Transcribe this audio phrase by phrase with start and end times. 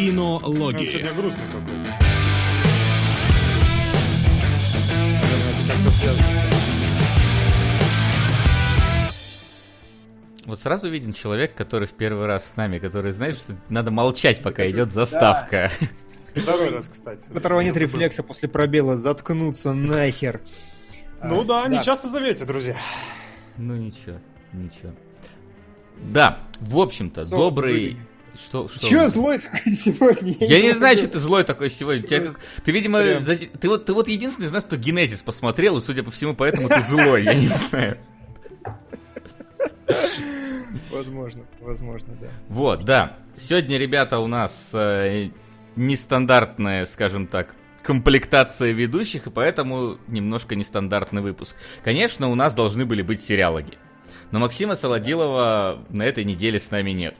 [0.00, 1.02] Кинологии.
[1.02, 1.98] Какой-то.
[5.92, 6.26] Связано.
[10.46, 14.42] Вот сразу виден человек, который в первый раз с нами, который знает, что надо молчать,
[14.42, 15.70] пока идет заставка.
[16.34, 17.22] Второй раз, кстати.
[17.28, 20.40] У которого нет рефлекса после пробела заткнуться нахер.
[21.22, 22.76] Ну А, да, не часто заметьте, друзья.
[23.58, 24.16] Ну ничего,
[24.54, 24.92] ничего.
[25.98, 27.98] Да, в общем-то, добрый...
[28.34, 28.86] Что, что?
[28.86, 30.34] Че злой такой сегодня?
[30.40, 32.06] Я не знаю, что ты злой такой сегодня.
[32.06, 32.32] Тебя
[32.64, 36.02] Ты, видимо, за- ты вот, ты вот единственный из нас, кто Генезис посмотрел, и, судя
[36.02, 37.98] по всему, поэтому ты злой, я не знаю.
[40.90, 42.28] Возможно, возможно, да.
[42.48, 43.16] Вот, да.
[43.36, 45.30] Сегодня, ребята, у нас э,
[45.76, 51.56] нестандартная, скажем так, комплектация ведущих, и поэтому немножко нестандартный выпуск.
[51.82, 53.78] Конечно, у нас должны были быть сериалоги.
[54.30, 57.16] Но Максима Солодилова на этой неделе с нами нет.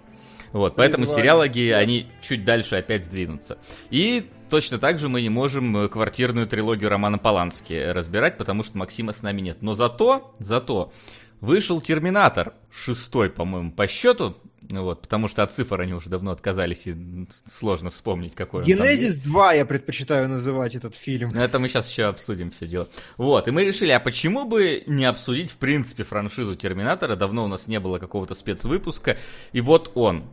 [0.52, 1.20] Вот, поэтому Призвали.
[1.20, 3.58] сериалоги, они чуть дальше опять сдвинутся.
[3.90, 8.78] И точно так же мы не можем э, квартирную трилогию Романа Полански разбирать, потому что
[8.78, 9.58] Максима с нами нет.
[9.62, 10.92] Но зато, зато
[11.40, 14.36] вышел Терминатор, шестой, по-моему, по счету,
[14.70, 19.16] вот, потому что от цифр они уже давно отказались, и сложно вспомнить, какой он Генезис
[19.16, 21.30] 2 я предпочитаю называть этот фильм.
[21.32, 22.88] ну, это мы сейчас еще обсудим все дело.
[23.16, 27.16] Вот, и мы решили, а почему бы не обсудить, в принципе, франшизу Терминатора?
[27.16, 29.16] Давно у нас не было какого-то спецвыпуска.
[29.52, 30.24] И вот он.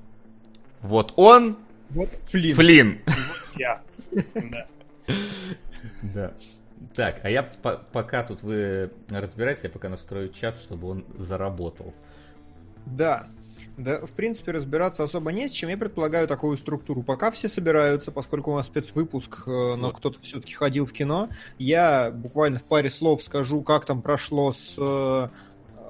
[0.87, 1.57] Вот он,
[1.89, 2.55] Вот Флинн.
[2.55, 2.99] Флинн.
[3.57, 3.81] Я.
[6.01, 6.33] Да.
[6.95, 11.93] Так, а я по- пока тут вы разбираетесь, я пока настрою чат, чтобы он заработал.
[12.85, 13.27] Да.
[13.77, 15.69] Да, в принципе, разбираться особо не с чем.
[15.69, 17.03] Я предполагаю такую структуру.
[17.03, 22.09] Пока все собираются, поскольку у нас спецвыпуск, э, но кто-то все-таки ходил в кино, я
[22.11, 25.29] буквально в паре слов скажу, как там прошло с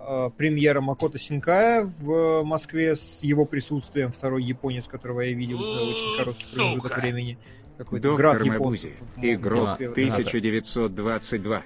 [0.08, 4.12] э, премьера Макото Синкая в Москве с его присутствием.
[4.12, 7.38] Второй японец, которого я видел за очень короткий промежуток времени.
[7.78, 8.94] Какой-то Доктор град Мабузи.
[9.22, 9.90] Игрок Москве.
[9.90, 11.64] 1922.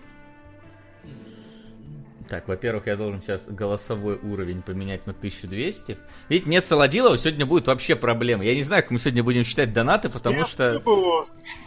[2.31, 5.97] Так, во-первых, я должен сейчас голосовой уровень поменять на 1200.
[6.30, 8.46] Видите, нет Солодилова, сегодня будет вообще проблема.
[8.46, 10.81] Я не знаю, как мы сегодня будем считать донаты, потому что...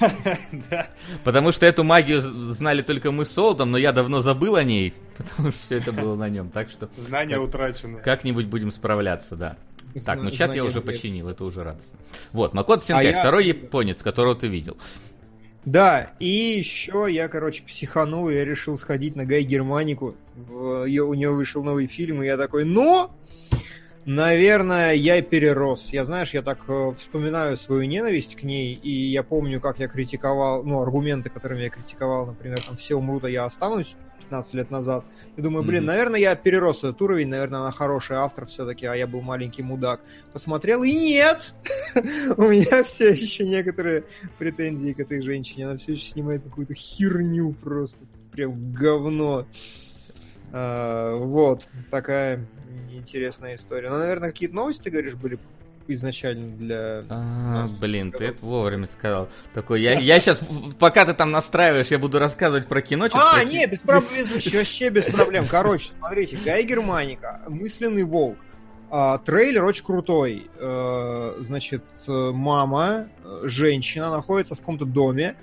[1.22, 4.94] Потому что эту магию знали только мы с Солдом, но я давно забыл о ней,
[5.28, 6.50] потому что все это было на нем.
[6.50, 7.98] Так что Знания Как- утрачены.
[8.00, 9.56] как-нибудь будем справляться, да.
[10.04, 11.98] Так, ну чат я уже починил, это уже радостно.
[12.32, 14.76] Вот, Макото Синкай, А я- второй японец, которого ты видел.
[15.64, 16.26] Да, и
[16.58, 20.14] еще я, короче, психанул, и я решил сходить на Гай Германику.
[20.34, 23.10] В- её- У него вышел новый фильм, и я такой, ну,
[24.06, 25.88] наверное, я перерос.
[25.92, 29.88] Я, знаешь, я так э, вспоминаю свою ненависть к ней, и я помню, как я
[29.88, 34.70] критиковал, ну, аргументы, которыми я критиковал, например, там, все умрут, а я останусь 15 лет
[34.70, 35.04] назад.
[35.36, 35.86] И думаю, блин, Мгм.
[35.88, 40.00] наверное, я перерос этот уровень, наверное, она хороший автор все-таки, а я был маленький мудак.
[40.32, 41.52] Посмотрел, и нет!
[42.36, 44.04] У меня все еще некоторые
[44.38, 45.66] претензии к этой женщине.
[45.66, 47.98] Она все еще снимает какую-то херню просто.
[48.32, 49.46] Прям говно.
[50.56, 51.66] А, вот.
[51.90, 52.46] Такая
[52.92, 53.90] интересная история.
[53.90, 55.38] Ну, наверное, какие-то новости, ты говоришь, были
[55.88, 57.04] изначально для...
[57.10, 59.28] А, нас блин, ты это вовремя сказал.
[59.52, 60.40] Такой, я, я сейчас,
[60.78, 63.06] пока ты там настраиваешь, я буду рассказывать про кино.
[63.12, 65.46] А, про не, без проблем, вообще без проблем.
[65.50, 68.38] Короче, смотрите, Гай Германика, мысленный волк.
[68.90, 70.48] А, трейлер очень крутой.
[70.56, 75.34] Э, значит, э, мама, э, женщина, находится в каком-то доме.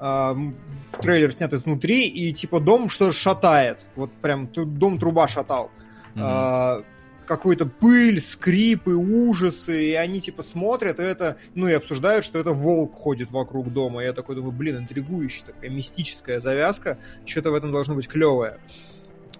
[0.00, 0.56] М,
[1.00, 3.86] трейлер снят изнутри, и типа дом что шатает.
[3.94, 5.70] Вот прям дом труба шатал.
[6.14, 6.24] Мгм.
[6.24, 6.82] А,
[7.26, 12.52] какой-то пыль, скрипы, ужасы, и они типа смотрят, и это, ну и обсуждают, что это
[12.52, 14.02] волк ходит вокруг дома.
[14.02, 18.52] Я такой думаю, блин, интригующая такая мистическая завязка, что-то в этом должно быть клевое.
[18.54, 18.60] А,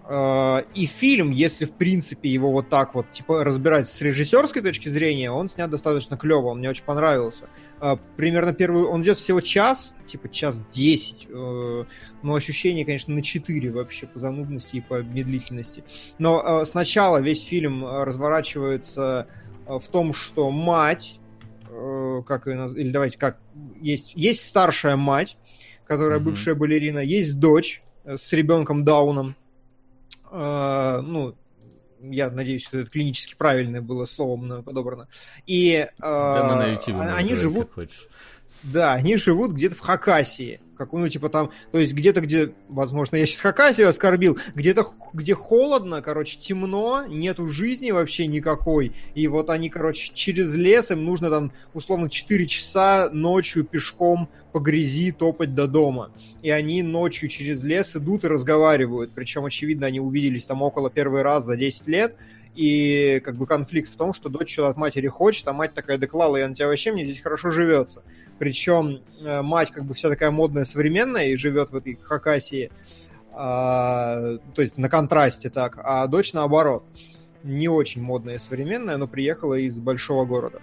[0.09, 5.33] И фильм, если в принципе его вот так вот типа разбирать с режиссерской точки зрения,
[5.33, 7.49] он снят достаточно клево, он мне очень понравился.
[7.79, 11.85] А, Примерно первый, он идет всего час, типа час десять, э,
[12.23, 15.85] но ощущение, конечно, на 4 вообще по занудности и по медлительности.
[16.19, 19.29] Но э, сначала весь фильм э, разворачивается
[19.67, 21.21] э, в том, что мать,
[21.69, 23.39] э, как ее или давайте как,
[23.79, 25.37] есть, есть старшая мать,
[25.87, 29.37] которая бывшая балерина, есть дочь э, с ребенком Дауном.
[30.31, 31.37] Э, ну,
[32.01, 35.09] я надеюсь, что это клинически правильное было слово мною подобрано.
[35.47, 37.71] И э, Да на YouTube можем они живут
[38.63, 40.61] да, они живут где-то в Хакасии.
[40.77, 45.35] Как, ну, типа там, то есть где-то, где, возможно, я сейчас Хакасию оскорбил, где-то, где
[45.35, 48.93] холодно, короче, темно, нету жизни вообще никакой.
[49.15, 54.59] И вот они, короче, через лес, им нужно там, условно, 4 часа ночью пешком по
[54.59, 56.13] грязи топать до дома.
[56.43, 59.13] И они ночью через лес идут и разговаривают.
[59.15, 62.17] Причем, очевидно, они увиделись там около первый раз за 10 лет.
[62.55, 65.99] И как бы конфликт в том, что дочь что-то от матери хочет, а мать такая,
[65.99, 68.03] да клала, я на тебя вообще, мне здесь хорошо живется.
[68.39, 72.71] Причем э, мать как бы вся такая модная, современная и живет в этой Хакасии,
[73.33, 76.85] а, то есть на контрасте так, а дочь наоборот.
[77.43, 80.61] Не очень модная и современная, но приехала из большого города.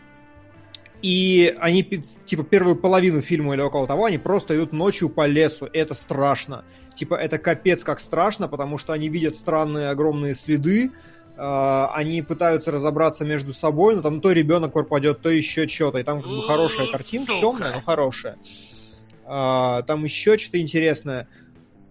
[1.03, 5.65] И они, типа, первую половину фильма или около того, они просто идут ночью по лесу.
[5.65, 6.63] И это страшно.
[6.95, 10.91] Типа, это капец как страшно, потому что они видят странные огромные следы,
[11.37, 15.97] они пытаются разобраться между собой, но там то ребенок пропадет, то еще что-то.
[15.99, 18.37] И там как бы хорошая картинка, темная, но хорошая.
[19.25, 21.27] А, там еще что-то интересное,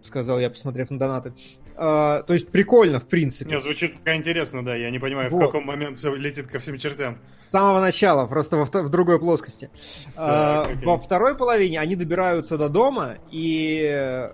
[0.02, 1.32] сказал я, посмотрев на донаты.
[1.74, 3.50] А, то есть прикольно, в принципе.
[3.50, 4.76] Нет, звучит пока интересно, да.
[4.76, 5.42] Я не понимаю, Вот.
[5.42, 7.18] в каком момент все летит ко всем чертям.
[7.40, 9.70] С самого начала, просто во вто- в другой плоскости.
[10.14, 10.84] А, окей.
[10.84, 14.32] Во второй половине они добираются до дома, и э,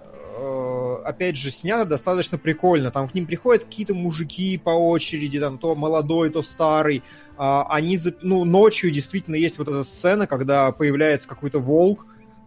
[1.05, 2.91] опять же, снято достаточно прикольно.
[2.91, 7.03] Там к ним приходят какие-то мужики по очереди, там то молодой, то старый.
[7.37, 12.07] А, Они, за- ну, ночью действительно есть вот эта сцена, когда появляется какой-то волк,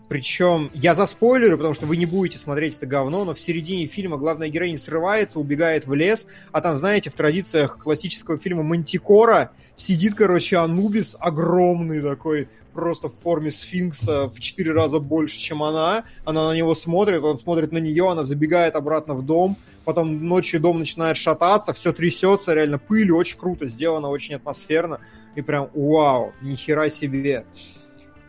[0.10, 4.18] причем я заспойлерю, потому что вы не будете смотреть это говно, но в середине фильма
[4.18, 10.16] главная героиня срывается, убегает в лес, а там, знаете, в традициях классического фильма Мантикора сидит,
[10.16, 16.04] короче, Анубис огромный такой, просто в форме сфинкса в четыре раза больше, чем она.
[16.26, 20.60] Она на него смотрит, он смотрит на нее, она забегает обратно в дом, потом ночью
[20.60, 25.00] дом начинает шататься, все трясется, реально пыль, очень круто сделано, очень атмосферно.
[25.36, 27.46] И прям, вау, нихера себе.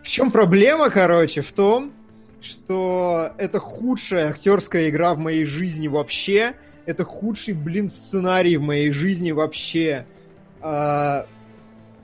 [0.03, 1.93] В чем проблема, короче, в том,
[2.41, 6.55] что это худшая актерская игра в моей жизни вообще.
[6.87, 10.07] Это худший, блин, сценарий в моей жизни вообще.
[10.63, 11.27] А,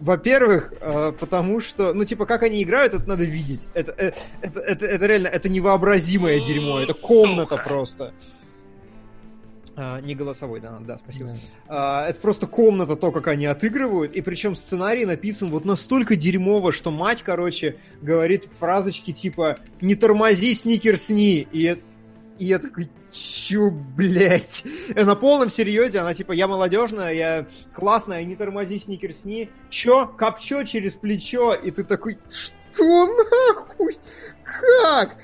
[0.01, 3.67] во-первых, а, потому что, ну, типа, как они играют, это надо видеть.
[3.75, 4.13] Это, э,
[4.43, 6.81] это, это, это реально, это невообразимое дерьмо.
[6.81, 8.13] Это комната просто.
[9.81, 11.35] А, не голосовой, да, да, спасибо.
[11.69, 14.13] А, это просто комната, то, как они отыгрывают.
[14.17, 20.53] И причем сценарий написан вот настолько дерьмово, что мать, короче, говорит фразочки типа «Не тормози,
[20.55, 21.81] сникерсни!» И,
[22.39, 24.65] и я такой, чё, блядь?
[24.89, 30.07] И на полном серьезе она типа «Я молодежная, я классная, не тормози, сникерсни!» Чё?
[30.07, 31.55] Копчё через плечо?
[31.55, 33.97] И ты такой «Что нахуй?
[34.45, 35.17] Как?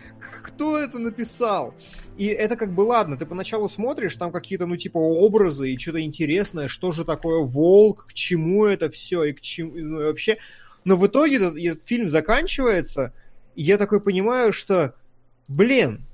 [0.43, 1.75] Кто это написал?»
[2.17, 6.01] И это как бы ладно, ты поначалу смотришь, там какие-то, ну, типа, образы и что-то
[6.01, 10.39] интересное, что же такое волк, к чему это все и к чему, ну, и вообще.
[10.85, 13.13] Но в итоге этот, этот фильм заканчивается,
[13.57, 14.95] и я такой понимаю, что,
[15.49, 16.07] блин,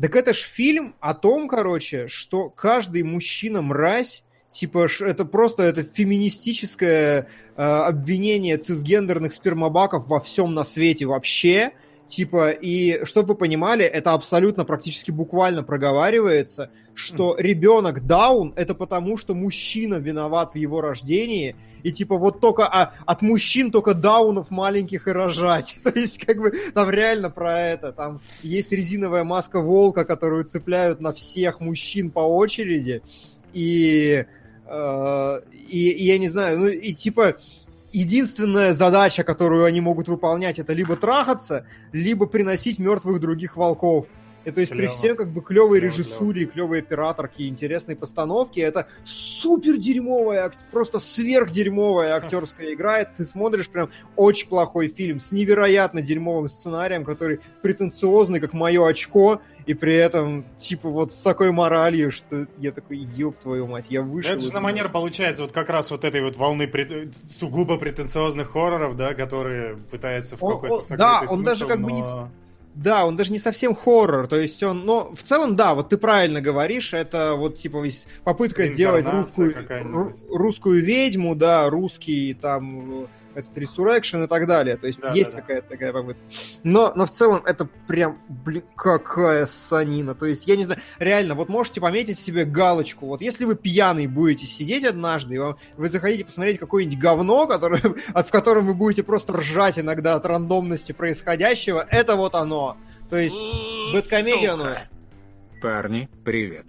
[0.00, 5.82] так это ж фильм о том, короче, что каждый мужчина мразь, типа, это просто это
[5.82, 11.72] феминистическое э, обвинение цисгендерных спермобаков во всем на свете вообще,
[12.08, 19.16] Типа, и чтобы вы понимали, это абсолютно практически буквально проговаривается, что ребенок даун это потому,
[19.16, 24.50] что мужчина виноват в его рождении, и типа вот только а, от мужчин только даунов
[24.50, 25.78] маленьких и рожать.
[25.84, 27.92] То есть как бы там реально про это.
[27.92, 33.02] Там есть резиновая маска волка, которую цепляют на всех мужчин по очереди,
[33.52, 34.26] и,
[34.66, 37.36] э, и, и я не знаю, ну и типа
[37.96, 44.06] единственная задача, которую они могут выполнять, это либо трахаться, либо приносить мертвых других волков.
[44.44, 44.94] И то есть при Клёво.
[44.94, 51.50] всем как бы клевой Клёво, режиссуре, клевой операторке интересной постановке, это супер дерьмовая, просто сверх
[51.50, 53.02] дерьмовая актерская игра.
[53.04, 59.40] Ты смотришь прям очень плохой фильм с невероятно дерьмовым сценарием, который претенциозный, как мое очко,
[59.66, 64.00] и при этом, типа, вот с такой моралью, что я такой, ёб твою мать, я
[64.02, 64.32] вышел.
[64.32, 68.50] Это же на манер получается вот как раз вот этой вот волны прет- сугубо претенциозных
[68.50, 72.02] хорроров, да, которые пытаются в Он- какой-то он- да, он смысл, даже как бы не
[72.02, 72.30] но-
[72.76, 75.96] Да, он даже не совсем хоррор, то есть он, но в целом, да, вот ты
[75.96, 77.82] правильно говоришь, это вот типа
[78.22, 79.54] попытка сделать русскую,
[80.30, 83.06] русскую ведьму, да, русский там
[83.36, 85.42] этот Resurrection и так далее, то есть Да, есть да, да.
[85.42, 86.22] какая-то такая попытка.
[86.62, 91.34] Но, но в целом это прям, блин, какая санина, то есть я не знаю, реально,
[91.34, 95.88] вот можете пометить себе галочку, вот если вы пьяный будете сидеть однажды, и вам- вы
[95.88, 97.80] захотите посмотреть какое-нибудь говно, которое,
[98.14, 102.76] от, в котором вы будете просто ржать иногда от рандомности происходящего, это вот оно.
[103.10, 103.36] То есть,
[103.92, 104.70] бэткомедия, оно...
[105.62, 106.66] Парни, привет.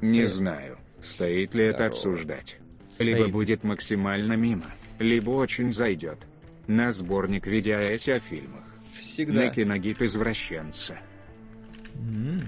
[0.00, 0.30] Не Привет.
[0.30, 1.90] знаю, стоит ли это Здорово.
[1.94, 2.56] обсуждать.
[2.98, 3.32] Либо Стоит.
[3.32, 4.64] будет максимально мимо,
[5.00, 6.18] либо очень зайдет.
[6.66, 8.62] На сборник видеоэссе о фильмах.
[8.96, 9.44] Всегда.
[9.46, 10.96] На киногид извращенца.
[11.94, 12.42] Мы,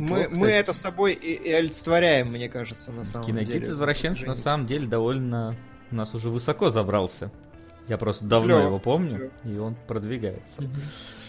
[0.00, 0.52] неплохо, мы кстати.
[0.52, 3.44] это с собой и, и олицетворяем, мне кажется, на самом деле.
[3.44, 5.56] Киногид извращенец на самом деле довольно
[5.90, 7.30] у нас уже высоко забрался.
[7.88, 8.66] Я просто давно Клёво.
[8.66, 9.54] его помню, Клёво.
[9.54, 10.62] и он продвигается.
[10.62, 10.72] Мгм.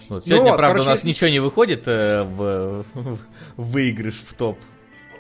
[0.10, 0.25] Вот.
[0.25, 3.19] Ну Сегодня, вот, правда, короче, у нас ничего не выходит э, в, в
[3.57, 4.57] выигрыш в топ,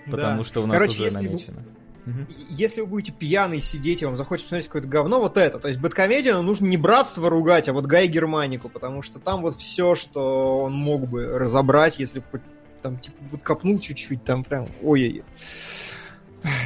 [0.05, 0.11] Да.
[0.13, 1.63] потому что у нас Короче, уже если намечено.
[2.07, 2.25] Мгм.
[2.47, 5.59] если вы будете пьяный сидеть, и вам захочется посмотреть какое-то говно, вот это.
[5.59, 9.57] То есть Бэткомедию нужно не братство ругать, а вот Гай Германику, потому что там вот
[9.57, 12.41] все, что он мог бы разобрать, если бы хоть
[12.81, 15.25] там, типа, вот копнул чуть-чуть, там прям, ой-ой-ой.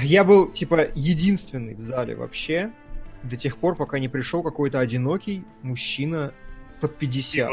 [0.04, 2.72] Я был, типа, единственный в зале вообще,
[3.24, 6.34] до тех пор, пока не пришел какой-то одинокий мужчина
[6.82, 7.50] под 50.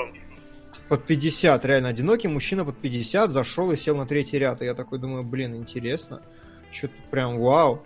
[0.90, 4.60] Под 50, реально одинокий мужчина под 50 зашел и сел на третий ряд.
[4.60, 6.20] И я такой думаю, блин, интересно.
[6.70, 7.82] Что-то прям вау.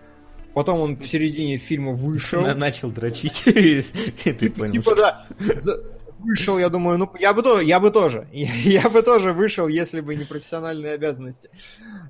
[0.55, 2.43] Потом он в середине фильма вышел.
[2.43, 3.43] На- Начал дрочить.
[3.45, 3.85] Ты
[4.25, 5.27] Типа, понял, типа, да.
[6.19, 8.29] Вышел, я думаю, ну, я бы, то- я бы тоже.
[8.33, 11.51] Я, я бы тоже вышел, если бы не профессиональные обязанности.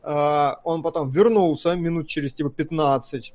[0.03, 3.33] А, он потом вернулся минут через, типа, 15.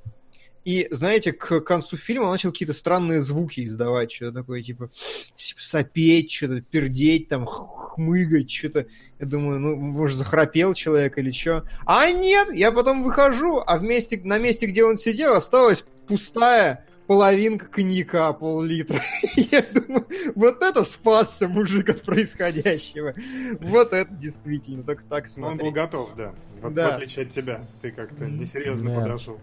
[0.67, 4.11] И, знаете, к концу фильма он начал какие-то странные звуки издавать.
[4.11, 4.89] Что-то такое, типа,
[5.37, 8.85] типа, сопеть, что-то пердеть, там, хмыгать, что-то.
[9.17, 11.63] Я думаю, ну, может, захрапел человек или что.
[11.85, 17.67] А нет, я потом выхожу, а вместе, на месте, где он сидел, осталась пустая половинка
[17.67, 19.01] коньяка, пол-литра.
[19.37, 20.05] Я думаю,
[20.35, 23.13] вот это спасся мужик от происходящего.
[23.61, 25.73] Вот это действительно, так так Но он был смотреть.
[25.73, 26.35] готов, да.
[26.61, 26.91] В, Да.
[26.91, 27.65] в отличие от тебя.
[27.81, 29.01] Ты как-то несерьезно да.
[29.01, 29.39] подошел.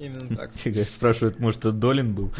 [0.00, 0.54] Именно так.
[0.54, 2.32] Тебя спрашивают, может, это Долин был?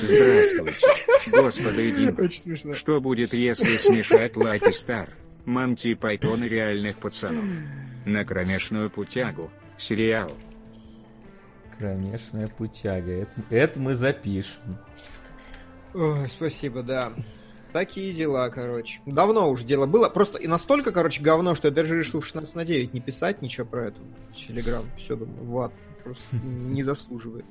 [0.00, 0.72] Здравствуйте.
[1.32, 2.74] Господа смешно.
[2.74, 5.08] Что будет, если смешать Лаки Стар,
[5.44, 7.44] Монти Пайтон и реальных пацанов?
[8.04, 9.50] На кромешную путягу.
[9.76, 10.32] Сериал.
[11.78, 13.10] Кромешная путяга.
[13.10, 14.78] Это, это мы запишем.
[15.94, 17.12] Ой, спасибо, да.
[17.72, 19.00] Такие дела, короче.
[19.06, 20.10] Давно уже дело было.
[20.10, 23.40] Просто и настолько, короче, говно, что я даже решил в 16 на 9 не писать
[23.40, 24.00] ничего про эту
[24.32, 24.84] Телеграм.
[24.98, 25.72] Все, думаю, в ад.
[26.04, 27.46] Просто не заслуживает.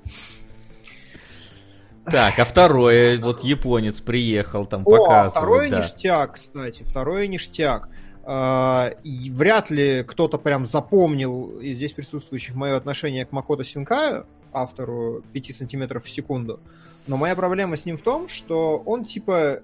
[2.06, 5.32] Так, а второе, вот японец приехал там О, а показывать.
[5.32, 5.78] второе да.
[5.80, 6.84] ништяк, кстати.
[6.84, 7.90] Второе ништяк.
[8.24, 14.28] А, и вряд ли кто-то прям запомнил из здесь присутствующих мое отношение к Макото Синкаю,
[14.54, 16.60] автору 5 сантиметров в секунду.
[17.08, 19.62] Но моя проблема с ним в том, что он типа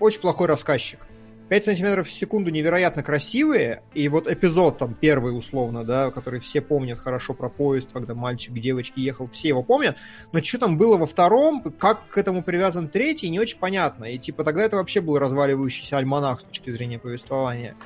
[0.00, 1.00] очень плохой рассказчик.
[1.48, 6.62] 5 сантиметров в секунду невероятно красивые, и вот эпизод там первый условно, да, который все
[6.62, 9.98] помнят хорошо про поезд, когда мальчик к девочке ехал, все его помнят,
[10.32, 14.06] но что там было во втором, как к этому привязан третий, не очень понятно.
[14.06, 17.76] И типа тогда это вообще был разваливающийся альманах с точки зрения повествования.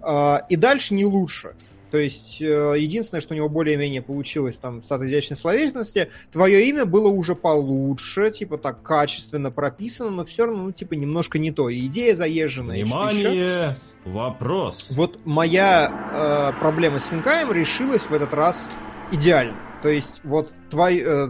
[0.00, 1.54] А, И дальше не лучше.
[1.94, 6.86] То есть, э, единственное, что у него более-менее получилось там с изящной словесности, твое имя
[6.86, 11.68] было уже получше, типа так качественно прописано, но все равно, ну, типа, немножко не то.
[11.68, 12.82] И идея заезженная.
[12.84, 13.78] Внимание!
[14.04, 14.88] Вопрос.
[14.90, 18.68] Вот моя э, проблема с Синкаем решилась в этот раз
[19.12, 19.56] идеально.
[19.84, 21.28] То есть, вот твой, э,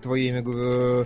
[0.00, 1.04] твое имя, говорю, э,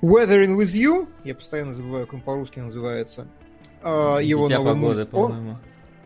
[0.00, 3.28] Weathering with You, я постоянно забываю, как он по-русски называется,
[3.82, 5.58] э, его Дитя новый погоды, он- по-моему.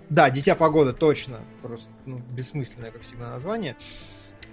[0.08, 1.40] Да, Дитя погоды, точно.
[1.62, 3.76] Просто ну, бессмысленное, как всегда, название.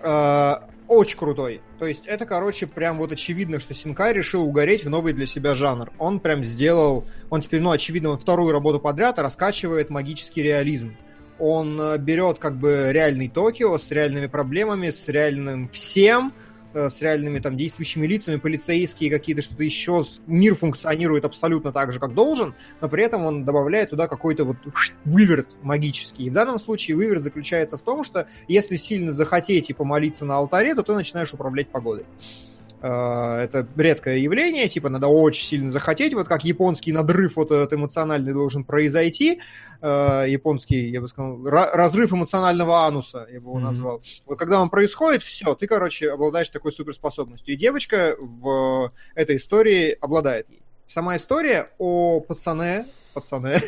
[0.02, 0.56] Э,
[0.88, 1.62] Очень крутой.
[1.80, 5.54] То есть это, короче, прям вот очевидно, что Синкай решил угореть в новый для себя
[5.54, 5.92] жанр.
[6.00, 7.06] Он прям сделал...
[7.30, 10.96] Он теперь, ну, очевидно, он вторую работу подряд раскачивает магический реализм.
[11.40, 16.34] Он э, берет как бы реальный Токио с реальными проблемами, с реальным всем,
[16.74, 20.04] с реальными там действующими лицами, полицейские какие-то, что-то еще.
[20.28, 24.58] Мир функционирует абсолютно так же, как должен, но при этом он добавляет туда какой-то вот
[25.06, 26.26] выверт магический.
[26.26, 30.38] И в данном случае выверт заключается в том, что если сильно захотеть и помолиться на
[30.38, 32.06] алтаре, то ты начинаешь управлять погодой.
[32.82, 37.74] Э, Это редкое явление, типа надо очень сильно захотеть, вот как японский надрыв вот этот
[37.74, 39.40] эмоциональный должен произойти,
[39.84, 43.64] Э, японский, я бы сказал, ра- разрыв эмоционального ануса, я бы его Мгм.
[43.64, 44.02] назвал.
[44.28, 47.56] Вот когда он происходит, все, ты, короче, обладаешь такой суперспособностью.
[47.56, 50.62] И девочка в этой истории обладает ей.
[50.86, 52.86] Сама история о пацане,
[53.16, 53.60] пацане,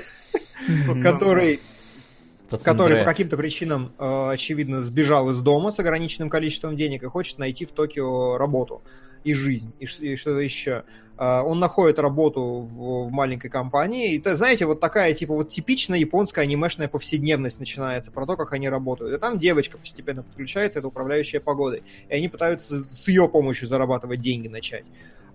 [1.02, 1.60] который
[2.58, 7.38] который по каким-то причинам, э, очевидно, сбежал из дома с ограниченным количеством денег и хочет
[7.38, 8.82] найти в Токио работу
[9.24, 10.84] и жизнь, и, что-то еще.
[11.18, 15.50] Э, он находит работу в, в маленькой компании, и, то, знаете, вот такая, типа, вот
[15.50, 19.16] типичная японская анимешная повседневность начинается про то, как они работают.
[19.16, 24.22] И там девочка постепенно подключается, это управляющая погодой, и они пытаются с ее помощью зарабатывать
[24.22, 24.86] деньги начать.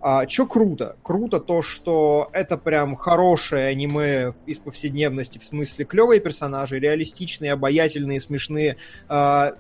[0.00, 0.97] А, что круто?
[1.02, 8.21] Круто то, что это прям хорошее аниме из повседневности, в смысле клевые персонажи, реалистичные, обаятельные,
[8.21, 8.76] смешные.
[9.09, 9.55] А,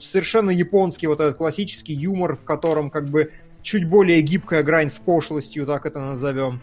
[0.00, 3.30] совершенно японский вот этот классический юмор, в котором как бы
[3.62, 6.60] чуть более гибкая грань с пошлостью, так это назовем.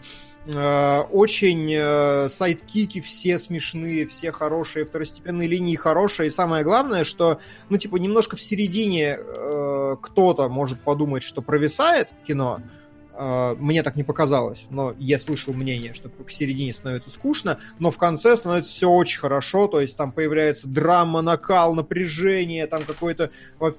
[0.54, 6.28] А, Очень э, сайдкики все смешные, все хорошие, второстепенные линии хорошие.
[6.28, 12.10] И самое главное, что, ну, типа, немножко в середине э, кто-то может подумать, что провисает
[12.26, 12.62] кино, Э,
[13.58, 17.98] мне так не показалось, но я слышал мнение, что к середине становится скучно, но в
[17.98, 23.30] конце становится все очень хорошо, то есть там появляется драма, накал, напряжение, там какой-то,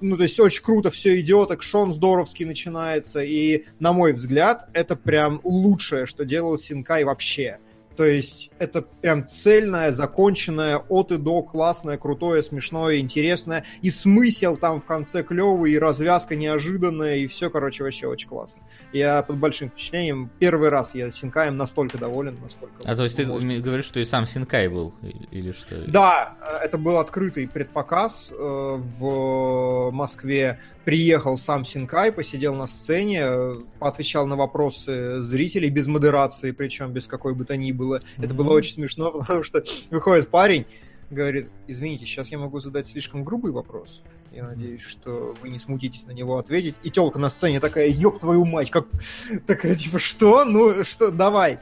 [0.01, 4.95] ну то есть очень круто все идет, экшон здоровский начинается, и на мой взгляд это
[4.95, 7.59] прям лучшее, что делал Синкай вообще.
[7.97, 13.65] То есть это прям цельное, законченное, от и до, классное, крутое, смешное, интересное.
[13.81, 18.61] И смысл там в конце клевый, и развязка неожиданная, и все, короче, вообще очень классно.
[18.93, 20.29] Я под большим впечатлением.
[20.37, 22.75] Первый раз я Синкаем настолько доволен, насколько...
[22.85, 23.49] А то есть можно.
[23.49, 24.93] ты говоришь, что и сам Синкай был,
[25.31, 25.75] или что?
[25.87, 33.53] Да, это был открытый предпоказ э, в Москве приехал сам Синкай, посидел на сцене, э,
[33.81, 37.97] отвечал на вопросы зрителей без модерации, причем без какой бы то ни было.
[37.97, 38.23] Mm-hmm.
[38.23, 40.65] Это было очень смешно, потому что выходит парень,
[41.09, 44.01] говорит, извините, сейчас я могу задать слишком грубый вопрос.
[44.31, 46.75] Я надеюсь, что вы не смутитесь на него ответить.
[46.83, 48.87] И телка на сцене такая, ёб твою мать, как...
[49.45, 50.45] Такая, типа, что?
[50.45, 51.59] Ну, что, давай.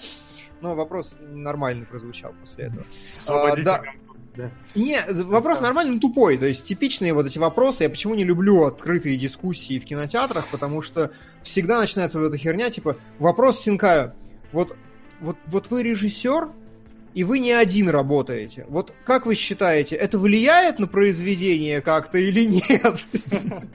[0.61, 2.85] Но вопрос нормально прозвучал после этого.
[3.27, 3.81] А, да.
[4.35, 4.51] Да.
[4.75, 6.37] Не, вопрос нормальный, но тупой.
[6.37, 7.83] То есть типичные вот эти вопросы.
[7.83, 11.11] Я почему не люблю открытые дискуссии в кинотеатрах, потому что
[11.41, 14.13] всегда начинается вот эта херня, типа, вопрос Синкаю.
[14.51, 14.75] Вот,
[15.19, 16.49] вот, вот вы режиссер,
[17.13, 18.65] и вы не один работаете.
[18.67, 23.05] Вот как вы считаете, это влияет на произведение как-то или нет?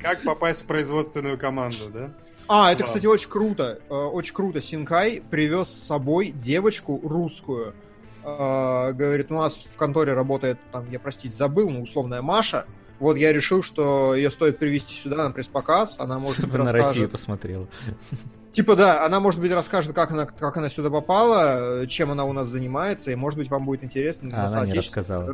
[0.00, 2.12] Как попасть в производственную команду, да?
[2.46, 3.78] А, это, кстати, очень круто.
[3.88, 4.60] Э, очень круто.
[4.60, 7.74] Синкай привез с собой девочку русскую
[8.38, 12.66] э, говорит, у нас в конторе работает, там, я, простите, забыл, но условная Маша,
[12.98, 16.86] вот я решил, что ее стоит привести сюда на пресс-показ, она может быть на расскажет...
[16.86, 17.68] Россию посмотрела.
[18.52, 22.32] Типа, да, она, может быть, расскажет, как она, как она сюда попала, чем она у
[22.32, 24.30] нас занимается, и, может быть, вам будет интересно.
[24.34, 25.32] А она не рассказала.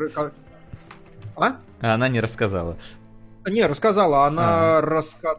[1.37, 1.57] А?
[1.81, 2.77] А она не рассказала.
[3.47, 4.27] Не, рассказала.
[4.27, 4.87] Она ага.
[4.87, 5.37] раска...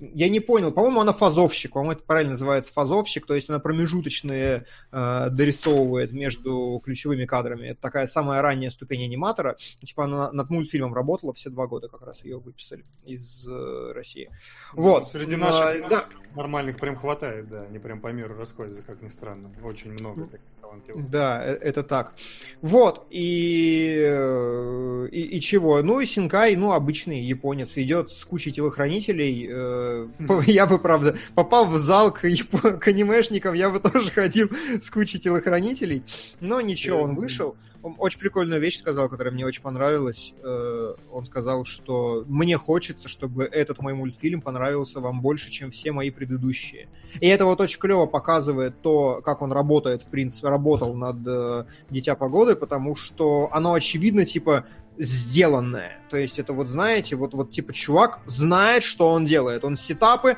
[0.00, 0.72] Я не понял.
[0.72, 1.72] По-моему, она фазовщик.
[1.72, 3.26] По-моему, это правильно называется фазовщик.
[3.26, 7.68] То есть она промежуточные э, дорисовывает между ключевыми кадрами.
[7.68, 9.56] Это такая самая ранняя ступень аниматора.
[9.84, 14.30] Типа она над мультфильмом работала все два года, как раз ее выписали из э, России.
[14.74, 15.10] Ну, вот.
[15.12, 16.04] Среди наших а, да.
[16.34, 17.62] нормальных прям хватает, да.
[17.62, 19.50] Они прям по миру расходятся, как ни странно.
[19.62, 21.10] Очень много таких талантливых.
[21.10, 22.14] Да, э, это так.
[22.60, 23.06] Вот.
[23.10, 25.82] И, э, и, и чего?
[25.82, 29.48] Ну и Синкай, ну, обычный японец, идет с кучей телохранителей.
[29.50, 30.08] Э,
[30.46, 35.18] я бы, правда, попал в зал к, к анимешникам, я бы тоже ходил с кучей
[35.18, 36.02] телохранителей.
[36.40, 37.56] Но ничего, он вышел.
[37.82, 40.34] Он очень прикольную вещь сказал, которая мне очень понравилась.
[40.42, 45.92] Э, он сказал, что мне хочется, чтобы этот мой мультфильм понравился вам больше, чем все
[45.92, 46.88] мои предыдущие.
[47.20, 51.64] И это вот очень клево показывает то, как он работает, в принципе, работал над э,
[51.90, 54.64] Дитя погоды, потому что оно очевидно, типа,
[54.98, 55.98] сделанное.
[56.10, 59.64] То есть это вот, знаете, вот, вот типа чувак знает, что он делает.
[59.64, 60.36] Он сетапы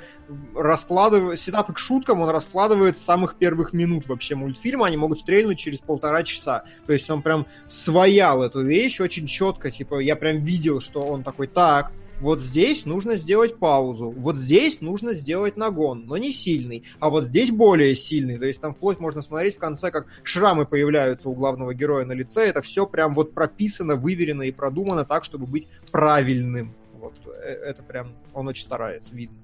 [0.55, 4.87] раскладывает, сетапы к шуткам он раскладывает с самых первых минут вообще мультфильма.
[4.87, 6.65] Они могут стрельнуть через полтора часа.
[6.87, 9.71] То есть он прям своял эту вещь очень четко.
[9.71, 14.81] Типа я прям видел, что он такой, так, вот здесь нужно сделать паузу, вот здесь
[14.81, 18.99] нужно сделать нагон, но не сильный, а вот здесь более сильный, то есть там вплоть
[18.99, 23.15] можно смотреть в конце, как шрамы появляются у главного героя на лице, это все прям
[23.15, 26.75] вот прописано, выверено и продумано так, чтобы быть правильным.
[26.95, 29.37] Вот э, это прям, он очень старается, видно.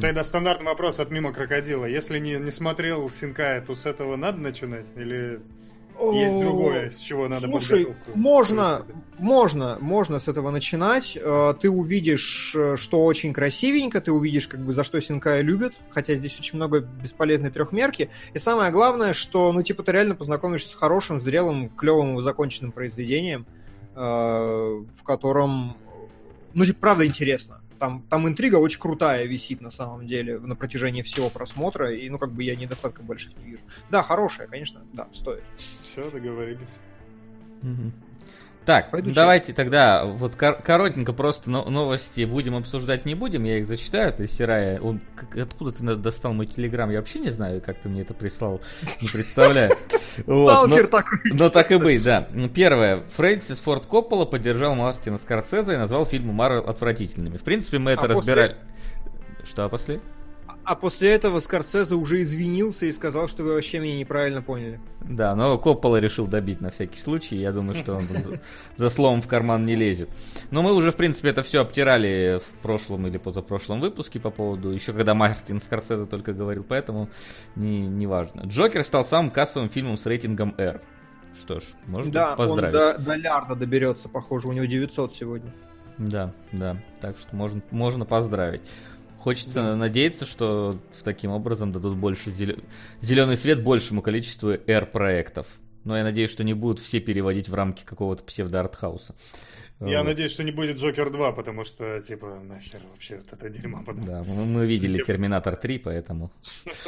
[0.00, 1.86] Тогда стандартный вопрос от мимо крокодила.
[1.86, 4.86] Если не, не смотрел Синкая, то с этого надо начинать?
[4.94, 5.40] Или
[6.12, 8.84] есть другое, с чего надо Слушай, можно,
[9.18, 11.16] можно, можно с этого начинать.
[11.20, 15.74] Э, ты увидишь, э, что очень красивенько, ты увидишь, как бы, за что Синкая любит,
[15.90, 18.10] хотя здесь очень много бесполезной трехмерки.
[18.34, 23.46] И самое главное, что, ну, типа, ты реально познакомишься с хорошим, зрелым, клевым, законченным произведением,
[23.94, 25.76] э, в котором,
[26.54, 31.02] ну, типа, правда интересно там, там интрига очень крутая висит на самом деле на протяжении
[31.02, 33.62] всего просмотра, и ну как бы я недостатков больших не вижу.
[33.90, 35.42] Да, хорошая, конечно, да, стоит.
[35.82, 36.68] Все, договорились.
[37.62, 37.92] Угу.
[38.64, 39.56] Так, Пойду давайте читать.
[39.56, 44.12] тогда вот кор- коротенько просто но- новости будем обсуждать не будем, я их зачитаю.
[44.12, 45.00] Ты, Сирая, он,
[45.34, 48.60] откуда ты достал мой телеграм, я вообще не знаю, как ты мне это прислал,
[49.00, 49.72] не представляю.
[50.22, 51.18] Сталкер такой.
[51.32, 52.28] Но так и быть, да.
[52.54, 53.02] Первое.
[53.16, 57.38] Фрэнсис Форд Коппола поддержал Мартина Скорсезе и назвал фильмы Марвел отвратительными.
[57.38, 58.56] В принципе, мы это а разбирали.
[59.44, 60.00] Что, а после?
[60.64, 64.80] А после этого Скорсезе уже извинился и сказал, что вы вообще меня неправильно поняли.
[65.00, 67.36] Да, но Коппола решил добить на всякий случай.
[67.36, 68.40] Я думаю, что он за,
[68.76, 70.08] за словом в карман не лезет.
[70.50, 74.70] Но мы уже, в принципе, это все обтирали в прошлом или позапрошлом выпуске по поводу...
[74.70, 77.08] Еще когда Мартин Скорсезе только говорил, поэтому
[77.56, 78.42] не, не важно.
[78.42, 80.80] Джокер стал самым кассовым фильмом с рейтингом R.
[81.34, 82.74] Что ж, можно да, поздравить.
[82.74, 85.52] Да, он до, до лярда доберется, похоже, у него 900 сегодня.
[85.98, 88.62] Да, да, так что можно, можно поздравить.
[89.22, 92.32] Хочется надеяться, что в таким образом дадут больше
[93.00, 95.46] зеленый свет большему количеству R-проектов.
[95.84, 99.14] Но я надеюсь, что не будут все переводить в рамки какого-то псевдо-артхауса.
[99.78, 100.08] Я вот.
[100.08, 104.04] надеюсь, что не будет Джокер 2, потому что, типа, нахер вообще вот это дерьмо подать.
[104.04, 105.06] Да, мы, мы видели Зачем?
[105.06, 106.32] Терминатор 3, поэтому...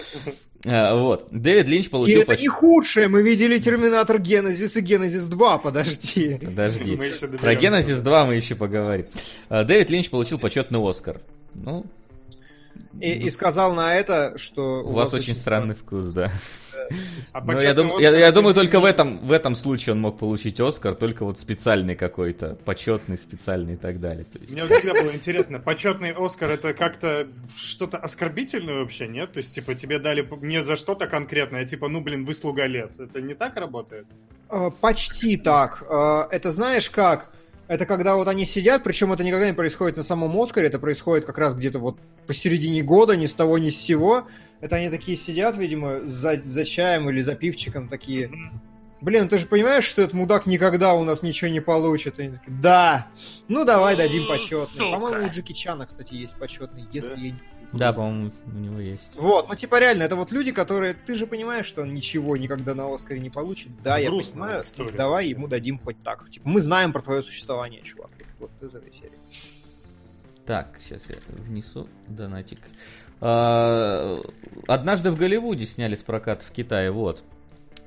[0.64, 1.28] а, вот.
[1.30, 2.18] Дэвид Линч получил...
[2.18, 6.40] И это не худшее, мы видели Терминатор Генезис и Генезис 2, подожди.
[6.44, 6.96] Подожди.
[7.40, 9.06] Про Генезис 2 мы еще поговорим.
[9.48, 11.20] А, Дэвид Линч получил почетный Оскар.
[11.54, 11.86] Ну,
[13.00, 14.82] и, и сказал на это, что...
[14.82, 16.30] У, у вас, вас очень странный вкус, да.
[17.32, 20.18] А Но я, дум, я, я думаю, только в этом, в этом случае он мог
[20.18, 24.24] получить Оскар, только вот специальный какой-то, почетный, специальный и так далее.
[24.24, 24.52] То есть...
[24.52, 29.32] Мне всегда было интересно, почетный Оскар это как-то что-то оскорбительное вообще, нет?
[29.32, 32.92] То есть, типа, тебе дали не за что-то конкретное, а типа, ну, блин, выслуга лет.
[32.98, 34.06] Это не так работает?
[34.48, 35.84] А, почти так.
[35.88, 37.33] А, это знаешь как?
[37.66, 41.24] Это когда вот они сидят, причем это никогда не происходит на самом Оскаре, это происходит
[41.24, 44.26] как раз где-то вот посередине года, ни с того, ни с сего.
[44.60, 48.30] Это они такие сидят, видимо, за, за чаем или за пивчиком такие.
[49.00, 52.18] Блин, ты же понимаешь, что этот мудак никогда у нас ничего не получит?
[52.18, 53.08] И такие, да!
[53.48, 54.92] Ну давай дадим почетный.
[54.92, 57.16] По-моему, у Джеки Чана, кстати, есть почетный, если да?
[57.16, 57.34] я
[57.78, 59.12] да, по-моему, у него есть.
[59.16, 60.94] Вот, ну типа реально, это вот люди, которые...
[60.94, 63.70] Ты же понимаешь, что он ничего никогда на Оскаре не получит.
[63.82, 64.62] Да, я понимаю.
[64.62, 64.96] История.
[64.96, 66.28] Давай ему дадим хоть так.
[66.30, 68.10] Типа, мы знаем про твое существование, чувак.
[68.38, 69.18] Вот из этой серии.
[70.46, 72.58] Так, сейчас я внесу донатик.
[73.20, 74.20] А,
[74.66, 77.22] однажды в Голливуде сняли с проката в Китае, вот,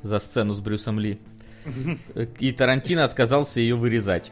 [0.01, 1.19] за сцену с Брюсом Ли.
[2.39, 4.31] И Тарантино отказался ее вырезать.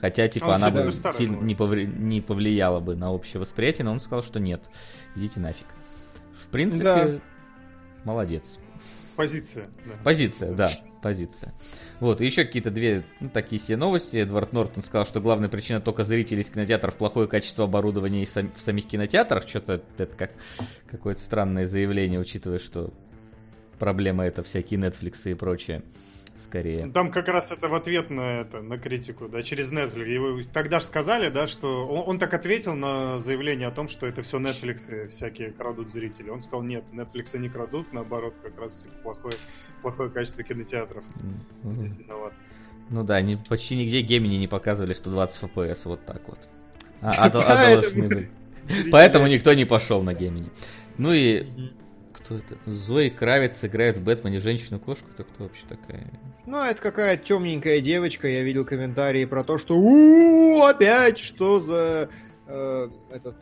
[0.00, 1.86] Хотя, типа, он она бы сильно не, повли...
[1.86, 4.62] не повлияла бы на общее восприятие, но он сказал, что нет,
[5.16, 5.66] идите нафиг.
[6.44, 7.20] В принципе, да.
[8.04, 8.58] молодец.
[9.16, 9.68] Позиция.
[9.84, 9.92] Да.
[10.04, 10.70] Позиция, да,
[11.02, 11.52] позиция.
[11.98, 14.18] Вот, и еще какие-то две ну, такие все новости.
[14.18, 18.60] Эдвард Нортон сказал, что главная причина только зрителей из кинотеатров плохое качество оборудования сам, в
[18.60, 19.48] самих кинотеатрах.
[19.48, 20.30] Что-то это как
[20.86, 22.94] какое-то странное заявление, учитывая, что
[23.80, 25.82] проблема это всякие Netflix и прочее
[26.38, 26.90] скорее.
[26.90, 30.06] Там как раз это в ответ на это, на критику, да, через Netflix.
[30.06, 34.06] Его тогда же сказали, да, что он, он так ответил на заявление о том, что
[34.06, 36.30] это все Netflix и всякие крадут зрители.
[36.30, 39.34] Он сказал, нет, Netflix не крадут, наоборот, как раз типа, плохое,
[39.82, 41.04] плохое качество кинотеатров.
[41.64, 41.98] Mm-hmm.
[41.98, 42.32] Виноват.
[42.90, 46.38] Ну да, они почти нигде Гемини не показывали 120 FPS, вот так вот.
[47.00, 48.30] А, а, а должны были.
[48.90, 50.50] Поэтому никто не пошел на Гемини.
[50.96, 51.46] Ну и
[52.28, 52.56] кто это?
[52.66, 55.06] Зои Кравец играет в Бэтмене женщину-кошку?
[55.14, 56.06] Это кто вообще такая?
[56.46, 58.28] Ну, это какая темненькая девочка.
[58.28, 62.10] Я видел комментарии про то, что у опять что за
[62.46, 63.36] э, этот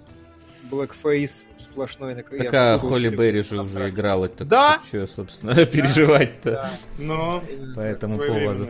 [0.70, 2.14] Blackface сплошной.
[2.14, 4.28] Такая Холли Берри же уже играла.
[4.28, 4.80] Так да?
[4.86, 5.66] Что, собственно, да?
[5.66, 6.50] переживать-то?
[6.52, 6.70] Да.
[6.98, 7.44] Но...
[7.74, 8.68] По этому поводу.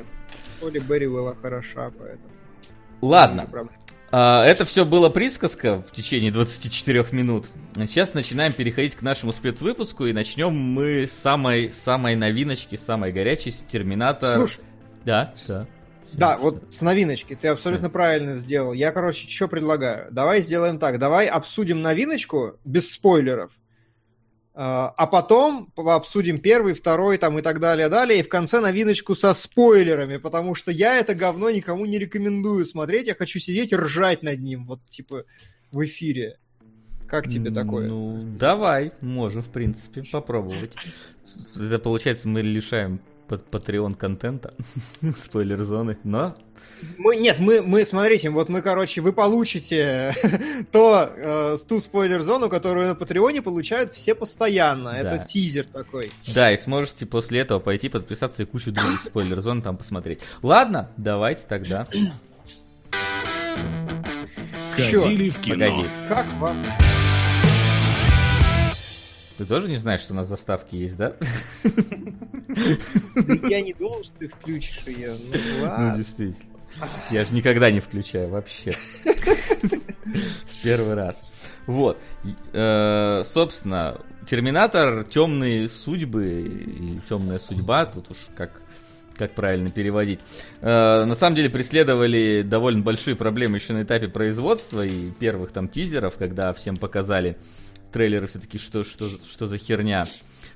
[0.61, 2.31] Холли Берри была хороша, поэтому...
[3.03, 3.49] Ладно.
[4.19, 7.51] А, это все было присказка в течение 24 минут.
[7.75, 13.51] Сейчас начинаем переходить к нашему спецвыпуску и начнем мы с самой, самой новиночки, самой горячей,
[13.51, 14.37] с Терминатора.
[14.37, 14.65] Слушай.
[15.05, 15.67] Да, да.
[16.15, 18.73] Да, вот с новиночки, ты абсолютно правильно сделал.
[18.73, 20.11] Я, короче, что предлагаю?
[20.11, 23.51] Давай сделаем так, давай обсудим новиночку без спойлеров,
[24.59, 29.15] а, а потом обсудим первый, второй там и так далее, далее, и в конце новиночку
[29.15, 33.77] со спойлерами, потому что я это говно никому не рекомендую смотреть, я хочу сидеть и
[33.77, 35.25] ржать над ним, вот типа
[35.73, 36.39] в эфире.
[37.07, 37.89] Как тебе такое?
[37.89, 40.75] Ну, давай, можем, в принципе, попробовать.
[41.55, 44.55] Это получается, мы лишаем Patreon контента,
[45.17, 46.37] спойлер зоны, но
[46.99, 50.15] мы, нет, мы, мы, смотрите, вот мы, короче, вы получите
[50.73, 54.93] то, э, ту спойлер-зону, которую на Патреоне получают все постоянно.
[54.93, 54.99] Да.
[54.99, 56.11] Это тизер такой.
[56.35, 60.21] Да, и сможете после этого пойти подписаться и кучу других спойлер-зон там посмотреть.
[60.43, 61.87] Ладно, давайте тогда.
[64.61, 65.67] Сходили в кино.
[65.67, 65.89] Погоди.
[66.09, 66.67] Как вам?
[69.39, 71.15] Ты тоже не знаешь, что у нас заставки есть, да?
[73.49, 75.17] Я не думал, что ты включишь ее.
[75.33, 76.57] Ну, ну действительно.
[77.11, 78.73] Я же никогда не включаю вообще.
[80.63, 81.25] Первый раз.
[81.67, 81.99] Вот.
[82.53, 88.61] Э, собственно, Терминатор, темные судьбы темная судьба, тут уж как
[89.17, 90.21] как правильно переводить.
[90.61, 95.69] Э, на самом деле преследовали довольно большие проблемы еще на этапе производства и первых там
[95.69, 97.39] тизеров, когда всем показали
[97.93, 100.07] трейлеры все-таки, что, что, что за херня.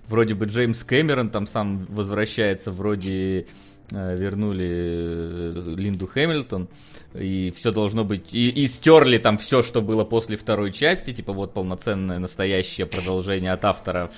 [0.08, 3.46] Вроде бы Джеймс Кэмерон там сам возвращается, вроде
[3.92, 6.68] Э, вернули э, Линду Хэмилтон,
[7.14, 8.34] и все должно быть...
[8.34, 13.52] И, и стерли там все, что было после второй части, типа вот полноценное настоящее продолжение
[13.52, 14.10] от автора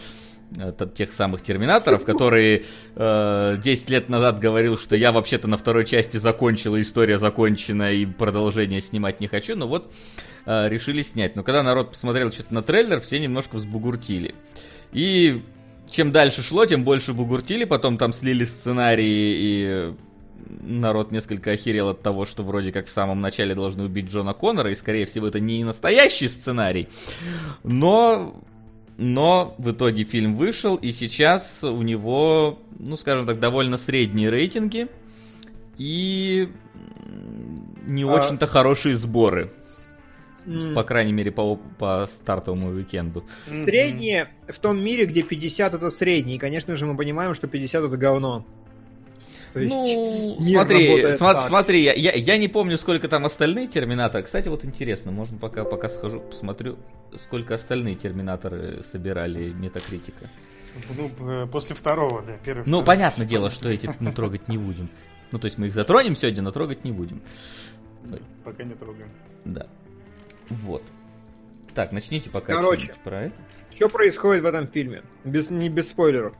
[0.94, 6.16] тех самых терминаторов, который э, 10 лет назад говорил, что я вообще-то на второй части
[6.16, 9.92] закончил, история закончена, и продолжение снимать не хочу, но вот
[10.46, 11.36] э, решили снять.
[11.36, 14.34] Но когда народ посмотрел что-то на трейлер, все немножко взбугуртили.
[14.92, 15.42] И
[15.90, 19.94] чем дальше шло, тем больше бугуртили, потом там слили сценарии и
[20.60, 24.70] народ несколько охерел от того, что вроде как в самом начале должны убить Джона Коннора,
[24.70, 26.88] и скорее всего это не настоящий сценарий.
[27.62, 28.42] Но,
[28.96, 34.88] но в итоге фильм вышел, и сейчас у него, ну скажем так, довольно средние рейтинги
[35.78, 36.48] и
[37.86, 38.06] не а...
[38.06, 39.52] очень-то хорошие сборы.
[40.46, 40.74] Mm.
[40.74, 43.24] По крайней мере, по, по стартовому уикенду.
[43.46, 46.34] Средние в том мире, где 50 это средний.
[46.34, 48.44] И, конечно же, мы понимаем, что 50 это говно.
[49.52, 54.24] То есть ну, смотри, см- смотри, я, я, я не помню, сколько там остальные терминаторы.
[54.24, 56.78] Кстати, вот интересно, можно пока, пока схожу, посмотрю,
[57.22, 60.30] сколько остальные терминаторы собирали метакритика.
[60.96, 62.64] Ну, после второго, да, первый.
[62.66, 64.88] Ну, понятное дело, что эти мы трогать не будем.
[65.30, 67.22] Ну, то есть мы их затронем сегодня, но трогать не будем.
[68.44, 69.10] Пока не трогаем.
[69.44, 69.66] Да.
[70.48, 70.82] Вот.
[71.74, 73.34] Так, начните пока Короче, про это.
[73.74, 75.02] Что происходит в этом фильме?
[75.24, 76.34] Без, не без спойлеров.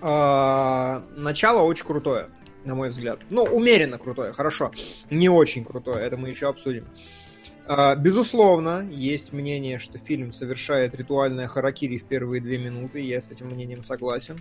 [0.00, 2.28] А, начало очень крутое,
[2.64, 3.20] на мой взгляд.
[3.30, 4.72] Ну, умеренно крутое, хорошо.
[5.10, 6.86] Не очень крутое, это мы еще обсудим.
[7.66, 13.30] А, безусловно, есть мнение, что фильм совершает ритуальное харакири в первые две минуты, я с
[13.30, 14.40] этим мнением согласен.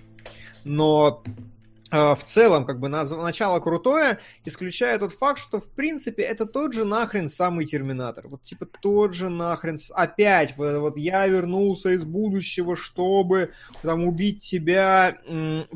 [0.63, 1.56] Но Э,
[1.91, 6.83] в целом, как бы, начало крутое, исключая тот факт, что, в принципе, это тот же
[6.83, 8.27] нахрен самый Терминатор.
[8.27, 9.77] Вот, типа, тот же нахрен...
[9.91, 15.17] Опять, вот, вот я вернулся из будущего, чтобы, там, убить тебя.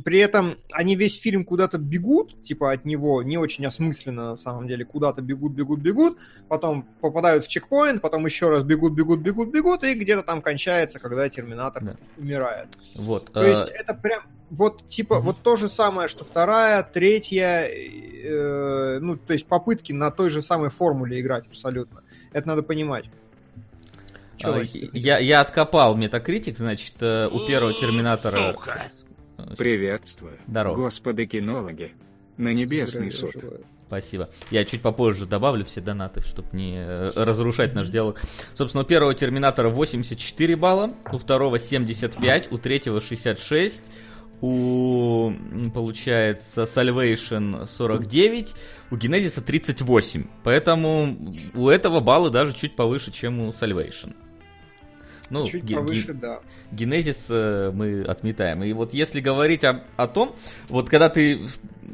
[0.04, 4.68] При этом они весь фильм куда-то бегут, типа, от него, не очень осмысленно, на самом
[4.68, 6.18] деле, куда-то бегут, бегут, бегут,
[6.50, 11.00] потом попадают в чекпоинт, потом еще раз бегут, бегут, бегут, бегут, и где-то там кончается,
[11.00, 11.96] когда Терминатор да.
[12.18, 12.68] умирает.
[12.96, 13.32] Вот.
[13.32, 15.22] То есть, э, это прям вот типа mm-hmm.
[15.22, 20.42] вот то же самое, что вторая, третья, э, ну то есть попытки на той же
[20.42, 22.04] самой формуле играть абсолютно.
[22.34, 23.06] Это надо понимать.
[24.44, 24.62] а,
[24.94, 28.52] я, я откопал Метакритик, значит, э, у первого Терминатора...
[28.54, 28.82] Сука.
[29.58, 30.38] Приветствую.
[30.48, 30.76] Здорово.
[30.76, 31.94] Господи кинологи.
[32.38, 33.34] На небесный суд.
[33.88, 34.30] Спасибо.
[34.52, 38.22] Я чуть попозже добавлю все донаты, чтобы не э, разрушать наш диалог.
[38.54, 43.84] Собственно, у первого Терминатора 84 балла, у второго 75, у третьего 66,
[44.42, 45.32] у,
[45.74, 48.54] получается, Salvation 49,
[48.92, 50.26] у Genesis 38.
[50.44, 54.16] Поэтому у этого баллы даже чуть повыше, чем у Salvation.
[55.30, 56.42] Ну, чуть ге- повыше, да.
[56.72, 58.64] Genesis э, мы отметаем.
[58.64, 60.36] И вот если говорить о, о том,
[60.68, 61.48] вот когда ты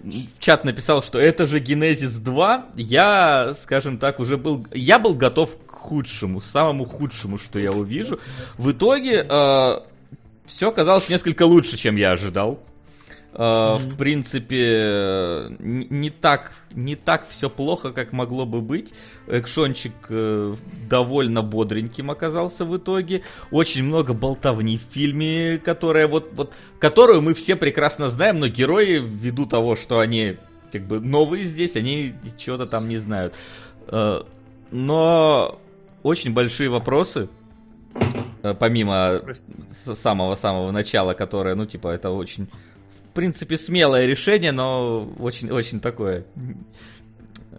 [0.03, 5.13] в чат написал, что это же Genesis 2, я, скажем так, уже был, я был
[5.13, 8.19] готов к худшему, самому худшему, что я увижу.
[8.57, 9.79] В итоге э,
[10.47, 12.60] все оказалось несколько лучше, чем я ожидал.
[13.33, 13.77] Mm-hmm.
[13.77, 18.95] В принципе, не так, не так все плохо, как могло бы быть.
[19.27, 20.55] Экшончик э,
[20.89, 23.21] довольно бодреньким оказался в итоге.
[23.51, 28.97] Очень много болтовни в фильме, которая вот, вот, которую мы все прекрасно знаем, но герои,
[28.97, 30.38] ввиду того, что они
[30.71, 33.36] как бы новые здесь, они чего-то там не знают.
[33.86, 34.25] Uh,
[34.71, 35.62] но
[36.01, 37.37] очень большие вопросы Э,
[38.53, 39.21] помимо
[39.95, 42.47] самого-самого начала, которое, ну, типа, это очень,
[43.10, 46.25] в принципе, смелое решение, но очень-очень такое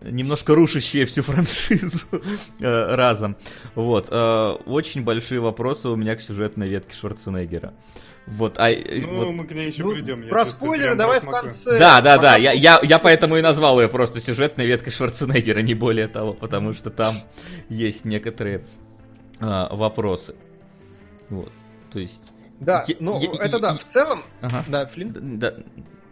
[0.03, 2.07] немножко рушащее всю франшизу
[2.61, 3.37] э, разом.
[3.75, 4.09] Вот.
[4.11, 7.75] Э, очень большие вопросы у меня к сюжетной ветке Шварценеггера.
[8.27, 9.31] Вот, а, ну, вот...
[9.33, 10.29] мы к ней еще ну, придем.
[10.29, 11.79] Про спойлеры давай в конце.
[11.79, 12.37] Да, да, да.
[12.37, 16.75] Я, я, я поэтому и назвал ее просто сюжетной веткой Шварценеггера, не более того, потому
[16.75, 17.15] что там
[17.71, 18.67] есть некоторые
[19.41, 20.35] а, вопросы.
[21.31, 21.53] Вот,
[21.91, 22.33] то есть...
[22.61, 23.75] Да, я, ну я, это я, да, я...
[23.75, 24.23] в целом...
[24.41, 24.65] Ага.
[24.67, 25.39] Да, Флинн?
[25.39, 25.55] Да,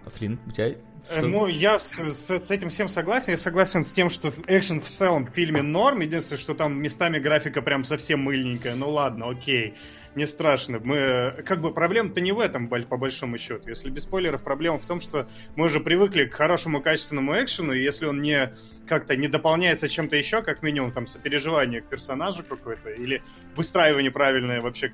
[0.07, 0.76] Флинн, у тебя
[1.11, 1.27] что?
[1.27, 3.33] Ну, я с, с, с этим всем согласен.
[3.33, 6.01] Я согласен с тем, что экшен в целом в фильме норм.
[6.01, 8.75] Единственное, что там местами графика прям совсем мыльненькая.
[8.75, 9.75] Ну ладно, окей
[10.16, 10.81] не страшно.
[10.83, 13.69] Мы, как бы, проблема-то не в этом, по большому счету.
[13.69, 17.83] Если без спойлеров, проблема в том, что мы уже привыкли к хорошему качественному экшену, и
[17.83, 18.55] если он не
[18.88, 23.23] как-то не дополняется чем-то еще, как минимум, там, сопереживание к персонажу какой-то, или
[23.55, 24.92] выстраивание правильное вообще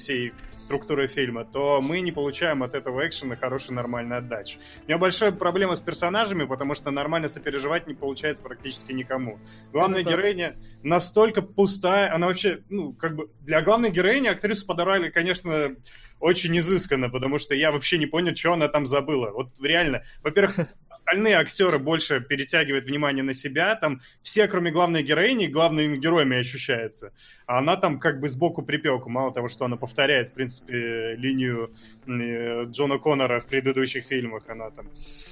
[0.00, 4.58] всей структуры фильма, то мы не получаем от этого экшена хорошей нормальной отдачи.
[4.84, 9.38] У меня большой, проблема с персонажами, потому что нормально сопереживать не получается практически никому.
[9.72, 15.10] Главная это героиня настолько пустая, она вообще, ну, как бы, для главной героини актрису подобрали,
[15.10, 15.76] конечно,
[16.20, 19.30] очень изысканно, потому что я вообще не понял, что она там забыла.
[19.30, 25.46] Вот реально, во-первых, остальные актеры больше перетягивают внимание на себя, там все, кроме главной героини,
[25.46, 27.12] главными героями ощущается.
[27.46, 31.72] А она там как бы сбоку припеку, мало того, что она повторяет, в принципе, линию
[32.06, 34.86] э, Джона Коннора в предыдущих фильмах, она там,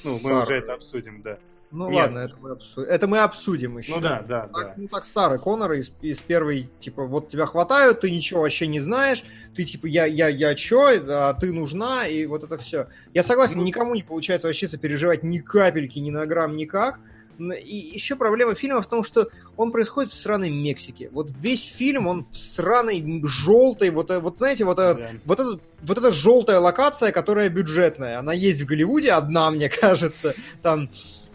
[0.04, 0.42] ну, мы Сара.
[0.42, 1.38] уже это обсудим, да.
[1.70, 2.06] Ну Нет.
[2.06, 2.88] ладно, это мы, обсудим.
[2.88, 3.94] это мы обсудим еще.
[3.94, 4.74] Ну да, да, так, да.
[4.78, 8.80] Ну так Сары Коннора из, из первой, типа, вот тебя хватают, ты ничего вообще не
[8.80, 9.22] знаешь,
[9.54, 12.88] ты типа, я, я, я чё, а ты нужна, и вот это все.
[13.12, 17.00] Я согласен, ну, никому не получается вообще сопереживать ни капельки, ни на грамм, никак.
[17.38, 21.08] И еще проблема фильма в том, что он происходит в сраной Мексике.
[21.12, 24.98] Вот весь фильм, он в сраной желтой, вот, вот знаете, вот, да.
[25.24, 28.18] вот, это, вот эта желтая локация, которая бюджетная.
[28.18, 30.34] Она есть в Голливуде, одна, мне кажется.
[30.62, 30.88] Там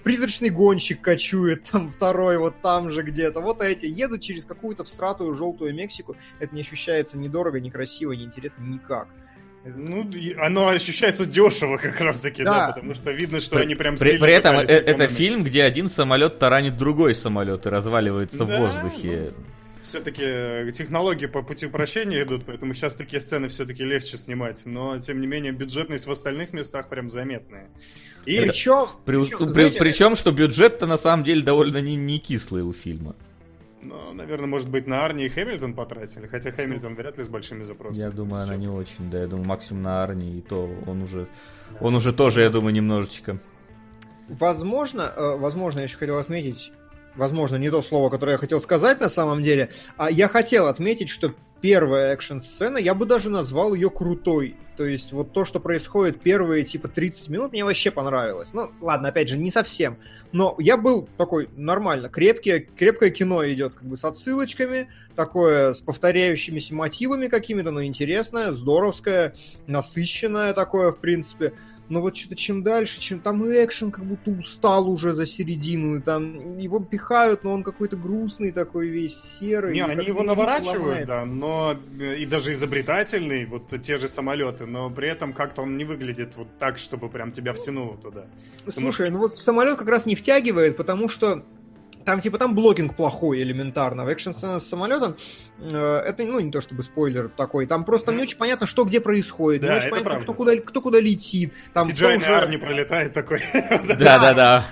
[0.03, 3.41] призрачный гонщик кочует, там второй вот там же где-то.
[3.41, 6.15] Вот эти едут через какую-то всратую желтую Мексику.
[6.39, 9.07] Это не ощущается ни дорого, ни красиво, ни интересно, никак.
[9.65, 10.05] Ну,
[10.39, 14.17] оно ощущается дешево как раз-таки, да, да потому что видно, что при, они прям при,
[14.17, 18.59] При этом э, это фильм, где один самолет таранит другой самолет и разваливается да, в
[18.59, 19.33] воздухе.
[19.37, 19.43] Ну,
[19.83, 24.65] все-таки э, технологии по пути упрощения идут, поэтому сейчас такие сцены все-таки легче снимать.
[24.65, 27.69] Но, тем не менее, бюджетность в остальных местах прям заметная.
[28.25, 31.95] И это, причем, при, причем, при, знаете, причем, что бюджет-то на самом деле довольно не,
[31.95, 33.15] не кислый у фильма.
[33.81, 37.63] Ну, наверное, может быть, на Арни и Хэмилтон потратили, хотя Хэмилтон вряд ли с большими
[37.63, 38.05] запросами.
[38.05, 41.27] Я думаю, она не очень, да, я думаю, максимум на Арни, и то он уже,
[41.71, 41.77] да.
[41.81, 43.39] он уже тоже, я думаю, немножечко.
[44.29, 46.71] Возможно, э, возможно, я еще хотел отметить,
[47.15, 51.09] возможно, не то слово, которое я хотел сказать на самом деле, а я хотел отметить,
[51.09, 54.57] что первая экшн-сцена, я бы даже назвал ее крутой.
[54.75, 58.49] То есть вот то, что происходит первые типа 30 минут, мне вообще понравилось.
[58.51, 59.97] Ну, ладно, опять же, не совсем.
[60.33, 65.79] Но я был такой нормально, крепкий, крепкое кино идет как бы с отсылочками, такое с
[65.79, 69.33] повторяющимися мотивами какими-то, но интересное, здоровское,
[69.65, 71.53] насыщенное такое, в принципе
[71.89, 75.97] но вот что-то чем дальше, чем там и экшен как будто устал уже за середину,
[75.97, 79.73] и там его пихают, но он какой-то грустный такой весь, серый.
[79.73, 84.89] Не, они его наворачивают, да, но э, и даже изобретательный, вот те же самолеты, но
[84.89, 88.25] при этом как-то он не выглядит вот так, чтобы прям тебя втянуло туда.
[88.67, 89.17] Слушай, Потому...
[89.17, 91.45] ну вот самолет как раз не втягивает, потому что
[92.05, 94.05] там, типа, там блокинг плохой элементарно.
[94.05, 95.15] В экшн сцена с самолетом
[95.59, 97.65] э, это, ну, не то чтобы спойлер такой.
[97.65, 99.61] Там просто там не очень понятно, что где происходит.
[99.61, 101.53] Да, не очень понятно, кто куда, кто куда летит.
[101.73, 102.49] Там CGI уже...
[102.49, 103.41] не пролетает такой.
[103.53, 104.65] Да-да-да.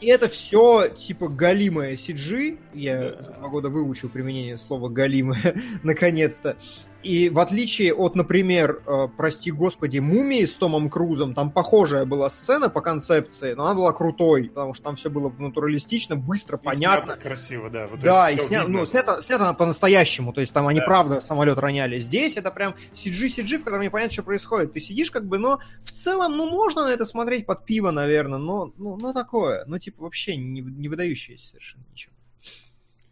[0.00, 2.58] И это все типа галимое CG.
[2.74, 6.56] Я за два года выучил применение слова галимое наконец-то.
[7.04, 12.30] И в отличие от, например, э, прости господи, мумии с Томом Крузом, там похожая была
[12.30, 16.64] сцена по концепции, но она была крутой, потому что там все было натуралистично, быстро, и
[16.64, 17.14] понятно.
[17.14, 17.88] Снято красиво, да.
[17.88, 18.66] Вот да, и сня...
[18.66, 20.86] ну, снято, снято по-настоящему, то есть там они да.
[20.86, 21.98] правда самолет роняли.
[21.98, 24.72] Здесь это прям CG-CG, в котором не понятно, что происходит.
[24.72, 28.38] Ты сидишь как бы, но в целом, ну, можно на это смотреть под пиво, наверное,
[28.38, 32.13] но, ну, ну такое, ну, типа, вообще не, не выдающееся совершенно ничего.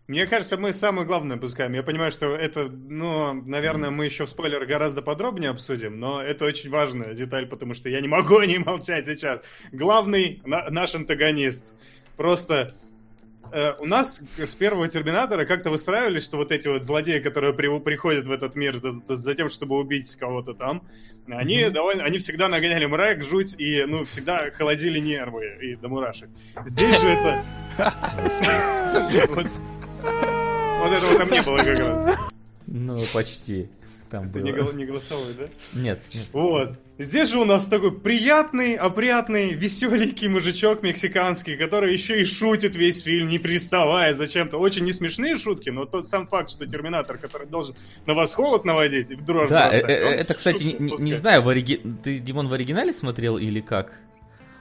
[0.08, 1.74] Мне кажется, мы самое главное пускаем.
[1.74, 6.44] Я понимаю, что это, ну, наверное, мы еще в спойлер гораздо подробнее обсудим, но это
[6.44, 9.42] очень важная деталь, потому что я не могу не молчать сейчас.
[9.70, 11.76] Главный на, наш антагонист.
[12.16, 12.68] Просто
[13.52, 17.78] э, у нас с первого Терминатора как-то выстраивались, что вот эти вот злодеи, которые при,
[17.78, 20.84] приходят в этот мир за, за тем, чтобы убить кого-то там,
[21.28, 21.70] они mm-hmm.
[21.70, 26.28] довольно, они всегда нагоняли мрак, жуть и, ну, всегда холодили нервы и до мурашек.
[26.66, 27.44] Здесь же это...
[30.02, 32.18] Вот этого там не было как раз.
[32.66, 33.68] Ну, почти.
[34.12, 34.72] Там Это было.
[34.72, 35.44] не голосовой, да?
[35.72, 36.26] Нет, нет.
[36.34, 36.76] Вот.
[36.98, 43.02] Здесь же у нас такой приятный, опрятный, веселенький мужичок мексиканский, который еще и шутит весь
[43.02, 44.58] фильм, не приставая зачем-то.
[44.58, 48.66] Очень не смешные шутки, но тот сам факт, что Терминатор, который должен на вас холод
[48.66, 51.80] наводить и в дрожь Да, бросать, э, э, это, кстати, не, не знаю, в ориги...
[52.04, 53.94] ты, Димон, в оригинале смотрел или как?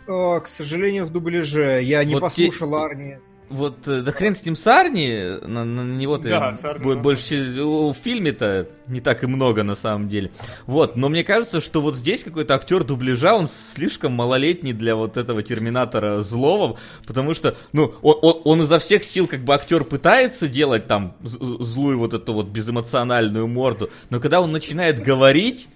[0.08, 1.82] О, к сожалению, в дубляже.
[1.84, 2.75] Я не вот послушал те...
[2.77, 3.17] Арни
[3.52, 8.68] вот э, да хрен с ним Сарни, на, на него-то да, Сарни, больше в фильме-то
[8.88, 10.32] не так и много на самом деле.
[10.66, 15.18] Вот, но мне кажется, что вот здесь какой-то актер дубляжа, он слишком малолетний для вот
[15.18, 19.84] этого Терминатора злого, потому что, ну, он, он, он изо всех сил как бы актер
[19.84, 25.70] пытается делать там злую вот эту вот безэмоциональную морду, но когда он начинает говорить,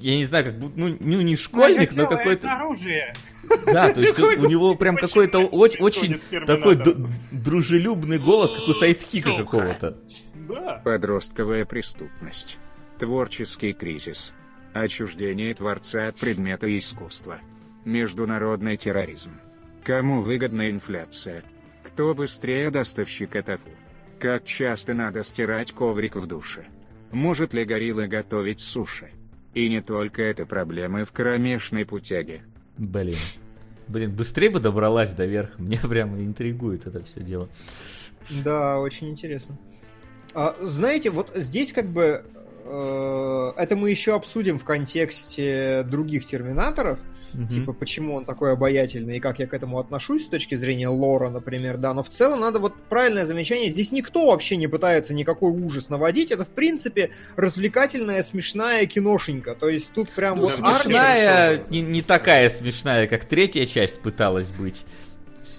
[0.00, 2.52] я не знаю, как бы, ну, ну не школьник, но какой-то...
[2.52, 3.12] оружие.
[3.66, 6.78] Да, то есть у него прям какой-то очень такой
[7.30, 9.98] дружелюбный голос, как у сайдкика какого-то.
[10.84, 12.58] Подростковая преступность.
[12.98, 14.32] Творческий кризис.
[14.72, 17.40] Отчуждение творца от предмета искусства.
[17.84, 19.32] Международный терроризм.
[19.84, 21.42] Кому выгодна инфляция?
[21.82, 23.70] Кто быстрее доставщик тофу?
[24.18, 26.66] Как часто надо стирать коврик в душе?
[27.10, 29.10] Может ли горилла готовить суши?
[29.54, 32.42] И не только это проблемы в кромешной путяге.
[32.80, 33.16] Блин.
[33.88, 35.60] Блин, быстрее бы добралась до верха.
[35.60, 37.48] Мне прямо интригует это все дело.
[38.42, 39.58] Да, очень интересно.
[40.34, 42.24] А, знаете, вот здесь как бы
[42.70, 46.98] это мы еще обсудим в контексте других терминаторов.
[47.34, 47.46] Угу.
[47.46, 51.30] Типа, почему он такой обаятельный и как я к этому отношусь с точки зрения лора,
[51.30, 51.94] например, да.
[51.94, 53.70] Но в целом надо вот правильное замечание.
[53.70, 56.30] Здесь никто вообще не пытается никакой ужас наводить.
[56.30, 59.54] Это, в принципе, развлекательная, смешная киношенька.
[59.54, 60.56] То есть тут прям ну, вот...
[60.56, 64.84] Смешная, не, не такая смешная, как третья часть пыталась быть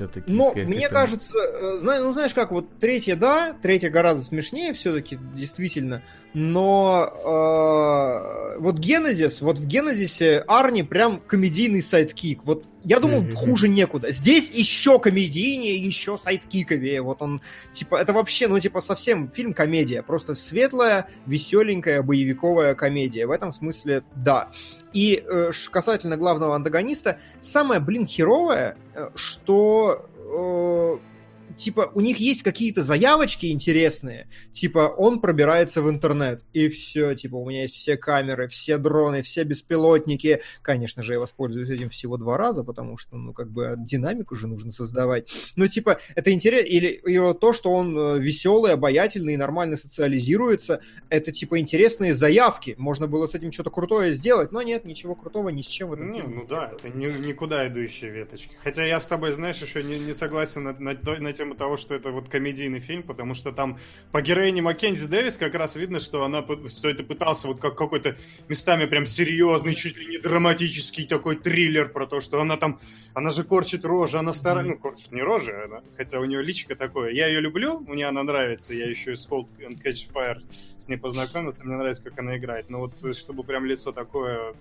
[0.02, 0.32] все-таки.
[0.32, 0.94] Но мне это...
[0.94, 6.02] кажется, э, ну знаешь как, вот третья, да, третья гораздо смешнее все-таки, действительно.
[6.34, 12.44] Но э, вот Генезис, вот в Генезисе Арни прям комедийный сайдкик.
[12.46, 14.12] Вот я думал, хуже некуда.
[14.12, 17.02] Здесь еще комедийнее, еще сайдкиковее.
[17.02, 17.42] Вот он,
[17.74, 20.02] типа, это вообще, ну, типа, совсем фильм-комедия.
[20.02, 23.28] Просто светлая, веселенькая, боевиковая комедия.
[23.28, 24.50] В этом смысле, да.
[24.94, 31.11] И э, касательно главного антагониста, самое, блин, херовое, э, что э,
[31.58, 37.36] типа, у них есть какие-то заявочки интересные, типа, он пробирается в интернет, и все, типа,
[37.36, 40.42] у меня есть все камеры, все дроны, все беспилотники.
[40.62, 44.48] Конечно же, я воспользуюсь этим всего два раза, потому что, ну, как бы, динамику же
[44.48, 45.30] нужно создавать.
[45.56, 49.78] Но, типа, это интересно, или, или вот то, что он э, веселый, обаятельный и нормально
[49.78, 52.76] социализируется, это, типа, интересные заявки.
[52.78, 55.94] Можно было с этим что-то крутое сделать, но нет, ничего крутого ни с чем в
[55.94, 58.52] этом не, Ну да, это никуда идущие веточки.
[58.64, 61.96] Хотя я с тобой, знаешь, еще не, не согласен на, на, на тему того, что
[61.96, 63.78] это вот комедийный фильм, потому что там
[64.12, 68.16] по героине Маккензи Дэвис как раз видно, что она что это пытался вот как какой-то
[68.50, 72.80] местами прям серьезный, чуть ли не драматический такой триллер про то, что она там,
[73.14, 76.76] она же корчит рожи, она старая, ну, корчит не рожи, она, хотя у нее личико
[76.76, 77.12] такое.
[77.12, 80.42] Я ее люблю, мне она нравится, я еще из Cold and Catch Fire
[80.78, 82.70] с ней познакомился, мне нравится, как она играет.
[82.70, 84.54] Но вот чтобы прям лицо такое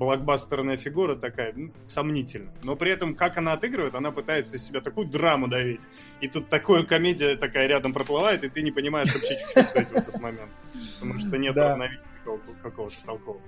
[0.00, 2.50] блокбастерная фигура такая, ну, сомнительно.
[2.62, 5.82] Но при этом, как она отыгрывает, она пытается из себя такую драму давить.
[6.22, 9.94] И тут такая комедия такая рядом проплывает, и ты не понимаешь вообще, что чувствовать в
[9.94, 10.50] этот момент.
[10.98, 11.78] Потому что нет да.
[12.62, 13.42] какого-то толкового.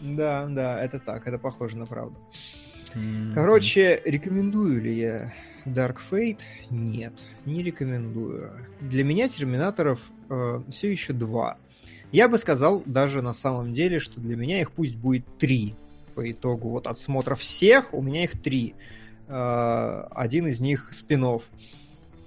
[0.00, 2.16] Да, да, это так, это похоже на правду.
[3.34, 5.34] Короче, рекомендую ли я
[5.64, 6.42] Dark Fate?
[6.70, 8.52] Нет, не рекомендую.
[8.80, 11.58] Для меня Терминаторов э, все еще два.
[12.12, 15.74] Я бы сказал даже на самом деле, что для меня их пусть будет три
[16.16, 18.74] по итогу вот отсмотра всех, у меня их три.
[19.28, 21.44] Э, один из них спинов.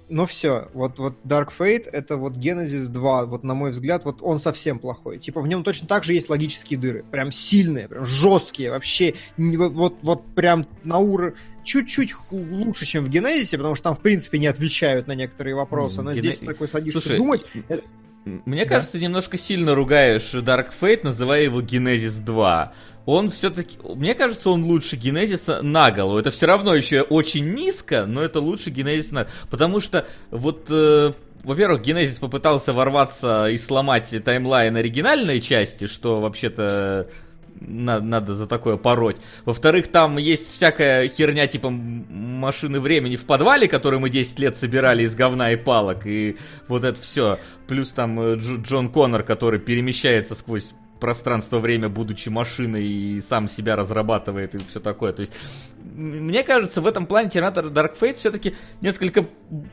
[0.08, 4.18] Но все, вот, вот Dark Fate это вот Genesis 2, вот на мой взгляд, вот
[4.22, 5.18] он совсем плохой.
[5.18, 9.98] Типа в нем точно так же есть логические дыры, прям сильные, прям жесткие, вообще вот,
[10.02, 14.48] вот прям на уровне чуть-чуть лучше, чем в Генезисе, потому что там, в принципе, не
[14.48, 16.02] отвечают на некоторые вопросы.
[16.02, 16.22] Но Ген...
[16.22, 17.44] здесь такой садишься Слушай, думать.
[18.24, 18.68] Мне да.
[18.68, 22.72] кажется, немножко сильно ругаешь Dark Fate, называя его Genesis 2
[23.06, 26.18] он все-таки, мне кажется, он лучше Генезиса на голову.
[26.18, 30.66] Это все равно еще очень низко, но это лучше Генезиса на Потому что вот...
[30.70, 37.08] Э, во-первых, Генезис попытался ворваться и сломать таймлайн оригинальной части, что вообще-то
[37.60, 39.16] надо, надо за такое пороть.
[39.44, 45.02] Во-вторых, там есть всякая херня типа машины времени в подвале, которую мы 10 лет собирали
[45.02, 46.36] из говна и палок, и
[46.68, 47.38] вот это все.
[47.66, 50.70] Плюс там э, Дж Джон Коннор, который перемещается сквозь
[51.00, 55.12] пространство-время, будучи машиной, и сам себя разрабатывает и все такое.
[55.12, 55.32] То есть,
[55.82, 59.26] мне кажется, в этом плане Терминатор Dark Fate все-таки несколько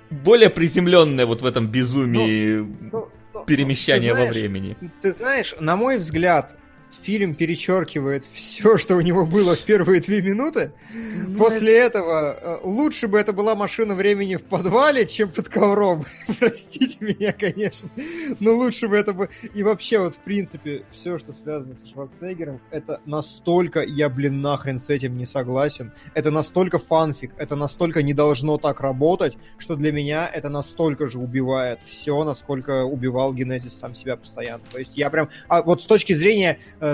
[0.10, 2.56] более приземленное вот в этом безумии
[2.92, 4.78] ну, ну, перемещания знаешь, во времени.
[5.02, 6.56] Ты знаешь, на мой взгляд,
[7.02, 10.72] фильм перечеркивает все, что у него было в первые две минуты.
[10.94, 12.00] Ну, После это...
[12.00, 16.06] этого э, лучше бы это была машина времени в подвале, чем под ковром.
[16.40, 17.90] Простите меня, конечно.
[18.40, 19.30] Но лучше бы это бы...
[19.54, 24.80] И вообще, вот в принципе, все, что связано с Шварценеггером, это настолько, я, блин, нахрен
[24.80, 25.92] с этим не согласен.
[26.14, 31.20] Это настолько фанфик, это настолько не должно так работать, что для меня это настолько же
[31.20, 34.64] убивает все, насколько убивал Генезис сам себя постоянно.
[34.72, 35.30] То есть я прям...
[35.48, 36.87] А вот с точки зрения э,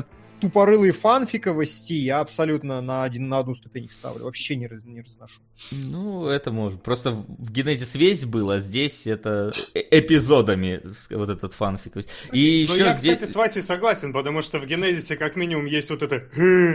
[0.44, 4.26] тупорылые фанфиковости я абсолютно на, один, на одну ступень ставлю.
[4.26, 5.42] Вообще не, не разношу.
[5.72, 6.84] Ну, это может.
[6.84, 10.82] Просто в Генезис весь был, а здесь это э, эпизодами
[11.12, 11.96] вот этот фанфик.
[12.34, 13.16] И ну, еще я, где...
[13.16, 16.28] кстати, с Васей согласен, потому что в Генезисе как минимум есть вот это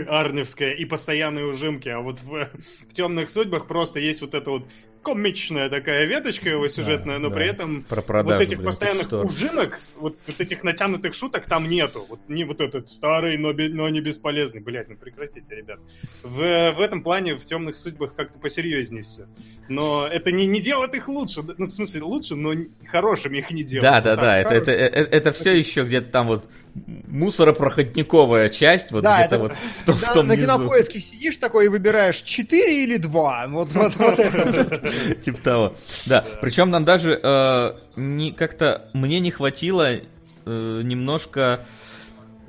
[0.09, 2.49] арневское и постоянные ужимки, а вот в,
[2.89, 4.67] в темных судьбах просто есть вот это вот
[5.01, 7.35] комичная такая веточка его сюжетная, да, но да.
[7.35, 9.21] при этом Про продажу, вот этих блин, постоянных что?
[9.23, 12.05] ужимок, вот, вот этих натянутых шуток там нету.
[12.09, 14.61] Вот не вот этот старый, но, но не бесполезный.
[14.61, 15.79] Блять, ну прекратите, ребят.
[16.23, 19.27] В, в этом плане в темных судьбах как-то посерьезнее все.
[19.67, 21.41] Но это не, не делает их лучше.
[21.41, 22.53] Ну, в смысле, лучше, но
[22.87, 23.91] хорошими их не делает.
[23.91, 24.37] Да, да, да.
[24.37, 29.43] Это, это, это, это все еще где-то там вот мусоропроходниковая часть, вот да, где-то это,
[29.43, 30.45] вот в том, да, в том На низу.
[30.45, 33.47] кинопоиске сидишь такой и выбираешь 4 или 2.
[33.49, 34.15] Вот, вот, вот
[35.21, 35.75] Типа того.
[36.05, 40.01] Да, причем нам даже э, не как-то мне не хватило э,
[40.45, 41.65] немножко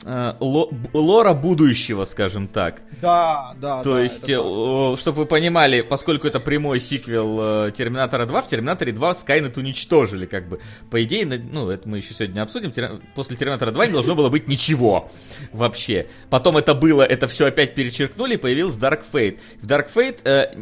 [0.07, 2.82] лора будущего, скажем так.
[3.03, 3.82] Да, да.
[3.82, 8.48] То да, есть, э, чтобы вы понимали, поскольку это прямой сиквел э, Терминатора 2, в
[8.48, 10.61] Терминаторе 2 Скайнет уничтожили, как бы.
[10.90, 12.72] По идее, ну, это мы еще сегодня обсудим,
[13.14, 15.11] после Терминатора 2 не должно было быть ничего
[15.53, 16.09] вообще.
[16.30, 19.38] Потом это было, это все опять перечеркнули, и появился Dark Fate.
[19.61, 20.55] В Dark Fate э,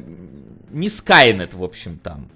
[0.71, 2.29] не Скайнет, в общем, там.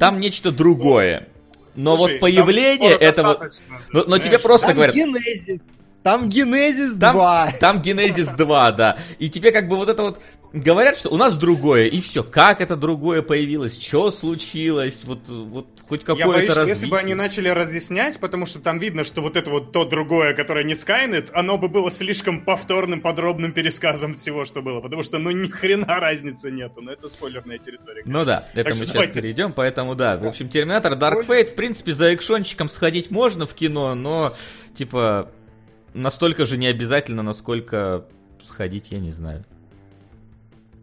[0.00, 1.28] Там нечто другое.
[1.74, 3.48] Но Слушай, вот появление этого...
[3.92, 4.94] Но, но тебе просто там говорят...
[4.94, 5.60] Генезис.
[6.02, 7.52] Там Генезис там, 2.
[7.60, 8.98] Там Генезис 2, да.
[9.18, 10.20] И тебе как бы вот это вот
[10.52, 12.22] говорят, что у нас другое, и все.
[12.22, 13.80] Как это другое появилось?
[13.80, 15.02] Что случилось?
[15.04, 16.68] Вот, вот хоть какое-то развитие.
[16.68, 20.34] если бы они начали разъяснять, потому что там видно, что вот это вот то другое,
[20.34, 24.80] которое не Skynet, оно бы было слишком повторным, подробным пересказом всего, что было.
[24.80, 26.80] Потому что, ну, ни хрена разницы нету.
[26.82, 28.02] Но это спойлерная территория.
[28.02, 28.20] Конечно.
[28.20, 29.20] Ну да, это так мы сейчас давайте.
[29.20, 30.16] перейдем, поэтому да.
[30.16, 34.34] В общем, Терминатор Dark Fate, в принципе, за экшончиком сходить можно в кино, но,
[34.74, 35.30] типа,
[35.94, 38.04] настолько же не обязательно, насколько
[38.46, 39.44] сходить, я не знаю.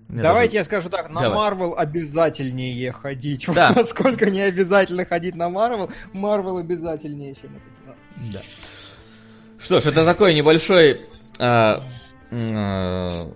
[0.07, 0.57] Мне Давайте даже...
[0.57, 3.47] я скажу так, на Марвел обязательнее ходить.
[3.53, 3.71] Да.
[3.75, 7.95] Насколько не обязательно ходить на Марвел, Марвел обязательнее, чем это.
[8.33, 8.39] Да.
[9.59, 11.01] Что ж, это такой небольшой
[11.37, 11.83] а,
[12.31, 13.31] а,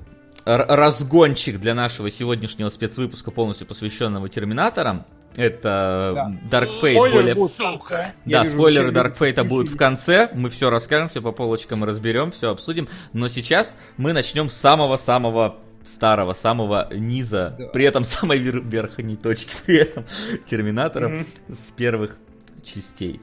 [0.45, 5.05] разгончик для нашего сегодняшнего спецвыпуска, полностью посвященного Терминаторам.
[5.36, 6.60] Это да.
[6.60, 7.36] Dark Fate Спойлер более...
[7.36, 8.14] Будет в конце.
[8.26, 10.30] Да, спойлеры Dark Fate будут в конце.
[10.34, 12.88] Мы все расскажем, все по полочкам разберем, все обсудим.
[13.14, 17.68] Но сейчас мы начнем с самого-самого старого, самого низа, да.
[17.68, 20.06] при этом самой вер- верхней точки, при этом
[20.46, 21.56] Терминатора mm-hmm.
[21.56, 22.18] с первых
[22.64, 23.20] частей.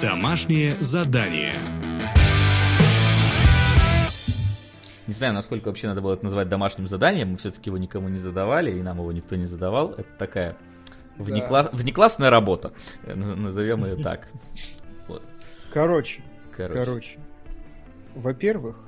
[0.00, 1.77] Домашнее задание.
[5.08, 7.30] Не знаю, насколько вообще надо было это назвать домашним заданием.
[7.30, 9.92] Мы все-таки его никому не задавали, и нам его никто не задавал.
[9.92, 10.56] Это такая
[11.16, 11.62] внекла...
[11.62, 11.70] да.
[11.72, 12.74] внеклассная работа.
[13.06, 14.28] Назовем ее так.
[15.08, 15.22] Вот.
[15.72, 16.22] Короче,
[16.54, 16.84] короче.
[16.84, 17.18] короче.
[18.14, 18.78] Во-первых,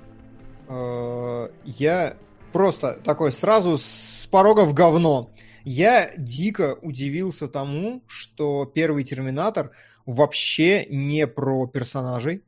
[0.68, 2.16] э, я
[2.52, 5.30] просто такой сразу с порога в говно.
[5.64, 9.70] Я дико удивился тому, что первый Терминатор
[10.04, 12.42] вообще не про персонажей,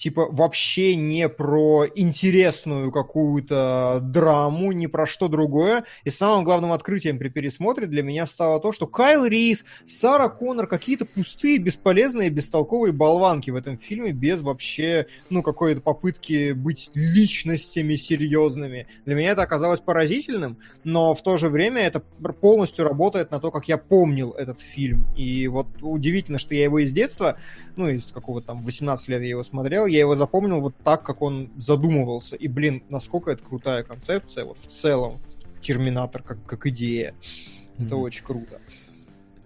[0.00, 5.84] типа вообще не про интересную какую-то драму, не про что другое.
[6.04, 10.66] И самым главным открытием при пересмотре для меня стало то, что Кайл Рис, Сара Коннор
[10.66, 17.94] какие-то пустые, бесполезные, бестолковые болванки в этом фильме без вообще, ну, какой-то попытки быть личностями
[17.96, 18.86] серьезными.
[19.04, 23.50] Для меня это оказалось поразительным, но в то же время это полностью работает на то,
[23.50, 25.06] как я помнил этот фильм.
[25.14, 27.36] И вот удивительно, что я его из детства,
[27.76, 31.22] ну, из какого-то там 18 лет я его смотрел, я его запомнил вот так, как
[31.22, 32.36] он задумывался.
[32.36, 35.18] И, блин, насколько это крутая концепция, вот в целом,
[35.60, 37.14] Терминатор как, как идея.
[37.78, 37.86] Mm-hmm.
[37.86, 38.58] Это очень круто.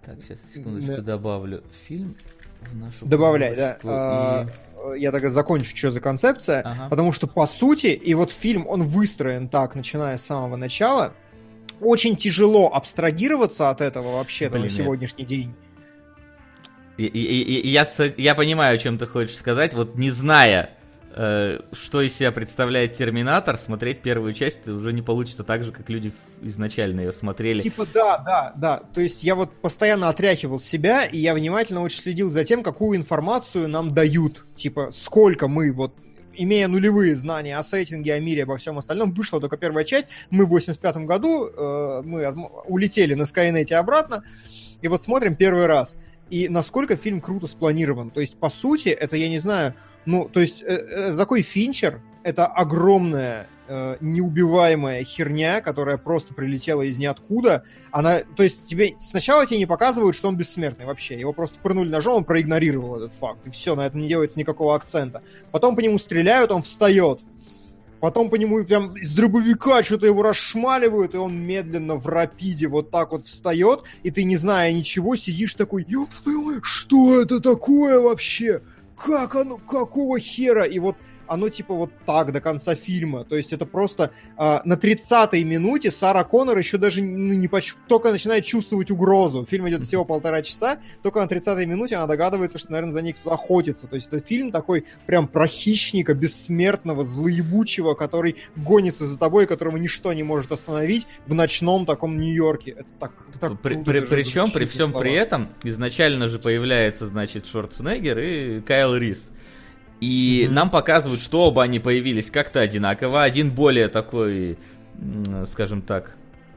[0.05, 1.01] Так, сейчас секундочку да.
[1.01, 2.15] добавлю фильм
[2.61, 3.73] в нашу Добавляй, да.
[3.73, 3.77] И...
[3.83, 4.47] А,
[4.95, 6.61] я тогда закончу, что за концепция.
[6.61, 6.89] Ага.
[6.89, 11.13] Потому что, по сути, и вот фильм, он выстроен так, начиная с самого начала.
[11.81, 15.53] Очень тяжело абстрагироваться от этого вообще на сегодняшний день.
[16.97, 17.87] И, я,
[18.17, 19.73] я понимаю, о чем ты хочешь сказать.
[19.73, 20.71] Вот не зная,
[21.13, 25.89] э, что из себя представляет Терминатор, смотреть первую часть уже не получится так же, как
[25.89, 27.61] люди изначально ее смотрели.
[27.61, 28.81] Типа, да, да, да.
[28.93, 32.97] То есть я вот постоянно отряхивал себя, и я внимательно очень следил за тем, какую
[32.97, 34.45] информацию нам дают.
[34.55, 35.93] Типа, сколько мы вот
[36.37, 40.07] имея нулевые знания о сеттинге, о мире, обо всем остальном, вышла только первая часть.
[40.29, 42.29] Мы в 85 году, э, мы
[42.65, 44.23] улетели на Скайнете обратно,
[44.81, 45.95] и вот смотрим первый раз
[46.29, 48.09] и насколько фильм круто спланирован.
[48.09, 52.01] То есть, по сути, это, я не знаю, ну, то есть, э, э, такой Финчер—
[52.23, 57.63] это огромная э, неубиваемая херня, которая просто прилетела из ниоткуда.
[57.91, 61.19] Она, то есть тебе сначала тебе не показывают, что он бессмертный вообще.
[61.19, 63.39] Его просто пырнули ножом, он проигнорировал этот факт.
[63.45, 65.23] И все, на этом не делается никакого акцента.
[65.51, 67.21] Потом по нему стреляют, он встает.
[67.99, 72.91] Потом по нему прям из дробовика что-то его расшмаливают, и он медленно в рапиде вот
[72.91, 75.87] так вот встает, и ты, не зная ничего, сидишь такой,
[76.61, 78.61] что это такое вообще?
[78.97, 80.65] Как оно, какого хера?
[80.65, 80.95] И вот
[81.27, 83.23] оно типа вот так до конца фильма.
[83.23, 87.75] То есть это просто э, на 30-й минуте Сара Коннор еще даже ну, не поч...
[87.87, 89.45] только начинает чувствовать угрозу.
[89.49, 93.13] Фильм идет всего полтора часа, только на 30-й минуте она догадывается, что, наверное, за ней
[93.13, 93.87] кто-то охотится.
[93.87, 99.77] То есть это фильм такой прям про хищника бессмертного, злоебучего, который гонится за тобой, которого
[99.77, 102.71] ничто не может остановить в ночном таком Нью-Йорке.
[102.71, 105.03] Это так, так При, при- причем, при всем слова.
[105.03, 109.31] при этом, изначально же появляется, значит, Шварценеггер и Кайл Рис.
[110.01, 110.55] И Мгм.
[110.55, 113.23] нам показывают, что оба они появились как-то одинаково.
[113.23, 114.57] Один более такой,
[115.45, 116.15] скажем так,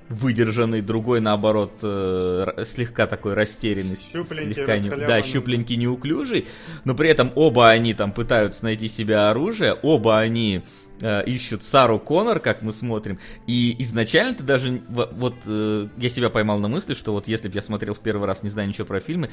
[0.09, 3.97] выдержанный, другой, наоборот, э, слегка такой растерянный.
[3.97, 6.47] Щупленький, слегка не- Да, щупленький, неуклюжий.
[6.85, 10.63] Но при этом оба они там пытаются найти себе оружие, оба они
[11.01, 13.21] э, ищут Сару Коннор, как мы смотрим.
[13.47, 17.55] И изначально ты даже, вот э, я себя поймал на мысли, что вот если бы
[17.55, 19.31] я смотрел в первый раз, не знаю ничего про фильмы,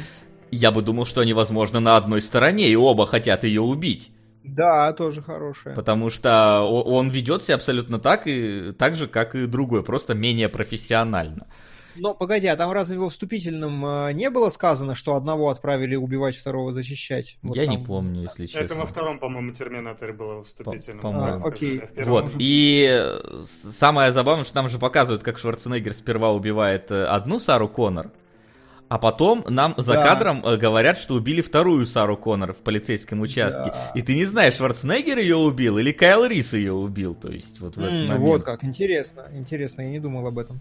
[0.52, 4.12] я бы думал, что они, возможно, на одной стороне, и оба хотят ее убить.
[4.44, 5.74] Да, тоже хорошая.
[5.76, 10.50] Потому что он ведет себя абсолютно так, и, так же, как и другой, просто менее
[10.50, 11.48] профессионально.
[11.98, 16.36] Но погоди, а там разве во вступительном э, не было сказано, что одного отправили убивать,
[16.36, 17.38] второго защищать?
[17.42, 18.66] Вот я там не помню, если честно.
[18.66, 20.98] Это во втором, по-моему, Терминаторе было вступительно.
[21.02, 21.42] По- по-моему.
[21.44, 21.80] А, окей.
[21.80, 26.34] В первом Вот, уже- и э, самое забавное, что нам же показывают, как Шварценеггер сперва
[26.34, 28.12] убивает э, одну Сару Коннор,
[28.88, 30.04] а потом нам за Да.
[30.04, 33.72] кадром э, говорят, что убили вторую Сару Коннор в полицейском участке.
[33.72, 33.92] Да.
[33.96, 37.16] И ты не знаешь, Шварценеггер ее убил или Кайл Рис ее убил.
[37.16, 38.20] То есть вот в этот момент.
[38.20, 40.60] Вот как, интересно, интересно, я не думал об этом.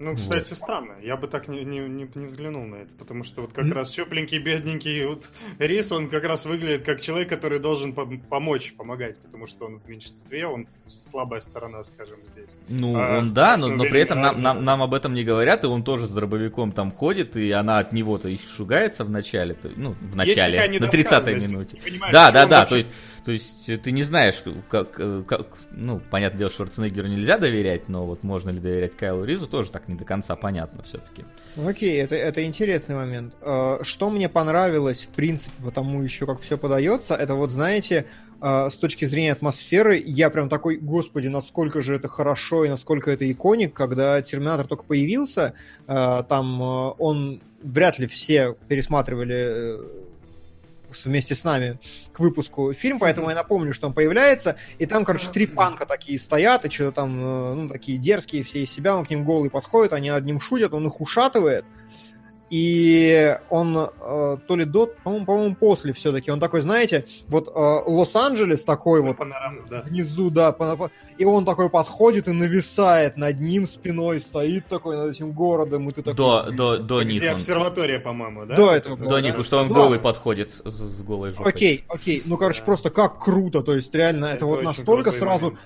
[0.00, 0.94] Ну, кстати, странно.
[1.02, 3.92] Я бы так не, не, не, не взглянул на это, потому что вот как раз
[3.92, 9.18] щупленький, бедненький вот Рис, он как раз выглядит как человек, который должен пом- помочь, помогать,
[9.18, 12.50] потому что он в меньшинстве, он слабая сторона, скажем, здесь.
[12.68, 15.62] Ну, А, он да, но, но при этом нам, нам, нам об этом не говорят,
[15.62, 19.56] и он тоже с дробовиком там ходит, и она от него-то и шугается в начале,
[19.76, 21.78] ну, в начале, на 30-й недосказанность, минуте.
[22.10, 22.88] Да, да, да, то есть,
[23.24, 27.88] то есть э, ты не знаешь, как, э, как, ну, понятное дело, Шварценеггеру нельзя доверять,
[27.88, 31.24] но вот можно ли доверять Кайлу Ризу, тоже так не до конца понятно все-таки.
[31.56, 33.34] Окей, это, это интересный момент.
[33.40, 38.06] Э, Что мне понравилось, в принципе, потому еще как все подается, это вот, знаете,
[38.42, 43.10] э, с точки зрения атмосферы, я прям такой, господи, насколько же это хорошо и насколько
[43.10, 45.54] это иконик, когда Терминатор только появился,
[45.86, 49.84] э, там э, он, вряд ли все пересматривали э,
[51.04, 51.78] вместе с нами
[52.12, 56.18] к выпуску фильм, поэтому я напомню, что он появляется, и там, короче, три панка такие
[56.18, 59.50] стоят, и что-то там, э, ну, такие дерзкие все из себя, он к ним голый
[59.50, 61.64] подходит, они над ним шутят, он их ушатывает,
[62.50, 67.50] и он э, то ли до, по-моему, по-моему, после все-таки, он такой, знаете, вот э,
[67.86, 69.82] Лос-Анджелес такой вот Панораму, да.
[69.82, 70.54] внизу, да,
[71.16, 75.92] и он такой подходит и нависает над ним спиной, стоит такой над этим городом, и
[75.92, 76.14] ты такой...
[76.16, 77.34] До, до, до Где Нику.
[77.36, 78.56] обсерватория, по-моему, да?
[78.56, 79.28] До этого было, До да?
[79.28, 79.74] Нику, что он Да.
[79.74, 81.50] голый подходит с, с голой жопой.
[81.52, 82.22] Окей, окей.
[82.24, 82.66] Ну, короче, Да.
[82.66, 83.62] просто как круто.
[83.62, 85.60] То есть, реально, это, Это вот настолько сразу момент.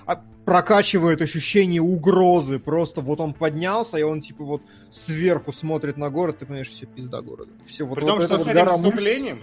[0.49, 2.57] Прокачивает ощущение угрозы.
[2.57, 6.87] Просто вот он поднялся, и он, типа, вот сверху смотрит на город, ты понимаешь, все
[6.87, 7.51] пизда города.
[7.67, 9.39] Все, вот, При вот том, это что вот с этим гора мышц.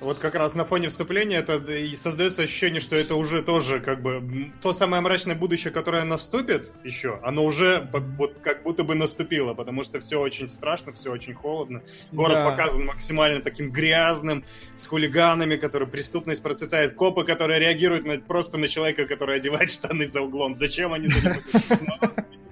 [0.00, 4.02] Вот как раз на фоне вступления, это и создается ощущение, что это уже тоже как
[4.02, 7.88] бы то самое мрачное будущее, которое наступит еще, оно уже
[8.18, 11.82] вот как будто бы наступило, потому что все очень страшно, все очень холодно.
[12.12, 12.50] Город Да.
[12.50, 14.44] показан максимально таким грязным,
[14.76, 20.06] с хулиганами, которые преступность процветает, копы, которые реагируют на, просто на человека, который одевает штаны
[20.06, 20.56] за углом.
[20.56, 21.40] Зачем они за ним?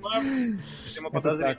[0.03, 0.21] Ну,
[0.87, 1.59] Видимо, Это так.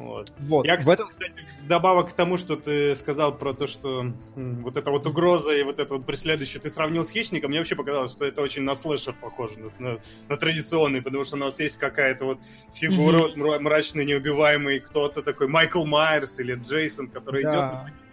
[0.00, 0.32] Вот.
[0.38, 0.64] Вот.
[0.66, 1.08] Я, в этом...
[1.08, 1.34] кстати,
[1.68, 5.78] добавок к тому, что ты сказал про то, что вот эта вот угроза и вот
[5.78, 9.14] это вот преследующее, ты сравнил с хищником, мне вообще показалось, что это очень на слэшер
[9.20, 9.98] похоже, на, на-
[10.28, 12.38] на традиционный, потому что у нас есть какая-то вот
[12.72, 13.22] фигура Мгм.
[13.24, 17.50] вот мра- мрачный, неубиваемый, кто-то такой Майкл Майерс или Джейсон, который Да.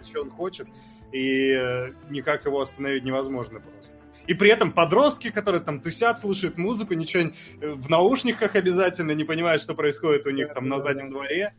[0.04, 0.68] идет, что он хочет,
[1.14, 3.96] и э, никак его остановить невозможно просто.
[4.28, 7.24] И при этом подростки, которые там тусят, слушают музыку, ничего
[7.62, 11.54] э, в наушниках обязательно, не понимают, что происходит у них там на заднем дворе.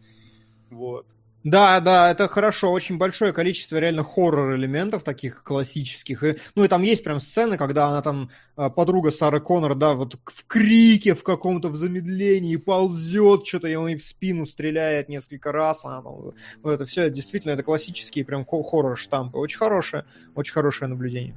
[0.71, 1.07] Вот.
[1.45, 2.73] Да, да, это хорошо.
[2.73, 6.25] Очень большое количество реально хоррор-элементов таких классических.
[6.25, 9.95] И, ну и там есть прям сцены, когда она там, э, подруга Сары Коннор, да,
[9.95, 15.09] вот в крике, в каком-то в замедлении ползет, что-то и он ей в спину стреляет
[15.09, 15.85] несколько раз.
[15.85, 19.39] А, ну, вот это все, действительно, это классические прям хо- хоррор-штампы.
[19.39, 21.35] Очень хорошее, очень хорошее наблюдение.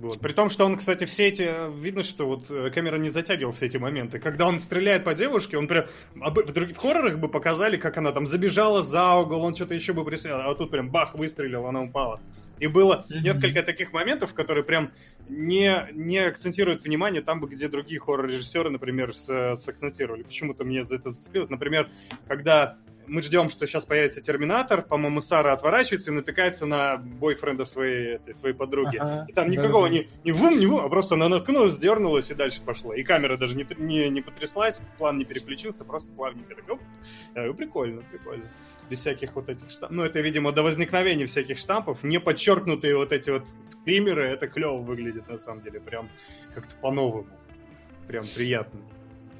[0.00, 0.20] Вот.
[0.20, 1.48] При том, что он, кстати, все эти...
[1.80, 4.18] Видно, что вот э, камера не затягивала все эти моменты.
[4.18, 5.86] Когда он стреляет по девушке, он прям...
[6.14, 10.04] В других хоррорах бы показали, как она там забежала за угол, он что-то еще бы
[10.04, 10.50] преследовал.
[10.50, 12.20] А тут прям бах, выстрелил, она упала.
[12.58, 14.92] И было несколько таких моментов, которые прям
[15.28, 20.24] не, не акцентируют внимание там, бы, где другие хоррор-режиссеры, например, с- сакцентировали.
[20.24, 21.48] Почему-то мне за это зацепилось.
[21.48, 21.88] Например,
[22.28, 22.76] когда
[23.06, 28.34] мы ждем, что сейчас появится Терминатор, по-моему, Сара отворачивается и натыкается на бойфренда своей, этой,
[28.34, 28.96] своей подруги.
[28.96, 29.94] Ага, и там никакого да.
[29.94, 32.94] не, не вум, не вум, а просто она наткнулась, дернулась и дальше пошла.
[32.94, 36.80] И камера даже не, не, не потряслась, план не переключился, просто плавненько так, оп.
[37.56, 38.44] Прикольно, прикольно.
[38.88, 39.96] Без всяких вот этих штампов.
[39.96, 42.02] Ну, это, видимо, до возникновения всяких штампов.
[42.04, 45.80] Не подчеркнутые вот эти вот скримеры, это клево выглядит, на самом деле.
[45.80, 46.08] Прям
[46.54, 47.26] как-то по-новому.
[48.06, 48.80] Прям приятно.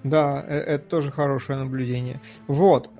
[0.08, 2.20] Да, э- это тоже хорошее наблюдение.
[2.46, 2.90] Вот.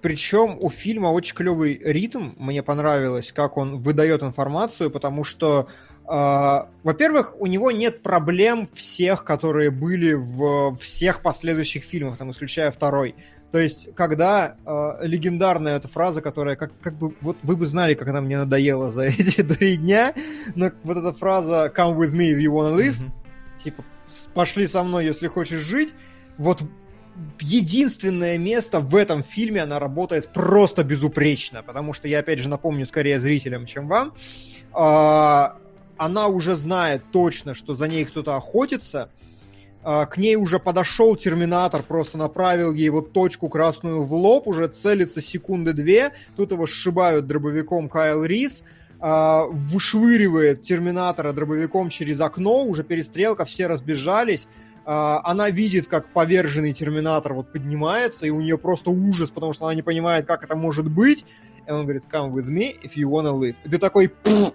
[0.00, 2.32] Причем у фильма очень клевый ритм.
[2.36, 5.66] Мне понравилось, как он выдает информацию, потому что,
[6.06, 12.70] э, во-первых, у него нет проблем всех, которые были в всех последующих фильмах, там, исключая
[12.70, 13.14] второй.
[13.50, 17.94] То есть, когда э, легендарная эта фраза, которая, как, как бы, вот вы бы знали,
[17.94, 20.12] как она мне надоела за эти три дня,
[20.54, 23.12] но вот эта фраза «Come with me if you wanna live», Мгм.
[23.58, 23.84] типа,
[24.34, 25.94] пошли со мной, если хочешь жить.
[26.38, 26.62] Вот
[27.40, 32.86] единственное место в этом фильме она работает просто безупречно, потому что я, опять же, напомню
[32.86, 34.14] скорее зрителям, чем вам.
[34.72, 35.56] А,
[35.96, 39.10] Она уже знает точно, что за ней кто-то охотится.
[39.82, 44.66] А, К ней уже подошел терминатор, просто направил ей вот точку красную в лоб, уже
[44.68, 46.12] целится секунды две.
[46.36, 48.62] Тут его сшибают дробовиком Кайл Рис
[49.06, 54.48] а, вышвыривает терминатора дробовиком через окно, уже перестрелка, все разбежались.
[54.86, 59.66] А, Она видит, как поверженный терминатор вот поднимается, и у нее просто ужас, потому что
[59.66, 61.26] она не понимает, как это может быть.
[61.68, 63.56] И он говорит, come with me if you wanna live.
[63.64, 64.54] И ты такой, «Пф,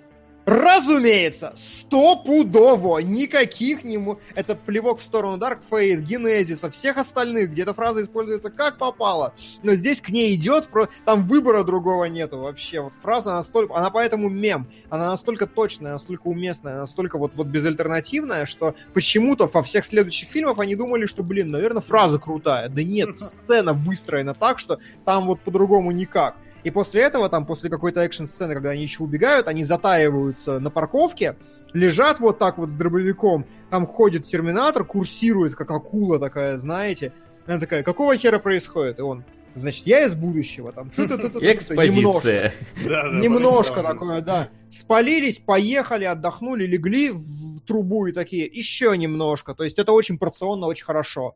[0.49, 3.99] Разумеется, стопудово, никаких не...
[3.99, 8.79] мо- Это плевок в сторону Dark Fate, Генезиса, всех остальных, где эта фраза используется как
[8.79, 9.35] попало.
[9.61, 10.67] Но здесь к ней идет,
[11.05, 12.81] там выбора другого нету вообще.
[12.81, 13.75] Вот фраза настолько...
[13.75, 14.67] Она поэтому мем.
[14.89, 20.57] Она настолько точная, настолько уместная, настолько вот, вот безальтернативная, что почему-то во всех следующих фильмах
[20.59, 22.69] они думали, что, блин, наверное, фраза крутая.
[22.69, 26.35] Да нет, сцена выстроена так, что там вот по-другому никак.
[26.63, 31.37] И после этого, там, после какой-то экшн-сцены, когда они еще убегают, они затаиваются на парковке,
[31.73, 37.13] лежат вот так вот с дробовиком, там ходит терминатор, курсирует, как акула такая, знаете.
[37.45, 38.99] Она такая, какого хера происходит?
[38.99, 39.23] И он,
[39.55, 40.89] значит, я из будущего, там.
[40.97, 42.53] Экспозиция.
[42.83, 44.49] Немножко такое, да.
[44.69, 49.55] Спалились, поехали, отдохнули, легли в трубу и такие, еще немножко.
[49.55, 51.35] То есть это очень порционно, очень хорошо.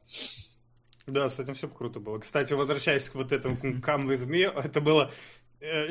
[1.07, 2.19] Да, с этим все круто было.
[2.19, 5.11] Кстати, возвращаясь к вот этому Come With Me, это было...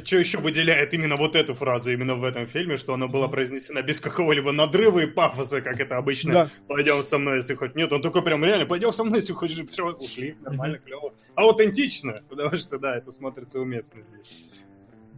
[0.04, 3.80] что еще выделяет именно вот эту фразу именно в этом фильме, что она была произнесена
[3.82, 6.32] без какого-либо надрыва и пафоса, как это обычно.
[6.32, 6.50] Да.
[6.68, 7.90] Пойдем со мной, если хоть нет.
[7.92, 9.66] Он такой прям реально, пойдем со мной, если хочешь.
[9.70, 11.14] Все, ушли, нормально, клево.
[11.34, 14.46] Аутентично, потому что, да, это смотрится уместно здесь.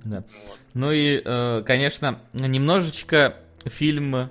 [0.04, 0.24] Да.
[0.46, 0.58] Вот.
[0.74, 4.30] Ну и, э, конечно, немножечко фильм,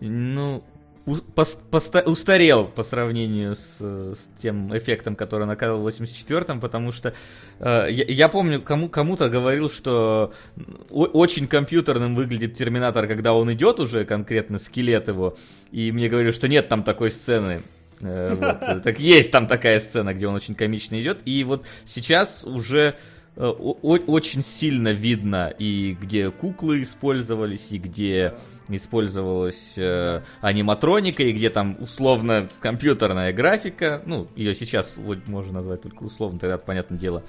[0.00, 0.64] ну,
[1.06, 7.14] устарел по сравнению с, с тем эффектом, который он оказывал в 84-м, потому что
[7.58, 10.32] э, я, я помню, кому, кому-то говорил, что
[10.90, 15.36] очень компьютерным выглядит Терминатор, когда он идет уже, конкретно скелет его,
[15.72, 17.62] и мне говорили, что нет там такой сцены.
[18.00, 18.82] Э, вот.
[18.82, 22.94] Так есть там такая сцена, где он очень комично идет, и вот сейчас уже э,
[23.36, 28.34] очень сильно видно и где куклы использовались, и где
[28.68, 34.02] использовалась э, аниматроника, и где там условно компьютерная графика.
[34.06, 37.22] Ну, ее сейчас вот можно назвать только условно, тогда, понятное дело,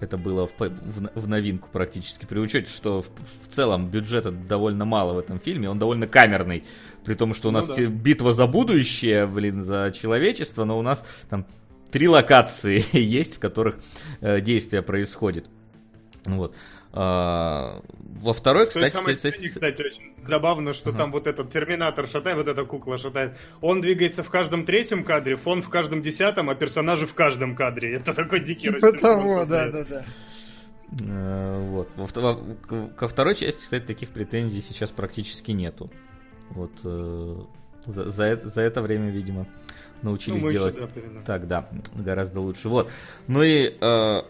[0.00, 2.24] это было в, в- в новинку практически.
[2.24, 6.64] При учете, что в, в целом бюджета довольно мало в этом фильме, он довольно камерный.
[7.04, 7.74] При том, что у Ну нас да.
[7.74, 11.46] те- битва за будущее, блин, за человечество, но у нас там
[11.90, 13.78] три локации есть, в которых
[14.20, 15.46] э, действие происходит.
[16.24, 16.54] Вот.
[16.92, 17.82] А,
[18.20, 20.98] во второй, В той кстати, самой с- с- сцене, кстати, очень забавно, что Ага.
[20.98, 23.36] там вот этот терминатор шатает, вот эта кукла шатает.
[23.60, 27.94] Он двигается в каждом третьем кадре, фон в каждом десятом, а персонажи в каждом кадре.
[27.94, 30.04] Это такой дикий Типа рассинхрон того, да, да, да.
[31.00, 31.88] Э, Вот.
[32.96, 35.90] Ко второй части, кстати, таких претензий сейчас практически нету.
[36.50, 37.36] Вот э,
[37.86, 39.46] за, за это, за это время, видимо,
[40.02, 40.76] научились еще, делать
[41.24, 42.68] так, да, гораздо лучше.
[42.68, 42.90] Вот.
[43.26, 44.22] Ну и э,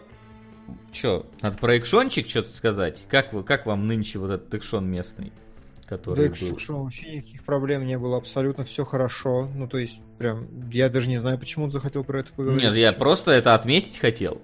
[0.91, 3.01] чё, надо про экшончик что-то сказать.
[3.09, 5.31] Как, вы, как вам нынче вот этот экшон местный?
[5.87, 6.59] Который Да, был?
[6.59, 9.49] что вообще никаких проблем не было, абсолютно все хорошо.
[9.55, 12.63] Ну, то есть, прям, я даже не знаю, почему он захотел про это поговорить.
[12.63, 14.39] Нет, я просто это отметить хотел.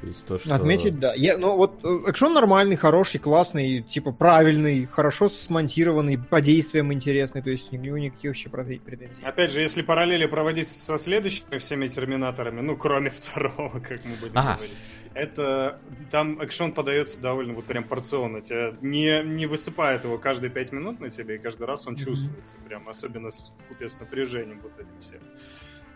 [0.00, 0.54] То есть то, что...
[0.54, 1.12] Отметить, да.
[1.14, 7.42] Я, ну вот э, экшон нормальный, хороший, классный, типа правильный, хорошо смонтированный, по действиям интересный,
[7.42, 9.22] то есть ни- никаких вообще претен- претензий.
[9.22, 14.38] Опять же, если параллели проводить со следующими всеми терминаторами, ну, кроме второго, как мы будем
[14.38, 14.54] Ага.
[14.56, 14.76] говорить,
[15.12, 15.80] это
[16.10, 18.40] там экшон подается довольно вот прям порционно.
[18.40, 22.04] Тебя не, не высыпает его каждые пять минут на тебе, и каждый раз он Мгм.
[22.04, 22.52] чувствуется.
[22.66, 25.20] Прям особенно с, вкупе с напряжением вот этим всем.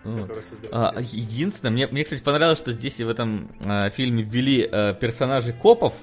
[0.04, 0.72] Который создает.
[0.72, 4.94] А, единственное, мне, мне, кстати, понравилось, что здесь и в этом а, фильме ввели а,
[4.94, 5.94] персонажей копов,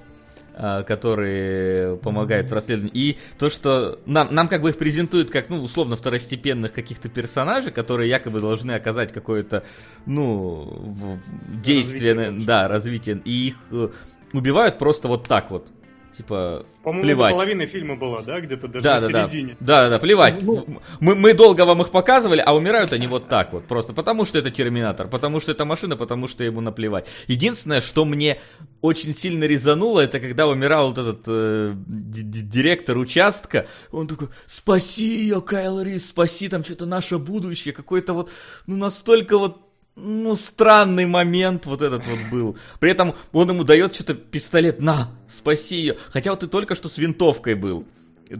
[0.53, 2.91] а, которые помогают в расследовании.
[2.93, 7.71] И то, что нам, нам как бы их презентуют как, ну, условно, второстепенных каких-то персонажей,
[7.71, 9.63] которые якобы должны оказать какое-то,
[10.05, 11.19] ну,
[11.63, 13.21] действие, Развитие, да, развитие.
[13.23, 13.89] И их э,
[14.33, 15.67] убивают просто вот так вот.
[16.15, 17.31] Типа, По-моему, плевать.
[17.31, 19.29] это половина фильма была, да, где-то даже да, на да, да.
[19.29, 19.57] середине.
[19.59, 20.41] Да, да, да, плевать.
[20.41, 20.65] Ну,
[20.99, 23.65] Мы, мы долго вам их показывали, а умирают они вот так вот.
[23.65, 27.07] Просто потому, что это Терминатор, потому что это машина, потому что ему наплевать.
[27.27, 28.39] Единственное, что мне
[28.81, 33.67] очень сильно резануло, это когда умирал вот этот э, директор участка.
[33.91, 37.73] Он такой, спаси ее, Кайл Рис, спаси там что-то наше будущее.
[37.73, 38.29] Какой-то вот,
[38.67, 42.57] ну, настолько вот ну, странный момент вот этот вот был.
[42.79, 45.97] При этом он ему дает что-то пистолет, на, спаси ее.
[46.09, 47.85] Хотя вот ты только что с винтовкой был.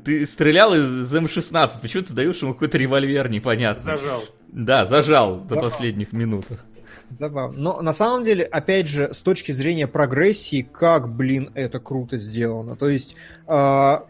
[0.05, 3.83] Ты стрелял из М16, почему ты даешь ему какой-то револьвер непонятный?
[3.83, 4.23] Зажал.
[4.47, 5.69] Да, зажал до Зажал.
[5.69, 6.65] последних минутах.
[7.09, 7.59] Забавно.
[7.59, 12.77] Но на самом деле, опять же, с точки зрения прогрессии, как, блин, это круто сделано.
[12.77, 13.15] То есть,
[13.47, 14.05] а,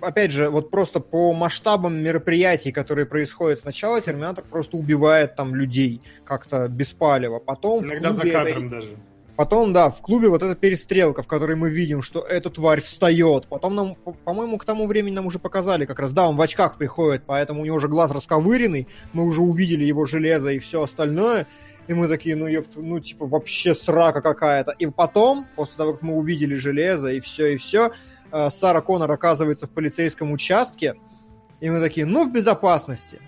[0.00, 6.00] опять же, вот просто по масштабам мероприятий, которые происходят сначала, Терминатор просто убивает там людей
[6.24, 7.38] как-то беспалево.
[7.38, 8.88] Потом в Иногда за клубе это- кадром даже.
[9.36, 13.46] Потом, да, в клубе вот эта перестрелка, в которой мы видим, что эта тварь встает.
[13.46, 16.40] Потом нам, по- по-моему, к тому времени нам уже показали, как раз, да, он в
[16.42, 20.82] очках приходит, поэтому у него уже глаз расковыренный, мы уже увидели его железо и все
[20.82, 21.46] остальное.
[21.88, 24.72] И мы такие, ну, ёпт, ну, типа, вообще срака какая-то.
[24.78, 27.92] И потом, после того, как мы увидели железо и все, и все,
[28.50, 30.94] Сара Коннор оказывается в полицейском участке,
[31.60, 33.20] и мы такие, ну, в безопасности.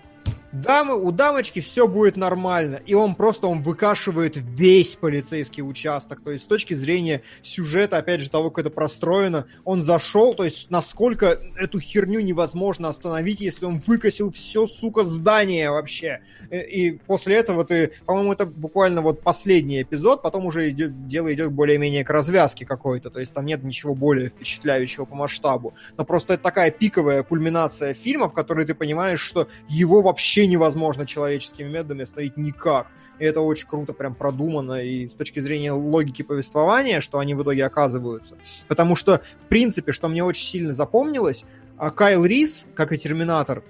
[0.53, 2.79] Дамы, у дамочки все будет нормально.
[2.85, 6.21] И он просто, он выкашивает весь полицейский участок.
[6.23, 10.43] То есть с точки зрения сюжета, опять же, того, как это простроено, он зашел, то
[10.43, 16.21] есть насколько эту херню невозможно остановить, если он выкосил все, сука, здание вообще.
[16.51, 21.33] И, и после этого ты, по-моему, это буквально вот последний эпизод, потом уже идет, дело
[21.33, 23.09] идет более-менее к развязке какой-то.
[23.09, 25.73] То есть там нет ничего более впечатляющего по масштабу.
[25.97, 31.05] Но просто это такая пиковая кульминация фильма, в которой ты понимаешь, что его вообще невозможно
[31.05, 32.87] человеческими методами остановить никак.
[33.19, 37.43] И это очень круто прям продумано и с точки зрения логики повествования, что они в
[37.43, 38.37] итоге оказываются.
[38.67, 41.45] Потому что, в принципе, что мне очень сильно запомнилось,
[41.77, 43.63] а Кайл Рис, как и Терминатор,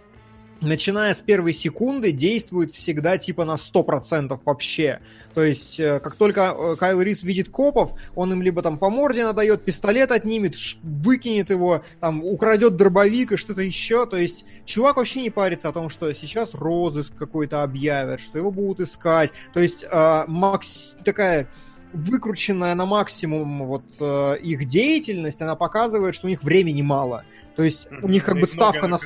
[0.64, 4.99] начиная с первой секунды, действует всегда типа на 100% вообще.
[5.34, 8.89] То есть, э, как только э, Кайл Рис видит копов, он им либо там по
[8.89, 14.05] морде надает, пистолет отнимет, выкинет его, там, украдет дробовик и что-то еще.
[14.05, 18.51] То есть, чувак вообще не парится о том, что сейчас розыск какой-то объявят, что его
[18.51, 19.32] будут искать.
[19.53, 20.95] То есть, э, макс...
[21.03, 21.49] такая
[21.93, 27.24] выкрученная на максимум вот э, их деятельность, она показывает, что у них времени мало.
[27.55, 28.97] То есть у них как бы ставка на...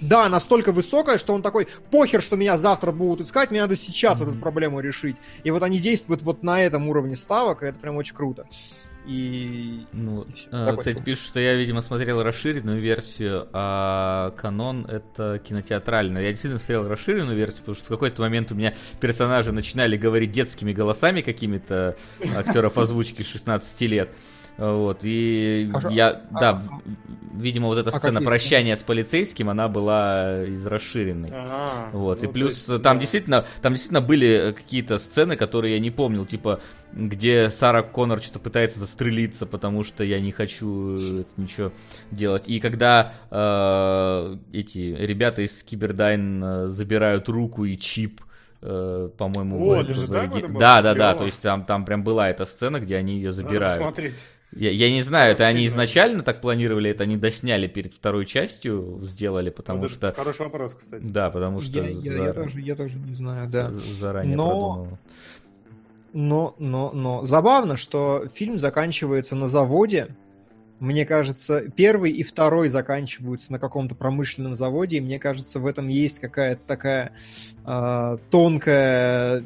[0.00, 4.20] Да, настолько высокая, что он такой, похер, что меня завтра будут искать, мне надо сейчас
[4.20, 4.30] Мгм.
[4.30, 5.16] эту проблему решить.
[5.44, 8.46] И вот они действуют вот на этом уровне ставок, и это прям очень круто.
[9.04, 9.84] И...
[9.92, 11.04] Ну, И Такой кстати, фильм.
[11.04, 16.22] пишут, что я, видимо, смотрел расширенную версию, а канон это кинотеатральная.
[16.22, 20.30] Я действительно смотрел расширенную версию, потому что в какой-то момент у меня персонажи начинали говорить
[20.30, 21.96] детскими голосами какими-то
[22.36, 24.14] актеров озвучки 16 лет.
[24.58, 26.62] Вот, и А я, а- да,
[27.34, 31.30] видимо, вот эта а сцена прощания с полицейским, она была из расширенной.
[31.32, 33.00] Ага, Вот, ну, и плюс то есть, там да.
[33.00, 36.60] действительно, там действительно были э, какие-то сцены, которые я не помнил, типа,
[36.92, 41.72] где Сара Коннор что-то пытается застрелиться, потому что я не хочу э, это ничего
[42.10, 42.46] делать.
[42.46, 48.20] И когда э, эти ребята из Кибердайн забирают руку и чип,
[48.60, 52.80] э, по-моему, О, в- да, да, да, то есть там, там прям была эта сцена,
[52.80, 53.78] где они ее Надо забирают.
[53.78, 54.22] посмотреть.
[54.54, 59.00] Я, я не знаю, это они изначально так планировали, это они досняли перед второй частью,
[59.02, 60.12] сделали, потому Вот что...
[60.12, 61.04] Хороший вопрос, кстати.
[61.04, 63.70] Да, потому что Я, я- за- я тоже, я тоже не знаю, да.
[63.70, 64.98] заранее Но- продумано.
[66.14, 70.08] Но, но, но забавно, что фильм заканчивается на заводе.
[70.78, 75.88] Мне кажется, первый и второй заканчиваются на каком-то промышленном заводе, и мне кажется, в этом
[75.88, 77.12] есть какая-то такая
[77.64, 79.44] э, тонкая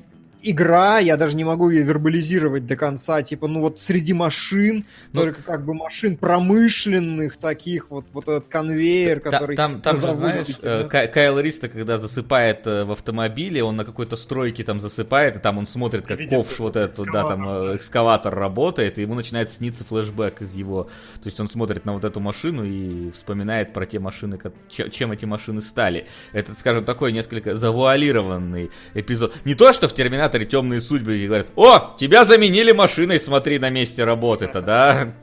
[0.51, 5.23] игра, я даже не могу ее вербализировать до конца, типа, ну вот среди машин, Ну,
[5.23, 9.57] только как бы машин промышленных таких, вот, вот этот конвейер, Та- который...
[9.57, 10.85] Там, там же, знаешь, да.
[10.85, 15.39] Кай- Кайл Риста, когда засыпает э, в автомобиле, он на какой-то стройке там засыпает, и
[15.39, 19.03] там он смотрит, как Видит ковш вот этот, да, там экскаватор, э, экскаватор работает, и
[19.03, 20.85] ему начинает сниться флешбэк из его...
[21.23, 24.39] То есть он смотрит на вот эту машину и вспоминает про те машины,
[24.69, 26.07] че- чем эти машины стали.
[26.33, 29.35] Это, скажем, такой несколько завуалированный эпизод.
[29.45, 29.95] Не то, что в
[30.37, 35.15] Терминаторе темные судьбы и говорят, о, тебя заменили машиной, смотри, на месте работы-то, да?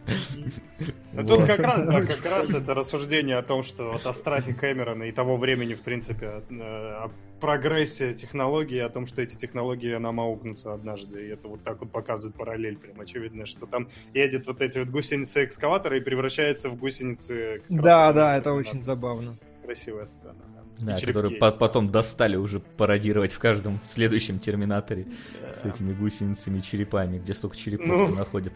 [1.14, 1.48] Ну, тут Вот.
[1.48, 5.12] как раз, да, как раз это рассуждение о том, что вот о страхе Кэмерона и
[5.12, 10.20] того времени, в принципе, о, э, о прогрессе технологий, о том, что эти технологии нам
[10.20, 11.28] аукнутся однажды.
[11.28, 12.78] И это вот так вот показывает параллель.
[12.78, 17.62] Прям очевидно, что там едет вот эти вот гусеницы экскаватора и превращается в гусеницы...
[17.70, 19.38] Да, да, это очень забавно.
[19.64, 20.53] Красивая сцена.
[20.80, 20.98] Да.
[20.98, 25.06] Которые по- потом достали уже пародировать в каждом следующем Терминаторе
[25.54, 25.70] с Да.
[25.70, 28.16] этими гусеницами и черепами, где столько черепов Ну.
[28.16, 28.54] находят.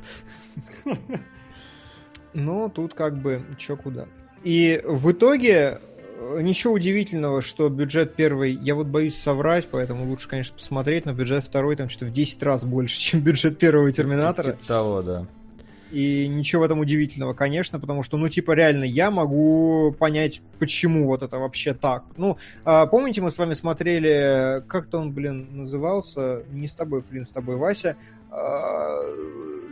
[2.34, 4.06] Ну, тут как бы чё куда.
[4.44, 5.80] И в итоге
[6.20, 11.14] э, ничего удивительного, что бюджет первый, я вот боюсь соврать, поэтому лучше, конечно, посмотреть, но
[11.14, 14.52] бюджет второй там что-то в 10 раз больше, чем бюджет первого Терминатора.
[14.54, 15.28] Типа того, да.
[15.92, 21.06] И ничего в этом удивительного, конечно, потому что, ну, типа, реально, я могу понять, почему
[21.08, 22.04] вот это вообще так.
[22.18, 27.26] Ну, а, помните, мы с вами смотрели, как-то он, блин, назывался, не с тобой, Флин,
[27.26, 27.96] с тобой, Вася,
[28.30, 29.00] а,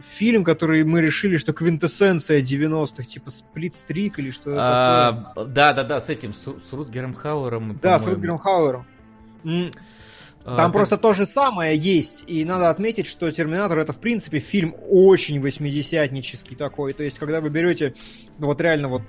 [0.01, 5.33] фильм, который мы решили, что квинтэссенция 90-х, типа Сплитстрик или что-то такое.
[5.35, 7.77] А, Да, да, да, с этим, с, с Рутгером Хауэром.
[7.81, 8.07] Да, с.
[8.07, 8.85] Рутгером Хауэром.
[10.47, 13.99] А, Там как- просто то же самое есть, и надо отметить, что «Терминатор»— это, в
[13.99, 16.93] принципе, фильм очень восьмидесятнический такой.
[16.93, 17.95] То есть, когда вы берете,
[18.37, 19.01] ну, вот реально вот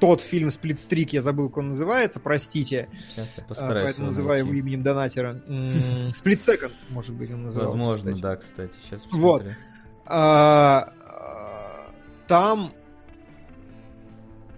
[0.00, 4.16] тот фильм «Сплитстрик», я забыл, как он называется, простите, Сейчас я а, постараюсь поэтому его
[4.16, 5.40] называю его именем донатера.
[6.14, 8.20] «Сплит Секонд», может быть, он назывался, Возможно, кстати.
[8.22, 8.72] да, кстати.
[8.84, 9.42] Сейчас Вот.
[9.42, 9.60] посмотрю.
[10.04, 11.90] А, а,
[12.28, 12.72] Там...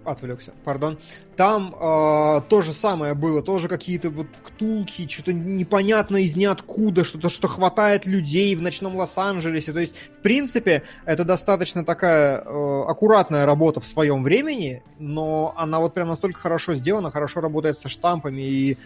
[0.05, 0.99] Отвлекся, пардон.
[1.37, 7.29] Там а, то же самое было, тоже какие-то вот ктулки, что-то непонятно из ниоткуда, что-то,
[7.29, 9.73] что хватает людей в ночном Лос-Анджелесе.
[9.73, 15.81] То есть, в принципе, это достаточно такая э, аккуратная работа в своем времени, но она
[15.81, 18.79] вот прям настолько хорошо сделана, хорошо работает со штампами и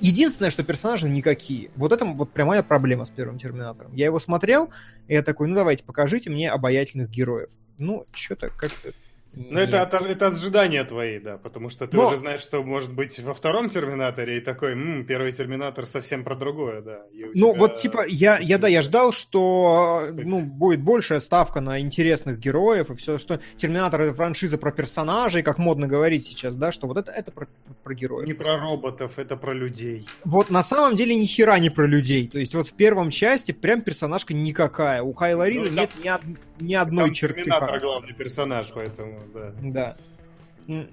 [0.00, 1.70] Единственное, что персонажи никакие.
[1.74, 3.92] Вот это вот прямая проблема с первым Терминатором.
[3.94, 4.70] Я его смотрел,
[5.08, 7.50] и я такой, ну давайте, покажите мне обаятельных героев.
[7.78, 8.92] Ну, что-то как-то...
[9.50, 12.62] Ну, это от, это от ожидания твои, да, потому что ты Но- уже знаешь, что
[12.64, 17.02] может быть во втором Терминаторе, и такой, «М, первый Терминатор совсем про другое, да.
[17.34, 21.80] Ну, тебя- вот, типа, я, я, да, я ждал, что, ну, будет большая ставка на
[21.80, 26.72] интересных героев и все, что Терминатор это франшиза про персонажей, как модно говорить сейчас, да,
[26.72, 27.46] что вот это, это про,
[27.84, 28.26] про героев.
[28.26, 30.06] Не про роботов, это про людей.
[30.24, 32.28] Вот на самом деле ни хера не про людей.
[32.28, 35.02] То есть вот в первом части прям персонажка никакая.
[35.02, 35.90] У Кайла Риза там- нет
[36.60, 37.40] ни, ни одной Там черты.
[37.42, 39.96] Терминатор главный персонаж, поэтому, да.
[40.66, 40.86] Да.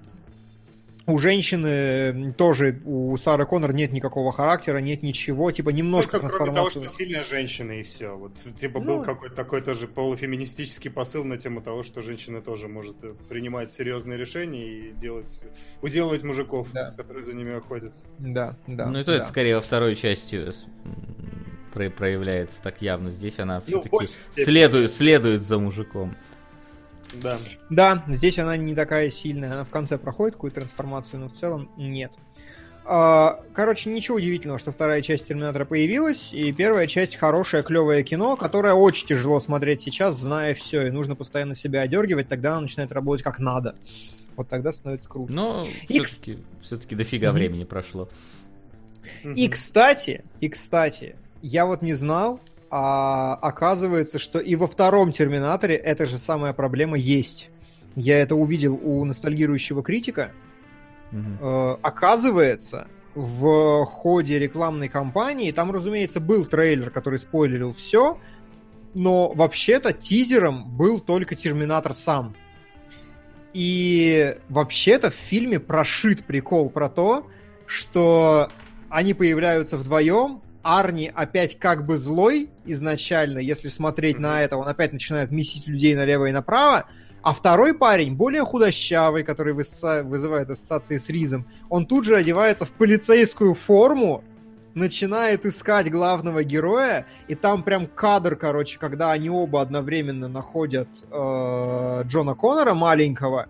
[1.08, 6.52] У женщины тоже, у Сары Коннор нет никакого характера, нет ничего, типа немножко Только кроме
[6.52, 6.88] того, трансформации.
[6.88, 8.16] что сильная женщина и все.
[8.16, 8.86] Вот, типа, Ну.
[8.86, 13.70] был какой-то такой тоже полуфеминистический посыл на тему того, что женщина тоже может э, принимать
[13.70, 15.42] серьезные решения и делать,
[15.80, 16.90] уделывать мужиков, Да.
[16.96, 18.08] которые за ними охотятся.
[18.18, 18.86] Да, да.
[18.90, 19.18] ну, и то да.
[19.18, 20.44] это скорее во второй части
[21.72, 23.10] про- проявляется так явно.
[23.10, 26.16] Здесь она Ну, все-таки следует, следует за мужиком.
[27.14, 27.38] Да.
[27.70, 29.52] Да, здесь она не такая сильная.
[29.52, 32.12] Она в конце проходит какую-то трансформацию, но в целом нет.
[32.84, 38.36] А, Короче, ничего удивительного, что вторая часть Терминатора появилась, и первая часть хорошее, клевое кино,
[38.36, 42.92] которое очень тяжело смотреть сейчас, зная все, и нужно постоянно себя одергивать, тогда оно начинает
[42.92, 43.74] работать как надо.
[44.36, 45.32] Вот тогда становится круто.
[45.32, 47.38] Но И, все-таки, все-таки дофига Мгм.
[47.38, 48.08] времени прошло.
[49.24, 52.40] И, кстати, и, кстати, я вот не знал,
[52.70, 57.50] а оказывается, что и во втором Терминаторе эта же самая проблема есть.
[57.94, 60.32] Я это увидел у ностальгирующего критика.
[61.12, 68.18] Э, оказывается, в ходе рекламной кампании, там, разумеется, был трейлер, который спойлерил все,
[68.94, 72.36] но вообще-то тизером был только Терминатор сам.
[73.54, 77.26] И вообще-то в фильме прошит прикол про то,
[77.64, 78.50] что
[78.90, 84.92] они появляются вдвоем, Арни опять как бы злой изначально, если смотреть на это, он опять
[84.92, 86.86] начинает месить людей налево и направо,
[87.22, 92.64] а второй парень, более худощавый, который высо- вызывает ассоциации с Ризом, он тут же одевается
[92.64, 94.22] в полицейскую форму,
[94.74, 102.02] начинает искать главного героя, и там прям кадр, короче, когда они оба одновременно находят э,
[102.04, 103.48] Джона Коннора маленького,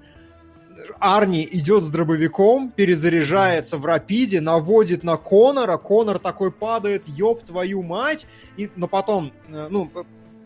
[0.98, 7.82] Арни идет с дробовиком, перезаряжается в рапиде, наводит на Конора, Конор такой падает, ёб твою
[7.82, 8.26] мать,
[8.56, 9.90] и, но потом, э, ну,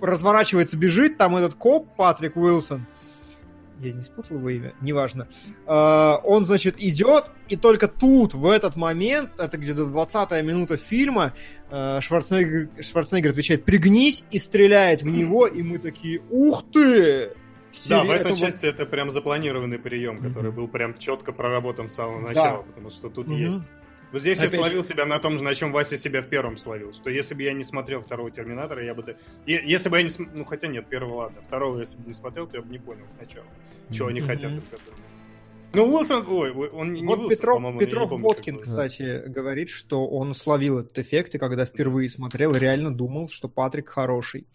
[0.01, 2.87] разворачивается, бежит, там этот коп Патрик Уилсон,
[3.81, 5.27] я не спутал его имя, неважно.
[5.67, 11.33] Э, он, значит, идет, и только тут, в этот момент, это где-то 20-я минута фильма,
[11.71, 17.33] э, Шварценеггер, Шварценеггер отвечает «пригнись» и стреляет в него, и мы такие «ух ты!»
[17.89, 22.21] Да, в этой части это прям запланированный прием, который был прям четко проработан с самого
[22.21, 23.71] начала, потому что тут есть.
[24.13, 26.57] Вот здесь Опять- я словил себя на том же, на чем Вася себя в первом
[26.57, 26.93] словил.
[26.93, 29.17] Что если бы я не смотрел второго Терминатора, я бы...
[29.47, 30.11] Если бы я не...
[30.35, 31.41] Ну, хотя нет, первого ладно.
[31.43, 33.47] Второго, если бы не смотрел, то я бы не понял сначала,
[33.93, 34.29] чего они Мгм.
[34.29, 34.51] хотят.
[34.53, 34.97] от этого.
[35.73, 36.25] Ну, Уилсон...
[36.29, 38.59] Ой, он не Вот Уилсон, Петров, Петров помню, его.
[38.61, 43.89] кстати, говорит, что он словил этот эффект, и когда впервые смотрел, реально думал, что Патрик
[43.89, 44.47] хороший.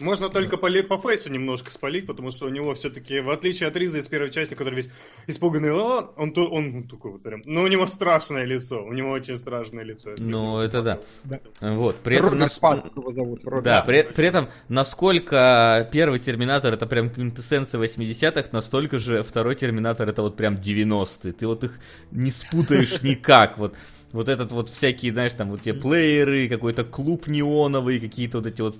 [0.00, 3.76] Можно только по, по фейсу немножко спалить, потому что у него все-таки, в отличие от
[3.76, 4.90] Риза из первой части, который весь
[5.26, 7.42] испуганный, «А», он, то, он такой вот прям...
[7.44, 10.14] Ну, у него страшное лицо, у него очень страшное лицо.
[10.18, 11.00] Ну, это да.
[11.22, 11.50] смотрелся.
[11.60, 12.30] Вот, при этом...
[12.30, 13.44] Роберт нас- его зовут.
[13.44, 13.64] Роберт.
[13.64, 20.08] Да, при, при этом, насколько первый Терминатор это прям квинтэссенция 80-х, настолько же второй Терминатор
[20.08, 21.32] это вот прям 90-е.
[21.32, 21.78] Ты вот их
[22.10, 23.58] не спутаешь никак.
[23.58, 23.74] Вот,
[24.12, 28.60] вот этот вот всякие, знаешь, там вот те плееры, какой-то клуб неоновый, какие-то вот эти
[28.60, 28.76] вот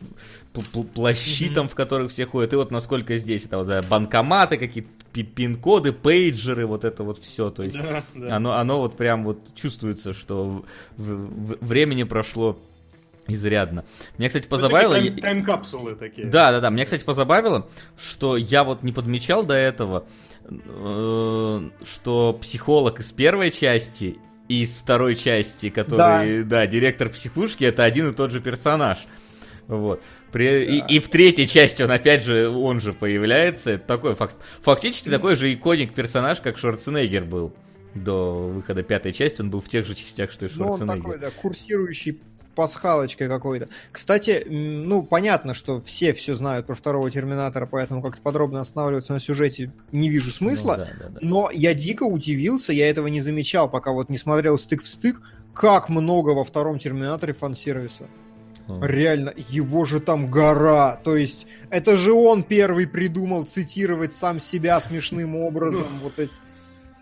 [0.54, 2.52] пл- пл- плащи там, в которых все ходят.
[2.52, 7.22] И вот насколько здесь это вот да, банкоматы, какие-то пи- пин-коды, пейджеры, вот это вот
[7.22, 7.50] все.
[7.50, 8.36] То есть Да, да.
[8.36, 10.64] оно, оно вот прям вот чувствуется, что
[10.96, 12.58] в- в- времени прошло
[13.28, 13.84] изрядно.
[14.18, 14.96] Меня, кстати, Ну, позабавило...
[14.96, 16.26] тайм- Тайм-капсулы такие.
[16.26, 16.70] Да, да, да.
[16.70, 20.06] Меня, кстати, позабавило, что я вот не подмечал до этого,
[21.84, 28.10] что психолог из первой части и из второй части, который, да, директор психушки, это один
[28.10, 28.98] и тот же персонаж.
[29.68, 30.02] Вот.
[30.32, 30.86] При- и, Да.
[30.86, 33.72] и в третьей части он опять же, он же появляется.
[33.72, 37.54] Это такой фак- фактически такой же иконик персонаж, как Шварценеггер был.
[37.94, 41.02] До выхода пятой части он был в тех же частях, что и Ну, он Шварценеггер.
[41.02, 42.20] такой, да, курсирующий
[42.54, 43.68] пасхалочкой какой-то.
[43.92, 49.20] Кстати, ну, понятно, что все все знают про второго Терминатора, поэтому как-то подробно останавливаться на
[49.20, 50.76] сюжете не вижу Ну, смысла.
[50.76, 51.18] да, да, да.
[51.20, 55.20] Но я дико удивился, я этого не замечал, пока вот не смотрел стык в стык,
[55.54, 58.06] как много во втором Терминаторе фан-сервиса.
[58.68, 58.84] Ну.
[58.84, 61.00] Реально, его же там гора.
[61.02, 65.86] То есть, это же он первый придумал цитировать сам себя смешным образом.
[66.02, 66.30] Вот эти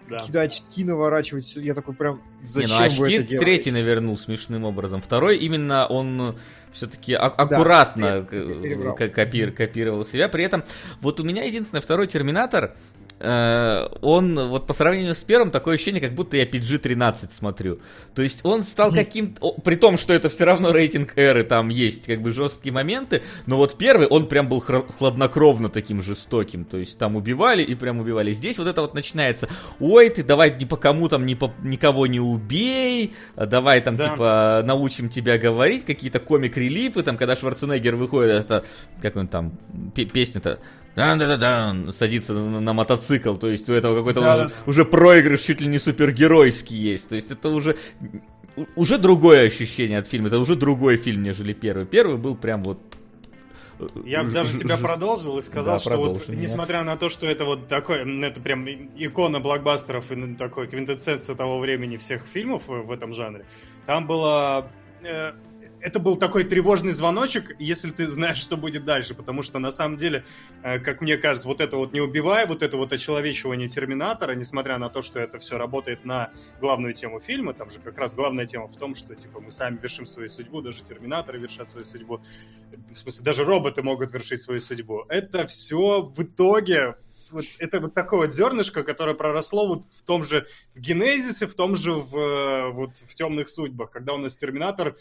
[0.08, 0.18] Да.
[0.18, 1.56] какие-то очки наворачивать.
[1.56, 3.38] Я такой прям, Не, зачем ну вы очки это делаете?
[3.38, 5.00] третий навернул смешным образом.
[5.02, 6.36] Второй именно он
[6.72, 8.94] все-таки аккуратно я- я перебрал.
[8.94, 10.28] к- копир- копировал себя.
[10.28, 10.64] При этом
[11.00, 16.00] вот у меня единственный второй Терминатор, э, он вот по сравнению с первым такое ощущение,
[16.00, 17.80] как будто я PG-13 смотрю.
[18.14, 19.52] То есть он стал каким-то...
[19.64, 23.56] При том, что это все равно рейтинг эры, там есть как бы жесткие моменты, но
[23.56, 26.64] вот первый, он прям был хладнокровно таким жестоким.
[26.64, 28.32] То есть там убивали и прям убивали.
[28.32, 29.48] Здесь вот это вот начинается,
[29.80, 34.10] ой, ты давай ни по кому там ни по- никого не убей, давай там Да.
[34.10, 38.64] типа научим тебя говорить, какие-то комик-релифы, там, когда Шварценеггер выходит, это,
[39.02, 39.52] как он там,
[39.94, 40.58] пе- песня-то,
[40.94, 45.60] дан-да-да-дан, садится на, на мотоцикл, то есть у этого какой-то Да, уже, уже проигрыш чуть
[45.60, 47.76] ли не супергеройский есть, то есть это уже
[48.76, 51.86] уже другое ощущение от фильма, это уже другой фильм, нежели первый.
[51.86, 52.78] Первый был прям вот...
[54.04, 56.42] Я бы даже тебя продолжил и сказал, Да, что вот, меня.
[56.42, 61.36] несмотря на то, что это вот такой, это прям икона блокбастеров и ну, такой квинтэссенция
[61.36, 63.46] того времени всех фильмов в этом жанре,
[63.86, 64.68] там было...
[65.02, 65.32] э,
[65.80, 69.96] это был такой тревожный звоночек, если ты знаешь, что будет дальше, потому что на самом
[69.96, 70.24] деле,
[70.62, 74.78] э, как мне кажется, вот это вот не убивая, вот это вот очеловечивание Терминатора, несмотря
[74.78, 78.46] на то, что это все работает на главную тему фильма, там же как раз главная
[78.46, 82.20] тема в том, что типа мы сами вершим свою судьбу, даже Терминаторы вершат свою судьбу,
[82.90, 85.04] в смысле, даже роботы могут вершить свою судьбу.
[85.08, 86.96] Это все в итоге
[87.30, 91.54] вот это вот такое вот зернышко, которое проросло вот в том же в Генезисе, в
[91.54, 94.96] том же в, э, вот в темных судьбах, когда у нас Терминатор,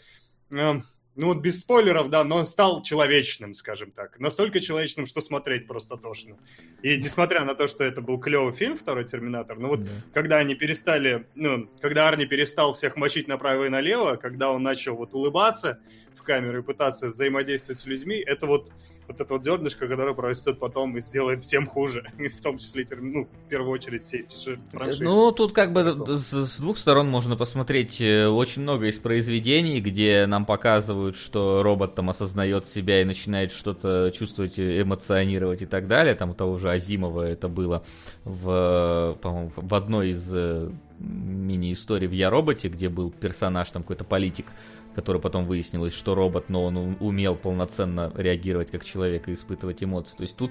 [0.50, 4.20] ну вот без спойлеров, да, но он стал человечным, скажем так.
[4.20, 6.36] Настолько человечным, что смотреть просто тошно.
[6.82, 9.90] И несмотря на то, что это был клевый фильм, второй Терминатор, ну вот Да.
[10.14, 14.94] когда они перестали, ну, когда Арни перестал всех мочить направо и налево, когда он начал
[14.96, 15.80] вот улыбаться
[16.18, 18.70] в камеру и пытаться взаимодействовать с людьми, это вот,
[19.06, 23.24] вот это вот зернышко, которое прорастет потом и сделает всем хуже, в том числе, ну,
[23.24, 24.26] в первую очередь, всей
[24.72, 25.04] франшизы.
[25.04, 29.80] Ну, тут как бы с, с двух сторон можно посмотреть э, очень много из произведений,
[29.80, 35.66] где нам показывают, что робот там осознает себя и начинает что-то чувствовать, э, эмоционировать и
[35.66, 36.14] так далее.
[36.14, 37.84] Там у того же Азимова это было
[38.24, 44.04] в, по-моему, в одной из э, мини-историй в Я роботе, где был персонаж, там какой-то
[44.04, 44.46] политик,
[44.94, 50.16] который потом выяснилось, что робот, но он умел полноценно реагировать как человек и испытывать эмоции.
[50.16, 50.50] То есть тут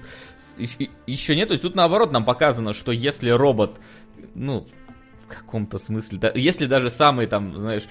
[1.06, 3.78] еще нет, то есть тут наоборот нам показано, что если робот,
[4.34, 4.66] ну,
[5.26, 7.84] в каком-то смысле, да, если даже самый там, знаешь,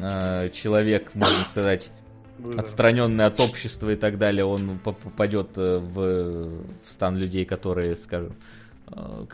[0.00, 1.90] э, человек, можно сказать,
[2.38, 7.44] Ну отстраненный от общества и так далее, он по- попадет э, в, в стан людей,
[7.44, 8.34] которые, скажем,
[8.88, 9.26] э,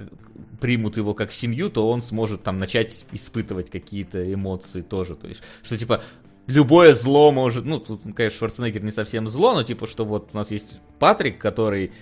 [0.60, 5.16] примут его как семью, то он сможет там начать испытывать какие-то эмоции тоже.
[5.16, 6.02] То есть, что типа
[6.50, 10.36] любое зло может, ну, тут, конечно, Шварценеггер не совсем зло, но типа, что вот у
[10.36, 11.92] нас есть Патрик, который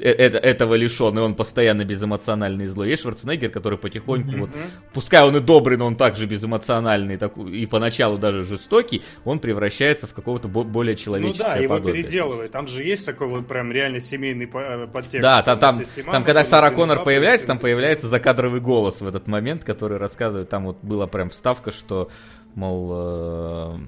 [0.00, 2.88] э- это, этого лишен, и он постоянно безэмоциональный и злой.
[2.90, 4.50] Есть Шварценеггер, который потихоньку, вот,
[4.92, 10.06] пускай он и добрый, но он также безэмоциональный так, и поначалу даже жестокий, он превращается
[10.06, 12.04] в какого-то бо- более Ну человеческое да, его подобие.
[12.04, 12.52] переделывает.
[12.52, 15.20] Там же есть такой вот прям реально семейный э, подтекст.
[15.22, 19.06] Да, та- там, и там, мама, когда Сара Коннор появляется, там появляется закадровый голос в
[19.08, 22.08] этот момент, который рассказывает, там вот была прям вставка, что,
[22.54, 23.78] мол, э,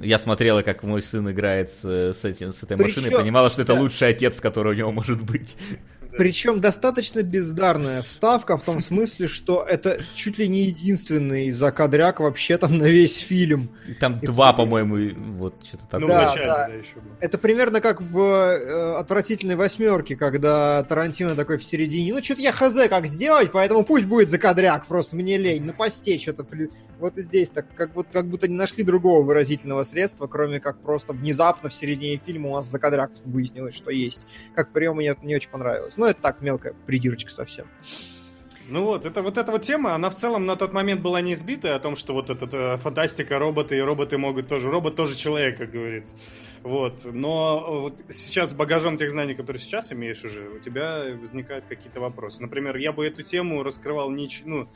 [0.00, 3.50] я смотрела, как мой сын играет с, с, этим, с этой Причем- машиной, и понимала,
[3.50, 3.80] что это да.
[3.80, 5.56] лучший отец, который у него может быть.
[6.18, 12.58] Причем достаточно бездарная вставка в том смысле, что это чуть ли не единственный закадряк вообще
[12.58, 13.70] там на весь фильм.
[13.86, 16.08] И там И два, по-моему, и вот что-то Ну, такое.
[16.08, 16.66] Да, вначале, да.
[16.66, 16.94] да, еще.
[17.20, 22.52] Это примерно как в э, «Отвратительной восьмерке», когда Тарантино такой в середине, ну что-то я
[22.52, 26.44] хз как сделать, поэтому пусть будет закадряк, просто мне лень, на посте что-то.
[27.00, 30.80] Вот и здесь так, как, будто, как будто не нашли другого выразительного средства, кроме как
[30.82, 34.20] просто внезапно в середине фильма у нас закадряк выяснилось, что есть.
[34.54, 35.94] Как прием мне это не очень понравилось.
[35.96, 37.66] Ну, это так, мелкая придирочка совсем.
[38.70, 41.32] Ну вот, это вот эта вот тема, она в целом на тот момент была не
[41.32, 45.16] избитая о том, что вот эта э, фантастика, роботы, и роботы могут тоже, робот тоже
[45.16, 46.16] человек, как говорится.
[46.62, 51.64] Вот, но вот сейчас с багажом тех знаний, которые сейчас имеешь уже, у тебя возникают
[51.68, 52.42] какие-то вопросы.
[52.42, 54.68] Например, я бы эту тему раскрывал не, ну,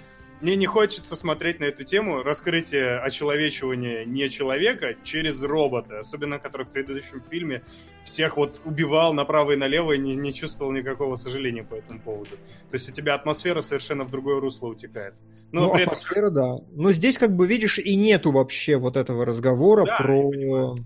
[0.44, 6.66] мне не хочется смотреть на эту тему раскрытие очеловечивания не человека через робота, особенно который
[6.66, 7.62] в предыдущем фильме
[8.04, 12.32] всех вот убивал направо и налево и не, не чувствовал никакого сожаления по этому поводу.
[12.70, 15.14] То есть у тебя атмосфера совершенно в другое русло утекает.
[15.50, 16.58] Но Ну, при этом- атмосфера, да.
[16.72, 20.76] Но здесь, как бы, видишь, и нету вообще вот этого разговора Да, про...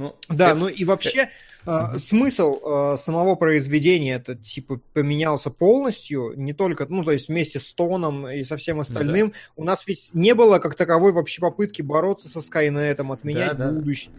[0.00, 1.28] Ну, Да, это- ну и вообще
[1.66, 1.98] Мгм.
[1.98, 7.72] смысл а, самого произведения это типа поменялся полностью, не только, ну то есть вместе с
[7.74, 9.34] Тоном и со всем остальным.
[9.56, 13.72] У нас ведь не было как таковой вообще попытки бороться со Скайнетом, отменять Да, да.
[13.72, 14.10] будущее.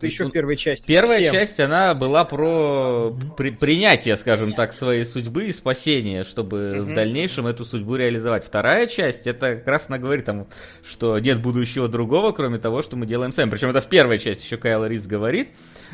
[0.00, 0.86] Есть еще в первой части.
[0.86, 1.32] Первая совсем.
[1.34, 6.94] часть, она была про при- принятие, скажем так, своей судьбы и спасение, чтобы в Мгм.
[6.94, 8.44] дальнейшем эту судьбу реализовать.
[8.44, 10.46] Вторая часть, это как раз она говорит там,
[10.82, 13.50] что нет будущего другого, кроме того, что мы делаем сами.
[13.50, 15.48] Причем это в первой части еще Кайл Рис говорит,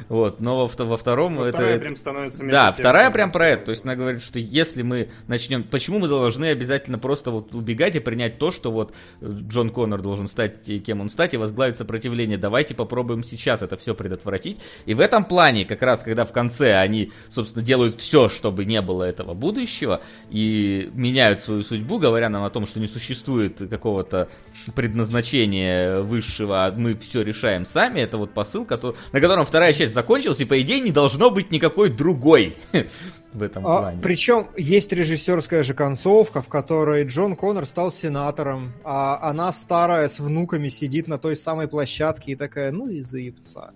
[0.08, 1.58] вот, но во, во втором Ну, это...
[1.58, 3.66] вторая прям становится Да, вторая прям про это.
[3.66, 5.64] То есть она говорит, что если мы начнем...
[5.64, 8.92] Почему мы должны обязательно просто вот убегать и принять то, что вот
[9.22, 12.38] Джон Коннор должен стать кем он стать и возглавить сопротивление.
[12.38, 14.58] Давайте попробуем сейчас это все предотвратить.
[14.84, 18.80] И в этом плане, как раз когда в конце они, собственно, делают все, чтобы не
[18.80, 20.00] было этого будущего,
[20.30, 24.28] и меняют свою судьбу, говоря нам о том, что не существует какого-то
[24.74, 29.94] предназначения высшего, а мы все решаем сами, это вот посыл, который, на котором вторая часть
[29.94, 32.56] закончилась, и по идее не должно быть никакой другой
[33.32, 34.00] в этом А, плане.
[34.02, 40.18] причем есть режиссерская же концовка, в которой Джон Коннор стал сенатором, а она старая с
[40.20, 43.72] внуками сидит на той самой площадке и такая, ну и заебца.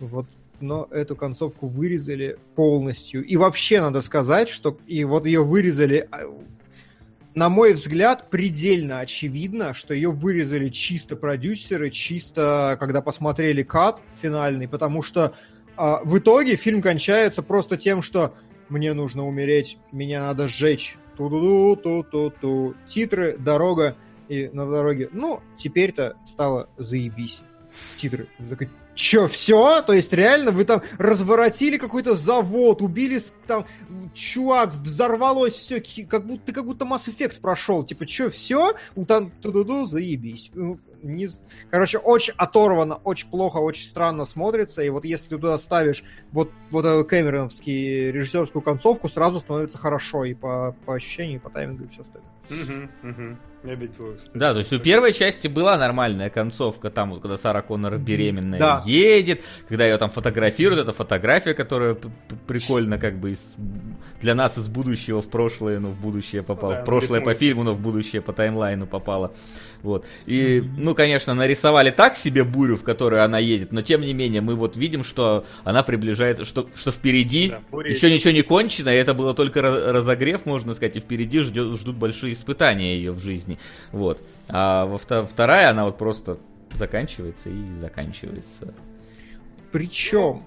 [0.00, 0.26] Вот
[0.60, 3.24] но эту концовку вырезали полностью.
[3.24, 6.20] И вообще надо сказать, что и вот ее вырезали, а,
[7.34, 14.68] на мой взгляд, предельно очевидно, что ее вырезали чисто продюсеры, чисто когда посмотрели кат финальный,
[14.68, 15.34] потому что
[15.76, 18.34] а, в итоге фильм кончается просто тем, что
[18.68, 20.96] мне нужно умереть, меня надо сжечь.
[21.16, 22.74] Ту-ду-ду, ту-ту-ту.
[22.88, 23.96] Титры, дорога
[24.28, 25.10] и на дороге.
[25.12, 27.40] Ну, теперь-то стало заебись.
[27.96, 28.28] Титры.
[28.94, 29.82] Че, все?
[29.82, 33.66] То есть реально вы там разворотили какой-то завод, убили там
[34.14, 37.84] чувак, взорвалось все, как будто ты как будто Mass Effect прошел.
[37.84, 38.74] Типа, че, все?
[39.08, 40.50] Там ту-ду-ду, заебись.
[40.54, 41.28] Ну, не
[41.70, 44.82] Короче, очень оторвано, очень плохо, очень странно смотрится.
[44.82, 50.24] И вот если ты туда ставишь вот, вот эту Кэмероновский режиссерскую концовку, сразу становится хорошо
[50.24, 52.30] и по, по ощущению, и по таймингу, и все остальное.
[52.48, 53.38] Мгм, мгм.
[54.34, 58.58] Да, то есть у первой части была нормальная концовка, там вот когда Сара Коннор беременная
[58.60, 58.82] Да.
[58.84, 61.96] едет, когда ее там фотографируют, это фотография, которая
[62.46, 63.54] прикольно как бы из-
[64.24, 67.62] для нас из будущего в прошлое, но в будущее попала, да, в прошлое по фильму,
[67.62, 69.32] но в будущее по таймлайну попала.
[69.82, 70.06] Вот.
[70.24, 74.40] И, ну, конечно, нарисовали так себе бурю, в которую она едет, но тем не менее
[74.40, 78.88] мы вот видим, что она приближается, что, что впереди Да, буря еще ничего не кончено,
[78.88, 83.12] и это было только ра- разогрев, можно сказать, и впереди ждет, ждут большие испытания ее
[83.12, 83.58] в жизни.
[83.92, 84.22] Вот.
[84.48, 86.38] А во вто- вторая, она вот просто
[86.72, 88.72] заканчивается и заканчивается.
[89.70, 90.44] Причем,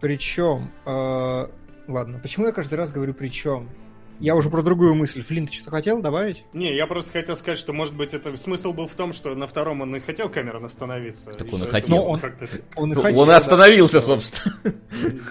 [0.00, 1.46] причем, э,
[1.90, 3.68] ладно, почему я каждый раз говорю причем?
[4.20, 5.22] Я уже про другую мысль.
[5.22, 6.44] Флинн, ты что-то хотел добавить?
[6.52, 9.46] Не, я просто хотел сказать, что, может быть, это смысл был в том, что на
[9.46, 11.32] втором он и хотел Камерон остановиться.
[11.32, 11.96] Так он и хотел.
[11.96, 13.36] Но он- как-то- Он, и Ну, хотел, он и да.
[13.38, 14.54] остановился, собственно.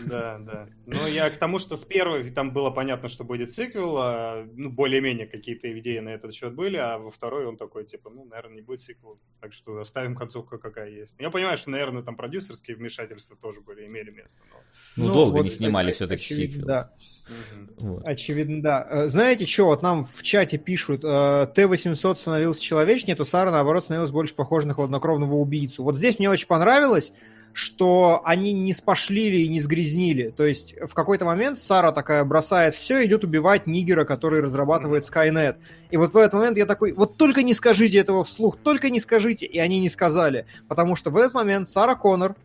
[0.05, 0.67] Да, да.
[0.87, 4.71] Но я к тому, что с первой там было понятно, что будет сиквел, а, ну,
[4.71, 8.55] более-менее какие-то идеи на этот счет были, а во второй он такой, типа, ну, наверное,
[8.55, 11.15] не будет сиквел, так что оставим концовку какая есть.
[11.19, 14.39] Я понимаю, что, наверное, там продюсерские вмешательства тоже были, имели место.
[14.49, 16.65] но- Ну, долго вот не снимали все-таки сиквел.
[16.65, 16.91] Да.
[17.77, 18.05] Вот.
[18.05, 18.85] Очевидно, да.
[18.89, 23.83] Э, Знаете, что, вот нам в чате пишут, э, Т-800 становился человечнее, то Сара, наоборот,
[23.83, 25.83] становилась больше похожа на хладнокровного убийцу.
[25.83, 27.13] Вот здесь мне очень понравилось,
[27.53, 30.29] что они не спошлили и не сгрязнили.
[30.29, 35.55] То есть в какой-то момент Сара такая бросает все идет убивать нигера, который разрабатывает Skynet.
[35.89, 38.99] И вот в этот момент я такой, вот только не скажите этого вслух, только не
[38.99, 39.45] скажите.
[39.45, 40.45] И они не сказали.
[40.67, 42.35] Потому что в этот момент Сара Коннор,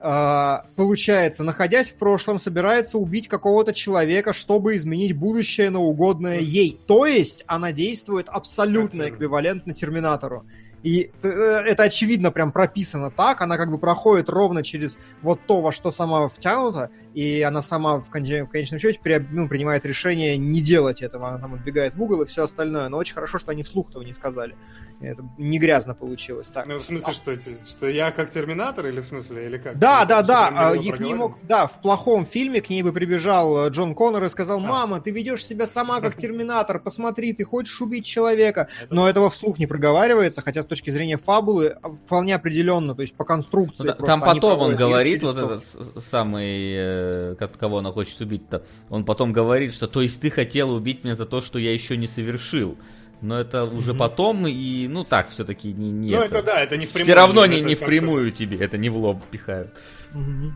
[0.00, 6.78] получается, находясь в прошлом, собирается убить какого-то человека, чтобы изменить будущее на угодное ей.
[6.86, 10.44] То есть она действует абсолютно эквивалентно Терминатору.
[10.86, 15.60] И э, это очевидно прям прописано так, она как бы проходит ровно через вот то,
[15.60, 19.84] во что сама втянута, и она сама в, конче- в конечном счете при- ну, принимает
[19.84, 22.88] решение не делать этого, она там отбегает в угол и все остальное.
[22.88, 24.54] Но очень хорошо, что они вслух этого не сказали.
[25.00, 26.66] Это не грязно получилось так.
[26.66, 29.78] Ну, в смысле, что, эти- что я как терминатор или в смысле, или как?
[29.78, 30.52] Да, да, что, да.
[30.70, 33.94] а, и к ней мог, да, в плохом фильме к ней бы прибежал э, Джон
[33.94, 34.62] Коннор и сказал: А.
[34.62, 38.68] Мама, ты ведешь себя сама как терминатор, посмотри, ты хочешь убить человека.
[38.88, 43.14] Но этого вслух не проговаривается, хотя с точки зрения фабулы а, вполне определенно, то есть
[43.14, 43.94] по конструкции.
[43.98, 45.54] Ну, там потом он говорит, вот то.
[45.54, 50.30] этот самый, э, ко- кого она хочет убить-то, он потом говорит, что то есть ты
[50.30, 52.76] хотела убить меня за то, что я еще не совершил.
[53.22, 53.98] Но это уже Мгм.
[53.98, 57.04] потом, и ну так, все-таки не, не Ну, это да, это не впрямую.
[57.06, 59.70] Все равно это не, не впрямую тебе, это не в лоб пихают.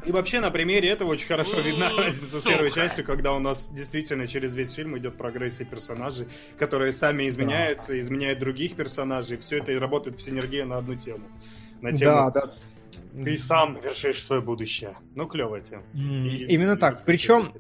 [0.07, 3.71] И вообще на примере этого очень хорошо видна разница с первой частью, когда у нас
[3.71, 6.27] действительно через весь фильм идет прогрессия персонажей,
[6.59, 9.39] которые сами изменяются, изменяют других персонажей.
[9.39, 11.29] Все это и работает в синергии на одну тему.
[11.81, 13.25] На тему Да, да.
[13.25, 14.95] ты сам вершишь свое будущее.
[15.15, 15.83] Ну, клевая тема.
[15.95, 17.05] И- Именно и- так.
[17.05, 17.53] Причем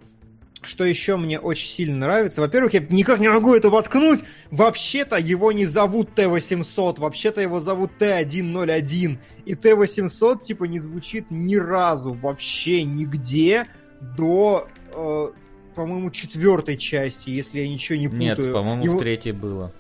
[0.62, 2.42] Что еще мне очень сильно нравится?
[2.42, 4.20] Во-первых, я никак не могу это воткнуть.
[4.50, 9.18] Вообще-то его не зовут Т-800, вообще-то его зовут Т-101.
[9.46, 13.68] И Т-800 типа не звучит ни разу вообще нигде
[14.00, 15.28] до, э,
[15.74, 18.22] по-моему, четвертой части, если я ничего не путаю.
[18.22, 19.72] Нет, по-моему, Его- в третьей было.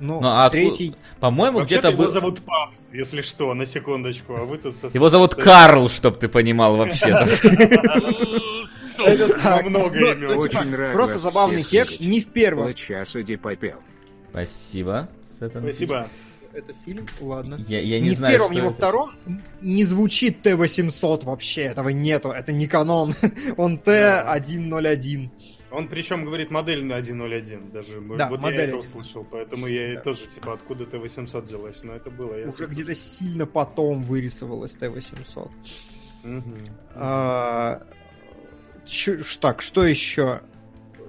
[0.00, 0.94] Ну, Ну, а в третий...
[1.20, 2.10] По-моему, Вообще-то где-то его был...
[2.10, 4.88] зовут Папс, если что, на секундочку, а вы тут со...
[4.88, 7.28] Его зовут Карл, чтоб ты понимал вообще-то.
[9.42, 9.66] Так.
[9.68, 10.38] много Ну, имен.
[10.38, 12.00] Очень типа, рад Просто забавный видеть.
[12.00, 12.62] не в первом.
[12.62, 13.78] Около часа иди попел.
[14.30, 15.08] Спасибо.
[15.36, 16.08] Спасибо.
[16.52, 17.58] Это фильм, ладно.
[17.66, 19.10] Я, я ни не в знаю, первом, что ни во втором
[19.60, 23.12] не звучит Т-800 вообще, этого нету, это не канон.
[23.56, 25.30] Он Т-101.
[25.72, 28.00] Он причем говорит модель на 101 даже.
[28.16, 29.00] Да, вот модель я это 101.
[29.00, 30.02] услышал, поэтому я и Да.
[30.02, 32.36] тоже, типа, откуда Т-800 взялась, но это было.
[32.38, 35.50] Я Уже где-то сильно потом вырисовалась Т-800.
[36.22, 36.54] Мгм.
[36.94, 37.82] А,
[38.86, 40.40] ш- Так, что еще?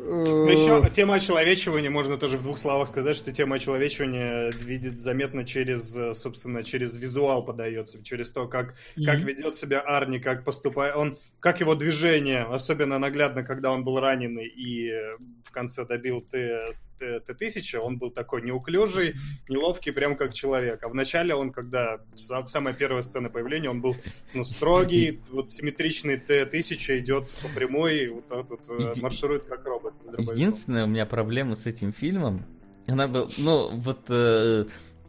[0.07, 5.45] Ну, еще тема очеловечивания, можно тоже в двух словах сказать, что тема очеловечивания видит заметно
[5.45, 10.95] через, э, собственно, через визуал подается, через то, как, как ведет себя Арни, как поступает,
[10.95, 16.21] он, как его движение, особенно наглядно, когда он был раненый и э, в конце добил
[16.21, 19.15] Т- Т- Т-1000, он был такой неуклюжий,
[19.49, 20.83] неловкий, прям как человек.
[20.83, 23.95] А вначале он, когда са- самая первая сцена появления, он был
[24.33, 29.65] ну, строгий, вот симметричный Т-1000 идет по прямой, вот так вот э, Еди- марширует как
[29.65, 29.93] робот.
[30.17, 32.41] Единственная у меня проблема с этим фильмом,
[32.87, 34.65] она была, ну, вот, э,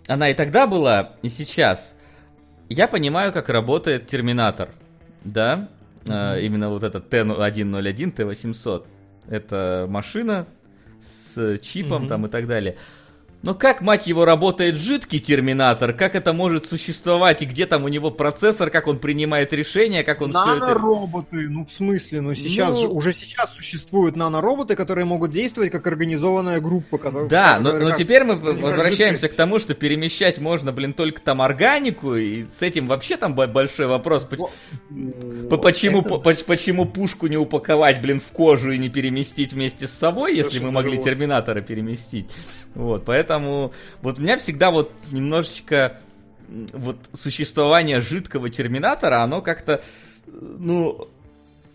[0.08, 1.94] она и тогда была, и сейчас.
[2.68, 4.70] Я понимаю, как работает Терминатор,
[5.24, 5.68] да,
[6.08, 8.86] Э, именно вот этот Т-101, Т-800.
[9.28, 10.46] Это машина
[11.00, 12.08] с чипом Мгм.
[12.08, 12.76] там и так далее.
[13.42, 15.92] Но как, мать его, работает жидкий терминатор?
[15.92, 17.42] Как это может существовать?
[17.42, 18.70] И где там у него процессор?
[18.70, 20.02] Как он принимает решения?
[20.02, 20.66] Как он все это...
[20.66, 25.70] Нанороботы, ну в смысле, ну сейчас Ну- же, уже сейчас существуют нанороботы, которые могут действовать
[25.70, 26.98] как организованная группа.
[26.98, 29.34] Которая, Да, но, которая но как- теперь мы возвращаемся жидкость.
[29.34, 33.46] к тому, что перемещать можно, блин, только там органику, и с этим вообще там бо-
[33.46, 34.26] большой вопрос.
[34.28, 34.50] Во-
[35.50, 39.52] по- Почему, это по- поч- почему пушку не упаковать, блин, в кожу и не переместить
[39.52, 42.30] вместе с собой, если Слушай, мы могли же вот- Терминатора переместить?
[42.74, 46.00] Вот, поэтому вот у меня всегда вот немножечко
[46.48, 49.82] вот существование жидкого Терминатора, оно как-то,
[50.26, 51.08] ну,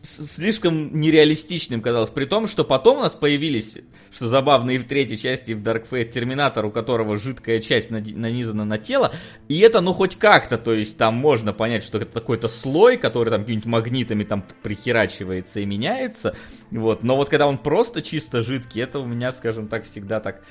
[0.04, 2.10] слишком нереалистичным казалось.
[2.10, 3.78] При том, что потом у нас появились,
[4.12, 7.92] что забавно, и в третьей части, и в Dark Fate Терминатор, у которого жидкая часть
[7.92, 9.14] нанизана на тело.
[9.48, 13.30] И это, ну, хоть как-то, то есть там можно понять, что это какой-то слой, который
[13.30, 16.36] там какими-нибудь магнитами там прихерачивается и меняется.
[16.72, 17.04] Вот.
[17.04, 20.42] Но вот когда он просто чисто жидкий, это у меня, скажем так, всегда так...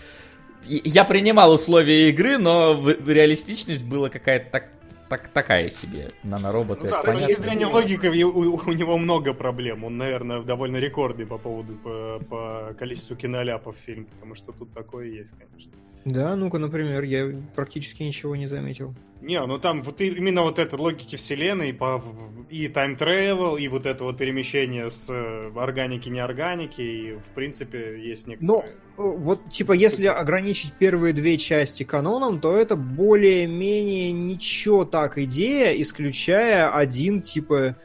[0.66, 4.68] Я принимал условия игры, но реалистичность была какая-то так,
[5.08, 6.12] так, такая себе.
[6.22, 9.84] Нанороботы, Ну да, с точки зрения логики у, у- него много проблем.
[9.84, 14.72] Он, наверное, довольно рекордный по поводу по, по количеству киноляпов в фильм, потому что тут
[14.72, 15.72] такое есть, конечно.
[16.04, 18.94] Да, ну-ка, например, я практически ничего не заметил.
[19.20, 22.02] Не, ну там вот именно вот эта логики вселенной, по,
[22.48, 28.00] и time travel, и вот это вот перемещение с э, органики неорганики, и в принципе
[28.02, 28.64] есть некоторые...
[28.64, 28.66] Э,
[28.96, 36.70] вот типа если ограничить первые две части каноном, то это более-менее ничего так идея, исключая
[36.70, 37.76] один типа,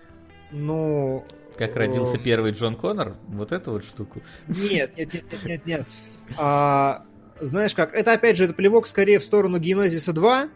[0.52, 1.26] ну...
[1.58, 4.22] Как родился первый Джон Коннор, вот эту вот штуку.
[4.48, 5.66] Нет, нет, нет, нет, нет.
[5.66, 5.88] нет.
[6.38, 7.06] А,
[7.40, 10.50] знаешь как, это опять же, это плевок скорее в сторону Генезиса 2,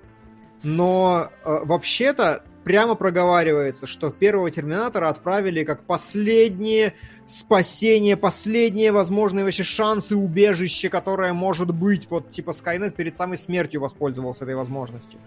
[0.63, 6.93] но э, вообще-то прямо проговаривается, что первого Терминатора отправили как последнее
[7.25, 12.09] спасение, последнее возможное вообще шансы убежище, которое может быть.
[12.09, 15.19] Вот типа Скайнет перед самой смертью воспользовался этой возможностью.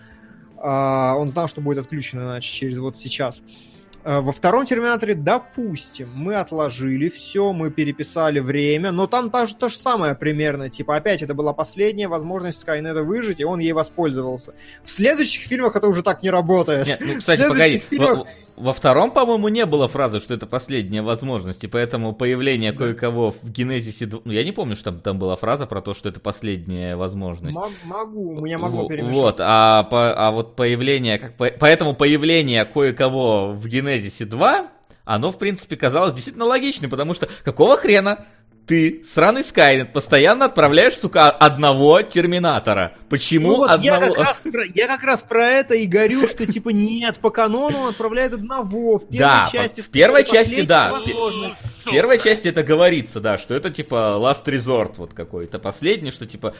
[0.56, 3.40] Э, он знал, что будет отключено иначе через вот сейчас.
[3.40, 3.71] Э,
[4.04, 9.68] во втором Терминаторе, допустим, мы отложили все, мы переписали время, но там та же, то
[9.68, 10.68] же самое примерно.
[10.70, 14.54] Типа, опять, это была последняя возможность Скайнета выжить, и он ей воспользовался.
[14.82, 16.86] В следующих фильмах это уже так не работает.
[16.86, 18.26] Нет, ну, кстати, погоди, фильмах...
[18.56, 23.50] во, втором, по-моему, не было фразы, что это последняя возможность, и поэтому появление кое-кого в
[23.50, 24.08] Генезисе...
[24.24, 27.56] Ну, я не помню, что там, там была фраза про то, что это последняя возможность.
[27.56, 29.14] М- могу, у меня могло перемешать.
[29.14, 31.18] Вот, а, по, а вот появление...
[31.18, 34.66] Как, по, поэтому появление кое-кого в Генезисе Genesis 2,
[35.04, 38.26] оно, в принципе, казалось действительно логичным, потому что какого хрена
[38.66, 42.94] ты, сраный Скайнет, постоянно отправляешь, сука, одного Терминатора.
[43.08, 44.04] Почему ну, вот одного?
[44.04, 47.30] Я как, раз про, я как раз про это и говорю, что типа нет, по
[47.30, 48.98] канону он отправляет одного.
[48.98, 50.92] В первой да, части, в первой части, да.
[50.92, 55.58] В первой части это говорится, да, что это типа last resort вот какой-то.
[55.58, 56.54] Последний, что типа...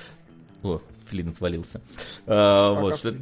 [0.63, 1.81] О, Флин отвалился.
[2.27, 3.15] А, вот, что...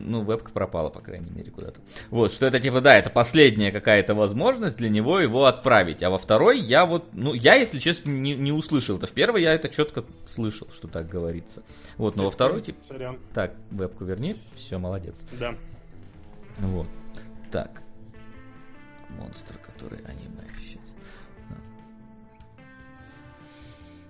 [0.00, 1.80] Ну, вебка пропала, по крайней мере, куда-то.
[2.10, 6.02] Вот, что это типа, да, это последняя какая-то возможность для него его отправить.
[6.02, 9.06] А во второй я вот, ну, я, если честно, не, не услышал это.
[9.06, 11.62] В первой я это четко слышал, что так говорится.
[11.96, 12.82] Вот, но во второй, типа...
[12.84, 13.18] Сорян.
[13.34, 14.36] Так, вебку верни.
[14.56, 15.16] Все, молодец.
[15.32, 15.54] Да.
[16.58, 16.86] Вот.
[17.50, 17.82] Так.
[19.18, 20.47] Монстр, который аниме.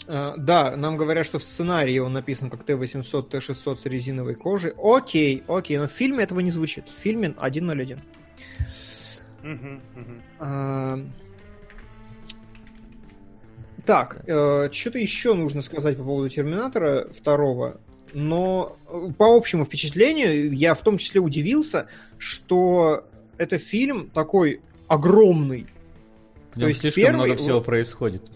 [0.09, 4.73] Да, нам говорят, что в сценарии он написан как Т-800, Т-600 с резиновой кожей.
[4.79, 6.89] Окей, окей, но в фильме этого не звучит.
[6.89, 7.99] В фильме 101.
[9.43, 10.21] Uh-huh, uh-huh.
[10.41, 11.11] Uh,
[13.85, 17.81] так, uh, что-то еще нужно сказать по поводу Терминатора второго.
[18.15, 23.07] Но э, по общему впечатлению я в том числе удивился, что
[23.37, 25.67] это фильм такой огромный.
[26.55, 28.31] В нем слишком первый, много всего происходит.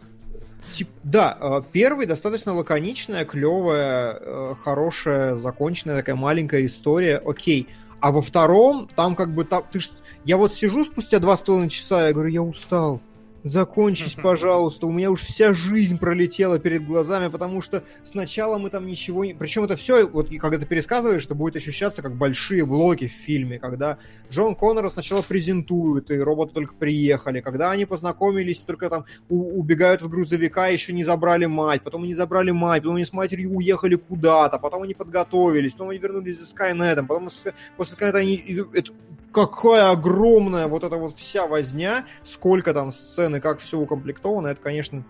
[0.71, 7.69] Тип, да, э, первый достаточно лаконичная, клевая, э, хорошая, законченная такая маленькая история, окей.
[8.01, 9.91] А во втором, там как бы там, ты ж,
[10.25, 13.01] я вот сижу спустя два с половиной часа, я говорю, я устал.
[13.43, 14.87] Закончись, пожалуйста.
[14.87, 19.35] У меня уж вся жизнь пролетела перед глазами, потому что сначала мы там ничего не...
[19.35, 23.59] Причем это все, вот когда ты пересказываешь, это будет ощущаться как большие блоки в фильме,
[23.59, 23.99] когда
[24.31, 30.03] Джон Коннора сначала презентуют, и роботы только приехали, когда они познакомились, только там у- убегают
[30.03, 33.97] от грузовика, еще не забрали мать, потом они забрали мать, потом они с матерью уехали
[33.97, 37.29] куда-то, потом они подготовились, потом они вернулись за Скайнетом, потом
[37.77, 38.37] после Скайнета они...
[38.73, 38.93] Это
[39.33, 45.05] какая огромная вот эта вот вся возня, сколько там сцены, как все укомплектовано, это, конечно,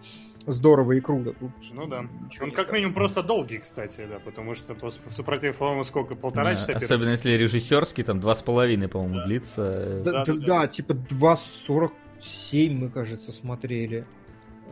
[0.46, 1.32] здорово и круто.
[1.32, 2.06] Тут ну да.
[2.40, 4.76] Он как минимум просто долгий, кстати, да, потому что
[5.10, 6.72] супротив, по-моему, сколько, полтора да, часа?
[6.76, 9.24] Особенно если режиссерский, там два с половиной, по-моему, да.
[9.24, 10.02] длится.
[10.04, 14.06] Да, да, да, да, да, типа 2.47 мы, кажется, смотрели.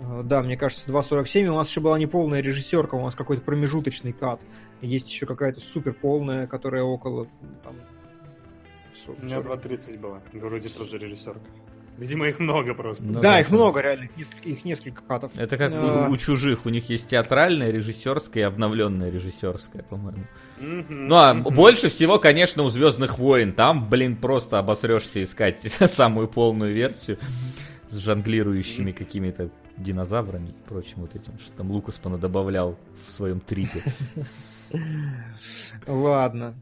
[0.03, 1.47] А, да, мне кажется, 2.47.
[1.49, 4.41] У нас еще была не полная режиссерка, у нас какой-то промежуточный кат.
[4.81, 7.27] Есть еще какая-то супер полная, которая около
[7.63, 7.77] там,
[9.09, 10.23] у меня 2.30 было.
[10.33, 11.41] Вроде тоже режиссерка.
[12.01, 13.05] Видимо, их много просто.
[13.05, 15.33] Ну, да, да, их много, реально, их несколько, их несколько катов.
[15.37, 16.09] Это как а...
[16.09, 20.25] у, у чужих, у них есть театральная, режиссерская и обновленная режиссерская, по-моему.
[20.61, 20.87] Mm-hmm.
[20.89, 21.55] Ну а mm-hmm.
[21.55, 23.53] больше всего, конечно, у Звездных войн.
[23.53, 27.19] Там, блин, просто обосрешься искать самую полную версию
[27.89, 28.95] с жонглирующими mm-hmm.
[28.95, 33.83] какими-то динозаврами и прочим вот этим, что там Лукас понадобавлял в своем трипе.
[35.87, 36.55] Ладно.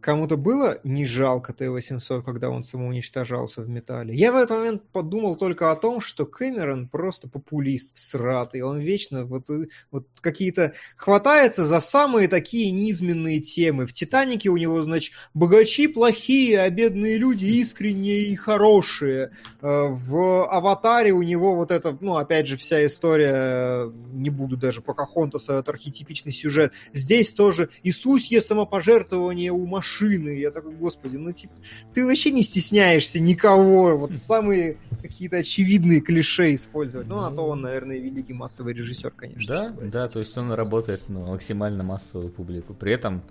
[0.00, 4.14] Кому-то было не жалко Т-800, когда он самоуничтожался в металле?
[4.14, 8.62] Я в этот момент подумал только о том, что Кэмерон просто популист сратый.
[8.62, 9.48] Он вечно вот,
[9.90, 13.84] вот какие-то хватается за самые такие низменные темы.
[13.84, 19.32] В «Титанике» у него, значит, богачи плохие, а бедные люди искренние и хорошие.
[19.60, 24.80] Э, в «Аватаре» у него вот это, ну, опять же, вся история, не буду даже
[24.80, 26.72] Покахонтаса, это архетипичный сюжет.
[26.94, 30.30] Здесь тоже Иисусье самопожертвование у машин машины.
[30.30, 31.54] Я такой, господи, ну типа,
[31.94, 33.96] ты вообще не стесняешься никого.
[33.96, 37.08] Вот самые какие-то очевидные клише использовать.
[37.08, 39.74] Ну, а то он, наверное, великий массовый режиссер, конечно.
[39.80, 42.74] Да, да, то есть он работает на максимально массовую публику.
[42.74, 43.22] При этом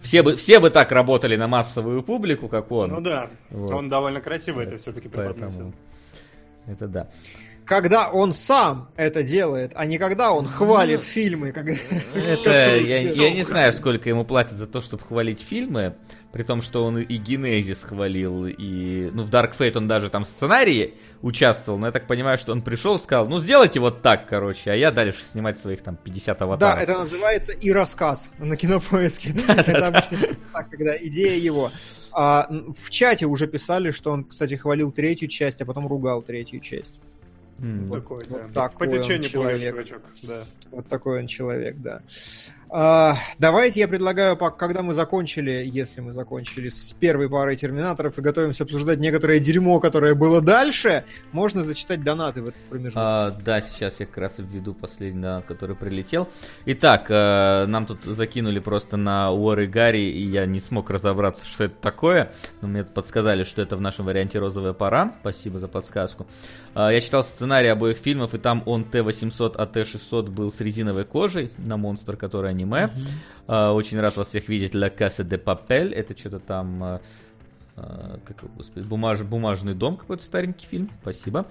[0.00, 2.90] все бы, все бы так работали на массовую публику, как он.
[2.90, 3.70] Ну да, Вот.
[3.70, 5.76] он довольно красиво это все-таки Поэтому преподносит.
[6.66, 7.10] это да.
[7.66, 11.52] Когда он сам это делает, а не когда он хвалит фильмы.
[11.52, 11.66] как-
[12.14, 15.94] Это я, я не знаю, сколько ему платят за то, чтобы хвалить фильмы,
[16.32, 20.24] при том, что он и Генезис хвалил, и ну в Dark Fate он даже там
[20.24, 24.02] в сценарии участвовал, но я так понимаю, что он пришел и сказал, ну сделайте вот
[24.02, 26.76] так, короче, а я дальше снимать своих там 50 аватаров.
[26.76, 29.34] Да, это называется и рассказ на кинопоиске.
[29.48, 30.18] Это обычно
[30.52, 31.70] так, когда идея его.
[32.12, 36.60] А, в чате уже писали, что он, кстати, хвалил третью часть, а потом ругал третью
[36.60, 36.94] часть.
[37.58, 37.94] М, Вот.
[38.00, 38.68] Такой, Вот да.
[38.68, 39.72] такой По течению плывет человек.
[39.74, 40.44] чувачок, да.
[40.70, 42.02] Вот такой он человек, да.
[42.76, 48.20] А, давайте я предлагаю, когда мы закончили, если мы закончили с первой парой терминаторов и
[48.20, 53.00] готовимся обсуждать некоторое дерьмо, которое было дальше, можно зачитать донаты в этот промежуток.
[53.00, 56.28] А, да, сейчас я как раз введу последний донат, который прилетел.
[56.66, 61.46] Итак, э, нам тут закинули просто на Уор и Гарри, и я не смог разобраться,
[61.46, 62.32] что это такое.
[62.60, 65.14] Но мне подсказали, что это в нашем варианте «Розовая пора».
[65.20, 66.26] Спасибо за подсказку.
[66.74, 71.04] А, я читал сценарий обоих фильмов, и там он Т-800, а Т-600 был с резиновой
[71.04, 72.90] кожей на монстр, который аниме.
[73.46, 74.74] А, очень рад вас всех видеть.
[74.74, 75.92] La Casa de Papel.
[75.92, 77.00] Это что-то там...
[77.76, 80.90] а, а, как его, господи, бумаж, бумажный дом какой-то старенький фильм.
[81.02, 81.46] Спасибо.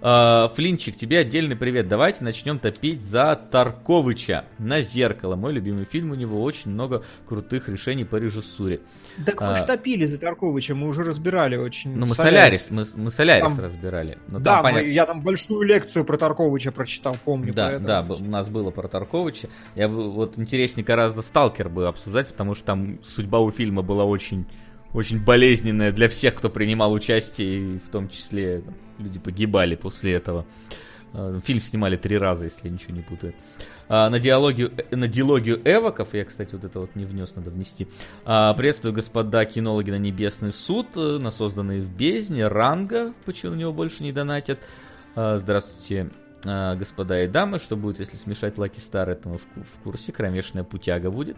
[0.00, 1.86] А, Флинчик, тебе отдельный привет.
[1.88, 5.36] Давайте начнем топить за Тарковича на зеркало.
[5.36, 6.12] Мой любимый фильм.
[6.12, 8.80] У него очень много крутых решений по режиссуре.
[9.24, 11.94] Так мы а- ж топили за Тарковича, мы уже разбирали очень.
[11.94, 12.66] Ну, мы Солярис.
[12.66, 14.18] Солярис, мы, мы Солярис Там- разбирали.
[14.28, 17.52] Но да, там, мы- понятно- я там большую лекцию про Тарковича прочитал, помню.
[17.52, 19.48] Да, поэтому- да, у нас было про Тарковича.
[19.74, 24.04] Я бы вот интереснее гораздо Сталкер бы обсуждать, потому что там судьба у фильма была
[24.04, 24.46] очень,
[24.92, 30.12] очень болезненная для всех, кто принимал участие, и в том числе там, люди погибали после
[30.14, 30.46] этого.
[31.12, 33.34] Э, Фильм снимали три раза, если я ничего не путаю.
[33.88, 37.50] А, На диалогию, э, на диалогию эвоков, я, кстати, вот это вот не внес, надо
[37.50, 37.86] внести.
[38.24, 43.56] А, Приветствую, господа кинологи на Небесный суд, э, на созданный в бездне, ранга, почему на
[43.56, 44.58] него больше не донатят.
[45.14, 46.10] А, Здравствуйте,
[46.44, 49.82] а, господа и дамы, что будет, если смешать Лаки Стар, это мы в ку- в
[49.84, 51.36] курсе, кромешная путяга будет.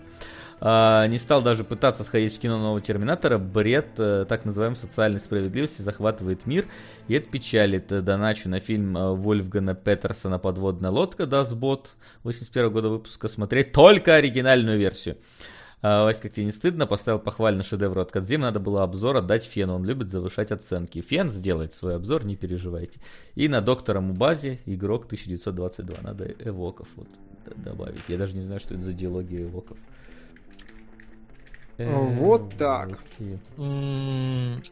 [0.60, 5.20] А, Не стал даже пытаться сходить в кино нового Терминатора, бред э, так называемой социальной
[5.20, 6.66] справедливости захватывает мир,
[7.06, 7.86] и это печалит.
[7.86, 14.78] Доначу на фильм э, Вольфгана Петерсона «Подводная лодка» Дасбот 81 года выпуска смотреть только оригинальную
[14.78, 15.18] версию.
[15.80, 19.44] А, Вась, как тебе не стыдно, поставил похвально шедевр от Кадзимы, надо было обзор отдать
[19.44, 21.00] Фену, он любит завышать оценки.
[21.00, 22.98] Фен сделает свой обзор, не переживайте.
[23.36, 27.06] И на доктора Мубазе, игрок 1922, надо эвоков вот
[27.56, 28.02] добавить.
[28.08, 29.78] Я даже не знаю, что это за диалоги эвоков.
[31.78, 32.88] Вот так.
[33.18, 33.38] Эвоки.
[33.56, 34.62] М,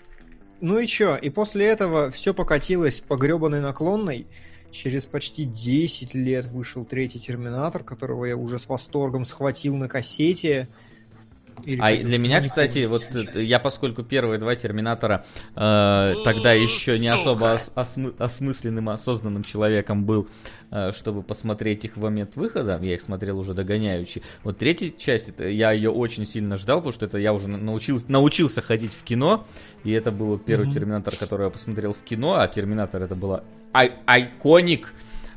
[0.61, 1.17] Ну и чё?
[1.17, 4.27] И после этого все покатилось по гребаной наклонной.
[4.73, 10.69] Через почти 10 лет вышел третий Терминатор, которого я уже с восторгом схватил на кассете.
[11.65, 13.05] Или А для меня, не кстати, вот
[13.35, 15.25] я, поскольку первые два Терминатора
[15.55, 20.29] э, тогда еще не особо ос- осмы- осмысленным, осознанным человеком был,
[20.71, 24.23] э, чтобы посмотреть их в момент выхода, я их смотрел уже догоняющий.
[24.45, 27.59] Вот третья часть, это, я ее очень сильно ждал, потому что это я уже на-
[27.59, 29.47] научился, научился ходить в кино,
[29.83, 30.73] и это был первый Мгм.
[30.75, 33.43] Терминатор, который я посмотрел в кино, а Терминатор это была
[33.73, 34.93] ай- айконик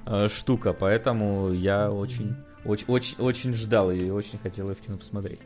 [0.05, 2.35] э, штука, поэтому я очень,
[2.65, 5.39] очень, очень, очень ждал и очень хотел ее в кино посмотреть.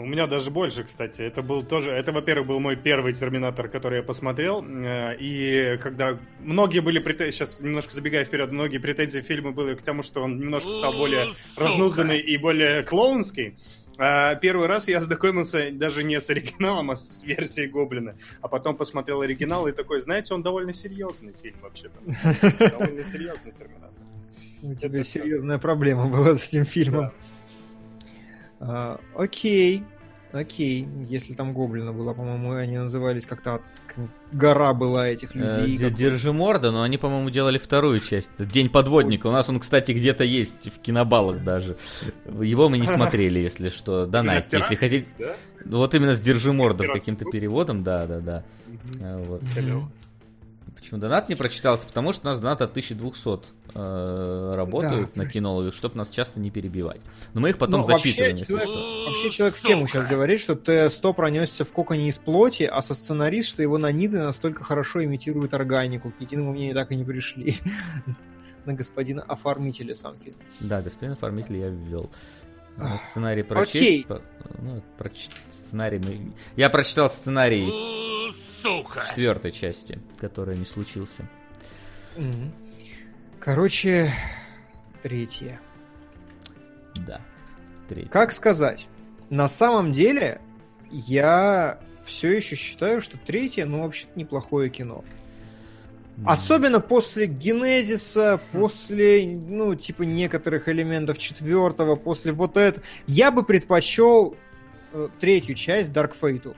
[0.00, 1.20] У меня даже больше, кстати.
[1.20, 4.64] Это был тоже, это, во-первых, был мой первый Терминатор, который я посмотрел.
[4.64, 9.82] э, И когда многие были претензии, сейчас немножко забегая вперед, многие претензии фильма были к
[9.82, 11.26] тому, что он немножко стал более
[11.58, 13.58] разнузданный и более клоунский.
[13.98, 18.16] А первый раз я ознакомился даже не с оригиналом, а с версией Гоблина.
[18.40, 21.98] А потом посмотрел оригинал и такой, знаете, он довольно серьезный фильм вообще-то.
[22.70, 23.90] Довольно серьезный Терминатор.
[24.62, 27.12] У тебя серьезная проблема была с этим фильмом.
[28.60, 29.84] А, окей,
[30.32, 30.86] окей.
[31.08, 33.60] Если там Гоблина была, по-моему, они назывались как-то
[34.32, 35.78] гора была этих Э, людей.
[35.78, 38.30] Как- Держи морда, но они, по-моему, делали вторую часть.
[38.38, 39.26] День подводника.
[39.26, 41.76] У нас он, кстати, где-то есть в кинобалах даже.
[42.40, 42.86] Его мы не
[43.18, 44.06] смотрели, если что.
[44.06, 45.06] Донайте, если хотите.
[45.64, 48.44] Вот именно с Держи морда каким-то переводом, да, да, да.
[49.00, 49.42] Э, Вот.
[50.74, 51.86] Почему донат не прочитался?
[51.86, 56.40] Потому что у нас донат от 1200 э, работают Да, на кинологах, чтобы нас часто
[56.40, 57.00] не перебивать.
[57.34, 59.04] Но мы их потом Ну, вообще, зачитываем, если человек, что.
[59.06, 62.94] вообще человек в тему сейчас говорит, что Т-100 пронесся в коконе из плоти, а со
[62.94, 66.10] сценарист, что его наниты настолько хорошо имитируют органику.
[66.10, 67.58] К единому мнению так и не пришли.
[68.66, 70.36] На господина оформителя сам фильм.
[70.60, 72.10] Да, господин оформитель я ввел.
[72.76, 73.74] Ну, Сценарий прочесть.
[73.76, 74.04] Окей.
[74.04, 74.22] по-
[74.58, 76.32] Ну, проч- сценарий мы...
[76.56, 77.66] Я прочитал сценарий
[78.32, 79.04] Сука!
[79.08, 81.28] четвертой части, который не случился.
[83.38, 84.10] Короче,
[85.02, 85.60] третье.
[87.06, 87.20] Да.
[87.88, 88.08] Третий.
[88.08, 88.86] Как сказать?
[89.30, 90.40] На самом деле,
[90.90, 95.04] я все еще считаю, что третье, ну, вообще-то неплохое кино.
[96.24, 102.82] Особенно после генезиса, после, ну, типа, некоторых элементов четвертого, после вот это.
[103.06, 104.36] Я бы предпочел
[104.92, 106.54] э, третью часть Dark Fate.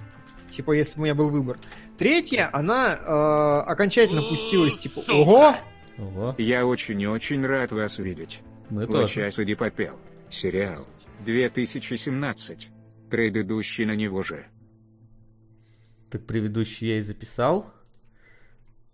[0.50, 1.58] Типа, если бы у меня был выбор.
[1.96, 5.54] Третья, она э, окончательно пустилась, типа, ого!
[5.98, 8.40] Ого, Я очень-очень рад вас видеть.
[8.70, 9.02] мы тоже.
[9.02, 9.98] Лучасади попел.
[10.30, 10.86] Сериал.
[11.24, 12.70] 2017.
[13.10, 14.46] Предыдущий на него же.
[16.10, 17.72] Так предыдущий я и записал.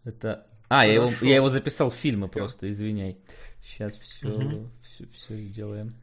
[0.04, 0.47] Это...
[0.68, 3.16] А, я его, я его записал в фильмы просто, извиняй.
[3.64, 4.70] Сейчас все, Мгм.
[4.82, 5.94] все, все сделаем.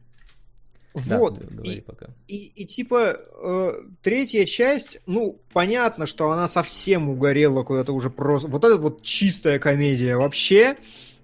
[1.06, 1.38] Да, Вот.
[1.38, 2.06] говори И- пока.
[2.26, 3.72] И, и типа э,
[4.02, 8.48] третья часть, ну, понятно, что она совсем угорела куда-то уже просто.
[8.48, 10.76] Вот это вот чистая комедия вообще.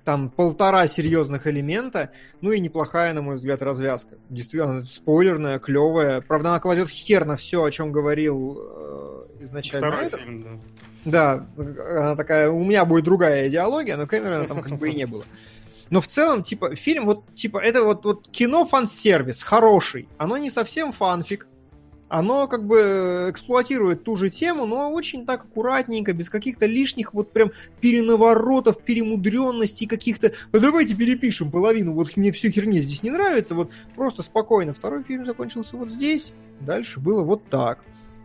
[0.05, 2.11] Там полтора серьезных элемента,
[2.41, 4.17] ну и неплохая, на мой взгляд, развязка.
[4.29, 6.21] Действительно, спойлерная, клевая.
[6.21, 9.89] Правда, она кладет хер на все, о чем говорил э, изначально.
[9.89, 10.61] Второй фильм, да.
[11.05, 15.07] Да, она такая, у меня будет другая идеология, но Кэмерона там как бы и не
[15.07, 15.25] было.
[15.91, 20.09] Но в целом, типа, фильм, вот, типа, это вот, вот кино фан-сервис, хороший.
[20.17, 21.47] Оно не совсем фанфик.
[22.13, 27.33] Оно как бы эксплуатирует ту же тему, но очень так аккуратненько, без каких-то лишних вот
[27.33, 30.35] прям перенаворотов, перемудренностей каких-то.
[30.53, 34.75] А давайте перепишем половину, вот мне все херни здесь не нравится, вот просто спокойно.
[34.75, 37.79] Второй фильм закончился вот здесь, дальше было вот так.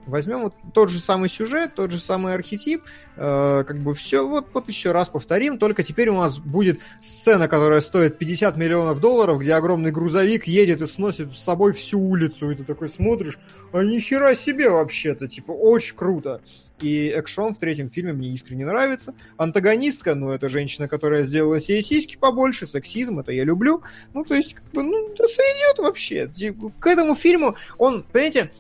[0.08, 2.84] Возьмем вот тот же самый сюжет, тот же самый архетип,
[3.18, 7.48] э, как бы все, вот, вот еще раз повторим, только теперь у нас будет сцена,
[7.48, 12.52] которая стоит 50 миллионов долларов, где огромный грузовик едет и сносит с собой всю улицу,
[12.52, 13.38] и ты такой смотришь,
[13.74, 16.42] а нихера себе вообще-то, типа, очень круто.
[16.82, 19.16] И экшон в третьем фильме мне искренне нравится.
[19.38, 23.82] Антагонистка, ну, это женщина, которая сделала себе сиськи побольше, сексизм, это я люблю.
[24.14, 26.28] Ну, то есть, как бы, ну, да сойдет вообще.
[26.28, 28.52] Типа, К этому фильму он, понимаете,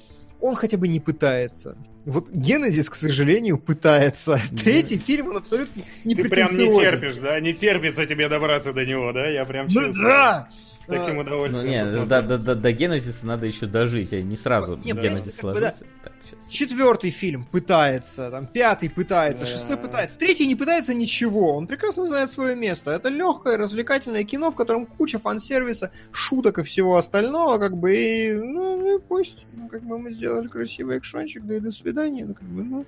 [0.41, 1.77] он хотя бы не пытается.
[2.05, 4.39] Вот Генезис, к сожалению, пытается.
[4.63, 7.39] Третий фильм, он абсолютно не Ты прям не терпишь, да?
[7.39, 9.27] Не терпится тебе добраться до него, да?
[9.27, 10.07] Я прям Ну чувствую.
[10.07, 10.49] да!
[10.87, 11.67] С таким Ну, удовольствием.
[11.69, 12.05] не, посмотрю.
[12.07, 15.73] до, до, до, до Генезиса надо еще дожить, а не сразу Не, Генезис да.
[16.01, 16.13] Так.
[16.49, 19.51] Четвертый фильм пытается, там пятый пытается, Да.
[19.51, 21.55] шестой пытается, третий не пытается ничего.
[21.57, 22.91] Он прекрасно знает свое место.
[22.91, 28.33] Это легкое, развлекательное кино, в котором куча фан-сервиса, шуток и всего остального, как бы, и,
[28.33, 29.45] ну, ну и пусть.
[29.53, 32.23] Ну, как бы мы сделали красивый экшончик, да и до свидания.
[32.25, 32.85] Ну, как бы, ну,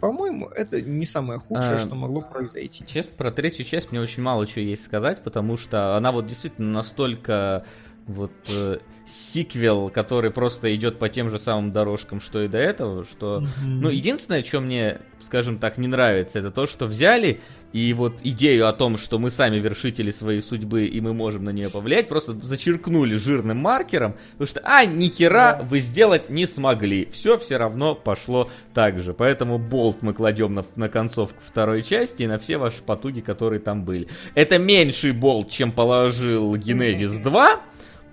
[0.00, 2.84] по-моему, это не самое худшее, А, что могло произойти.
[2.86, 6.70] Честно, про третью часть мне очень мало чего есть сказать, потому что она вот действительно
[6.70, 7.64] настолько
[8.06, 13.04] вот э, сиквел, который просто идет по тем же самым дорожкам, что и до этого,
[13.04, 13.44] что...
[13.62, 17.40] Ну, единственное, что мне, скажем так, не нравится, это то, что взяли
[17.72, 21.50] и вот идею о том, что мы сами вершители своей судьбы и мы можем на
[21.50, 25.64] нее повлиять, просто зачеркнули жирным маркером, потому что, а, ни хера Да.
[25.64, 27.08] вы сделать не смогли.
[27.12, 29.12] Все все равно пошло так же.
[29.12, 33.58] Поэтому болт мы кладем на, на концовку второй части и на все ваши потуги, которые
[33.60, 34.06] там были.
[34.34, 37.60] Это меньший болт, чем положил Генезис 2,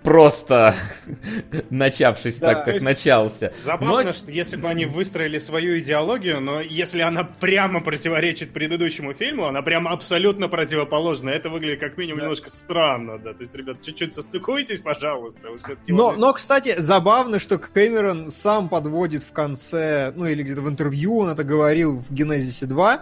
[0.03, 0.73] просто
[1.69, 3.52] начавшись Да, так, как есть начался.
[3.64, 9.14] Забавно, Но- что если бы они выстроили свою идеологию, но если она прямо противоречит предыдущему
[9.14, 11.30] фильму, она прямо абсолютно противоположна.
[11.30, 12.26] Это выглядит как минимум Да.
[12.26, 13.34] немножко странно, да.
[13.34, 15.49] То есть, ребят, чуть-чуть состыкуйтесь, пожалуйста.
[15.52, 20.61] Вы все-таки Но, но, кстати, забавно, что Кэмерон сам подводит в конце, ну или где-то
[20.61, 23.02] в интервью он это говорил в Генезисе 2.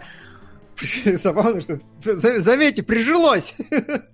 [1.05, 3.53] Забавно, что это, заметьте, прижилось!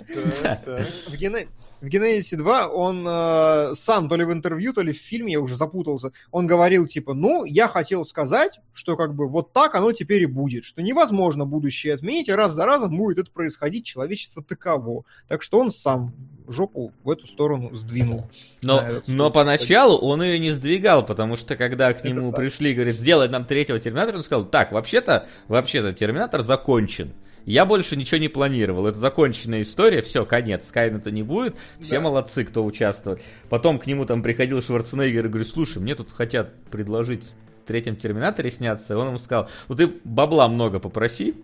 [0.07, 1.47] В, Гене-
[1.85, 5.39] в Генезисе 2 он э, сам, то ли в интервью, то ли в фильме, я
[5.39, 9.91] уже запутался, он говорил, типа, ну, я хотел сказать, что как бы вот так оно
[9.91, 14.43] теперь и будет, что невозможно будущее отменить, и раз за разом будет это происходить, человечество
[14.43, 15.05] таково.
[15.27, 16.11] Так что он сам
[16.47, 18.25] жопу в эту сторону сдвинул.
[18.63, 22.39] Но, Да, но поначалу он ее не сдвигал, потому что когда к Это нему так.
[22.39, 27.13] пришли и говорят, сделай нам третьего Терминатора, он сказал, так, вообще-то, вообще-то Терминатор закончен.
[27.45, 28.87] Я больше ничего не планировал.
[28.87, 30.67] Это законченная история, все, конец.
[30.67, 31.55] Скайнета не будет.
[31.79, 32.01] Все Да.
[32.01, 33.21] молодцы, кто участвует.
[33.49, 37.23] Потом к нему там приходил Шварценеггер и говорит, слушай, мне тут хотят предложить
[37.63, 38.93] в третьем Терминаторе сняться.
[38.93, 41.35] И он ему сказал, ну ты бабла много попроси,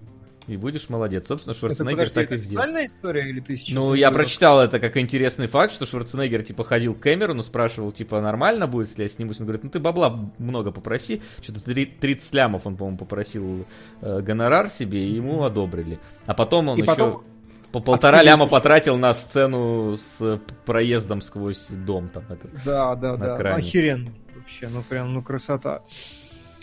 [0.48, 1.28] и будешь молодец.
[1.28, 2.64] Собственно, Это, Шварценеггер подожди, так и это сделал.
[2.64, 3.76] официальная история или ты сейчас...
[3.76, 8.22] Ну, я прочитал это как интересный факт, что Шварценеггер, типа, ходил к Кэмерону, спрашивал, типа,
[8.22, 9.40] нормально будет, если я снимусь?
[9.40, 11.22] Он говорит, ну, ты бабла много попроси.
[11.42, 13.66] Что-то три- 30 лямов он, по-моему, попросил
[14.02, 16.00] э, гонорар себе, и ему одобрили.
[16.26, 16.88] А потом он И еще...
[16.88, 17.24] потом
[17.72, 22.24] по полтора ляма потратил на сцену с проездом сквозь дом там.
[22.30, 22.52] этот.
[22.66, 23.38] Да, да, да.
[23.38, 23.58] кране.
[23.66, 24.12] Охеренно.
[24.36, 25.82] Вообще, ну прям, ну красота.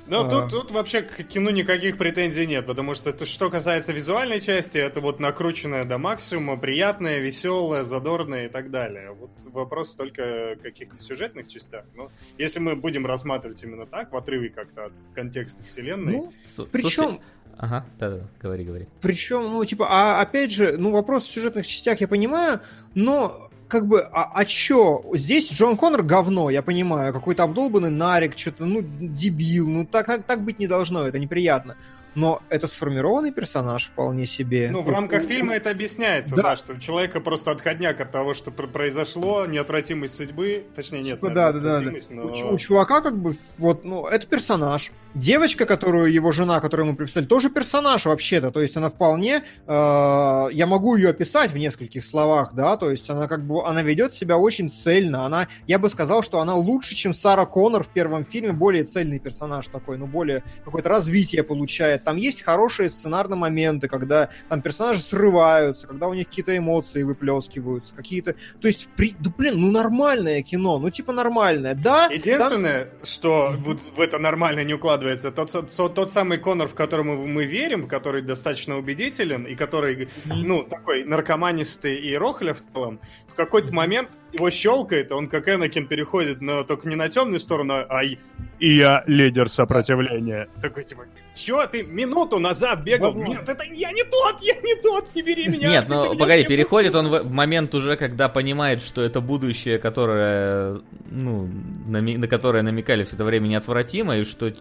[0.09, 0.30] Ну, А.
[0.30, 4.78] тут, тут вообще к кино никаких претензий нет, потому что это, что касается визуальной части,
[4.78, 9.12] это вот накрученное до максимума, приятное, веселое, задорное и так далее.
[9.12, 11.85] Вот вопрос только каких-то сюжетных частях.
[11.94, 16.64] Но если мы будем рассматривать именно так, в отрыве как-то от контекста вселенной, Ну, С-
[16.64, 17.20] причем,
[17.59, 18.86] Ага, да-да, говори, говори.
[19.02, 22.60] причем, ну, типа, а опять же, ну, вопрос в сюжетных частях я понимаю,
[22.94, 25.05] но как бы, а, а чё?
[25.15, 30.24] Здесь Джон Коннор говно, я понимаю, какой-то обдолбанный нарик, что-то, ну, дебил, ну, так, так,
[30.24, 31.77] так быть не должно, это неприятно.
[32.14, 34.70] Но это сформированный персонаж вполне себе.
[34.72, 36.43] Ну, в рамках фильма это объясняется, Да.
[36.43, 41.20] да, что у человека просто отходняк от того, что пр- произошло, неотвратимость судьбы, точнее, нет,
[41.20, 44.90] Типа, да, да, да, но- У, у чувака как бы вот, ну, это персонаж.
[45.14, 48.51] Девочка, которую его жена, которую ему приписали, тоже персонаж вообще-то.
[48.51, 53.09] То есть она вполне, э, я могу ее описать в нескольких словах, да, то есть
[53.10, 55.24] она как бы, она ведет себя очень цельно.
[55.24, 59.18] Она, я бы сказал, что она лучше, чем Сара Коннор в первом фильме, более цельный
[59.18, 62.02] персонаж такой, ну, более какое-то развитие получает.
[62.09, 67.93] Там есть хорошие сценарные моменты, когда там персонажи срываются, когда у них какие-то эмоции выплескиваются,
[67.94, 68.35] какие-то...
[68.62, 69.14] То есть, при...
[69.18, 71.74] да, блин, ну нормальное кино, ну типа нормальное.
[71.74, 76.74] Да, Единственное, что вот в это нормально не укладывается, тот, тот, тот самый Конор, в
[76.74, 83.01] которому мы верим, который достаточно убедителен и который, ну, такой наркоманистый и рохля в целом,
[83.28, 87.85] в какой-то момент его щелкает, он как Энакин переходит на, только не на темную сторону,
[87.86, 88.16] а и,
[88.59, 90.48] и я лидер сопротивления.
[90.62, 91.05] Такой типа,
[91.35, 93.09] чё ты минуту назад бегал?
[93.09, 93.32] Возможно.
[93.32, 95.69] Нет, это я не тот, я не тот, не бери меня.
[95.69, 100.81] Нет, ну погоди, переходит путаешь?» он в момент уже, когда понимает, что это будущее, которое,
[101.10, 101.48] ну,
[101.86, 104.52] нами- на которое намекали все это время неотвратимо, и что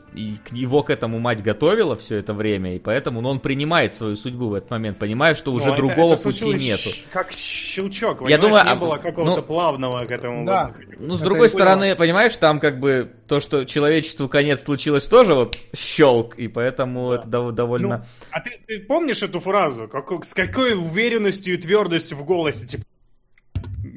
[0.52, 4.50] его к этому мать готовила все это время, и поэтому ну, он принимает свою судьбу
[4.50, 6.90] в этот момент, понимая, что уже Ну, это- другого это пути случилось нету.
[7.12, 10.46] Как щелчок, Я думаю, не а, было какого-то ну, плавного к этому.
[10.46, 10.74] да.
[10.76, 10.96] вот.
[11.00, 15.34] Ну, с Это другой стороны, понимаешь, там как бы то, что человечеству конец случилось, тоже
[15.34, 18.08] вот щелк, и поэтому это дов- довольно...
[18.32, 19.88] А ты, ты помнишь эту фразу?
[19.88, 22.66] Как- с какой уверенностью и твердостью в голосе?
[22.66, 22.84] Типа,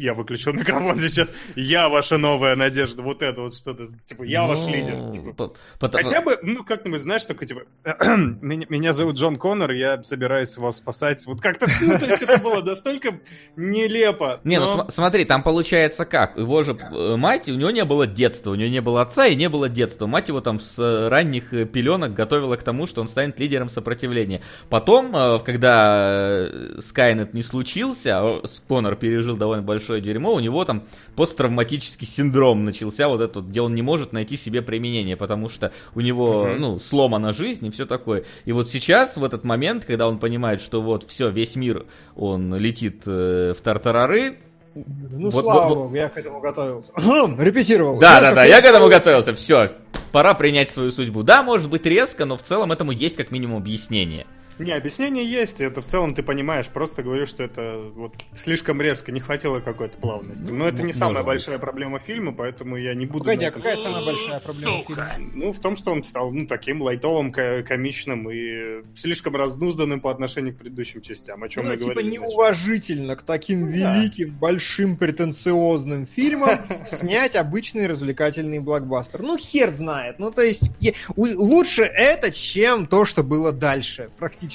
[0.00, 1.32] я выключил микрофон сейчас.
[1.56, 3.02] Я ваша новая надежда.
[3.02, 3.88] Вот это вот что-то.
[4.04, 5.10] Типа, я ваш Ну, лидер.
[5.12, 5.32] Типа.
[5.32, 7.62] по- потому- Хотя бы, ну, как-нибудь, знаешь, только типа,
[8.40, 11.24] меня, меня зовут Джон Коннор, я собираюсь вас спасать.
[11.26, 13.20] Вот как-то, ну, то есть это было настолько
[13.56, 14.40] нелепо.
[14.44, 16.36] Не, ну см- смотри, там получается как?
[16.36, 19.34] Его же э, мать, у него не было детства, у него не было отца и
[19.36, 20.06] не было детства.
[20.06, 23.68] Мать его там с э, ранних э, пеленок готовила к тому, что он станет лидером
[23.68, 24.40] сопротивления.
[24.68, 25.12] Потом,
[25.44, 26.46] когда
[26.80, 30.82] Скайнет не случился, а Конор пережил довольно большое дерьмо, у него там
[31.16, 35.72] посттравматический синдром начался, вот этот, вот, где он не может найти себе применение, потому что
[35.94, 36.60] у него, Мгм.
[36.60, 38.24] ну, сломана жизнь и все такое.
[38.44, 41.86] И вот сейчас, в этот момент, когда он понимает, что вот все, весь мир,
[42.16, 44.36] он летит э, в тартарары,
[44.74, 46.92] Ну, Вот- слава вот- богу, я к этому готовился.
[47.38, 47.98] Репетировал.
[47.98, 49.34] Да, да, да, я к этому готовился.
[49.34, 49.72] Все,
[50.12, 51.24] пора принять свою судьбу.
[51.24, 54.26] Да, может быть резко, но в целом этому есть как минимум объяснение.
[54.60, 59.10] Не, объяснение есть, это в целом ты понимаешь, просто говорю, что это вот слишком резко,
[59.12, 60.50] не хватило какой-то плавности.
[60.50, 61.26] Но это не может самая быть.
[61.26, 63.24] большая проблема фильма, поэтому я не буду...
[63.24, 65.08] Погоди, а какая самая большая проблема фильма?
[65.34, 70.10] Ну, в том, что он стал, ну, таким лайтовым, ко- комичным и слишком разнузданным по
[70.10, 72.12] отношению к предыдущим частям, о чем Ну, мы типа говорили.
[72.12, 73.96] неуважительно к таким Ну да.
[73.96, 79.22] великим, большим, претенциозным фильмам снять обычный развлекательный блокбастер.
[79.22, 80.18] Ну, хер знает.
[80.18, 80.70] Ну, то есть,
[81.16, 84.10] лучше это, чем то, что было дальше.
[84.18, 84.49] Практически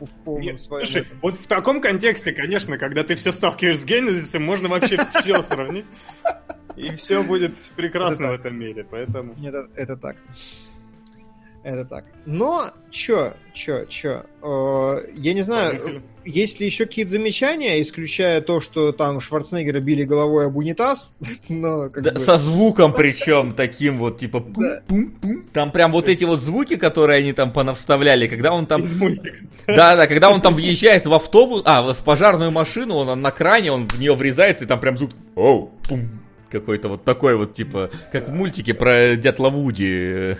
[0.00, 0.86] в, в полном Нет, своем.
[0.86, 1.18] слушай, этом.
[1.22, 5.86] вот в таком контексте, конечно, когда ты все сталкиваешь с Генезисом, можно вообще все сравнить.
[6.76, 9.34] И все будет прекрасно в Это этом мире, поэтому...
[9.36, 10.16] Нет, это так.
[11.64, 12.04] Это так.
[12.26, 16.02] Но, чё, чё, чё, э, я не знаю, Поехали.
[16.26, 21.14] есть ли еще какие-то замечания, исключая то, что там Шварценеггера били головой об унитаз,
[21.48, 22.18] но как Да, бы...
[22.18, 24.82] Со звуком причем таким вот, типа Да.
[24.86, 25.44] пум-пум-пум.
[25.54, 28.82] Там прям вот эти вот звуки, которые они там понавставляли, когда он там...
[28.82, 29.38] Из мультика.
[29.66, 33.88] Да-да, когда он там въезжает в автобус, а, в пожарную машину, он на кране, он
[33.88, 36.10] в нее врезается, и там прям звук оу, пум,
[36.54, 39.86] какой-то вот такой вот, типа, как в мультике про дятла Вуди.
[39.88, 40.36] э.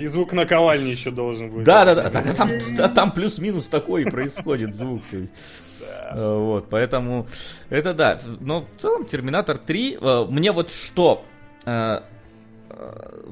[0.00, 1.64] И звук наковальни еще должен будет.
[1.64, 5.02] Да-да-да, а там, а там плюс-минус такой происходит звук.
[5.12, 7.26] Э, Вот, поэтому
[7.68, 8.20] это да.
[8.40, 11.24] Но в целом Терминатор 3, э, мне вот что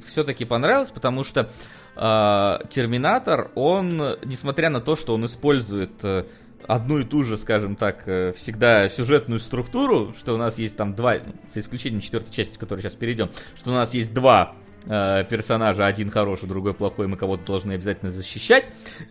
[0.06, 1.50] все-таки понравилось, потому что
[1.96, 6.24] э, Терминатор, он, несмотря на то, что он использует э,
[6.66, 10.94] одну и ту же, скажем так, э, всегда сюжетную структуру, что у нас есть там
[10.94, 11.16] два,
[11.52, 14.54] за исключением четвертой части, к которой сейчас перейдем, что у нас есть два
[14.86, 18.64] э, персонажа, один хороший, другой плохой, мы кого-то должны обязательно защищать.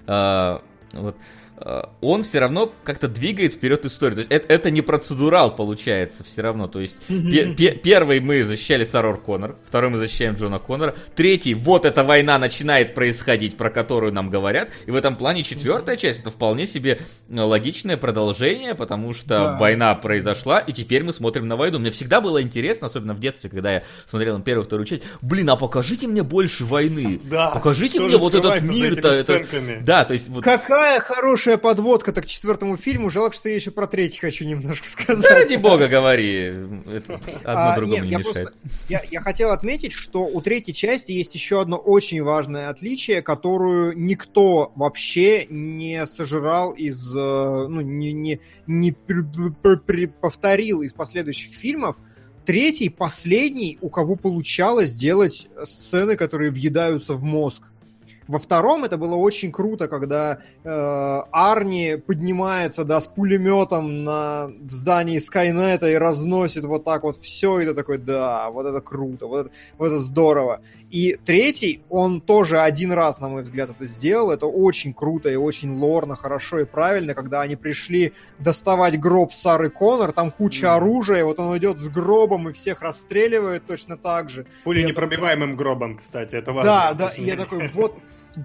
[0.07, 0.59] Э,
[0.93, 1.15] вот.
[1.63, 4.15] Э, он все равно как-то двигает вперед историю.
[4.15, 6.67] То есть это, это не процедурал получается все равно.
[6.67, 11.53] То есть пе- пе- первый мы защищали Сарор Коннор, второй мы защищаем Джона Коннора, третий
[11.53, 14.69] вот эта война начинает происходить, про которую нам говорят.
[14.85, 19.57] И в этом плане четвертая часть это вполне себе э, логичное продолжение, потому что Да.
[19.59, 21.79] война произошла, и теперь мы смотрим на войну.
[21.79, 25.49] Мне всегда было интересно, особенно в детстве, когда я смотрел на первую вторую часть, блин,
[25.49, 27.19] а покажите мне больше войны.
[27.23, 27.51] Да.
[27.51, 29.09] Покажите мне вот этот мир-то.
[29.09, 29.45] это-?
[29.81, 33.09] Да, то есть вот Какая хорошая подводка-то к четвертому фильму.
[33.09, 35.31] Жалко, что я еще про третий хочу немножко Да сказать.
[35.31, 36.53] ради бога говори.
[36.91, 38.33] Это одно А, другому нет, не я мешает.
[38.53, 38.59] просто-
[38.89, 43.97] я, я хотел отметить, что у третьей части есть еще одно очень важное отличие, которую
[43.97, 47.19] никто вообще не сожрал из, э,
[47.67, 48.91] ну, не, не, не
[50.21, 51.97] повторил из последующих фильмов.
[52.45, 57.63] Третий, последний, у кого получалось делать сцены, которые въедаются в мозг.
[58.31, 64.71] Во втором это было очень круто, когда э, Арни поднимается, да, с пулеметом на в
[64.71, 69.25] здании Скайнета и разносит вот так вот все, и ты такой, да, вот это круто,
[69.27, 70.61] вот это, вот это здорово.
[70.89, 74.31] И третий, он тоже один раз, на мой взгляд, это сделал.
[74.31, 79.69] Это очень круто и очень лорно, хорошо и правильно, когда они пришли доставать гроб Сары
[79.69, 80.75] Коннор, там куча Мгм.
[80.75, 84.45] оружия, вот он идет с гробом и всех расстреливает точно так же.
[84.63, 86.71] Пули непробиваемым гробом, кстати, это важно.
[86.71, 87.95] Да, да, и я такой, вот,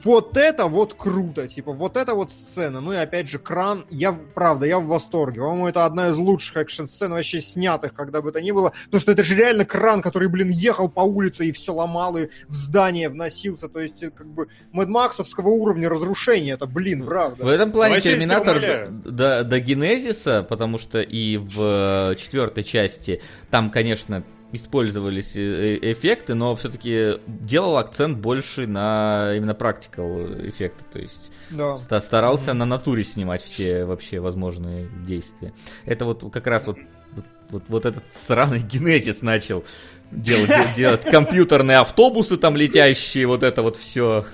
[0.05, 2.81] вот это вот круто, типа, вот это вот сцена.
[2.81, 5.41] Ну и опять же, кран, я, в- правда, я в восторге.
[5.41, 8.73] По-моему, это одна из лучших экшн-сцен вообще снятых, когда бы то ни было.
[8.87, 12.29] Потому что это же реально кран, который, блин, ехал по улице и все ломал, и
[12.49, 13.69] в здание вносился.
[13.69, 16.53] То есть, э, как бы, Мэдмаксовского уровня разрушения.
[16.55, 17.49] Это, блин, В правда.
[17.49, 18.91] этом плане Вообще, Терминатор умоляю.
[19.05, 25.41] до, до Генезиса, потому что и в э, четвертой части там, конечно, использовались э,
[25.83, 31.77] э, эффекты, но все-таки делал акцент больше на именно практикал эффекты, то есть Да.
[31.79, 32.59] ста- старался Мгм.
[32.59, 35.53] на натуре снимать все вообще возможные действия.
[35.85, 36.79] Это вот как раз вот,
[37.13, 39.65] вот, вот, вот этот сраный Генезис начал
[40.11, 44.27] делать, делать компьютерные автобусы там летящие, вот это вот все.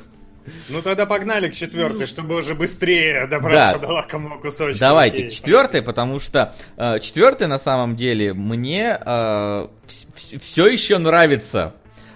[0.69, 3.87] Ну тогда погнали к четвертой, чтобы уже быстрее добраться Да.
[3.87, 4.79] до лакомого кусочка.
[4.81, 5.31] Давайте Окей.
[5.31, 8.99] к четвертой, потому что э, четвертая на самом деле мне
[10.41, 11.75] все еще нравится.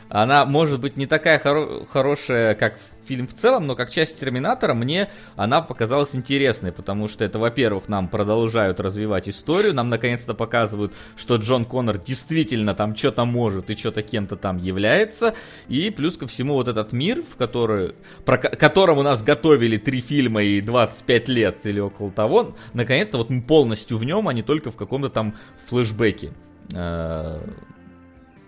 [0.08, 2.74] Она может быть не такая хоро- хорошая, как
[3.06, 7.88] фильм в целом, но как часть Терминатора мне она показалась интересной, потому что это, во-первых,
[7.88, 13.76] нам продолжают развивать историю, нам наконец-то показывают, что Джон Коннор действительно там что-то может и
[13.76, 15.34] что-то кем-то там является,
[15.68, 20.00] и плюс ко всему вот этот мир, в который, про ко- которому нас готовили три
[20.00, 24.42] фильма и 25 лет или около того, наконец-то вот мы полностью в нем, а не
[24.42, 25.34] только в каком-то там
[25.66, 26.32] флешбеке.
[26.74, 27.38] э,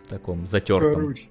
[0.09, 0.95] таком затертом.
[0.95, 1.29] Короче,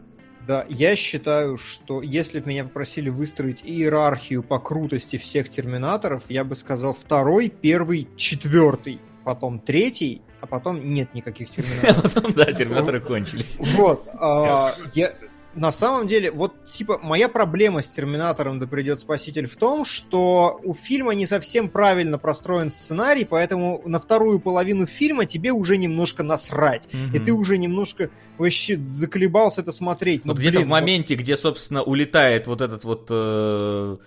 [0.48, 6.46] да, я считаю, что если бы меня попросили выстроить иерархию по крутости всех терминаторов, я
[6.46, 12.34] бы сказал второй, первый, четвертый, потом третий, а потом нет никаких терминаторов.
[12.36, 13.58] да, терминаторы кончились.
[13.60, 15.14] Вот, а, я
[15.58, 20.60] на самом деле, вот типа моя проблема с Терминатором да придет Спаситель в том, что
[20.64, 26.24] у фильма не совсем правильно простроен сценарий, поэтому на вторую половину фильма тебе уже немножко
[26.24, 26.88] насрать.
[27.14, 30.24] И ты уже немножко вообще заколебался это смотреть.
[30.26, 33.98] Ну, Вот где-то в блин, вот- моменте, где, собственно, улетает вот этот вот э,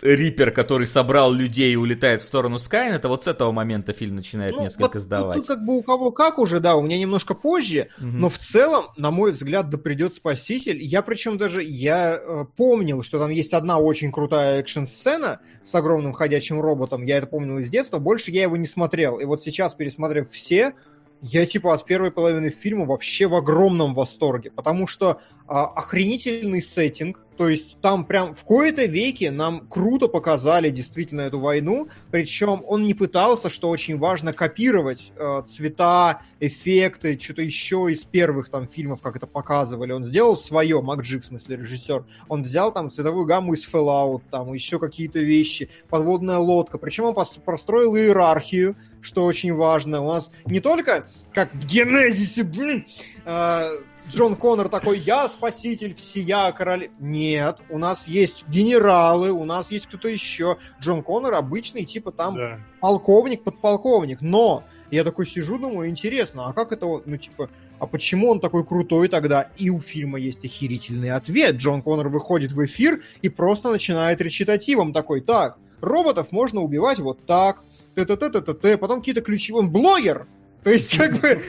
[0.00, 4.56] Рипер, который собрал людей и улетает в сторону Скайнета, вот с этого момента фильм начинает
[4.56, 5.36] Ну, несколько вот сдавать.
[5.38, 8.20] Тут как бы у кого как уже, да, у меня немножко позже, Мгм.
[8.20, 10.82] но в целом, на мой взгляд, да придет Спаситель.
[10.82, 16.12] Я причем даже, я э, помнил, что там есть одна очень крутая экшн-сцена с огромным
[16.12, 19.20] ходячим роботом, я это помнил из детства, больше я его не смотрел.
[19.20, 20.74] И вот сейчас, пересмотрев все,
[21.20, 27.20] я типа от первой половины фильма вообще в огромном восторге, потому что а, охренительный сеттинг,
[27.42, 32.86] то есть там прям в кои-то веке нам круто показали действительно эту войну, причем он
[32.86, 39.02] не пытался, что очень важно, копировать э, цвета, эффекты, что-то еще из первых там фильмов,
[39.02, 39.90] как это показывали.
[39.90, 42.04] Он сделал свое, Макджи, в смысле режиссер.
[42.28, 46.78] Он взял там цветовую гамму из Fallout, там еще какие-то вещи, подводная лодка.
[46.78, 50.00] Причем он пос- простроил иерархию, что очень важно.
[50.00, 52.86] У нас не только, как в Генезисе, блин,
[53.24, 53.68] э,
[54.08, 56.90] Джон Коннор такой, я спаситель всея король.
[56.98, 60.58] Нет, у нас есть генералы, у нас есть кто-то еще.
[60.80, 62.58] Джон Коннор обычный, типа там Да.
[62.80, 64.20] полковник, подполковник.
[64.20, 67.48] Но я такой сижу, думаю, интересно, а как это, ну, типа,
[67.78, 69.48] а почему он такой крутой тогда?
[69.56, 71.56] И у фильма есть охерительный ответ.
[71.56, 77.24] Джон Коннор выходит в эфир и просто начинает речитативом такой, так, роботов можно убивать вот
[77.26, 77.62] так,
[77.94, 80.26] т-т-т-т-т, потом какие-то ключи, он блогер,
[80.62, 81.42] То есть, как бы,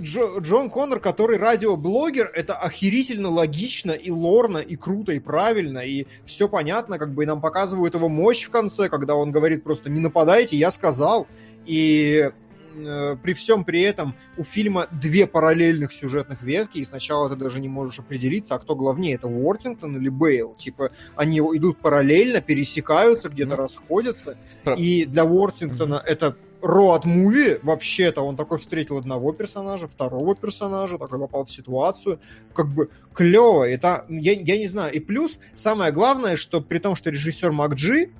[0.00, 6.06] Джо, Джон Коннор, который радиоблогер, это охерительно логично и лорно, и круто, и правильно, и
[6.24, 9.90] все понятно, как бы, и нам показывают его мощь в конце, когда он говорит просто
[9.90, 11.26] «не нападайте, я сказал».
[11.66, 12.30] И
[12.76, 17.60] э, при всем при этом у фильма две параллельных сюжетных ветки, и сначала ты даже
[17.60, 20.54] не можешь определиться, а кто главнее, это Уортингтон или Бейл.
[20.54, 27.58] Типа, они идут параллельно, пересекаются, где-то Ну, расходятся, Про- и для Уортингтона это роад муви,
[27.62, 32.20] вообще-то он такой встретил одного персонажа, второго персонажа, такой попал в ситуацию,
[32.52, 36.94] как бы клево, это, я, я не знаю, и плюс, самое главное, что при том,
[36.94, 38.10] что режиссер Макджи,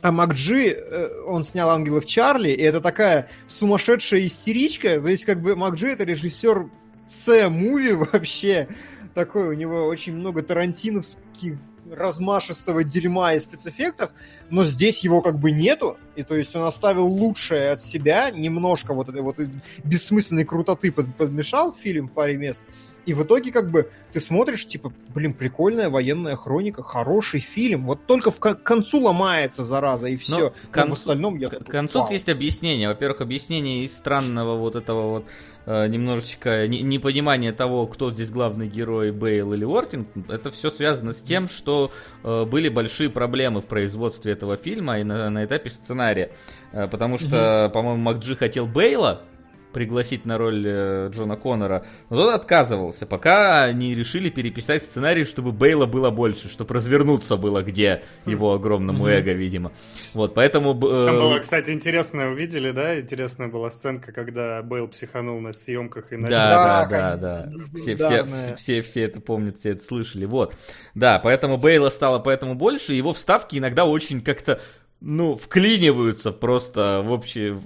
[0.00, 5.42] а Макджи, э, он снял «Ангелов Чарли», и это такая сумасшедшая истеричка, то есть как
[5.42, 6.70] бы Макджи это режиссер
[7.08, 8.68] С-муви вообще,
[9.14, 11.58] такой у него очень много тарантиновских
[11.92, 14.10] размашистого дерьма и спецэффектов,
[14.50, 18.94] но здесь его как бы нету, и то есть он оставил лучшее от себя, немножко
[18.94, 19.36] вот этой вот
[19.84, 22.60] бессмысленной крутоты под- подмешал в фильм в паре мест,
[23.08, 28.04] и в итоге как бы ты смотришь, типа, блин, прикольная военная хроника, хороший фильм, вот
[28.04, 30.38] только в к концу ломается, зараза, и все.
[30.38, 31.48] Но концу- в остальном я...
[31.48, 32.12] К концу Вау.
[32.12, 32.86] есть объяснение.
[32.86, 35.26] Во-первых, объяснение из странного вот этого вот
[35.64, 40.26] э, немножечко не- непонимания того, кто здесь главный герой, Бейл или Уортингтон.
[40.28, 41.90] Это все связано с тем, что
[42.24, 46.32] э, были большие проблемы в производстве этого фильма и на, на этапе сценария.
[46.72, 49.22] Э, потому что, по-моему, Макджи хотел Бейла
[49.72, 55.52] пригласить на роль э, Джона Коннора, но тот отказывался, пока не решили переписать сценарий, чтобы
[55.52, 59.72] Бейла было больше, чтобы развернуться было где его огромному эго, видимо.
[60.14, 60.74] Вот, поэтому...
[60.74, 63.00] э, Там была, кстати, интересная, увидели, да?
[63.00, 67.96] Интересная была сценка, когда Бейл психанул на съемках и на Да, да, Да, да, Все,
[67.96, 68.24] все,
[68.56, 70.24] все, все это помнят, все это слышали.
[70.24, 70.54] Вот.
[70.94, 74.60] Да, поэтому Бейла стало поэтому больше, его вставки иногда очень как-то
[75.00, 77.60] ну, вклиниваются просто в общий, в,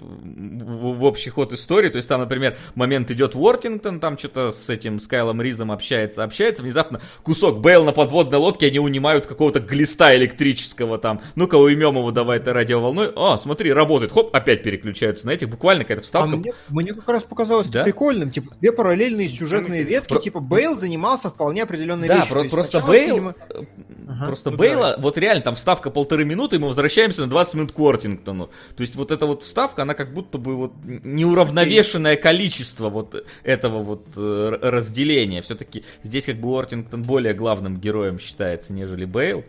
[0.99, 1.89] в- общий ход истории.
[1.89, 6.63] То есть там, например, момент идет Уортингтон, там что-то с этим Скайлом Ризом общается, общается,
[6.63, 11.23] внезапно кусок Бейл на подводной лодке, они унимают какого-то глиста электрического там.
[11.35, 13.09] Ну-ка, уймем его, давай это радиоволной.
[13.17, 14.13] О, смотри, работает.
[14.13, 15.49] Хоп, опять переключаются на этих.
[15.49, 16.37] Буквально какая-то А вставка.
[16.37, 17.85] мне, мне как раз показалось Да?
[17.85, 18.31] прикольным.
[18.31, 22.29] Типа, две параллельные сюжетные ветки, Про- типа Бейл занимался вполне определенной Да, вещью.
[22.31, 23.63] про- То есть просто Бейл, фильма- э,
[24.09, 24.27] Ага.
[24.27, 27.73] просто Ну Бейла, вот реально там вставка полторы минуты, и мы возвращаемся на 20 минут
[27.73, 28.51] к Уортингтону.
[28.77, 33.83] То есть вот эта вот вставка, она как будто бы вот неуравновешенное количество вот этого
[33.83, 35.43] вот э, разделения.
[35.43, 39.45] Все-таки здесь как бы Уортингтон более главным героем считается, нежели Бейл.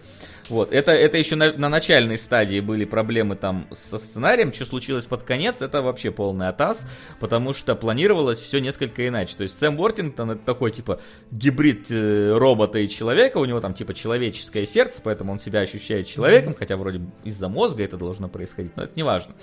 [0.49, 5.05] Вот, это, это еще на, на начальной стадии были проблемы там со сценарием, что случилось
[5.05, 6.85] под конец, это вообще полный атас,
[7.19, 9.35] потому что планировалось все несколько иначе.
[9.37, 10.99] То есть Сэм Уортингтон это такой типа
[11.31, 16.07] гибрид э, робота и человека, у него там типа человеческое сердце, поэтому он себя ощущает
[16.07, 19.35] человеком, хотя вроде из-за мозга это должно происходить, но это не важно.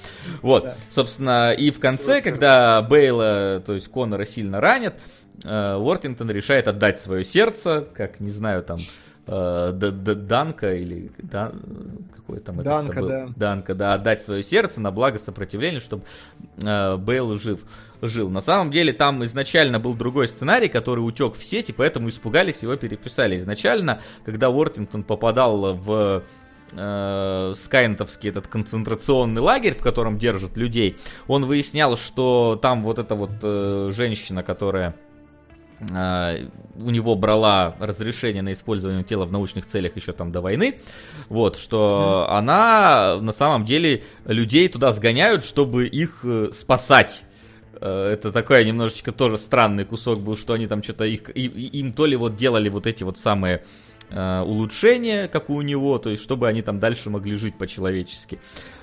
[0.43, 0.77] Вот, Да.
[0.91, 5.01] собственно, и в конце, Всё когда Бейла, то есть Коннора сильно ранят,
[5.45, 8.81] э, Уортингтон решает отдать свое сердце, как, не знаю, там,
[9.31, 11.53] э, Д- Д- Данка или да,
[12.17, 13.09] какой там Данка, был?
[13.09, 13.29] да.
[13.37, 16.03] Данка, да, отдать свое сердце на благо сопротивления, чтобы
[16.63, 17.61] э, Бейл жив,
[18.03, 18.29] жил.
[18.29, 22.77] На самом деле там изначально был другой сценарий, который утек в сети, поэтому испугались, его
[22.77, 23.37] переписали.
[23.37, 26.23] Изначально, когда Уортингтон попадал в
[26.77, 30.97] э, скайнтовский этот концентрационный лагерь, в котором держат людей,
[31.29, 34.95] он выяснял, что там вот эта вот э, женщина, которая
[35.81, 40.77] у него брала разрешение на использование тела в научных целях еще там до войны,
[41.29, 47.25] вот, что она на самом деле людей туда сгоняют, чтобы их э, спасать.
[47.81, 52.07] Э, Это такой немножечко тоже странный кусок был, что они там что-то их, им то
[52.07, 53.65] ли вот делали вот эти вот самые
[54.11, 58.39] э, улучшения, как у него, то есть чтобы они там дальше могли жить по-человечески.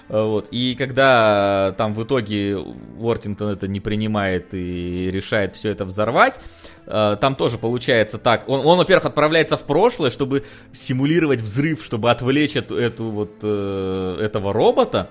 [0.10, 0.48] Вот.
[0.52, 6.40] И когда там в итоге Уортингтон это не принимает и решает все это взорвать,
[6.88, 8.48] там тоже получается так.
[8.48, 14.20] Он, он, во-первых, отправляется в прошлое, чтобы симулировать взрыв, чтобы отвлечь эту, эту вот э,
[14.22, 15.10] этого робота.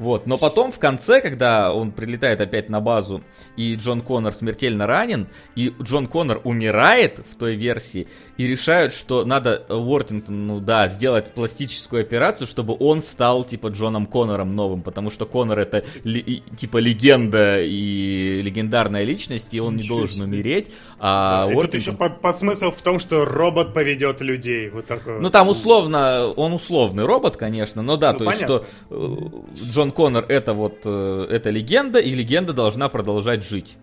[0.00, 3.22] Вот, но потом в конце, когда он прилетает опять на базу,
[3.56, 8.08] и Джон Коннор смертельно ранен, и Джон Коннор умирает в той версии,
[8.38, 14.06] и решают, что надо Уортингтону, ну да, сделать пластическую операцию, чтобы он стал, типа, Джоном
[14.06, 19.86] Коннором новым, потому что Коннор это, ли- типа, легенда и легендарная личность, и он не
[19.86, 20.24] должен себе.
[20.24, 24.70] умереть, а И тут Уортингтон- еще под, подсмысл в том, что робот поведет людей.
[24.70, 25.20] Вот такой.
[25.20, 28.64] ну там условно, он условный робот, конечно, но да, Ну, то есть понятно.
[28.88, 29.60] что э,
[29.90, 33.76] Джон Коннор это вот э, это легенда, и легенда должна продолжать жить.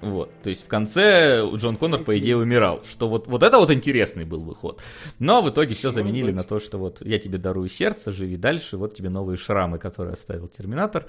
[0.00, 2.82] Вот, то есть в конце Джон Коннор, по идее, умирал.
[2.84, 4.80] Что вот, вот это вот интересный был выход.
[5.18, 8.76] Но в итоге все заменили на то, что вот я тебе дарую сердце, живи дальше,
[8.76, 11.06] вот тебе новые шрамы, которые оставил Терминатор.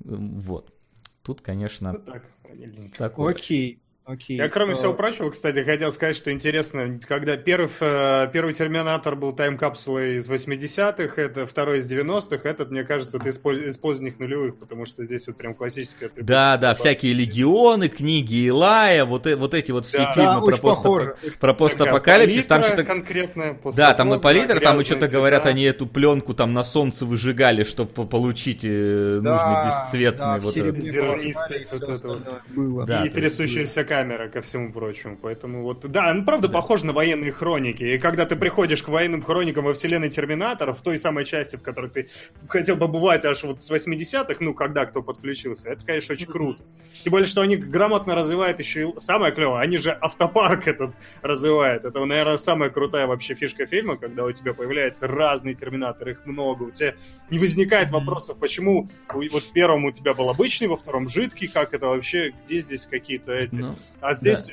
[0.00, 0.74] Вот.
[1.22, 2.98] тут, Ну конечно, так, ванильненько.
[2.98, 3.34] такое.
[3.34, 3.80] Окей,
[4.12, 4.36] окей.
[4.36, 9.16] Я, кроме Э, всего прочего, кстати, хотел сказать, что интересно, когда первый, э, первый Терминатор
[9.16, 13.76] был тайм-капсулой из 80-х, это второй из 90-х, этот, мне кажется, это из, поз- из
[13.76, 16.26] поздних нулевых, потому что здесь вот прям классическая атрибутика.
[16.32, 20.12] Да, да, всякие легионы, книги Илая, вот, э- вот эти вот все Да.
[20.14, 21.14] фильмы Да, про, очень пост похоже.
[21.38, 22.84] про постапокалипсис, там что-то...
[22.84, 27.04] конкретная, Да, там и палитра, там и что-то говорят, они эту пленку там на солнце
[27.06, 30.76] выжигали, чтобы получить э, Да, нужный бесцветный да, вот этот.
[30.80, 32.20] Зернистость, вот это вот.
[32.54, 32.86] Было.
[32.86, 35.18] Да, и трясущаяся камера, ко всему прочему.
[35.20, 37.84] Поэтому вот, да, ну правда похоже на военные хроники.
[37.84, 41.62] И когда ты приходишь к военным хроникам во вселенной Терминатора, в той самой части, в
[41.62, 42.08] которой ты
[42.48, 46.62] хотел побывать аж вот с 80-х, ну, когда кто подключился, это, конечно, очень круто.
[47.04, 48.98] Тем более, что они грамотно развивают еще и...
[48.98, 51.84] Самое клевое, они же автопарк этот развивают.
[51.84, 56.64] Это, наверное, самая крутая вообще фишка фильма, когда у тебя появляются разные Терминаторы, их много.
[56.64, 56.94] У тебя
[57.30, 61.74] не возникает вопросов, почему вот в первом у тебя был обычный, во втором жидкий, как
[61.74, 63.56] это вообще, где здесь какие-то эти...
[63.56, 64.50] Ну, А здесь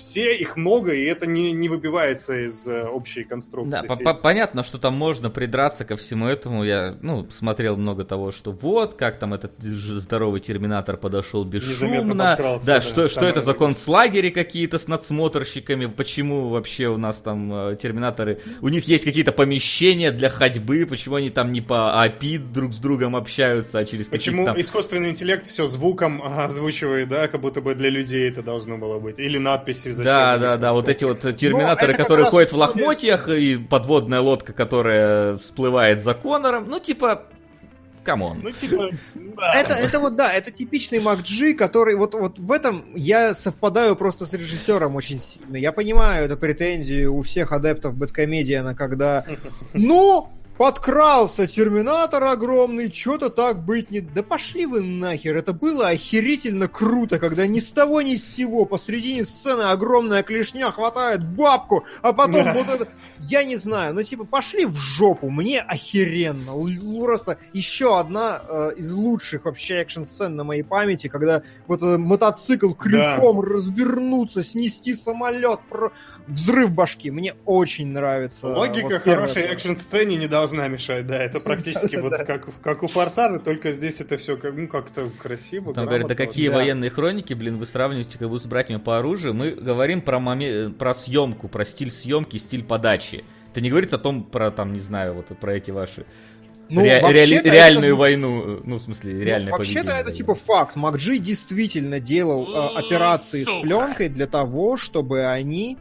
[0.00, 3.86] все, их много, и это не, не выбивается из э, общей конструкции.
[3.86, 6.64] Да, по- понятно, что там можно придраться ко всему этому.
[6.64, 12.14] Я, ну, смотрел много того, что вот, как там этот здоровый терминатор подошел бесшумно.
[12.14, 17.52] Да, да, что, что это за концлагери какие-то с надсмотрщиками, почему вообще у нас там
[17.52, 22.38] э, терминаторы, у них есть какие-то помещения для ходьбы, почему они там не по API
[22.38, 24.60] друг с другом общаются, а через Почему там...
[24.60, 28.98] искусственный интеллект все звуком а, озвучивает, да, как будто бы для людей это должно было
[28.98, 29.18] быть.
[29.18, 32.26] Или надписи зачем Да, они да, там да, вот эти вот терминаторы, это как которые
[32.26, 36.68] ходят в лохмотьях, и подводная лодка, которая всплывает за Конором.
[36.68, 37.24] Ну, типа,
[38.02, 38.40] come on.
[38.42, 39.52] Ну, типа, да.
[39.54, 44.26] Это, это вот, да, это типичный McG, который вот, вот в этом я совпадаю просто
[44.26, 45.56] с режиссером очень сильно.
[45.56, 49.24] Я понимаю эту претензию у всех адептов BadComedian а, когда,
[49.72, 54.00] ну, подкрался Терминатор огромный, что-то так быть не...
[54.00, 58.66] Да пошли вы нахер, это было охерительно круто, когда ни с того ни с сего
[58.66, 62.52] посредине сцены огромная клешня хватает бабку, а потом Да.
[62.52, 62.88] вот это...
[63.28, 66.50] Я не знаю, ну типа пошли в жопу, мне охеренно.
[66.52, 71.98] Л- Просто еще одна э, из лучших вообще экшн-сцен на моей памяти, когда вот этот
[71.98, 75.92] мотоцикл крюком развернуться, снести самолет, про...
[76.26, 77.10] взрыв башки.
[77.10, 78.46] Мне очень нравится.
[78.46, 83.38] Логика вот хорошей экшн-сцене не должна мешать, да, это практически вот как, как у Форсажа,
[83.38, 87.58] только здесь это все как, ну, как-то красиво, Там говорят, да какие военные хроники, блин,
[87.58, 89.34] вы сравниваете как бы с братьями по оружию.
[89.34, 93.24] Мы говорим про, моме- про съемку, про стиль съемки, стиль подачи.
[93.52, 96.06] Это не говорится о том, про, там, не знаю, вот про эти ваши
[96.68, 100.02] Ну, ре- вообще-то реали- это реальную был- войну, ну, в смысле, Ну, реальное Вообще-то поведение.
[100.02, 100.76] это типа факт.
[100.76, 105.78] МакДжи действительно делал э, операции с пленкой для того, чтобы они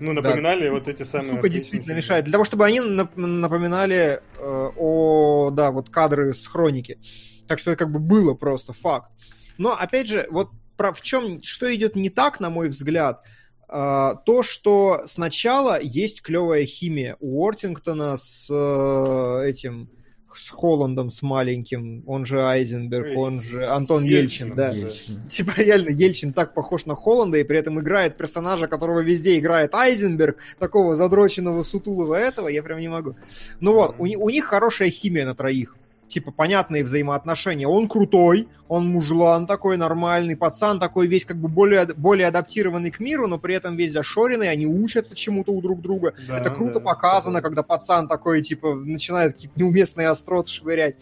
[0.00, 1.34] Ну, напоминали вот эти самые...
[1.34, 2.24] Сука, действительно мешает.
[2.24, 6.98] Для того, чтобы они нап- напоминали э, о, да, вот кадры с хроники.
[7.46, 9.10] Так что это как бы было просто факт.
[9.58, 13.22] Но, опять же, вот про в чем, что идет не так, на мой взгляд,
[13.68, 19.90] э, то, что сначала есть клевая химия у Уортингтона с э, этим
[20.36, 24.70] с Холландом, с маленьким, он же Айзенберг, он же Антон Ельчин, Ельчином, да.
[24.70, 25.20] Ельчин.
[25.28, 29.74] Типа реально Ельчин так похож на Холланда и при этом играет персонажа, которого везде играет
[29.74, 33.16] Айзенберг, такого задроченного сутулого этого, я прям не могу.
[33.60, 35.76] Ну вот, у, у них хорошая химия на троих.
[36.10, 37.68] Типа понятные взаимоотношения.
[37.68, 42.98] Он крутой, он мужлан такой нормальный, пацан такой весь как бы более, более адаптированный к
[42.98, 46.14] миру, но при этом весь зашоренный, они учатся чему-то у друг друга.
[46.26, 46.80] Да, Это круто да.
[46.80, 50.96] показано, когда пацан такой, типа, начинает какие-то неуместные остроты швырять.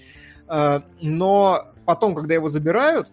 [0.47, 3.09] Э, Но потом, когда его забирают,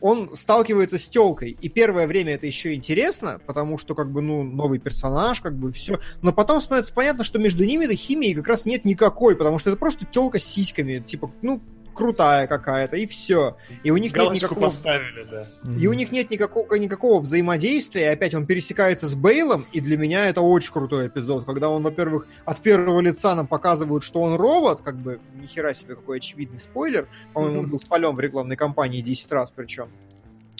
[0.00, 1.56] он сталкивается с телкой.
[1.60, 5.72] И первое время это еще интересно, потому что, как бы, ну, новый персонаж, как бы,
[5.72, 6.00] все.
[6.22, 9.70] Но потом становится понятно, что между ними этой химии как раз нет никакой, потому что
[9.70, 10.98] это просто телка с сиськами.
[10.98, 11.60] Типа, ну,
[11.96, 13.56] крутая какая-то, и все.
[13.82, 14.64] И у них нет Галочку никакого...
[14.64, 15.48] поставили, да.
[15.78, 19.96] И у них нет никакого, никакого взаимодействия, и опять он пересекается с Бейлом, и для
[19.96, 24.36] меня это очень крутой эпизод, когда он, во-первых, от первого лица нам показывают, что он
[24.36, 29.00] робот, как бы, нихера себе какой очевидный спойлер, по-моему, он был спален в рекламной кампании
[29.00, 29.88] 10 раз причем.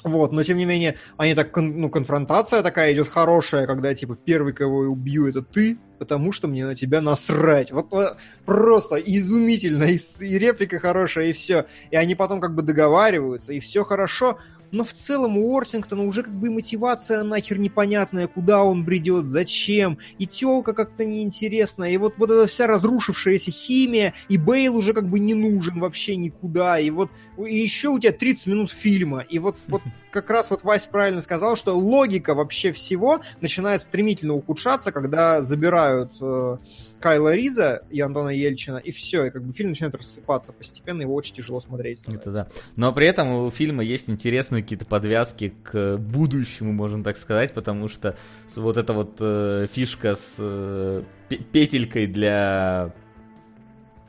[0.07, 4.53] Вот, но тем не менее, они так, ну, конфронтация такая идет хорошая, когда, типа, первый,
[4.53, 7.73] кого я убью, это ты, потому что мне на тебя насрать.
[7.73, 8.15] Вот э,
[8.45, 11.67] просто изумительно, и, и реплика хорошая, и все.
[11.91, 14.39] И они потом как бы договариваются, и все хорошо.
[14.77, 19.99] Но в целом у Уортингтона уже как бы мотивация нахер непонятная, куда он бредет, зачем,
[20.19, 25.09] и телка как-то неинтересная, и вот, вот эта вся разрушившаяся химия, и Бейл уже как
[25.09, 29.39] бы не нужен вообще никуда, и вот и еще у тебя 30 минут фильма, и
[29.39, 29.81] вот, вот
[30.11, 36.13] как раз вот Вась правильно сказал, что логика вообще всего начинает стремительно ухудшаться, когда забирают
[36.21, 36.59] э,
[37.01, 41.15] Кайла Риза и Антона Ельчина, и все, и как бы фильм начинает рассыпаться постепенно, его
[41.15, 42.03] очень тяжело смотреть.
[42.07, 42.49] Это да.
[42.77, 47.89] Но при этом у фильма есть интересные какие-то подвязки к будущему, можно так сказать, потому
[47.89, 48.17] что
[48.55, 52.93] вот эта вот э, фишка с э, петелькой для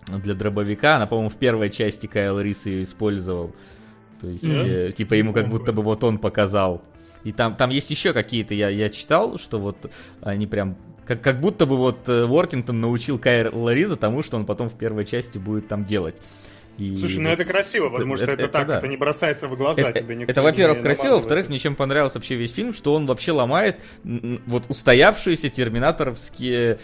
[0.08, 3.54] для дробовика, она, по-моему, в первой части Кайл Рис ее использовал.
[4.22, 4.90] То есть, mm-hmm.
[4.90, 6.82] э, типа, ему как будто бы вот он показал.
[7.24, 9.92] И там, там есть еще какие-то, я, я читал, что вот
[10.22, 10.78] они прям
[11.08, 14.78] как, как будто бы вот э, Уортингтон научил Кайла Риза тому, что он потом в
[14.78, 16.16] первой части будет там делать.
[16.78, 16.96] И...
[16.98, 18.78] Слушай, ну это красиво, потому это, что это, это так, да.
[18.78, 22.20] это не бросается в глаза это, тебе никто Это, во-первых, красиво, во-вторых, мне чем понравился
[22.20, 26.80] вообще весь фильм, что он вообще ломает вот устоявшиеся терминаторовские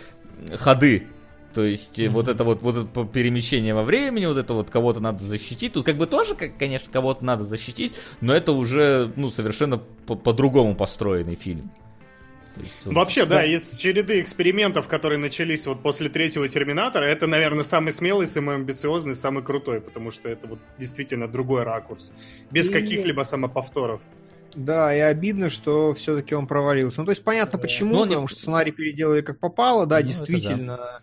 [0.55, 1.07] ходы.
[1.53, 2.09] То есть mm-hmm.
[2.09, 5.73] вот это вот, вот это перемещение во времени, вот это вот кого-то надо защитить.
[5.73, 10.75] Тут как бы тоже, конечно, кого-то надо защитить, но это уже, ну, совершенно по- по-другому
[10.75, 11.69] построенный фильм.
[12.57, 12.93] Есть, он...
[12.93, 17.93] Вообще, да, да, из череды экспериментов, которые начались вот после третьего Терминатора, это, наверное, самый
[17.93, 22.13] смелый, самый амбициозный, самый крутой, потому что это вот действительно другой ракурс,
[22.51, 22.73] без и...
[22.73, 24.01] каких-либо самоповторов.
[24.55, 26.99] Да, и обидно, что все-таки он провалился.
[26.99, 28.27] Ну, то есть понятно почему, ну, потому не...
[28.27, 30.77] что сценарий переделали как попало, да, ну, действительно.
[30.77, 31.01] Да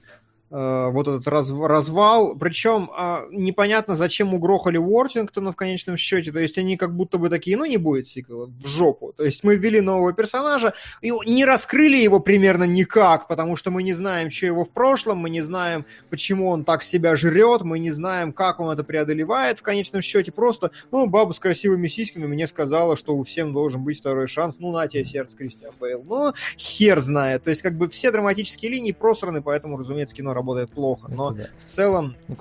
[0.50, 2.36] вот этот раз, развал.
[2.36, 6.32] Причем э, непонятно, зачем угрохали Уортингтона в конечном счете.
[6.32, 9.12] То есть они как будто бы такие, ну не будет сиквела, в жопу.
[9.16, 13.82] То есть мы ввели нового персонажа и не раскрыли его примерно никак, потому что мы
[13.82, 17.78] не знаем, что его в прошлом, мы не знаем, почему он так себя жрет, мы
[17.78, 20.32] не знаем, как он это преодолевает в конечном счете.
[20.32, 24.56] Просто, ну, баба с красивыми сиськами мне сказала, что у всем должен быть второй шанс.
[24.58, 26.02] Ну, на тебе сердце, Кристиан Бейл.
[26.06, 27.44] Ну, хер знает.
[27.44, 31.10] То есть как бы все драматические линии просраны, поэтому, разумеется, кино работает плохо.
[31.10, 31.46] Но да.
[31.64, 32.16] в целом...
[32.28, 32.36] Ну,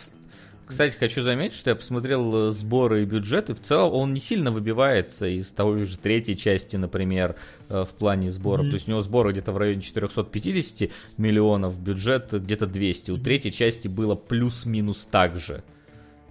[0.69, 4.19] кстати, хочу заметить, что я посмотрел э, сборы и бюджет, и в целом он не
[4.19, 7.35] сильно выбивается из того же третьей части, например,
[7.69, 8.67] э, в плане сборов.
[8.67, 8.69] Mm-hmm.
[8.69, 13.09] То есть у него сборы где-то в районе 450 миллионов, бюджет где-то 200.
[13.09, 15.63] У третьей части было плюс-минус так же.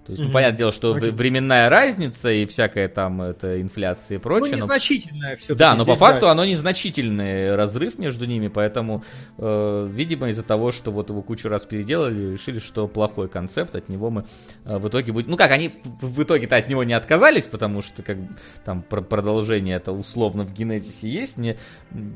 [0.09, 1.11] То есть, ну, понятное дело, что okay.
[1.11, 4.55] временная разница и всякая там это инфляция и прочее.
[4.55, 5.37] Ну, незначительная но...
[5.37, 6.31] все Да, но по факту да.
[6.31, 9.03] оно незначительный разрыв между ними, поэтому,
[9.37, 13.87] э, видимо, из-за того, что вот его кучу раз переделали, решили, что плохой концепт, от
[13.87, 14.25] него мы
[14.65, 15.29] э, в итоге будем...
[15.29, 18.17] Ну как, они в итоге-то от него не отказались, потому что как
[18.65, 21.37] там продолжение это условно в генезисе есть.
[21.37, 21.55] Мне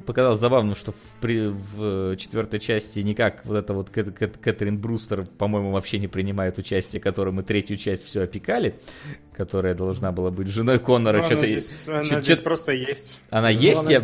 [0.08, 4.80] показалось забавно, что в, при, в четвертой части никак вот это вот Кэт, Кэт, Кэтрин
[4.80, 8.76] Брустер, по-моему, вообще не принимает участие, которую мы третью часть все опекали,
[9.34, 11.20] которая должна была быть женой Коннора.
[11.20, 11.48] Ну, что-то...
[11.48, 13.20] здесь, она что здесь просто есть.
[13.30, 13.82] Она ну, есть?
[13.82, 14.04] Она, я...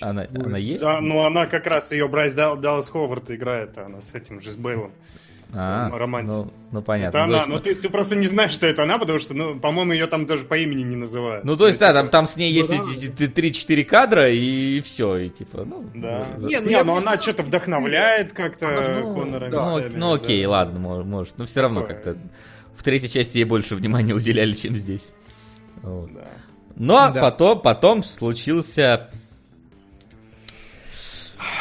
[0.00, 0.82] она, она есть?
[0.82, 4.50] Да, ну она как раз, ее Брайс Дал, Даллас Ховард играет, она с этим же,
[4.50, 4.92] с Бейлом.
[5.52, 6.32] А, романсе.
[6.32, 7.18] Ну, ну понятно.
[7.18, 9.92] Это она, но ты, ты просто не знаешь, что это она, потому что, ну, по-моему,
[9.92, 11.44] ее там даже по имени не называют.
[11.44, 13.24] Ну, то есть, да, там, там с ней есть ну, да.
[13.24, 15.84] 3-4 кадра, и все, и типа, ну...
[15.94, 16.26] Да.
[16.38, 19.50] Не, ну, не, но она что-то вдохновляет как-то ну, Конора.
[19.50, 19.78] Да.
[19.78, 20.50] Ну, ну, окей, да.
[20.50, 22.16] ладно, может, но все равно как-то
[22.80, 25.12] в третьей части ей больше внимания уделяли, чем здесь.
[25.82, 26.10] Вот.
[26.14, 26.28] Да.
[26.76, 27.20] Но да.
[27.20, 29.10] потом, потом случился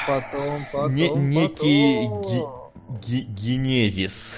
[0.08, 2.72] потом, потом, не, некий потом.
[3.06, 4.38] Ге, генезис.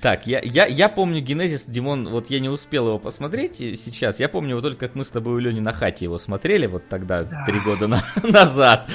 [0.00, 4.20] Так, я, я, я помню Генезис, Димон, вот я не успел его посмотреть сейчас.
[4.20, 6.88] Я помню вот только, как мы с тобой у Лени на хате его смотрели вот
[6.88, 7.44] тогда, да.
[7.46, 8.90] три года на, назад.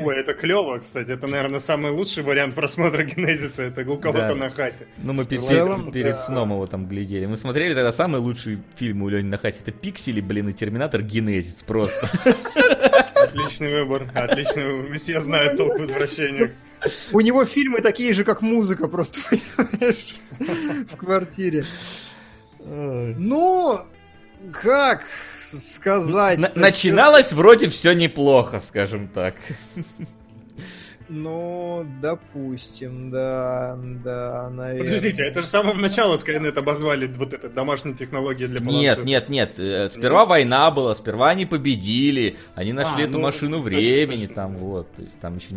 [0.00, 1.10] Ой, это клево, кстати.
[1.10, 3.62] Это, наверное, самый лучший вариант просмотра Генезиса.
[3.62, 4.34] Это у кого-то да.
[4.34, 4.86] на хате.
[4.98, 6.26] Ну, мы перед, целом, перед да.
[6.26, 7.26] сном его там глядели.
[7.26, 9.60] Мы смотрели тогда самый лучший фильм у Лени на хате.
[9.60, 12.08] Это Пиксели, блин, и Терминатор Генезис просто.
[13.14, 14.90] Отличный выбор, отличный выбор.
[14.90, 16.50] Месье знает толк в возвращениях.
[17.12, 20.16] У него фильмы такие же, как музыка, просто, понимаешь,
[20.90, 21.66] в квартире.
[22.58, 23.80] Ну,
[24.52, 25.04] как
[25.52, 26.56] сказать?
[26.56, 29.34] начиналось вроде все неплохо, скажем так.
[31.14, 34.86] Ну, допустим, да, да, наверное.
[34.86, 39.28] Подождите, это же с самого начала Skynet обозвали вот это домашние технологии для Нет, нет,
[39.28, 44.24] нет, э, сперва война была, сперва они победили, они нашли а, эту ну, машину времени,
[44.24, 45.48] там вот, то есть там еще...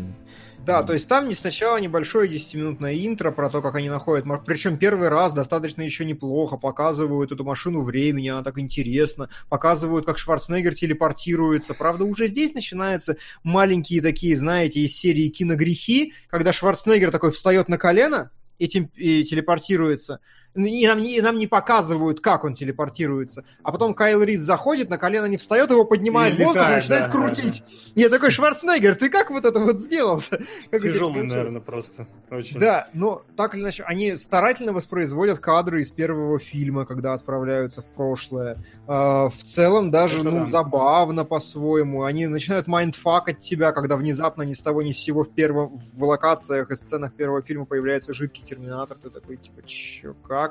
[0.66, 4.78] Да, то есть там не сначала небольшое 10-минутное интро про то, как они находят, причем
[4.78, 10.74] первый раз достаточно еще неплохо, показывают эту машину времени, она так интересно, показывают, как Шварценеггер
[10.74, 11.76] телепортируется.
[11.76, 17.78] Правда, уже здесь начинаются маленькие такие, знаете, из серии киногрехи, когда Шварценеггер такой встает на
[17.78, 20.20] колено и, тем, и телепортируется,
[20.56, 23.44] И нам, не, и нам не показывают, как он телепортируется.
[23.61, 26.76] А потом Кайл Рис заходит, на колено не встает, его поднимает И в воздух и
[26.76, 27.64] начинает да, крутить.
[27.94, 30.40] Я такой, Шварценеггер, ты как вот это вот сделал-то?
[30.72, 32.07] Как Тяжелый, наверное, просто.
[32.30, 32.60] Очень.
[32.60, 37.86] Да, но так или иначе, они старательно воспроизводят кадры из первого фильма, когда отправляются в
[37.86, 38.57] прошлое.
[38.88, 40.52] А, в целом даже, Это ну, да.
[40.52, 42.03] забавно по-своему.
[42.03, 46.03] Они начинают майндфакать тебя, когда внезапно ни с того ни с сего в первом в
[46.03, 48.98] локациях и сценах первого фильма появляется жидкий терминатор.
[49.02, 50.44] Ты такой, типа, чё, как?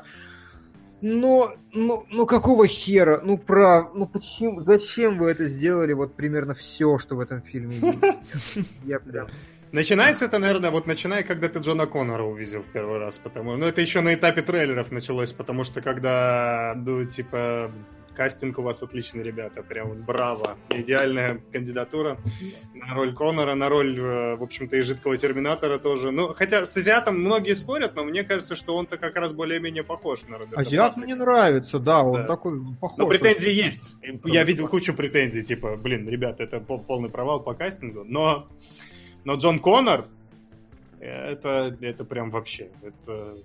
[1.01, 3.21] Но, ну, ну какого хера?
[3.23, 5.93] Ну, прав, ну почему, зачем вы это сделали?
[5.93, 8.69] Вот примерно все, что в этом фильме есть.
[8.85, 9.29] Я прям...
[9.71, 13.67] Начинается это, наверное, вот начиная, когда ты Джона Коннора увидел в первый раз, потому ну
[13.67, 17.73] это еще на этапе трейлеров началось, потому что когда, ну, типа,
[18.15, 22.19] кастинг у вас отличный, ребята, прям вот браво, идеальная кандидатура
[22.75, 26.11] на роль Коннора, на роль, э, в общем-то, и жидкого Терминатора тоже.
[26.11, 30.23] Ну, хотя с азиатом многие спорят, но мне кажется, что он-то как раз более-менее похож
[30.29, 31.05] на Роберта Азиат Патрика.
[31.05, 32.25] мне нравится, да, он Да.
[32.25, 32.99] такой похож.
[32.99, 33.65] Но претензии очень.
[33.65, 33.97] есть.
[34.25, 38.49] Я видел кучу претензий, типа, блин, ребята, это пол- полный провал по кастингу, но,
[39.25, 40.07] но Джон Коннор,
[41.01, 43.37] это, это прям вообще, это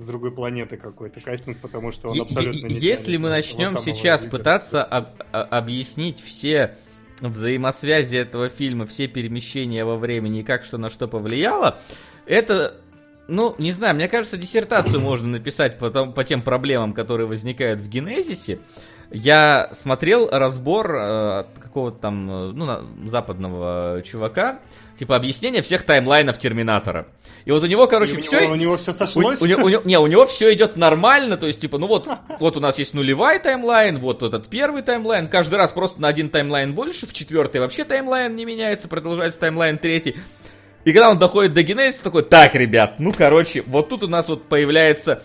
[0.00, 3.76] с другой планеты какой-то кастинг, потому что он Е- абсолютно не Если мы на начнем
[3.78, 6.76] сейчас пытаться об- объяснить все
[7.20, 11.78] взаимосвязи этого фильма, все перемещения во времени и как что на что повлияло,
[12.26, 12.74] это,
[13.28, 17.80] ну, не знаю, мне кажется, диссертацию можно написать по, том- по тем проблемам, которые возникают
[17.80, 18.58] в генезисе.
[19.12, 24.60] Я смотрел разбор э, от какого-то там, э, ну, западного чувака,
[25.00, 27.06] типа объяснение всех таймлайнов Терминатора.
[27.46, 28.46] И вот у него, короче, И у, все...
[28.48, 29.40] у него все У, сошлось.
[29.40, 32.06] у у него- не, у него все идет нормально, то есть, типа, ну вот,
[32.38, 36.28] вот у нас есть нулевой таймлайн, вот этот первый таймлайн, каждый раз просто на один
[36.28, 40.16] таймлайн больше, в четвертый вообще таймлайн не меняется, продолжается таймлайн третий.
[40.84, 44.28] И когда он доходит до генезиса, такой, так, ребят, ну, короче, вот тут у нас
[44.28, 45.22] вот появляется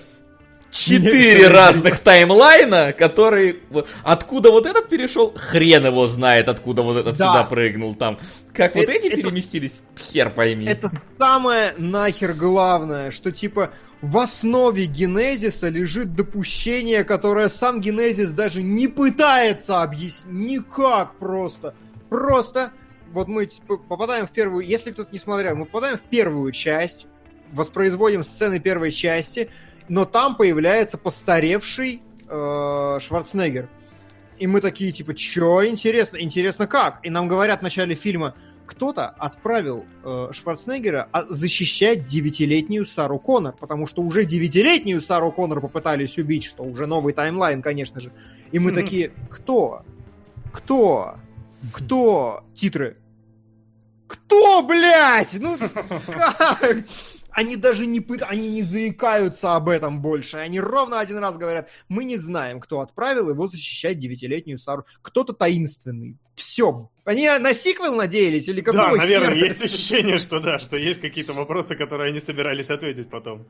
[0.75, 3.57] четыре разных таймлайна, которые...
[3.69, 7.27] вот Откуда вот этот перешел, хрен его знает, откуда вот этот Да.
[7.27, 8.19] сюда прыгнул там.
[8.53, 10.65] Как вот Это- эти это- переместились, хер пойми.
[10.67, 13.71] Это самое нахер главное, что типа
[14.01, 21.73] в основе генезиса лежит допущение, которое сам генезис даже не пытается объяснить никак просто.
[22.09, 22.71] Просто
[23.11, 27.07] вот мы типа, попадаем в первую, если кто-то не смотрел, мы попадаем в первую часть,
[27.51, 29.49] воспроизводим сцены первой части,
[29.89, 33.69] но там появляется постаревший э, Шварценеггер.
[34.37, 36.99] И мы такие, типа, чё, интересно, интересно как?
[37.03, 38.35] И нам говорят в начале фильма,
[38.65, 45.61] кто-то отправил э, Шварценеггера а, защищать девятилетнюю Сару Коннор, потому что уже девятилетнюю Сару Коннор
[45.61, 48.11] попытались убить, что уже новый таймлайн, конечно же.
[48.51, 49.83] И мы такие, кто?
[50.51, 51.15] Кто?
[51.73, 52.43] Кто?
[52.53, 52.97] Титры.
[54.07, 55.33] Кто, блядь?
[55.33, 55.57] Ну,
[56.07, 56.77] как?
[57.35, 58.23] Они даже не пыт...
[58.25, 60.37] они не заикаются об этом больше.
[60.37, 64.85] Они ровно один раз говорят, мы не знаем, кто отправил его защищать девятилетнюю Сару.
[65.01, 66.15] Кто-то таинственный.
[66.35, 66.89] Все.
[67.03, 69.45] Они на сиквел надеялись или какого Да, наверное, хера?
[69.47, 73.45] есть ощущение, что да, что есть какие-то вопросы, которые они собирались ответить потом.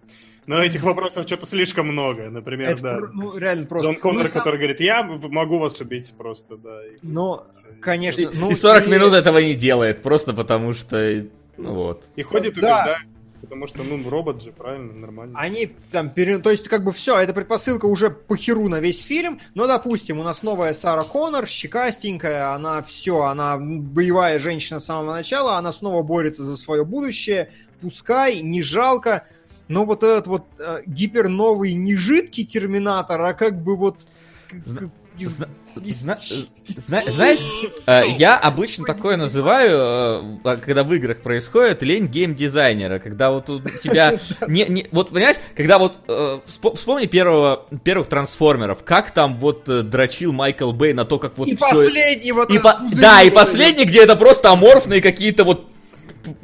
[0.48, 2.96] Но этих вопросов что-то слишком много, например, Это да.
[2.98, 3.88] про- ну, реально просто.
[3.88, 6.86] Джон Коннор, Ну, сам- который говорит, я могу вас убить просто, да.
[6.86, 7.48] И- Но,
[7.82, 11.26] конечно, И, ну, и 40 и- минут этого не делает, просто потому что,
[11.58, 12.04] ну вот.
[12.16, 12.98] И ходит Да.
[13.46, 15.40] Потому что, ну, робот же, правильно, нормально.
[15.40, 19.02] Они там, пере- то есть, как бы все, эта предпосылка уже по херу на весь
[19.02, 24.86] фильм, но, допустим, у нас новая Сара Коннор, щекастенькая, она все, она боевая женщина с
[24.86, 27.52] самого начала, она снова борется за свое будущее,
[27.82, 29.26] пускай, не жалко,
[29.68, 33.98] но вот этот вот э, гиперновый, не жидкий Терминатор, а как бы вот...
[34.50, 34.90] к-
[35.20, 36.16] Зна- Зна-
[36.68, 37.40] зна- знаешь,
[37.86, 43.60] э, я обычно такое называю, э, когда в играх происходит, лень геймдизайнера, когда вот у
[43.84, 44.18] тебя
[44.48, 49.68] не, не вот понимаешь, когда вот э, вспо- вспомни первого первых трансформеров, как там вот
[49.68, 52.50] э, дрочил Майкл Бэй на то, как вот И последний вот...
[52.52, 55.68] и по- да, и последний, где это просто аморфные какие-то вот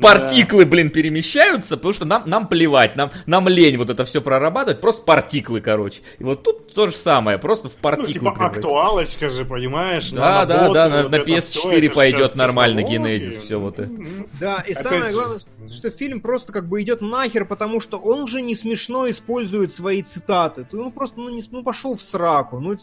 [0.02, 4.82] партиклы, блин, перемещаются, потому что нам, нам плевать, нам, нам лень вот это все прорабатывать,
[4.82, 6.02] просто партиклы, короче.
[6.20, 8.58] И вот тут то же самое, просто в Ну, партиклы типа, превратить.
[8.58, 10.10] актуалочка же, понимаешь?
[10.12, 12.84] Да, да, да, на, вот на это PS4 всё, это пойдет технологии.
[12.84, 13.92] генезис, все вот это.
[14.40, 15.12] Да, и Опять самое же.
[15.12, 15.40] главное,
[15.70, 20.02] что, фильм просто как бы идет нахер, потому что он уже не смешно использует свои
[20.02, 20.66] цитаты.
[20.70, 22.76] То Он просто ну, не, ну, пошел в сраку, ну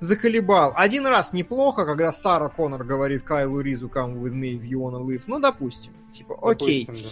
[0.00, 0.72] заколебал.
[0.76, 5.02] Один раз неплохо, когда Сара Коннор говорит Кайлу Ризу come with me if you wanna
[5.02, 5.22] live.
[5.26, 5.92] Ну, допустим.
[6.12, 6.86] Типа, окей.
[6.86, 7.08] Допустим,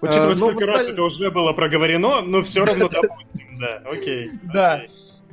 [0.00, 0.08] да.
[0.08, 4.30] Учитывая, сколько раз это уже было проговорено, но все равно допустим, да, окей.
[4.52, 4.82] Да.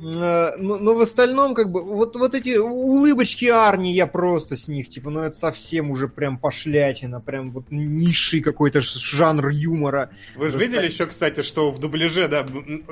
[0.00, 4.68] Э, Но, но в остальном, как бы, вот, вот эти улыбочки Арни, я просто с
[4.68, 10.10] них, типа, ну это совсем уже прям пошлятина, прям вот низший какой-то жанр юмора.
[10.36, 12.46] Вы же видели еще, кстати, что в дубляже, да,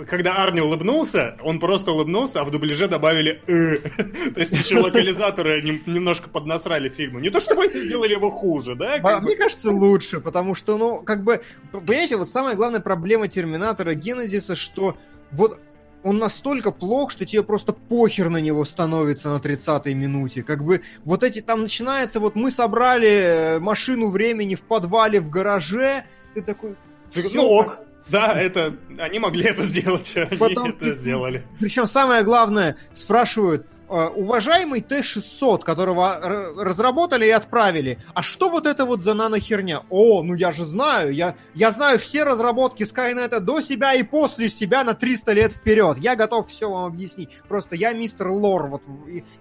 [0.08, 3.78] когда Арни улыбнулся, он просто улыбнулся, а в дубляже добавили «э».
[4.34, 7.18] То есть еще локализаторы нем- немножко поднасрали фильму.
[7.18, 8.98] Не то чтобы они сделали его хуже, да?
[9.02, 9.20] А.
[9.20, 11.42] Мне кажется, лучше, потому что, ну, как бы,
[11.72, 14.96] понимаете, вот самая главная проблема Терминатора Генезиса, что
[15.30, 15.58] вот
[16.04, 20.42] он настолько плох, что тебе просто похер на него становится на 30-й минуте.
[20.42, 25.30] Как бы вот эти там начинается, вот мы собрали э, машину времени в подвале, в
[25.30, 26.04] гараже,
[26.34, 26.76] ты такой...
[27.14, 27.78] Ну «Всё, ок.
[28.08, 31.44] Да, это они могли это сделать, они Потом это ты- сделали.
[31.60, 36.19] Причем самое главное, спрашивают, «Э, уважаемый Т-600, которого
[36.56, 39.82] разработали и отправили, а что вот это вот за нанохерня?
[39.90, 44.48] О, ну я же знаю, я, я знаю все разработки Скайнета до себя и после
[44.48, 45.98] себя на 300 лет вперед.
[45.98, 47.31] Я готов все вам объяснить.
[47.48, 48.82] Просто я мистер Лор, вот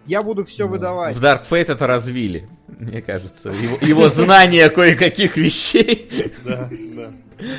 [0.06, 1.16] я буду все выдавать.
[1.16, 3.50] В Dark Fate это развили, мне кажется.
[3.50, 6.34] Его, его знание кое-каких вещей.
[6.44, 7.12] Да, да.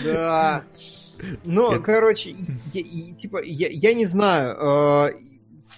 [0.04, 0.64] Да.
[1.44, 2.34] Ну, короче,
[2.72, 5.12] типа, я, я не знаю.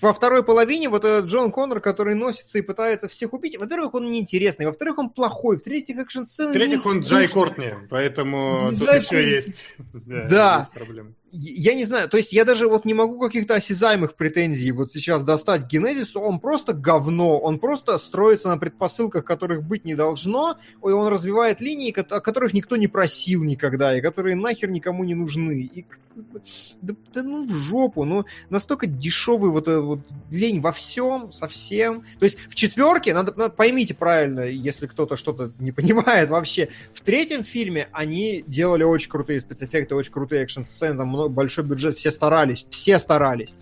[0.01, 4.11] Во второй половине вот этот Джон Коннор, который носится и пытается всех убить, во-первых, он
[4.11, 6.51] неинтересный, во-вторых, он плохой, в-третьих, экшн-сцены...
[6.51, 9.31] В-третьих, он Джай Кортни, поэтому тут Джай еще Кортни.
[9.31, 9.77] есть.
[10.05, 10.59] Да.
[10.61, 11.15] есть проблемы.
[11.37, 15.25] Я не знаю, то есть я даже вот не могу каких-то осязаемых претензий вот сейчас
[15.25, 20.57] достать к Генезису, он просто говно, он просто строится на предпосылках, которых быть не должно,
[20.81, 25.17] и он развивает линии, о которых никто не просил никогда, и которые нахер никому не
[25.17, 25.63] нужны.
[25.75, 25.85] И
[26.81, 30.01] да, да ну в жопу, ну настолько дешевый вот этот вот
[30.31, 32.05] лень во всем, совсем.
[32.19, 37.01] То есть в четверке, надо, надо- поймите правильно, если кто-то что-то не понимает вообще, в
[37.01, 42.11] третьем фильме они делали очень крутые спецэффекты, очень крутые экшн-сцены, там много, большой бюджет, все
[42.11, 43.55] старались, все старались.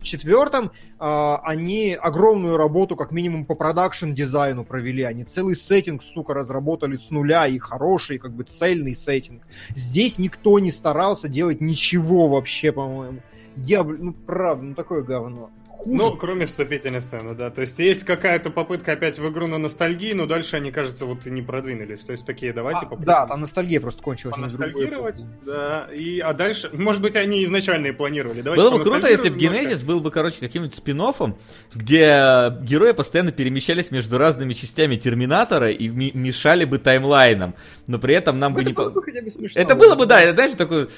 [0.00, 5.02] В четвертом а, они огромную работу, как минимум, по продакшн-дизайну провели.
[5.02, 9.42] Они целый сеттинг, сука, разработали с нуля, и хороший, как бы цельный сеттинг.
[9.74, 13.18] Здесь никто не старался делать ничего вообще, по-моему.
[13.56, 15.50] Я, ну правда, ну такое говно.
[15.78, 15.96] Хуже.
[15.96, 17.50] Ну, кроме вступительной сцены, да.
[17.50, 21.24] То есть есть какая-то попытка опять в игру на ностальгии, но дальше они, кажется, вот
[21.26, 22.00] и не продвинулись.
[22.00, 23.06] То есть такие, давайте А, попробуем.
[23.06, 24.36] да, там ностальгия просто кончилась.
[24.36, 25.14] эпоху.
[25.46, 28.42] да, и, а дальше, может быть, они изначально и планировали.
[28.42, 29.38] Давайте Было бы круто, если бы.
[29.38, 30.98] Генезис был бы, короче, каким-нибудь спин
[31.72, 37.54] где герои постоянно перемещались между разными частями Терминатора и ми- мешали бы таймлайнам.
[37.86, 38.74] Но при этом нам Ну, бы это не...
[38.74, 39.60] было по- бы хотя бы смешно.
[39.60, 40.88] Это было бы, да, это, знаешь, такой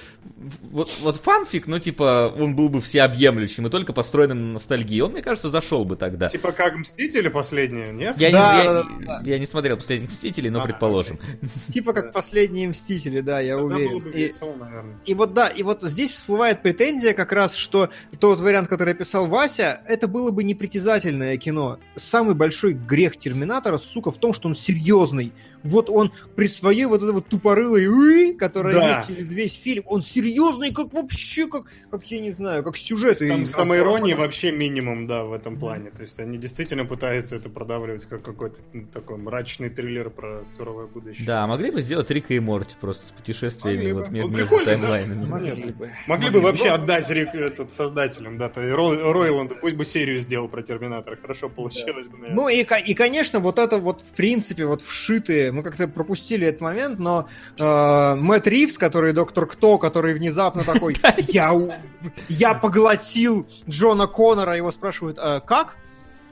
[0.70, 5.00] вот, вот фанфик, но типа он был бы всеобъемлющим и только построенным на ностальгии.
[5.00, 6.28] Он, мне кажется, зашел бы тогда.
[6.28, 8.16] Типа как Мстители последние, нет?
[8.18, 11.18] Я, Да, не, я, да, да, я не смотрел последних Мстителей, но А, предположим.
[11.72, 14.02] Типа как последние Мстители, да, я Тогда было уверен.
[14.04, 14.96] бы И- весело, наверное.
[15.04, 19.26] И вот да, и вот здесь всплывает претензия как раз, что тот вариант, который описал
[19.26, 21.78] Вася, это было бы непритязательное кино.
[21.96, 25.32] Самый большой грех Терминатора, сука, в том, что он серьезный.
[25.62, 28.96] Вот он при своей вот этой вот тупорылой которая Да.
[28.98, 33.18] есть через весь фильм, он серьезный, как вообще, как, как я не знаю, как сюжет.
[33.18, 35.90] Там и- самоиронии вообще минимум, да, в этом плане.
[35.90, 40.86] То есть они действительно пытаются это продавливать как какой-то ну, такой мрачный триллер про суровое
[40.86, 41.26] будущее.
[41.26, 44.12] Да, могли бы сделать Рика и Морти просто с путешествиями Могли вот бы.
[44.12, 44.70] ме- Ну, между прикольно, да.
[44.72, 45.26] таймлайнами.
[45.26, 45.90] Могли бы.
[46.06, 50.18] Могли бы вообще отдать Рик этот создателям, да, то и Ро- Ройланду, пусть бы серию
[50.20, 52.36] сделал про Терминатора, хорошо получилось бы, наверное.
[52.36, 56.60] Ну и, и, конечно, вот это вот, в принципе, вот вшитые, мы как-то пропустили этот
[56.60, 57.28] момент, но
[57.58, 60.96] э, Мэтт Ривз, который доктор Кто, который внезапно такой,
[61.28, 61.52] я,
[62.28, 65.76] я поглотил Джона Коннора, его спрашивают, «Э, как?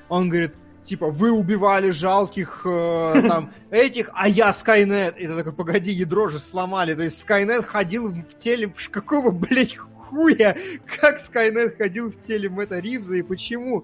[0.09, 0.55] Он говорит,
[0.89, 5.17] типа, вы убивали жалких э, там этих, а я Скайнет.
[5.19, 6.95] И ты такой, погоди, ядро же сломали.
[6.95, 10.57] То есть Скайнет ходил в теле, какого, блядь, хуя?
[11.01, 13.83] Как Скайнет ходил в теле Мэтта Ривза и почему?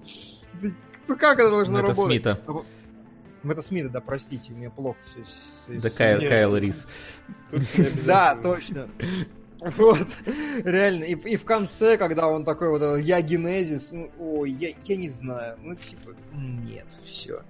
[0.60, 2.22] То есть, Как это должно Это работать?
[2.22, 2.40] Смита.
[3.44, 5.78] Мэтта Смита, да, простите, у меня плохо все.
[5.80, 6.20] Да Кайл.
[6.20, 6.86] Кайл Рис.
[8.06, 8.88] Да, точно.
[9.60, 10.06] Вот,
[10.64, 11.04] реально.
[11.04, 15.08] И, и в конце, когда он такой вот, я генезис, ну, ой, я, я не
[15.08, 17.42] знаю, ну, типа, нет, все.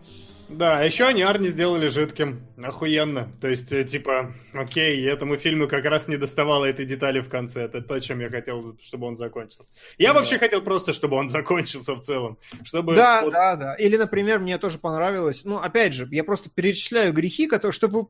[0.49, 2.47] Да, а еще они Арни сделали жидким.
[2.63, 3.33] Охуенно.
[3.41, 7.63] То есть, э, типа, окей, этому фильму как раз не доставало этой детали в конце.
[7.63, 9.73] Это то, чем я хотел, чтобы он закончился.
[9.97, 10.19] Я Да.
[10.19, 12.39] вообще хотел просто, чтобы он закончился в целом.
[12.63, 13.75] Чтобы Да, вот- да, да.
[13.75, 18.09] Или, например, мне тоже понравилось, ну, опять же, я просто перечисляю грехи, которые, чтобы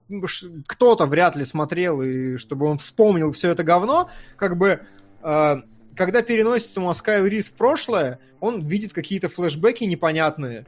[0.67, 4.81] кто-то вряд ли смотрел, и чтобы он вспомнил все это говно, как бы,
[5.23, 5.55] э,
[5.97, 10.67] когда переносится Маскайл Рис в прошлое, он видит какие-то флешбеки непонятные,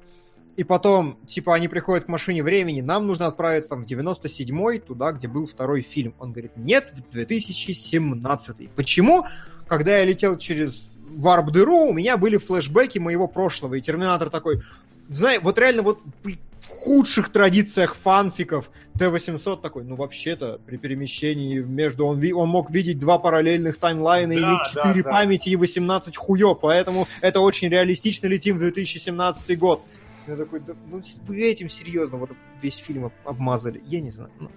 [0.57, 5.13] и потом, типа, они приходят к машине времени, нам нужно отправиться там в 97-й, туда,
[5.13, 6.15] где был второй фильм.
[6.19, 9.27] Он говорит, нет, в 2017 Почему?
[9.67, 14.63] Когда я летел через варп-дыру, у меня были флешбеки моего прошлого, и Терминатор такой,
[15.11, 22.07] знаешь, вот реально вот в худших традициях фанфиков Т-800 такой, ну вообще-то при перемещении между...
[22.07, 25.53] Он, он мог видеть два параллельных таймлайна, да, иметь 4 да, памяти да.
[25.53, 29.83] и 18 хуев, поэтому это очень реалистично летим в 2017 год.
[30.27, 32.31] Я такой, да, ну вы этим серьезно вот
[32.61, 33.81] весь фильм обмазали.
[33.85, 34.31] Я не знаю.
[34.41, 34.51] Ну,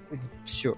[0.43, 0.75] все.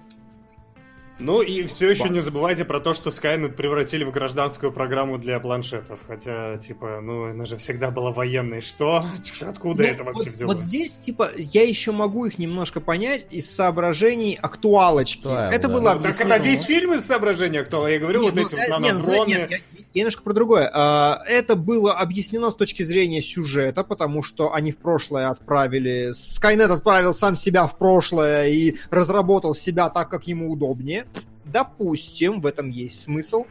[1.18, 5.38] Ну и все еще не забывайте про то, что Skynet превратили в гражданскую программу для
[5.40, 6.00] планшетов.
[6.06, 8.60] Хотя, типа, ну, она же всегда была военной.
[8.60, 9.06] Что?
[9.40, 10.54] Откуда ну, это вообще вот, взялось?
[10.56, 15.22] Вот здесь, типа, я еще могу их немножко понять из соображений актуалочки.
[15.22, 15.74] Да, это да.
[15.74, 17.86] было ну, Так это весь фильм из соображений актуала.
[17.86, 19.28] Я говорю, не, вот ну, эти вот э, нанодроны.
[19.28, 19.58] Нет, я,
[19.94, 20.70] я немножко про другое.
[20.72, 26.12] А, это было объяснено с точки зрения сюжета, потому что они в прошлое отправили...
[26.12, 31.06] Skynet отправил сам себя в прошлое и разработал себя так, как ему удобнее.
[31.44, 33.44] Допустим, в этом есть смысл.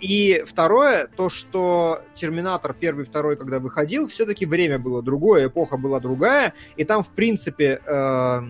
[0.00, 6.00] И второе, то, что Терминатор первый, второй, когда выходил, все-таки время было другое, эпоха была
[6.00, 8.40] другая, и там, в принципе, э,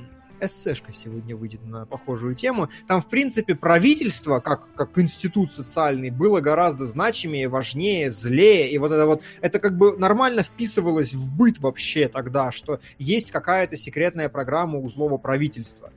[0.41, 2.69] эссешка сегодня выйдет на похожую тему.
[2.87, 8.71] Там, в принципе, правительство, как, как институт социальный, было гораздо значимее, важнее, злее.
[8.71, 13.31] И вот это вот, это как бы нормально вписывалось в быт вообще тогда, что есть
[13.31, 15.93] какая-то секретная программа у злого правительства.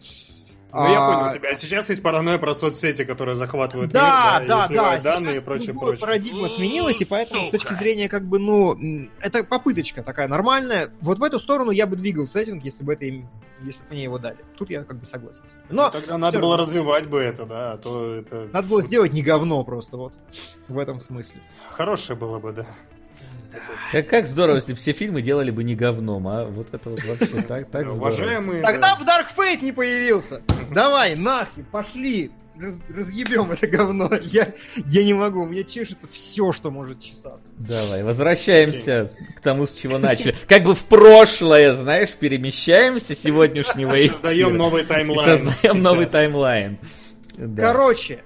[0.72, 0.90] Ну, а...
[0.90, 1.56] я понял тебя.
[1.56, 5.00] Сейчас есть паранойя про соцсети, которые захватывают да, мир, да, да, да.
[5.00, 6.00] данные Сейчас и прочее, прочее.
[6.00, 7.58] парадигма сменилась, и поэтому Сука.
[7.58, 8.78] с точки зрения, как бы, ну,
[9.20, 10.92] это попыточка такая нормальная.
[11.02, 13.28] Вот в эту сторону я бы двигал сеттинг, если бы это им,
[13.62, 14.38] если бы мне его дали.
[14.58, 15.42] Тут я как бы согласен.
[15.70, 18.50] Но ну, тогда надо было развивать бы это, да, а то это...
[18.54, 20.14] Надо было сделать не говно просто, вот,
[20.68, 21.42] в этом смысле.
[21.72, 22.68] Хорошее было бы, да.
[23.92, 27.04] Как, как здорово, если бы все фильмы делали бы не говном, а вот это вот
[27.04, 28.62] вообще так, так Уважаемые...
[28.62, 30.42] Тогда бы Dark Fate не появился.
[30.72, 32.32] Давай, нахер, пошли.
[32.60, 34.10] Раз, разъебем это говно.
[34.22, 34.54] Я,
[34.86, 37.50] я не могу, у меня чешется все, что может чесаться.
[37.58, 39.34] Давай, возвращаемся okay.
[39.38, 40.36] к тому, с чего начали.
[40.46, 44.12] Как бы в прошлое, знаешь, перемещаемся сегодняшнего эфира.
[44.12, 45.40] Создаем новый таймлайн.
[45.40, 46.80] Создаем новый таймлайн.
[47.56, 48.24] Короче,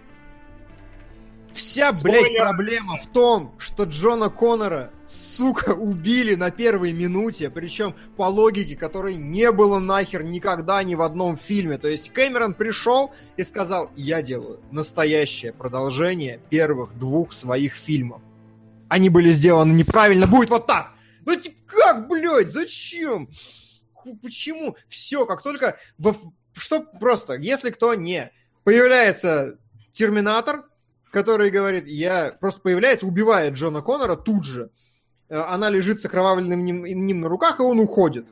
[1.54, 8.24] Вся, блядь, проблема в том, что Джона Коннора, сука, убили на первой минуте, причем по
[8.24, 11.78] логике, которой не было нахер никогда ни в одном фильме.
[11.78, 18.22] То есть Кэмерон пришел и сказал, я делаю настоящее продолжение первых двух своих фильмов.
[18.90, 20.94] Они были сделаны неправильно, будет вот так.
[21.26, 23.30] Ну, типа, как, блядь, зачем?
[24.22, 24.76] Почему?
[24.88, 25.78] Все, как только...
[25.98, 26.16] В...
[26.54, 28.32] Что просто, если кто не...
[28.64, 29.58] Появляется
[29.94, 30.66] Терминатор,
[31.14, 34.72] который говорит, я просто появляется, убивает Джона Коннора тут же.
[35.30, 38.26] Э, она лежит с окровавленным ним, ним на руках, и он уходит.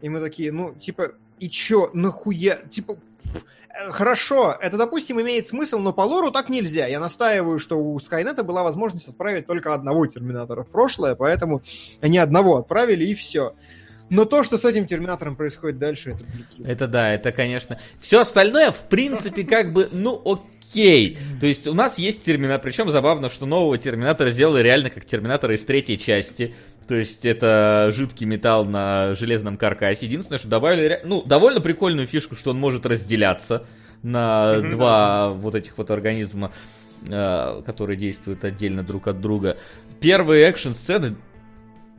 [0.00, 2.60] И мы такие, ну, типа, и чё, нахуя?
[2.70, 6.86] Типа, э, хорошо, это, допустим, имеет смысл, но по лору так нельзя.
[6.86, 11.62] Я настаиваю, что у Скайнета была возможность отправить только одного Терминатора в прошлое, поэтому
[12.00, 13.52] они одного отправили, и все.
[14.10, 16.24] Но то, что с этим Терминатором происходит дальше, это.
[16.64, 17.80] Это да, это, конечно.
[17.98, 21.18] Все остальное, в принципе, как бы, ну, окей окей.
[21.40, 25.54] То есть у нас есть Терминатор, причем забавно, что нового Терминатора сделали реально как Терминатора
[25.54, 26.54] из третьей части.
[26.88, 30.06] То есть это жидкий металл на железном каркасе.
[30.06, 33.66] Единственное, что добавили, ну, довольно прикольную фишку, что он может разделяться
[34.02, 34.70] на mm-hmm.
[34.70, 36.52] два вот этих вот организма,
[37.08, 39.58] э, которые действуют отдельно друг от друга.
[40.00, 41.16] Первые экшн-сцены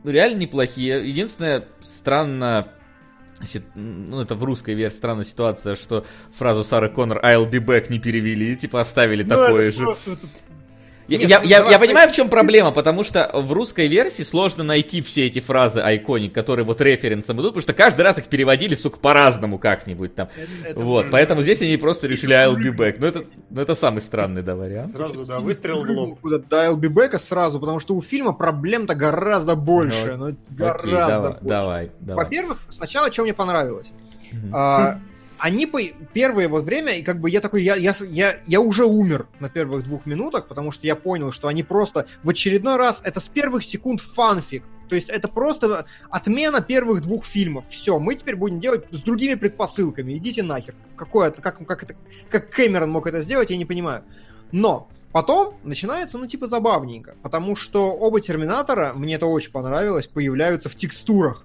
[0.04, 1.08] реально неплохие.
[1.08, 2.68] Единственное, странно
[3.74, 6.04] ну, это в русской версии странная ситуация, что
[6.36, 9.84] фразу Сары Коннор I'll be back не перевели, типа оставили ну, такое же.
[9.84, 10.26] Просто, это
[11.08, 14.22] Нет, я, ну, я, давай, я понимаю, в чем проблема, потому что в русской версии
[14.22, 18.26] сложно найти все эти фразы айконик, которые вот референсом идут, потому что каждый раз их
[18.26, 20.28] переводили, сука, по-разному как-нибудь там.
[20.36, 22.96] Это, это вот, поэтому здесь они просто решили I'll be back.
[22.98, 24.92] Ну это, ну, это самый странный, да, вариант.
[24.92, 26.18] Сразу, да, выстрел в лоб.
[26.22, 30.14] До I'll be back сразу, потому что у фильма проблем-то гораздо больше.
[30.16, 31.44] Ну, гораздо окей, давай, больше.
[31.44, 32.24] Давай, давай.
[32.24, 33.88] Во-первых, сначала, что мне понравилось.
[34.52, 34.98] А,
[35.44, 35.78] они по
[36.14, 39.50] первое вот время, и как бы я такой, я, я, я, я уже умер на
[39.50, 43.28] первых двух минутах, потому что я понял, что они просто в очередной раз, это с
[43.28, 44.62] первых секунд фанфик.
[44.88, 47.66] То есть это просто отмена первых двух фильмов.
[47.68, 50.16] Все, мы теперь будем делать с другими предпосылками.
[50.16, 50.74] Идите нахер.
[50.96, 51.94] Какое, как, как, это,
[52.30, 54.02] как Кэмерон мог это сделать, я не понимаю.
[54.50, 60.68] Но Потом начинается, ну, типа, забавненько, потому что оба Терминатора, мне это очень понравилось, появляются
[60.68, 61.44] в текстурах.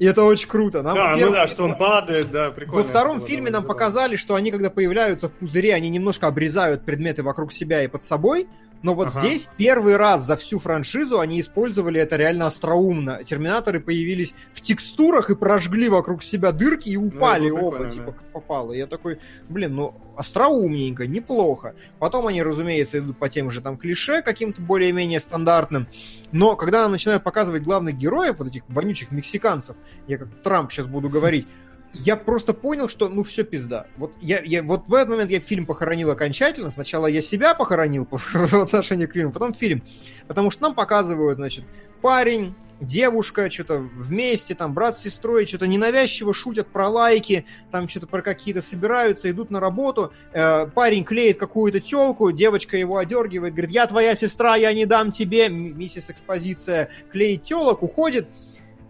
[0.00, 0.82] И это очень круто.
[0.82, 2.84] Нам Да, ну да, что он падает, да, прикольно.
[2.84, 7.22] Во втором фильме нам показали, что они, когда появляются в пузыре, они немножко обрезают предметы
[7.22, 8.48] вокруг себя и под собой.
[8.82, 9.20] Но вот Ага.
[9.20, 13.22] здесь первый раз за всю франшизу они использовали это реально остроумно.
[13.24, 18.12] Терминаторы появились в текстурах и прожгли вокруг себя дырки и упали было оба, типа, да.
[18.12, 18.72] как попало.
[18.72, 21.74] Я такой, блин, ну, остроумненько, неплохо.
[21.98, 25.86] Потом они, разумеется, идут по тем же там клише, каким-то более-менее стандартным.
[26.32, 29.76] Но когда нам начинают показывать главных героев, вот этих вонючих мексиканцев,
[30.06, 31.46] я как Трамп сейчас буду говорить,
[31.92, 33.86] я просто понял, что ну все пизда.
[33.96, 36.70] Вот я, я вот в этот момент я фильм похоронил окончательно.
[36.70, 39.82] Сначала я себя похоронил по- в отношении к фильму, потом фильм.
[40.26, 41.64] Потому что нам показывают, значит,
[42.00, 48.06] парень, девушка, что-то вместе, там, брат с сестрой, что-то ненавязчиво шутят про лайки, там что-то
[48.06, 53.70] про какие-то собираются, идут на работу, э, парень клеит какую-то телку, девочка его одергивает, говорит,
[53.70, 58.28] я твоя сестра, я не дам тебе, миссис Экспозиция клеит телок, уходит,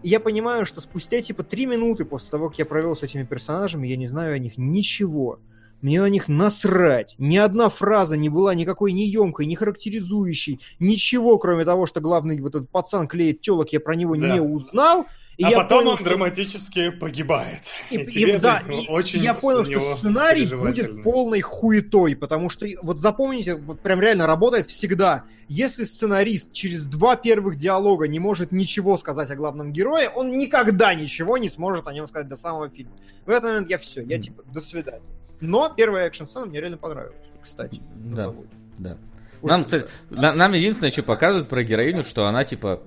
[0.03, 3.23] и я понимаю, что спустя типа три минуты после того, как я провел с этими
[3.23, 5.39] персонажами, я не знаю о них ничего.
[5.81, 7.15] Мне на них насрать.
[7.17, 10.59] Ни одна фраза не была никакой ни емкой, ни характеризующей.
[10.79, 14.31] Ничего, кроме того, что главный вот этот пацан клеит телок, я про него Да.
[14.33, 15.07] не узнал.
[15.41, 17.63] И а я потом понял, он что- драматически погибает.
[17.89, 22.67] и, И и- да, и- очень я понял, что сценарий будет полной хуетой, потому что,
[22.83, 25.23] вот запомните, вот прям реально работает всегда.
[25.47, 30.93] Если сценарист через два первых диалога не может ничего сказать о главном герое, он никогда
[30.93, 32.91] ничего не сможет о нем сказать до самого фильма.
[33.25, 35.01] В этот момент я все, я типа, до свидания.
[35.39, 37.81] Но первая экшн-сцена мне реально понравилась, кстати.
[37.95, 38.25] Да.
[38.27, 38.47] заводе.
[38.77, 38.97] Да.
[39.41, 42.83] Нам, кстати, нам единственное, что показывают про героиню, что она типа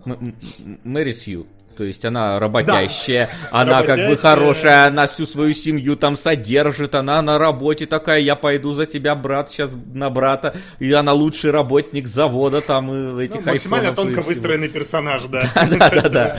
[0.85, 1.48] Мэри Сью.
[1.76, 4.16] То есть она работящая, она как бы Работящая.
[4.16, 9.14] хорошая, она всю свою семью там содержит, она на работе такая, я пойду за тебя,
[9.14, 14.12] брат, сейчас на брата, и она лучший работник завода там и Ну, этих максимально айфонов
[14.12, 15.51] и тонко выстроенный персонаж, да.
[15.55, 16.36] Да, да, да.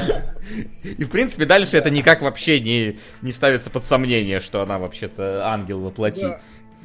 [0.83, 5.47] И в принципе дальше это никак вообще не, не ставится под сомнение, что она вообще-то
[5.47, 6.21] ангел воплоти.
[6.21, 6.39] Да,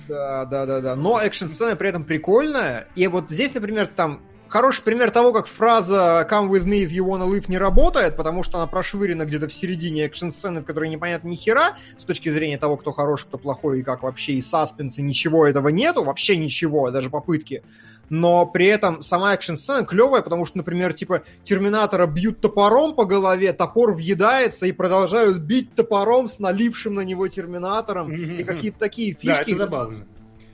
[0.09, 0.97] да, да, да, да.
[0.97, 2.89] Но экшн-сцена при этом прикольная.
[2.97, 7.05] И вот здесь, например, там хороший пример того, как фраза «Come with me if you
[7.07, 11.29] wanna live» не работает, потому что она прошвырена где-то в середине экшн-сцены, в которой непонятно
[11.29, 15.01] ни хера, с точки зрения того, кто хороший, кто плохой, и как вообще и саспенса,
[15.03, 17.63] ничего этого нету, вообще ничего, даже попытки.
[18.09, 23.53] Но при этом сама экшн-сцена клевая, потому что, например, типа Терминатора бьют топором по голове,
[23.53, 28.45] топор въедается и продолжают бить топором с налившим на него Терминатором, и Мгм.
[28.47, 29.51] какие-то такие Да, фишки.
[29.53, 29.99] это забавно.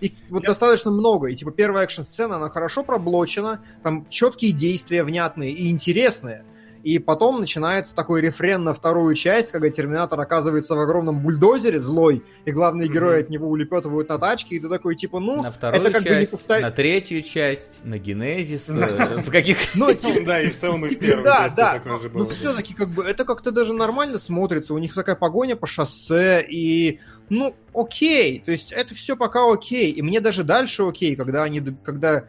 [0.01, 1.29] И вот Я- достаточно много.
[1.29, 6.45] И типа первая экшн-сцена, она хорошо проблочена, там четкие действия, внятные и интересные.
[6.87, 12.23] И потом начинается такой рефрен на вторую часть, когда Терминатор оказывается в огромном бульдозере злой,
[12.45, 12.95] и главные Мгм.
[12.95, 16.05] герои от него улепетывают на тачке, и ты такой, типа, ну, На вторую это как
[16.05, 19.57] бы не часть, повтор- на третью часть, на Генезис, э, в каких...
[19.75, 22.31] ну, типа, Да, и в целом и в да, части да, же но было.
[22.31, 24.73] все-таки как бы это как-то даже нормально смотрится.
[24.73, 27.01] У них такая погоня по шоссе и
[27.31, 31.61] ну окей, то есть это все пока окей, и мне даже дальше окей, когда они,
[31.83, 32.27] когда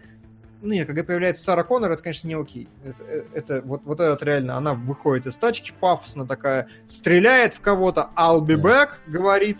[0.61, 2.67] ну нет, когда появляется Сара Коннор, это, конечно, не окей.
[2.83, 7.61] Это, э, это вот, вот этот реально, она выходит из тачки пафосно такая, стреляет в
[7.61, 9.59] кого-то, I'll be back, говорит,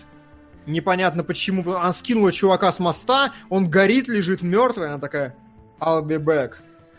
[0.66, 5.36] непонятно почему, она скинула чувака с моста, он горит, лежит мертвый, она такая,
[5.80, 6.54] I'll be back.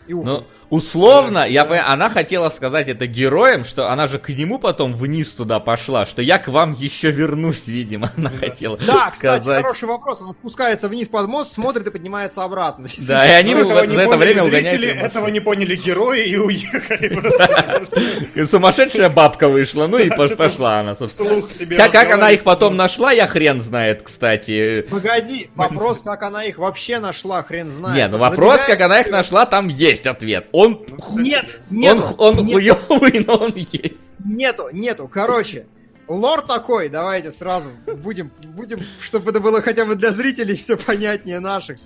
[0.07, 0.41] И уходит.
[0.41, 4.93] Ну, условно, я понимаю, она хотела сказать это героям, что она же к нему потом
[4.93, 9.63] вниз туда пошла, что я к вам еще вернусь, видимо, она хотела Да, кстати, сказать.
[9.63, 10.21] хороший вопрос.
[10.21, 12.87] Он спускается вниз под мост, смотрит и поднимается обратно.
[12.99, 14.83] Да, и они Ну, этого за это время угоняют.
[14.83, 17.09] Этого не поняли герои и уехали
[18.45, 21.41] Сумасшедшая бабка вышла, ну и пошла она, собственно.
[21.75, 24.85] Как, она их потом нашла, я хрен знает, кстати.
[24.89, 27.95] Погоди, вопрос, как она их вообще нашла, хрен знает.
[27.95, 30.47] Не, ну вопрос, как она их нашла, там есть ответ.
[30.59, 34.01] Он, Нет, он, нет, он нет, хуёвый, но он есть.
[34.25, 35.07] нету, нету.
[35.07, 35.67] Короче,
[36.09, 41.39] лор такой, давайте сразу будем, будем, чтобы это было хотя бы для зрителей все понятнее
[41.39, 41.79] наших.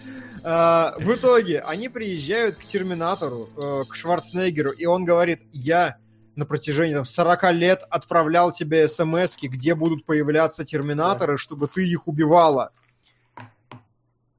[0.43, 5.97] А, в итоге они приезжают к Терминатору, э, к Шварценеггеру, и он говорит, я
[6.35, 12.07] на протяжении там, 40 лет отправлял тебе смс где будут появляться Терминаторы, чтобы ты их
[12.07, 12.71] убивала.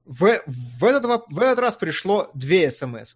[0.05, 3.15] В, в, этот, в этот раз пришло две смс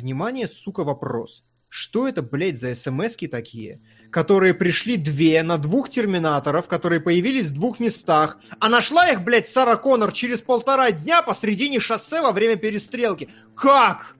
[0.00, 1.42] Внимание, сука, вопрос.
[1.68, 7.54] Что это, блядь, за смс такие, которые пришли две на двух терминаторов, которые появились в
[7.54, 12.56] двух местах, а нашла их, блядь, Сара Коннор через полтора дня посредине шоссе во время
[12.56, 13.30] перестрелки?
[13.56, 14.14] Как?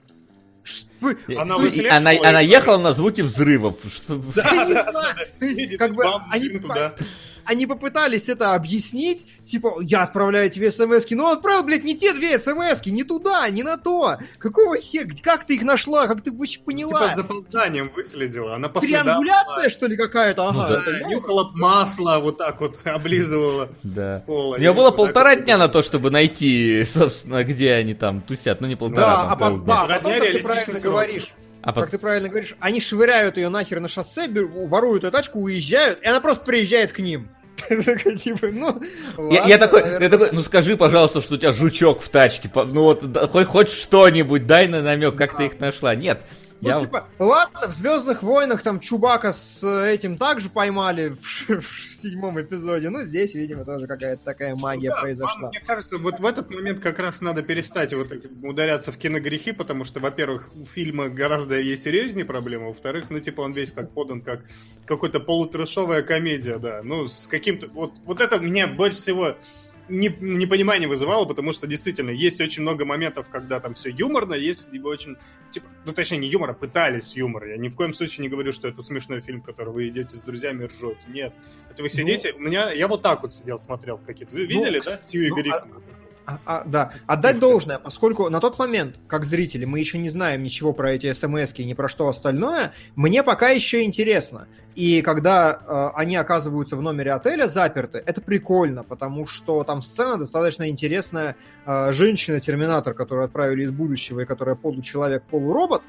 [1.01, 3.77] Вы- Она вы- И она, она ехала на звуки взрывов.
[3.95, 5.15] Что- Я не знаю.
[5.39, 6.95] То есть, Едет как бы, они, туда.
[7.47, 12.13] Они попытались это объяснить, типа, я отправляю тебе смс но он отправил, блядь, не те
[12.13, 14.19] две смс не туда, не на то.
[14.39, 17.01] Какого хера, как ты их нашла, как ты вообще поняла?
[17.03, 18.55] Типа с заползанием выследила.
[18.57, 20.49] Она по следам Триангуляция, что ли, какая-то?
[20.49, 20.81] Ага, Ну да.
[20.83, 21.07] это я.
[21.09, 24.13] нюхала масло, вот так вот облизывала Да.
[24.13, 24.57] с пола.
[24.57, 28.21] У меня И было так полтора дня на то, чтобы найти, собственно, где они там
[28.21, 28.61] тусят.
[28.61, 29.75] Ну, не полтора, Да, там а потом, полдня.
[29.87, 30.83] да, потом, Родня как ты правильно срок.
[30.93, 35.13] говоришь, А как ты правильно говоришь, они швыряют ее нахер на шоссе, беру- воруют эту
[35.13, 37.29] тачку, уезжают, и она просто приезжает к ним.
[37.85, 38.83] Такой, типа, ну,
[39.17, 40.05] Я, ладно, я такой, наверное.
[40.05, 42.51] я такой, ну скажи, пожалуйста, что у тебя жучок в тачке.
[42.55, 45.95] Ну вот, хоть, хоть что-нибудь, дай на намек, как ты их нашла.
[45.95, 46.23] Нет.
[46.61, 46.81] Ну, я...
[46.81, 52.89] типа, ладно, в Звездных войнах там Чубака с этим также поймали в, в седьмом эпизоде.
[52.89, 55.41] Ну, здесь, видимо, тоже какая-то такая магия Да, произошла.
[55.43, 58.97] вам, Мне кажется, вот в этот момент как раз надо перестать вот эти, ударяться в
[58.97, 63.73] киногрехи, потому что, во-первых, у фильма гораздо есть серьезнее проблемы, во-вторых, ну, типа, он весь
[63.73, 64.41] так подан, как
[64.87, 66.81] какой-то полутрешовая комедия, да.
[66.83, 67.69] Ну, с каким-то...
[67.69, 69.37] Вот, вот это меня больше всего
[69.89, 74.73] не, непонимание вызывало, потому что действительно есть очень много моментов, когда там все юморно, есть
[74.73, 75.17] либо очень,
[75.51, 77.47] типа, ну точнее не юмора, пытались юмор.
[77.47, 80.23] Я ни в коем случае не говорю, что это смешной фильм, который вы идете с
[80.23, 81.09] друзьями и ржете.
[81.09, 81.35] Нет.
[81.71, 84.35] Это вы сидите, у меня, я вот так вот сидел, смотрел какие-то.
[84.35, 85.73] Вы видели, да, Стью и ну, Гриффин?
[86.27, 90.43] А- а, да, отдать должное, поскольку на тот момент, как зрители, мы еще не знаем
[90.43, 94.49] ничего про эти смс и ни про что остальное, мне пока еще интересно.
[94.77, 100.19] И когда э, они оказываются в номере отеля заперты, это прикольно, потому что там сцена
[100.19, 101.35] достаточно интересная.
[101.65, 105.81] Э, Женщина-терминатор, которую отправили из будущего и которая получеловек-полуробот.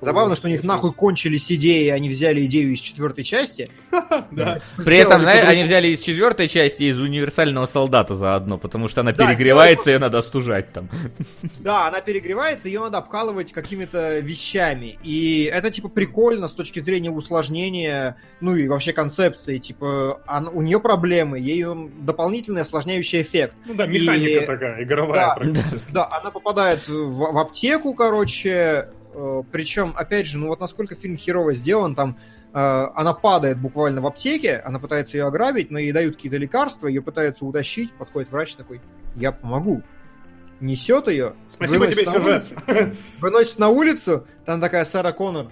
[0.00, 3.70] Забавно, что у них нахуй кончились идеи, они взяли идею из четвертой части.
[4.30, 4.60] Да.
[4.76, 9.90] При этом, они взяли из четвертой части из универсального солдата заодно, потому что она перегревается,
[9.90, 10.88] ее надо остужать там.
[11.58, 14.98] Да, она перегревается, ее надо обкалывать какими-то вещами.
[15.02, 19.58] И это, типа, прикольно с точки зрения усложнения, ну и вообще концепции.
[19.58, 23.54] Типа, она- у нее проблемы, ей он дополнительный осложняющий эффект.
[23.66, 25.90] Ну да, механика И- такая, игровая Да, практически.
[25.92, 28.88] Да, она попадает в, в аптеку, короче.
[29.14, 32.16] э, Причем, опять же, ну вот насколько фильм херово сделан, там
[32.54, 36.86] э, она падает буквально в аптеке, она пытается ее ограбить, но ей дают какие-то лекарства,
[36.86, 38.80] ее пытаются утащить, подходит врач такой,
[39.16, 39.82] я помогу.
[40.60, 42.44] Несет ее, Спасибо тебе, сюжет.
[42.68, 45.50] улицу, выносит на улицу, там такая Сара Коннор,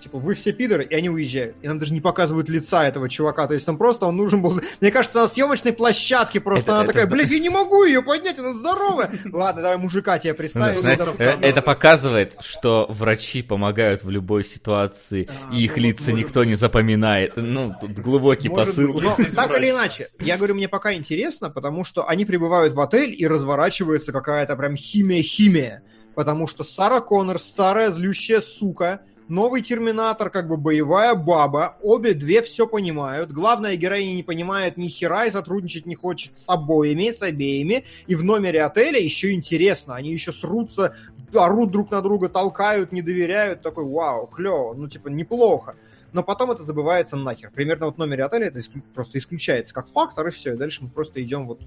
[0.00, 1.56] типа, вы все пидоры, и они уезжают.
[1.62, 4.60] И нам даже не показывают лица этого чувака, то есть там просто он нужен был...
[4.80, 8.02] Мне кажется, на съемочной площадке просто Это- она это такая, блядь, я не могу ее
[8.02, 9.10] поднять, она здоровая.
[9.32, 10.82] Ладно, давай мужика тебе представим.
[10.82, 16.54] Ну, это показывает, что врачи помогают в любой ситуации, и их ну, лица никто не
[16.54, 17.32] запоминает.
[17.36, 19.00] Ну, тут глубокий посыл.
[19.18, 23.14] Есть так или иначе, я говорю, мне пока интересно, потому что они прибывают в отель
[23.16, 25.82] и разворачивается какая-то прям химия-химия.
[26.14, 32.42] Потому что Сара Коннор, старая злющая сука, новый Терминатор, как бы боевая баба, обе две
[32.42, 33.30] все понимают.
[33.30, 37.84] Главная героиня не понимает ни хера и сотрудничать не хочет с обоими, с обеими.
[38.06, 40.96] И в номере отеля еще интересно, они еще срутся,
[41.34, 43.62] орут друг на друга, толкают, не доверяют.
[43.62, 45.76] Такой, вау, клево, ну типа неплохо
[46.12, 47.50] но потом это забывается нахер.
[47.50, 48.60] Примерно вот в номере отеля это
[48.94, 50.54] просто исключается как фактор, и все.
[50.54, 51.60] И дальше мы просто идем вот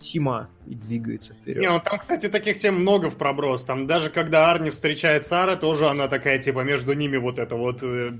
[0.00, 1.60] Тима и двигается вперед.
[1.60, 3.62] Не, ну там, кстати, таких тем много в проброс.
[3.64, 7.82] Там даже когда Арни встречает Сара, тоже она такая, типа, между ними вот это вот
[7.82, 8.12] э,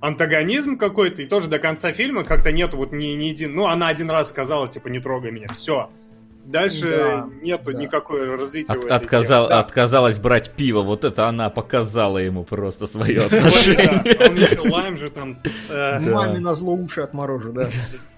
[0.00, 3.54] антагонизм какой-то, и тоже до конца фильма как-то нет вот ни, ни один...
[3.54, 5.90] Ну, она один раз сказала, типа, не трогай меня, все.
[6.46, 7.78] Дальше Да, нету да.
[7.80, 9.58] никакой развития От- отказал- Да.
[9.60, 13.48] Отказалась брать пиво, вот это она показала ему просто свое темы.
[13.48, 14.28] отношение.
[14.28, 15.38] Он еще лайм же там...
[15.68, 17.68] э, Маме на зло уши отморожу, да.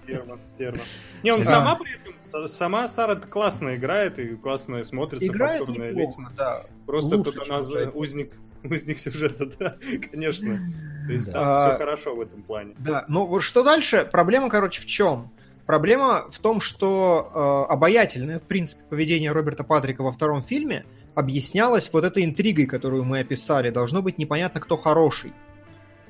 [0.05, 0.81] Стерва, стерва.
[1.23, 6.63] Не, он сама при этом, сама Сара классно играет и классно смотрится, Играет неплохо, да.
[6.87, 7.59] Просто тут она
[7.95, 8.33] узник,
[8.63, 9.77] узник сюжета, да,
[10.11, 10.59] конечно.
[11.07, 12.75] То есть там А, все хорошо в этом плане.
[12.79, 14.07] Да, ну вот что дальше?
[14.11, 15.31] Проблема, короче, в чем?
[15.69, 21.91] Проблема в том, что э, обаятельное, в принципе, поведение Роберта Патрика во втором фильме объяснялось
[21.93, 23.69] вот этой интригой, которую мы описали.
[23.69, 25.35] Должно быть непонятно, кто хороший.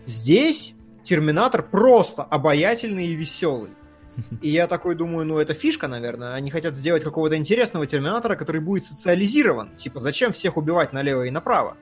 [0.07, 3.73] Здесь Терминатор просто обаятельный и веселый.
[4.43, 6.35] И я такой думаю, ну это фишка, наверное.
[6.35, 9.75] Они хотят сделать какого-то интересного Терминатора, который будет социализирован.
[9.75, 11.77] Типа, зачем всех убивать налево и направо?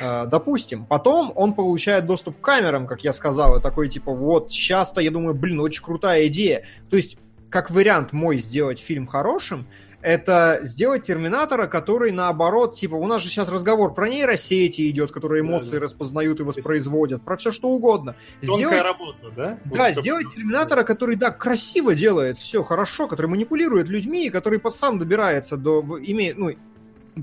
[0.00, 4.52] Э, Допустим, потом он получает доступ к камерам, как я сказал, и такой типа, вот,
[4.52, 6.64] сейчас-то я думаю, блин, очень крутая идея.
[6.90, 7.16] То есть,
[7.50, 9.66] как вариант мой сделать фильм хорошим,
[10.00, 15.42] это сделать Терминатора, который наоборот, типа, у нас же сейчас разговор про нейросети идет, которые
[15.42, 15.80] Да, эмоции да.
[15.80, 18.14] распознают и воспроизводят, про все что угодно.
[18.40, 19.58] Тонкая Сделать работа, да?
[19.64, 24.60] Вот да, чтоб- сделать Терминатора, который, да, красиво делает все хорошо, который манипулирует людьми, который
[24.60, 25.80] под сам добирается до...
[26.00, 26.52] Имеет, ну,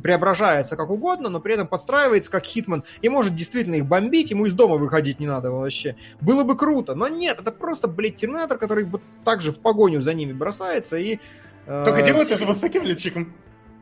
[0.01, 4.45] преображается как угодно, но при этом подстраивается как Хитман и может действительно их бомбить, ему
[4.45, 5.95] из дома выходить не надо вообще.
[6.22, 10.01] Было бы круто, но нет, это просто, блядь, Терминатор, который вот так же в погоню
[10.01, 11.19] за ними бросается и...
[11.65, 13.33] э, Только делает это вот с таким личиком.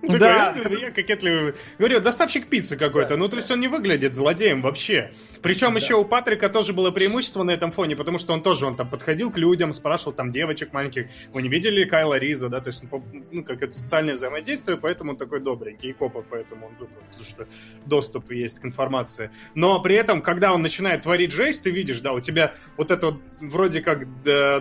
[0.04, 0.54] Такой, Да.
[0.56, 1.54] «Э, Я кокетливый.
[1.78, 3.16] Говорю, доставщик пиццы какой-то.
[3.16, 5.14] Ну, то есть он не выглядит злодеем вообще.
[5.42, 8.76] Причем еще у Патрика тоже было преимущество на этом фоне, потому что он тоже, он
[8.76, 11.08] там подходил к людям, спрашивал там девочек маленьких.
[11.32, 12.60] Вы не видели Кайла Риза, да?
[12.60, 12.84] То есть,
[13.32, 15.92] ну, как это социальное взаимодействие, поэтому он такой добренький.
[15.92, 17.48] И копа, поэтому он думает, что
[17.86, 19.32] доступ есть к информации.
[19.56, 23.08] Но при этом, когда он начинает творить жесть, ты видишь, да, у тебя вот это
[23.08, 24.06] вот вроде как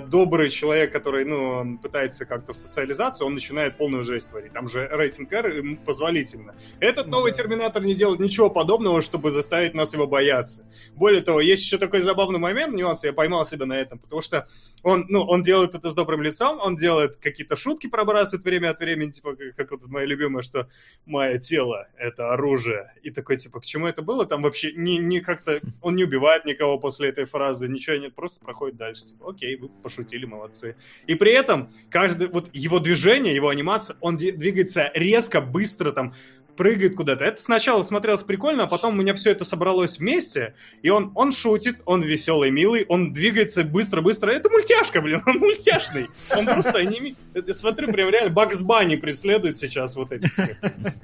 [0.08, 4.52] добрый человек, который, ну, пытается как-то в социализацию, он начинает полную жесть творить.
[4.52, 6.54] Там же рейтинг Ему позволительно.
[6.80, 7.38] Этот Ну новый да.
[7.38, 10.64] Терминатор не делает ничего подобного, чтобы заставить нас его бояться.
[10.94, 14.46] Более того, есть еще такой забавный момент, нюанс, я поймал себя на этом, потому что
[14.82, 18.80] он, ну, он делает это с добрым лицом, он делает какие-то шутки пробрасывает время от
[18.80, 20.68] времени, типа, как, как вот моя любимая, что
[21.06, 22.92] «мое тело— это оружие».
[23.02, 24.26] И такой, типа, к чему это было?
[24.26, 25.60] Там вообще не, не как-то...
[25.82, 29.06] Он не убивает никого после этой фразы, ничего нет, просто проходит дальше.
[29.06, 30.76] Типа, окей, вы пошутили, молодцы.
[31.06, 36.14] И при этом каждый, вот его движение, его анимация, он двигается резко, быстро, там,
[36.56, 37.24] прыгает куда-то.
[37.24, 41.32] Это сначала смотрелось прикольно, а потом у меня все это собралось вместе, и он, он
[41.32, 44.30] шутит, он веселый, милый, он двигается быстро-быстро.
[44.32, 46.08] Это мультяшка, блин, он мультяшный.
[46.36, 47.16] Он просто аними...
[47.52, 50.58] Смотрю, прям реально Бакс Банни преследует сейчас вот этих всех.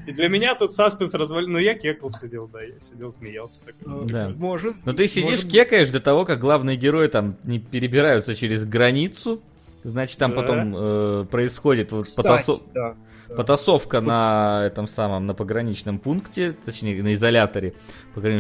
[0.06, 1.48] И для меня тут саспенс развалил.
[1.48, 3.64] Ну, я кекал сидел, да, я сидел, смеялся.
[3.64, 4.06] такой.
[4.06, 4.28] Да.
[4.36, 4.76] Может.
[4.84, 9.42] Но ты сидишь, может кекаешь до того, как главные герои там не перебираются через границу.
[9.82, 10.36] Значит, там Да.
[10.42, 12.96] потом э, происходит вот Кстати, потасо- да.
[13.36, 17.74] Потасовка на этом самом, на пограничном пункте, точнее, на изоляторе,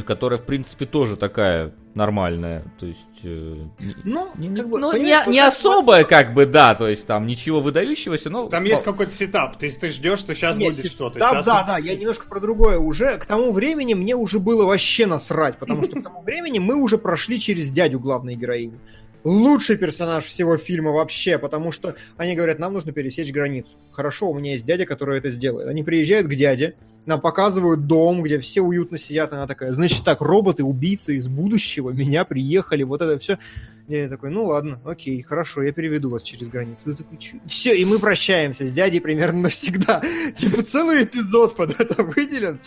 [0.06, 2.64] которая, в принципе, тоже такая нормальная.
[2.78, 3.20] То есть...
[3.24, 3.56] э,
[4.04, 7.26] Ну, не, как бы, ну, не- не вот особая, как бы, да, то есть там
[7.26, 8.48] ничего выдающегося, но...
[8.48, 11.18] Там есть какой-то сетап, ты, ты ждешь, что сейчас Нет, будет что-то.
[11.18, 13.18] Да, да, да, я немножко про другое уже.
[13.18, 16.98] К тому времени мне уже было вообще насрать, потому что к тому времени мы уже
[16.98, 18.78] прошли через дядю главной героини.
[19.24, 23.76] Лучший персонаж всего фильма вообще, потому что они говорят, нам нужно пересечь границу.
[23.90, 25.68] Хорошо, у меня есть дядя, который это сделает.
[25.68, 30.20] Они приезжают к дяде, нам показывают дом, где все уютно сидят, она такая, значит так,
[30.20, 33.38] роботы, убийцы из будущего, меня приехали, вот это все.
[33.88, 36.94] Я такой, ну ладно, окей, хорошо, я переведу вас через границу.
[36.94, 40.02] Такой, все, и мы прощаемся с дядей примерно навсегда.
[40.36, 42.60] Типа целый эпизод под это выделен.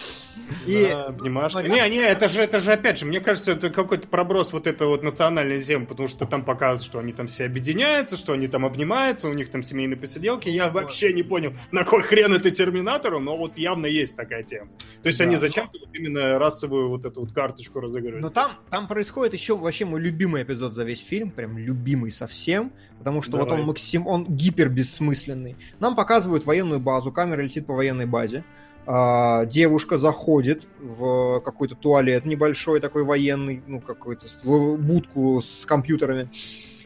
[0.65, 1.61] И обнимашка.
[1.61, 4.65] Ну, Не, не, это же, это же опять же, мне кажется, это какой-то проброс вот
[4.67, 8.47] этой вот национальной темы, потому что там показывают, что они там все объединяются, что они
[8.47, 10.49] там обнимаются, у них там семейные посиделки.
[10.49, 14.71] Я вообще не понял, на кой хрен это Терминатору, но вот явно есть такая тема.
[15.03, 15.25] То есть Да.
[15.25, 18.21] они зачем-то вот именно расовую вот эту вот карточку разыгрывают.
[18.21, 22.71] Но там, там происходит еще вообще мой любимый эпизод за весь фильм, прям любимый совсем,
[22.97, 23.59] потому что вот Давай.
[23.59, 25.57] он максим, он гипер бессмысленный.
[25.79, 28.45] Нам показывают военную базу, камера летит по военной базе.
[28.85, 36.29] А, девушка заходит в какой-то туалет небольшой такой военный, ну какой-то с- будку с компьютерами.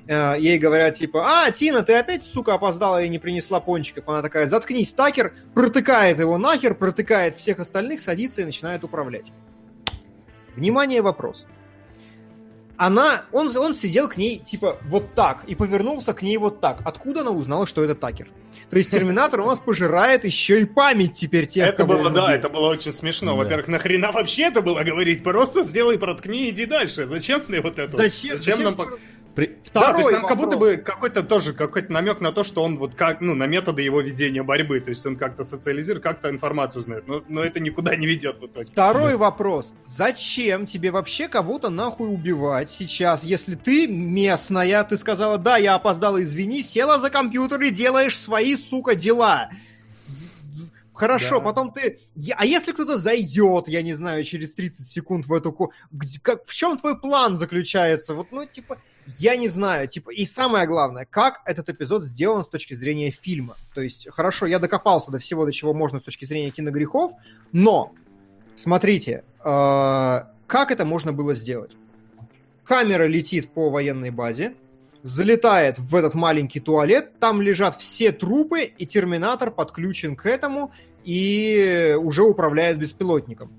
[0.09, 4.09] А, Ей говорят типа, а, Тина, ты опять, сука, опоздала и не принесла пончиков.
[4.09, 9.27] Она такая, заткнись, Такер, протыкает его нахер, протыкает всех остальных, садится и начинает управлять.
[10.55, 11.45] Внимание, вопрос.
[12.77, 16.81] Она, он, он сидел к ней типа вот так и повернулся к ней вот так.
[16.85, 18.27] Откуда она узнала, что это Такер?
[18.69, 22.13] То есть Терминатор у нас пожирает еще и память теперь тех, Это кого было, он
[22.13, 22.35] да, убил.
[22.35, 23.31] это было очень смешно.
[23.33, 23.43] Да.
[23.43, 25.23] Во-первых, нахрена вообще это было говорить?
[25.23, 27.05] Просто сделай, проткни, иди дальше.
[27.05, 27.91] Зачем ты вот это?
[27.91, 28.01] вот?
[28.01, 28.39] Зачем?
[28.39, 28.73] Зачем нам...
[28.73, 28.97] скоро-
[29.35, 30.45] При- Да, Второй то есть как вопрос.
[30.45, 33.81] будто бы какой-то тоже какой-то намек на то, что он вот как, ну, на методы
[33.81, 37.95] его ведения борьбы, то есть он как-то социализирует, как-то информацию знает, но, но это никуда
[37.97, 38.71] не ведет в итоге.
[38.71, 39.73] Второй вопрос.
[39.83, 46.23] Зачем тебе вообще кого-то нахуй убивать сейчас, если ты местная, ты сказала, да, я опоздала,
[46.23, 49.49] извини, села за компьютер и делаешь свои, сука, дела.
[50.93, 51.45] Хорошо, Да.
[51.45, 51.99] потом ты...
[52.37, 55.53] А если кто-то зайдет, я не знаю, через 30 секунд в эту...
[55.91, 56.45] где- как...
[56.45, 58.15] В чем твой план заключается?
[58.15, 58.77] Вот, ну, типа,
[59.19, 63.55] я не знаю, типа, и самое главное, как этот эпизод сделан с точки зрения фильма.
[63.73, 67.11] То есть, хорошо, я докопался до всего, до чего можно с точки зрения киногрехов,
[67.51, 67.93] но,
[68.55, 71.71] смотрите, э, как это можно было сделать?
[72.63, 74.55] Камера летит по военной базе,
[75.03, 80.71] залетает в этот маленький туалет, там лежат все трупы, и терминатор подключен к этому
[81.03, 83.51] и уже управляет беспилотником.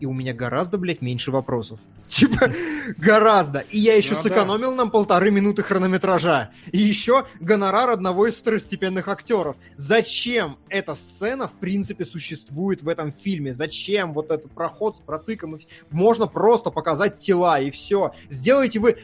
[0.00, 1.78] И у меня гораздо, блядь, меньше вопросов.
[2.08, 2.50] Типа,
[2.96, 3.60] гораздо.
[3.70, 4.22] И я еще Ну да.
[4.22, 6.50] сэкономил нам полторы минуты хронометража.
[6.72, 9.56] И еще гонорар одного из второстепенных актеров.
[9.76, 13.54] Зачем эта сцена, в принципе, существует в этом фильме?
[13.54, 15.58] Зачем вот этот проход с протыком?
[15.90, 18.12] Можно просто показать тела, и все.
[18.28, 18.96] Сделайте вы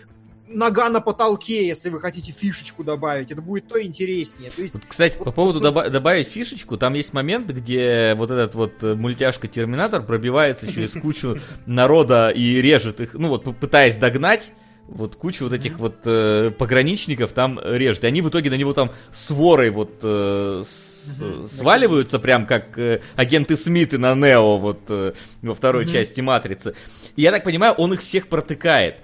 [0.49, 3.31] нога на потолке, если вы хотите фишечку добавить.
[3.31, 4.51] Это будет то интереснее.
[4.51, 8.15] То есть, Вот, кстати, Вот по поводу такой- доба- добавить фишечку, там есть момент, где
[8.17, 13.45] вот этот вот э, мультяшка Терминатор пробивается через кучу народа и режет их, ну вот
[13.59, 14.53] пытаясь догнать.
[14.89, 18.05] Вот кучу вот этих вот э, пограничников там режет.
[18.05, 21.45] И они в итоге на него там сворой вот э, с- Мгм.
[21.47, 26.75] сваливаются, прям как э, агенты Смиты на Нео вот э, во второй части Матрицы.
[27.17, 28.97] И я так понимаю, он их всех протыкает.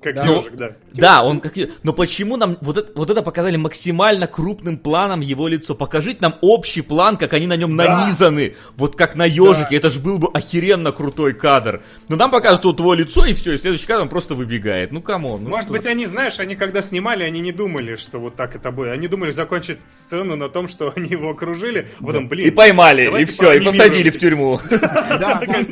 [0.00, 0.24] Как Да.
[0.26, 0.76] ежик, да.
[0.92, 1.54] Да, он как...
[1.82, 5.74] Но почему нам вот это, вот это показали максимально крупным планом его лицо?
[5.74, 7.96] Покажите нам общий план, как они на нем Да.
[7.96, 8.54] нанизаны.
[8.76, 9.76] Вот как на ежике.
[9.76, 11.82] Это же был бы охеренно крутой кадр.
[12.08, 14.92] Но нам показывают вот его лицо, и все, и следующий кадр он просто выбегает.
[14.92, 15.42] Ну, come on.
[15.44, 15.72] Ну, Может что?
[15.72, 18.92] быть, они, знаешь, они когда снимали, они не думали, что вот так это будет.
[18.92, 23.22] Они думали закончить сцену на том, что они его окружили, а потом, блин, И поймали,
[23.22, 24.60] и все, и посадили в тюрьму.
[24.70, 25.64] Да, да.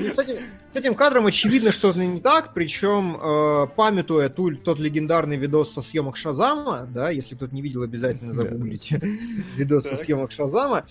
[0.76, 5.80] С этим, кадром очевидно что-то не так, причем, э, памятуя ту- тот легендарный видос со
[5.80, 9.00] съемок Шазама, да, если кто-то не видел, обязательно загуглите
[9.56, 10.84] видос со съемок Шазама,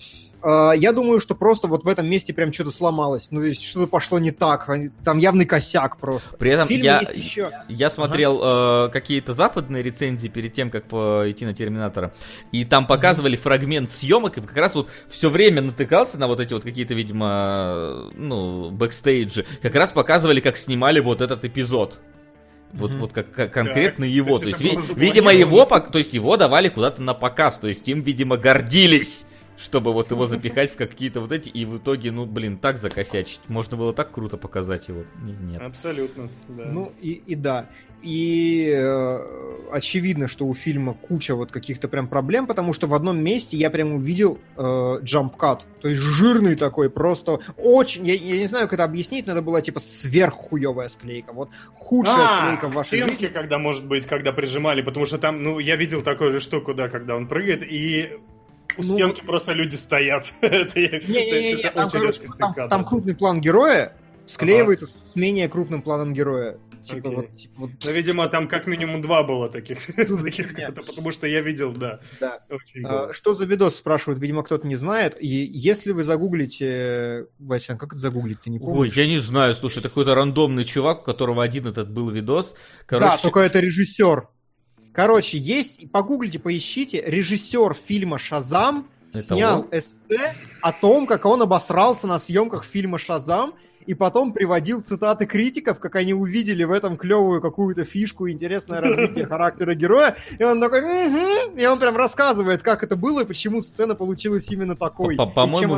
[0.44, 3.86] я думаю, что просто вот в этом месте прям что-то сломалось, ну, то есть что-то
[3.86, 4.68] пошло не так,
[5.04, 6.28] там явный косяк просто.
[6.36, 7.50] При этом я, есть еще...
[7.68, 12.12] я смотрел э, какие-то западные рецензии перед тем, как пойти на Терминатора,
[12.52, 16.52] и там показывали фрагмент съемок, и как раз вот все время натыкался на вот эти
[16.52, 19.46] вот какие-то, видимо, ну, бэкстейджи.
[19.62, 21.98] Как раз показывали, как снимали вот этот эпизод.
[22.72, 23.00] Вот, Мгм.
[23.00, 24.38] вот как, как конкретно его.
[24.38, 27.58] то То есть ви- видимо, его, то есть его давали куда-то на показ.
[27.58, 29.24] То есть им, видимо, гордились
[29.56, 33.40] чтобы вот его запихать в какие-то вот эти, и в итоге, ну, блин, так закосячить.
[33.48, 35.04] Можно было так круто показать его.
[35.22, 35.62] Не- Нет.
[35.62, 36.64] Абсолютно, да.
[36.66, 37.68] Ну и, и да.
[38.02, 39.18] И э,
[39.72, 43.70] очевидно, что у фильма куча вот каких-то прям проблем, потому что в одном месте я
[43.70, 45.64] прям увидел э, джампкат.
[45.80, 48.06] То есть жирный такой, просто очень...
[48.06, 51.32] Я, я не знаю, как это объяснить, но это была типа сверххуевая склейка.
[51.32, 53.26] Вот худшая А, склейка в вашей стенке, жизни.
[53.34, 56.88] когда, может быть, когда прижимали, потому что там, ну, я видел такую же штуку, да,
[56.88, 58.18] когда он прыгает, и
[58.76, 60.32] у Ну, стенки просто люди стоят.
[60.40, 62.22] Это есть Не-не-не, это там, короче,
[62.84, 63.96] крупный план героя
[64.26, 66.58] склеивается с менее крупным планом героя.
[66.82, 69.78] Типа вот, типа вот, Ну, видимо, там как минимум два было таких.
[69.96, 72.00] За таких потому что я видел, да.
[72.20, 72.40] да.
[72.84, 73.12] А.
[73.12, 75.20] Что за видос, спрашивают, видимо, кто-то не знает.
[75.20, 77.26] И если вы загуглите...
[77.40, 78.78] Вася, как это загуглить, ты не помнишь?
[78.78, 82.52] Ой, я не знаю, слушай, это какой-то рандомный чувак, у которого один этот был видос.
[82.52, 84.28] Да, Короче, только это режиссер.
[84.96, 89.68] Короче, есть, погуглите, поищите, режиссер фильма «Шазам» Это снял он?
[89.70, 93.52] эссе о том, как он обосрался на съемках фильма «Шазам»,
[93.86, 99.26] и потом приводил цитаты критиков, как они увидели в этом клевую какую-то фишку, интересное развитие
[99.28, 103.60] характера героя, и он такой, «Мгм», и он прям рассказывает, как это было и почему
[103.60, 105.16] сцена получилась именно такой.
[105.16, 105.76] По-моему,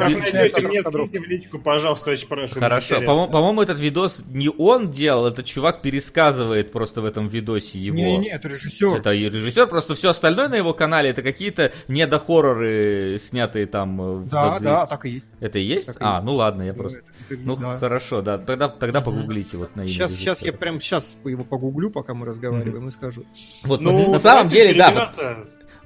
[1.28, 2.60] личку, пожалуйста, очень прошу.
[2.60, 7.96] Хорошо, по-моему, этот видос не он делал, этот чувак пересказывает просто в этом видосе его.
[7.96, 8.96] Не-не, это режиссер.
[8.96, 14.28] Это режиссер, просто все остальное на его канале это какие-то недохорроры, снятые там э, в
[14.28, 14.90] Да, да, 200.
[14.90, 15.26] так и есть.
[15.40, 15.86] Это и есть?
[15.86, 16.24] Так и а, есть.
[16.24, 16.98] ну ладно, я Да, просто.
[16.98, 17.78] это- это- Ну да.
[17.98, 18.38] Хорошо, да.
[18.38, 20.58] Тогда, тогда погуглите вот на имя Сейчас, сейчас я режиссера.
[20.58, 23.24] прям сейчас его погуглю, пока мы разговариваем, и скажу.
[23.64, 25.10] Вот, Ну, на самом деле, да.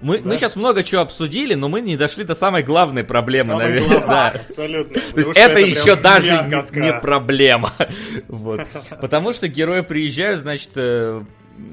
[0.01, 0.29] Мы, да.
[0.29, 3.99] мы сейчас много чего обсудили, но мы не дошли до самой главной проблемы, Самое наверное.
[4.01, 4.41] главное, Да.
[4.49, 5.01] Абсолютно.
[5.01, 6.33] То есть это, еще даже
[6.73, 7.73] не, не проблема.
[8.29, 8.67] Вот.
[9.01, 10.71] Потому что герои приезжают, значит...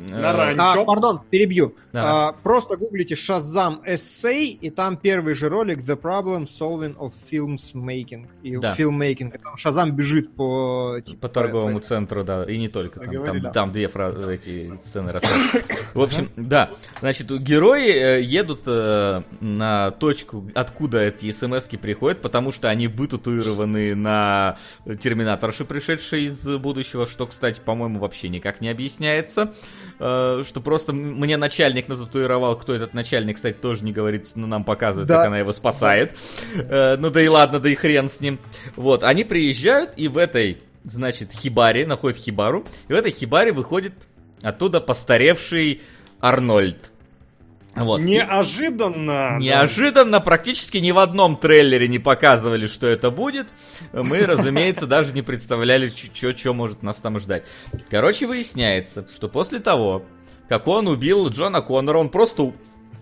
[0.09, 0.81] На э, ранчо.
[0.81, 1.75] А, пардон, перебью.
[1.93, 2.29] Да.
[2.29, 7.73] А, просто гуглите Shazam Essay, и там первый же ролик The Problem Solving of Films
[7.73, 8.27] Making.
[8.43, 8.75] И Да.
[8.77, 9.33] Filmmaking.
[9.35, 10.97] И там Shazam бежит по...
[11.03, 12.99] типа, По торговому по- центру, да, и не только.
[12.99, 13.51] Там, Говори, там, да.
[13.51, 15.65] там две фразы, эти сцены рассказывают.
[15.93, 16.69] В общем, да.
[16.99, 23.95] Значит, герои э, едут э, на точку, откуда эти смс приходят, потому что они вытатуированы
[23.95, 24.57] на
[25.01, 29.53] терминаторши, пришедшей из будущего, что, кстати, по-моему, вообще никак не объясняется.
[29.99, 34.63] Э, Что просто мне начальник нататуировал, кто этот начальник, кстати, тоже не говорит, но нам
[34.63, 35.17] показывает, Да.
[35.17, 36.15] как она его спасает.
[36.55, 38.39] Э, Ну да и ладно, да и хрен с ним.
[38.75, 43.93] Вот, они приезжают, и в этой, значит, хибаре, находят хибару, и в этой хибаре выходит
[44.41, 45.81] оттуда постаревший
[46.21, 46.91] Арнольд.
[47.75, 47.99] Вот.
[47.99, 49.37] и Неожиданно.
[49.39, 53.47] Неожиданно, практически ни в одном трейлере не показывали, что это будет.
[53.93, 57.45] Мы, разумеется, даже не представляли, что может нас там ждать.
[57.89, 60.03] Короче, выясняется, что после того,
[60.47, 62.53] как он убил Джона Коннора, он просто,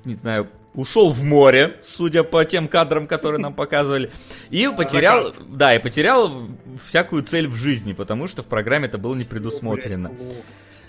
[0.04, 4.12] не знаю, ушел в море, судя по тем кадрам, которые нам показывали,
[4.50, 6.48] и потерял, да, и потерял
[6.84, 10.12] всякую цель в жизни, потому что в программе это было не предусмотрено.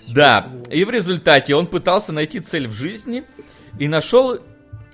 [0.07, 3.25] Да, и в результате он пытался найти цель в жизни
[3.79, 4.39] и нашел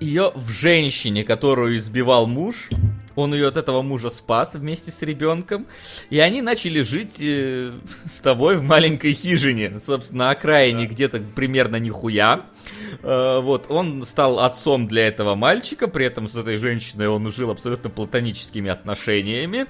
[0.00, 2.70] ее в женщине, которую избивал муж,
[3.14, 5.66] Он ее от этого мужа спас вместе с ребенком.
[6.10, 7.72] И они начали жить э,
[8.04, 9.80] с тобой в маленькой хижине.
[9.84, 12.46] Собственно, на окраине где-то примерно нихуя.
[13.02, 17.50] Э, вот, он стал отцом для этого мальчика, при этом с этой женщиной он жил
[17.50, 19.66] абсолютно платоническими отношениями.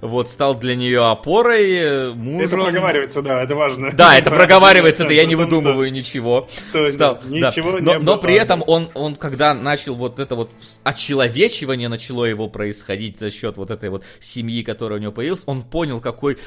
[0.00, 2.40] Вот, стал для нее опорой, э, мужем.
[2.40, 3.92] Это проговаривается, да, это важно.
[3.92, 6.48] Да, это проговаривается, это я не выдумываю ничего.
[6.56, 7.50] Что, Стал, да.
[7.50, 10.50] ничего не но, но при этом он, он, когда начал вот это вот
[10.82, 15.62] очеловечивание начало его происходить за счет вот этой вот семьи, которая у него появилась, он
[15.62, 16.38] понял, какой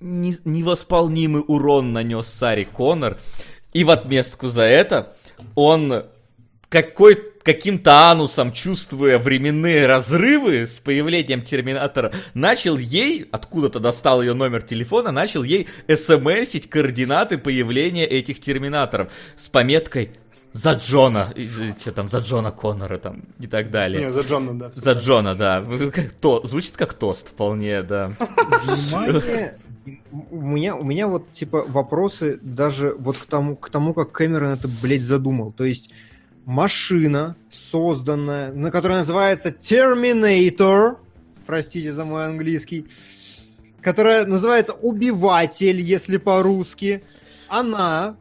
[0.00, 3.16] не- невосполнимый урон нанес Саре Коннор.
[3.72, 5.14] И в отместку за это
[5.54, 6.04] он
[6.70, 14.62] какой, каким-то анусом, чувствуя временные разрывы с появлением Терминатора, начал ей, откуда-то достал ее номер
[14.62, 20.12] телефона, начал ей смсить координаты появления этих Терминаторов с пометкой
[20.52, 21.34] «За Джона»,
[21.80, 24.06] что там, «За Джона Коннора» там и так далее.
[24.06, 24.70] Не, за Джона, да.
[24.72, 25.64] За Джона, да.
[25.92, 28.12] Как то, звучит как тост вполне, да.
[28.62, 29.58] Внимание,
[30.30, 34.52] у меня, у меня вот, типа, вопросы даже вот к тому, к тому, как Кэмерон
[34.52, 35.52] это, блядь, задумал.
[35.52, 35.90] То есть,
[36.44, 40.96] машина, созданная, на которая называется Terminator,
[41.46, 42.86] простите за мой английский,
[43.80, 47.02] которая называется Убиватель, если по-русски,
[47.48, 48.16] она,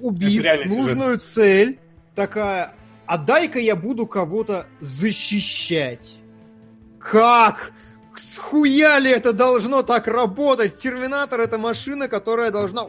[0.00, 0.78] убив реальный сюжет.
[0.78, 1.78] нужную цель,
[2.14, 2.74] такая,
[3.06, 6.16] а дай-ка я буду кого-то защищать.
[6.98, 7.72] Как?
[8.18, 10.76] Схуя ли это должно так работать?
[10.76, 12.88] Терминатор это машина, которая должна...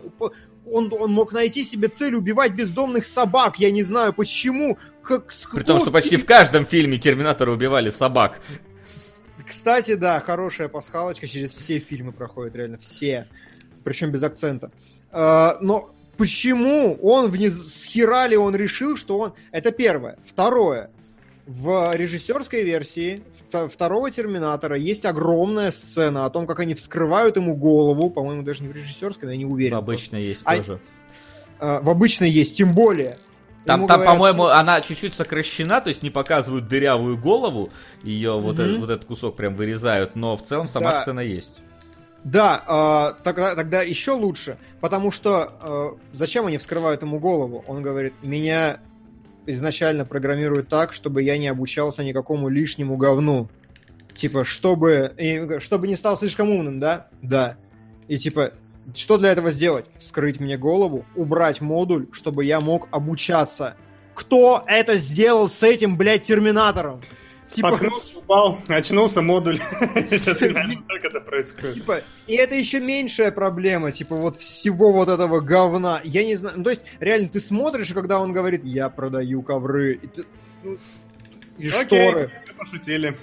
[0.65, 3.59] Он, он мог найти себе цель убивать бездомных собак.
[3.59, 4.77] Я не знаю почему.
[5.01, 8.39] Как, При том, что почти в каждом фильме Терминаторы убивали собак.
[9.45, 11.27] Кстати, да, хорошая пасхалочка.
[11.27, 13.27] Через все фильмы проходит, реально все.
[13.83, 14.71] Причем без акцента.
[15.11, 17.53] А, но почему он вниз...
[17.53, 19.33] с хера ли он решил, что он...
[19.51, 20.17] Это первое.
[20.23, 20.91] Второе.
[21.45, 27.55] В режиссерской версии вто- второго Терминатора есть огромная сцена о том, как они вскрывают ему
[27.55, 28.09] голову.
[28.09, 29.75] По-моему, даже не в режиссерской, но я не уверен.
[29.75, 30.79] Обычно есть А- тоже.
[31.59, 33.17] А, в обычной есть, тем более.
[33.65, 37.69] Там, Ему там говорят, по-моему, она чуть-чуть сокращена, то есть не показывают дырявую голову,
[38.03, 38.63] ее вот, Мгм.
[38.65, 41.01] этот, вот этот кусок прям вырезают, но в целом сама Да.
[41.01, 41.61] сцена есть.
[42.25, 47.63] Да, а, тогда, тогда еще лучше, потому что а, зачем они вскрывают ему голову?
[47.67, 48.79] Он говорит, меня
[49.45, 53.49] изначально программируют так, чтобы я не обучался никакому лишнему говну.
[54.13, 57.07] Типа, чтобы, и, чтобы не стал слишком умным, да?
[57.21, 57.57] Да.
[58.07, 58.53] И типа,
[58.93, 59.85] что для этого сделать?
[59.97, 63.75] Скрыть мне голову, убрать модуль, чтобы я мог обучаться.
[64.13, 67.01] Кто это сделал с этим, блядь, терминатором?
[67.47, 69.59] Типа, Споткнулся, упал, очнулся модуль.
[69.79, 71.75] Как это происходит.
[71.75, 76.01] Типа, и это еще меньшая проблема, типа, вот всего вот этого говна.
[76.03, 79.41] Я не знаю, ну, то есть, реально, ты смотришь, и когда он говорит, я продаю
[79.41, 80.25] ковры, и, ты,
[80.63, 80.77] ну,
[81.57, 82.31] и Окей, шторы.
[82.57, 83.17] пошутили.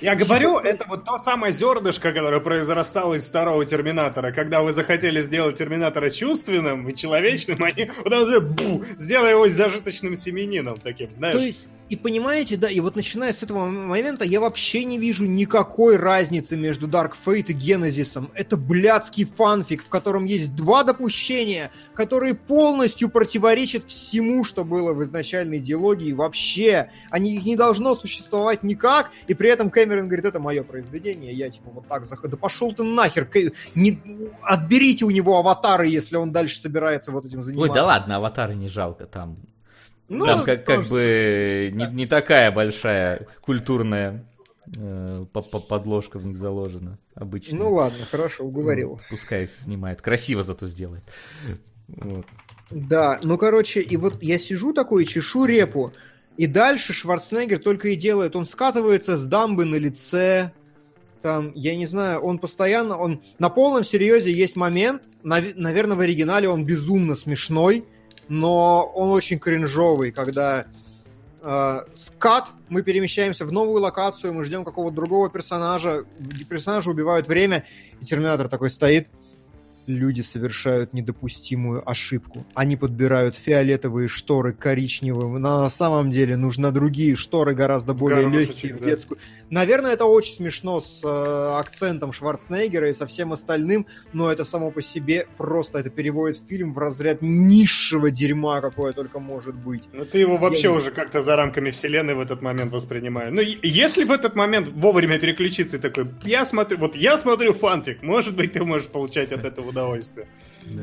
[0.00, 4.30] Я говорю, это вот то самое зернышко, которое произрастало из второго Терминатора.
[4.30, 10.76] Когда вы захотели сделать Терминатора чувственным и человечным, они вот бу, сделай его зажиточным семенином
[10.76, 11.36] таким, знаешь.
[11.36, 15.24] То есть, и понимаете, да, и вот начиная с этого момента я вообще не вижу
[15.24, 18.30] никакой разницы между Dark Fate и Генезисом.
[18.34, 25.02] Это блядский фанфик, в котором есть два допущения, которые полностью противоречат всему, что было в
[25.02, 26.90] изначальной диалогии вообще.
[27.10, 31.48] Они их не должно существовать никак, и при этом Кэмерон говорит, это мое произведение, я
[31.48, 32.28] типа вот так захожу.
[32.28, 34.00] Да пошел ты нахер, Кэ- не...
[34.42, 37.74] отберите у него аватары, если он дальше собирается вот этим Ой, заниматься.
[37.74, 39.36] да ладно, аватары не жалко, там,
[40.08, 44.24] Ну, там как, как тоже бы не, не такая большая культурная
[44.80, 47.58] э, по- по- подложка в них заложена обычно.
[47.58, 49.00] Ну ладно, хорошо, уговорил.
[49.10, 51.02] Пускай снимает, красиво зато сделает.
[51.88, 52.24] Вот.
[52.70, 55.90] Да, ну короче, и вот я сижу такой, чешу репу,
[56.36, 60.52] и дальше Шварценеггер только и делает, он скатывается с дамбы на лице,
[61.22, 66.00] там, я не знаю, он постоянно, он на полном серьезе есть момент, нав- наверное, в
[66.00, 67.84] оригинале он безумно смешной,
[68.28, 70.66] но он очень кринжовый, когда
[71.42, 76.04] э, скат, мы перемещаемся в новую локацию, мы ждем какого-то другого персонажа,
[76.48, 77.64] персонажа убивают время,
[78.00, 79.08] и Терминатор такой стоит,
[79.88, 82.46] люди совершают недопустимую ошибку.
[82.54, 85.34] Они подбирают фиолетовые шторы коричневым.
[85.34, 88.86] Но на самом деле нужны другие шторы, гораздо более Горошечек, легкие, в да.
[88.86, 89.18] детскую.
[89.50, 94.70] Наверное, это очень смешно с э, акцентом Шварценеггера и со всем остальным, но это само
[94.70, 99.84] по себе просто это переводит фильм в разряд низшего дерьма, какое только может быть.
[99.92, 103.32] Ну ты его вообще Я уже как-то за рамками вселенной в этот момент воспринимаешь.
[103.32, 108.02] Ну, если в этот момент вовремя переключиться и такой, я смотрю, вот я смотрю фанфик,
[108.02, 110.26] может быть, ты можешь получать от этого удовольствие.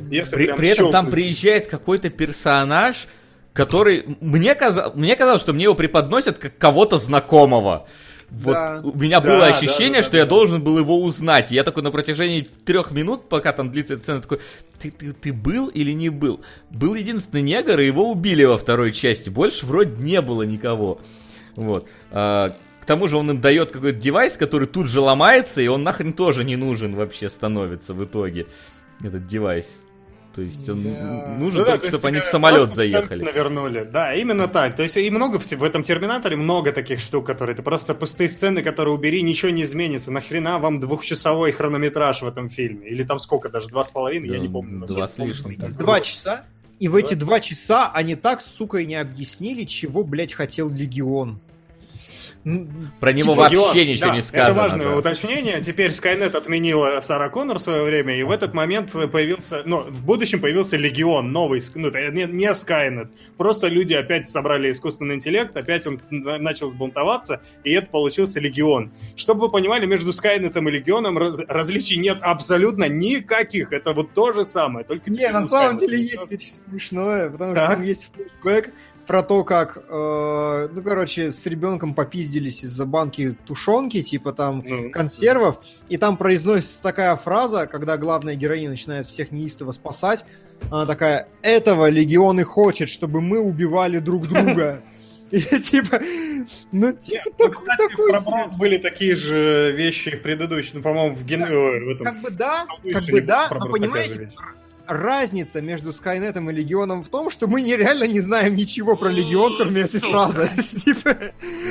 [0.09, 3.07] Если При, при этом там приезжает какой-то персонаж,
[3.53, 4.17] который...
[4.19, 7.87] Мне, казалось, мне казалось, что мне его преподносят как кого-то знакомого.
[8.31, 8.81] Вот Да.
[8.83, 10.29] у меня Да, было да, ощущение, да, что да, я да.
[10.29, 11.51] должен был его узнать.
[11.51, 14.39] Я такой на протяжении трех минут, пока там длится эта сцена, такой,
[14.79, 16.41] ты, ты, ты был или не был?
[16.71, 19.29] Был единственный негр, и его убили во второй части.
[19.29, 20.99] Больше вроде не было никого.
[21.55, 21.87] Вот.
[22.11, 22.51] А,
[22.81, 26.13] к тому же он им дает какой-то девайс, который тут же ломается, и он нахрен
[26.13, 28.47] тоже не нужен вообще становится в итоге.
[29.01, 29.81] Этот девайс.
[30.35, 31.35] То есть он Да.
[31.39, 33.23] нужен Ну да, только, то есть чтобы они в самолет заехали.
[33.23, 33.87] Навернули.
[33.89, 34.75] Да, именно так.
[34.75, 37.53] То есть и много в, в этом Терминаторе много таких штук, которые...
[37.53, 40.11] Это просто пустые сцены, которые убери, ничего не изменится.
[40.11, 42.89] Нахрена вам двухчасовой хронометраж в этом фильме?
[42.89, 43.69] Или там сколько даже?
[43.69, 44.27] Два с половиной?
[44.27, 44.85] Я Да, не помню.
[44.85, 45.55] два с лишним.
[45.77, 46.43] Два часа.
[46.79, 51.39] И в эти два часа они так, сука, и не объяснили, чего, блядь, хотел Легион.
[52.47, 52.67] Ну,
[52.99, 54.51] Про него Типа, вообще Георг, ничего да, не сказано.
[54.51, 54.95] Это важное да.
[54.97, 55.61] уточнение.
[55.61, 60.05] Теперь Skynet отменила Сара Коннор в свое время, и в этот момент появился, ну, в
[60.05, 63.09] будущем появился Легион, новый, ну, это не, не Skynet.
[63.37, 68.91] Просто люди опять собрали искусственный интеллект, опять он на- начал сбунтоваться, и это получился Легион.
[69.15, 73.73] Чтобы вы понимали, между Скайнетом и Легионом раз- различий нет абсолютно никаких.
[73.73, 75.79] Это вот то же самое, только Не, на самом Skynet.
[75.79, 77.73] деле есть очень смешное, потому что Так.
[77.77, 78.71] там есть флешбэк
[79.05, 84.89] про то, как, э, ну, короче, с ребенком попиздились из-за банки тушенки, типа там Ну,
[84.91, 85.59] консервов,
[85.89, 90.25] и там произносится такая фраза, когда главная героиня начинает всех неистово спасать,
[90.71, 94.81] она такая, этого Легион и хочет, чтобы мы убивали друг друга.
[95.31, 95.99] И типа,
[96.71, 98.31] ну, типа, Ну, так- кстати, такой про себе.
[98.31, 101.43] Брос были такие же вещи в предыдущем, ну, по-моему, в, ген...
[101.43, 102.05] ой, в этом...
[102.05, 104.31] Как бы да, как бы да, но же понимаете.
[104.87, 109.57] Разница между Скайнетом и Легионом в том, что мы нереально не знаем ничего про Легион,
[109.57, 110.49] кроме этой фразы.
[110.75, 111.09] Типа,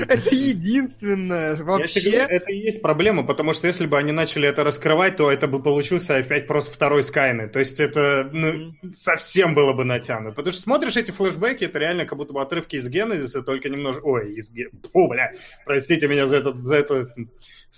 [0.09, 2.11] это единственное вообще.
[2.11, 5.63] это и есть проблема, потому что если бы они начали это раскрывать, то это бы
[5.63, 7.53] получился опять просто второй Скайнет.
[7.53, 10.35] То есть это ну, совсем было бы натянуто.
[10.35, 14.03] Потому что смотришь эти флешбеки, это реально как будто бы отрывки из Генезиса, только немножко...
[14.05, 14.53] Ой, из
[14.93, 15.33] Фу, бля,
[15.65, 17.09] простите меня за это, за это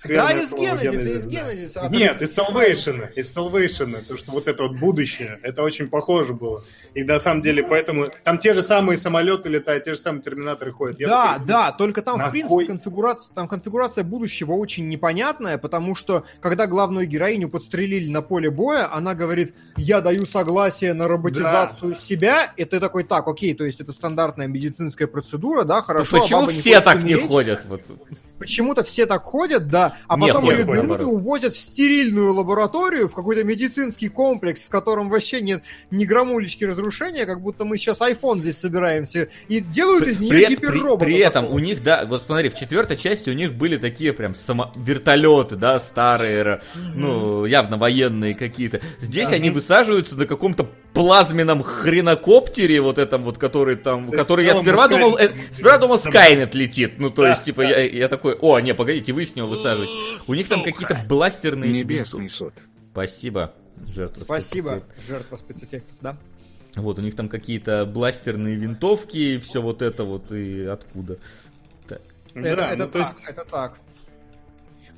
[0.05, 1.31] Да, из Генезиса, из да.
[1.31, 1.89] Генезиса.
[1.91, 6.63] Нет, из Salvation, из Salvation, потому что вот это вот будущее, это очень похоже было.
[6.93, 10.73] И на самом деле, поэтому там те же самые самолеты летают, те же самые терминаторы
[10.73, 11.01] ходят.
[11.01, 15.95] Я Да, такой, да, только там, в принципе, конфигурация, там конфигурация будущего очень непонятная, потому
[15.95, 21.95] что, когда главную героиню подстрелили на поле боя, она говорит, я даю согласие на роботизацию
[21.95, 26.19] себя, и ты такой, так, окей, то есть это стандартная медицинская процедура, да, хорошо.
[26.19, 27.65] а Почему баба не все так не ходят?
[27.65, 27.81] Вот.
[28.39, 33.09] Почему-то все так ходят, да, а потом ходят, ее берут и увозят в стерильную лабораторию,
[33.09, 38.01] в какой-то медицинский комплекс, в котором вообще нет ни грамулечки разрушения, как будто мы сейчас
[38.01, 41.05] iPhone здесь собираемся, и делают из нее При, при- гиперробота.
[41.07, 41.57] при этом такого.
[41.57, 44.71] у них, да, вот смотри, в четвертой части у них были такие прям само...
[44.77, 46.63] вертолеты, да, старые, ра-
[46.95, 48.81] ну, явно военные какие-то.
[49.01, 49.37] Здесь Да.
[49.37, 54.65] они высаживаются на каком-то плазменном хренокоптере, вот этом вот, который там, То который я целом,
[54.65, 57.69] сперва думал, э, Skynet- сперва думал, Скайнет летит, ну, то Да, есть, типа, да.
[57.69, 60.23] я, я такой, о, не, погодите, вы с него высаживаете.
[60.27, 61.73] У них там какие-то бластерные...
[61.73, 62.55] Небесный суд.
[62.93, 63.53] Спасибо.
[63.95, 66.17] Жертва Спасибо, жертва спецэффектов, да?
[66.77, 71.19] Вот, у них там какие-то бластерные винтовки, и все вот это вот, и откуда.
[71.87, 72.01] Так.
[72.35, 73.79] Да, это, ну, это то так, есть- это так.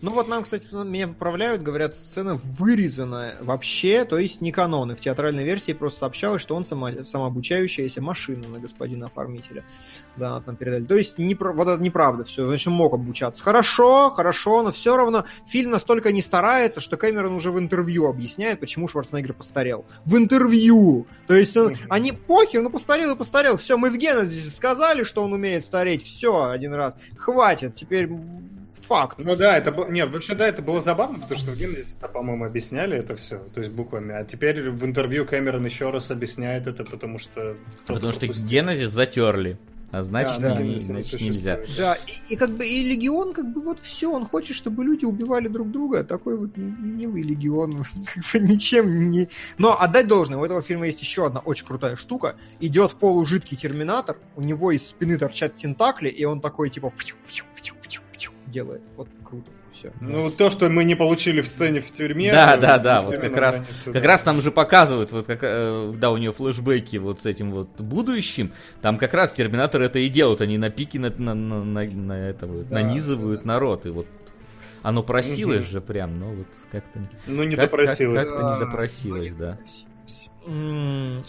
[0.01, 4.93] Ну вот нам, кстати, меня поправляют, говорят, сцена вырезана вообще, то есть не канон.
[4.93, 9.65] И в театральной версии просто сообщалось, что он само, самообучающаяся машина на господина оформителя.
[10.17, 10.85] Да, там передали.
[10.85, 13.43] То есть не, вот это неправда все, значит, мог обучаться.
[13.43, 18.60] Хорошо, хорошо, но все равно фильм настолько не старается, что Кэмерон уже в интервью объясняет,
[18.60, 19.85] почему Шварценеггер постарел.
[20.05, 21.07] В интервью!
[21.27, 23.57] То есть он, они похер, ну постарел и постарел.
[23.57, 26.05] Все, мы в Генезисе сказали, что он умеет стареть.
[26.05, 26.97] Все, один раз.
[27.17, 28.09] Хватит, теперь
[28.89, 29.18] факт.
[29.18, 29.89] Ну да, это было...
[29.91, 33.60] Нет, вообще да, это было забавно, потому что в Генезисе, по-моему, объясняли это все, то
[33.60, 34.15] есть буквами.
[34.15, 37.57] А теперь в интервью Кэмерон еще раз объясняет это, потому что...
[37.86, 38.47] Потому что пропустил.
[38.47, 39.58] Генезис затерли.
[39.91, 41.60] А значит, Да, да, не- значит не нельзя.
[41.78, 45.07] Да, и, и как бы и легион, как бы вот все, он хочет, чтобы люди
[45.07, 46.05] убивали друг друга.
[46.05, 47.84] Такой вот милый легион,
[48.15, 49.28] как бы ничем не.
[49.57, 52.36] Но отдать должное, у этого фильма есть еще одна очень крутая штука.
[52.60, 58.02] Идет полужидкий терминатор, у него из спины торчат тентакли, и он такой типа пью-пью-пью-пью-пью
[58.51, 58.83] делает.
[58.97, 59.93] Вот круто, все.
[60.01, 62.33] Ну, то, что мы не получили в сцене в тюрьме...
[62.33, 64.09] Да, э, да, да, вот как раз- границе, Как да.
[64.09, 67.81] раз нам же показывают, вот как, э, да, у нее флешбеки вот с этим вот
[67.81, 68.52] будущим.
[68.83, 72.12] Там как раз терминаторы это и делают, они на пике на, на, на, на- на
[72.28, 73.49] это вот, Да, нанизывают да.
[73.49, 73.86] народ.
[73.86, 74.07] И вот
[74.83, 75.67] оно просилось Мгм.
[75.67, 77.01] же прям, но вот как-то...
[77.27, 78.25] Ну, не как- допросилось.
[78.25, 79.59] как- как-то не допросилось, да.
[80.47, 81.23] М,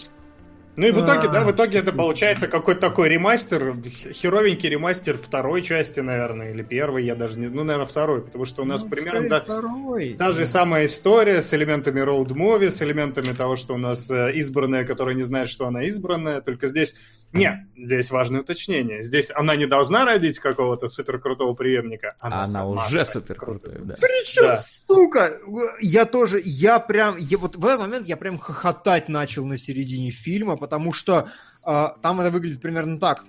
[0.80, 1.28] Ну и в итоге, А.
[1.28, 3.76] да, в итоге это получается какой-то такой ремастер,
[4.14, 7.48] херовенький ремастер второй части, наверное, или первой, я даже не...
[7.48, 9.28] Ну, наверное, второй, потому что у нас ну, примерно...
[9.28, 10.16] да, второй.
[10.18, 14.32] Та же самая история с элементами road movie, с элементами того, что у нас э,
[14.36, 16.40] избранная, которая не знает, что она избранная.
[16.40, 16.96] Только здесь
[17.32, 19.04] Нет, здесь важное уточнение.
[19.04, 22.16] Здесь она не должна родить какого-то суперкрутого преемника.
[22.20, 23.96] Она, Она сама уже суперкрутая, да.
[24.02, 24.56] Причем, Да.
[24.58, 25.34] сука,
[25.80, 30.10] я тоже, я прям, я, вот в этот момент я прям хохотать начал на середине
[30.12, 31.30] фильма, потому что
[31.64, 33.24] а, там это выглядит примерно так.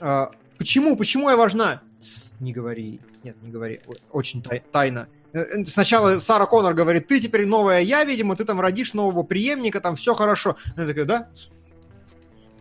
[0.00, 1.82] А, почему, почему я важна?
[2.00, 5.08] Тс, не говори, нет, не говори, очень тай- тайно.
[5.34, 9.22] Э, э, Сначала Сара Коннор говорит, ты теперь новая я, видимо, ты там родишь нового
[9.22, 10.56] преемника, там все хорошо.
[10.76, 11.28] Она такая, да?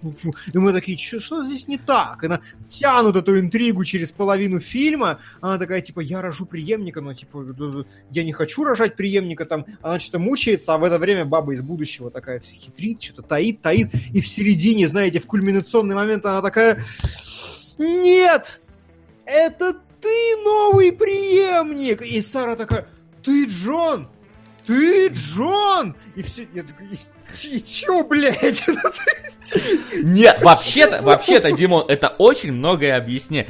[0.02, 2.24] И мы такие, что, здесь не так?
[2.24, 5.20] Она тянут эту интригу через половину фильма.
[5.42, 9.46] Она такая, типа, я рожу преемника, но, типа, я не хочу рожать преемника.
[9.46, 13.24] Там, она что-то мучается, а в это время баба из будущего такая все хитрит, что-то
[13.24, 13.90] таит, таит.
[14.14, 16.84] И в середине, знаете, в кульминационный момент она такая,
[17.78, 18.62] нет,
[19.26, 22.02] это ты новый преемник.
[22.02, 22.88] И Сара такая,
[23.24, 24.10] ты Джон,
[24.66, 25.96] ты Джон.
[26.16, 26.88] И все, я такой,
[27.34, 28.64] чё, блядь?
[29.54, 33.50] Ну, Нет, вообще-то, вообще-то, Димон, это очень многое объясняет.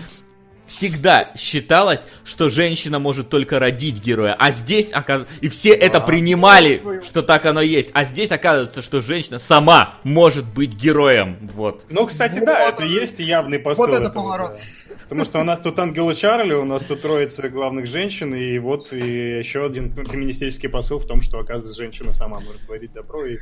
[0.65, 6.05] Всегда считалось, что женщина может только родить героя, а здесь оказ- и все это Да.
[6.05, 11.85] принимали, что так оно есть, а здесь оказывается, что женщина сама может быть героем, вот.
[11.89, 13.85] Ну, кстати, да, Вот это это- есть явный посыл.
[13.85, 14.51] вот это этого, поворот.
[14.53, 14.95] да.
[15.03, 18.93] Потому что у нас тут Ангела Чарли, у нас тут троица главных женщин, и вот
[18.93, 23.39] и еще один феминистический посыл в том, что, оказывается, женщина сама может творить добро и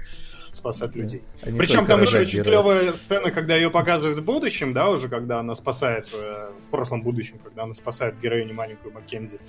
[0.54, 1.22] спасать людей.
[1.46, 5.40] Не Причем там еще очень клевая сцена, когда ее показывают в будущем, да, уже когда
[5.40, 9.40] она спасает, э, в прошлом будущем, когда она спасает героиню маленькую Маккензи.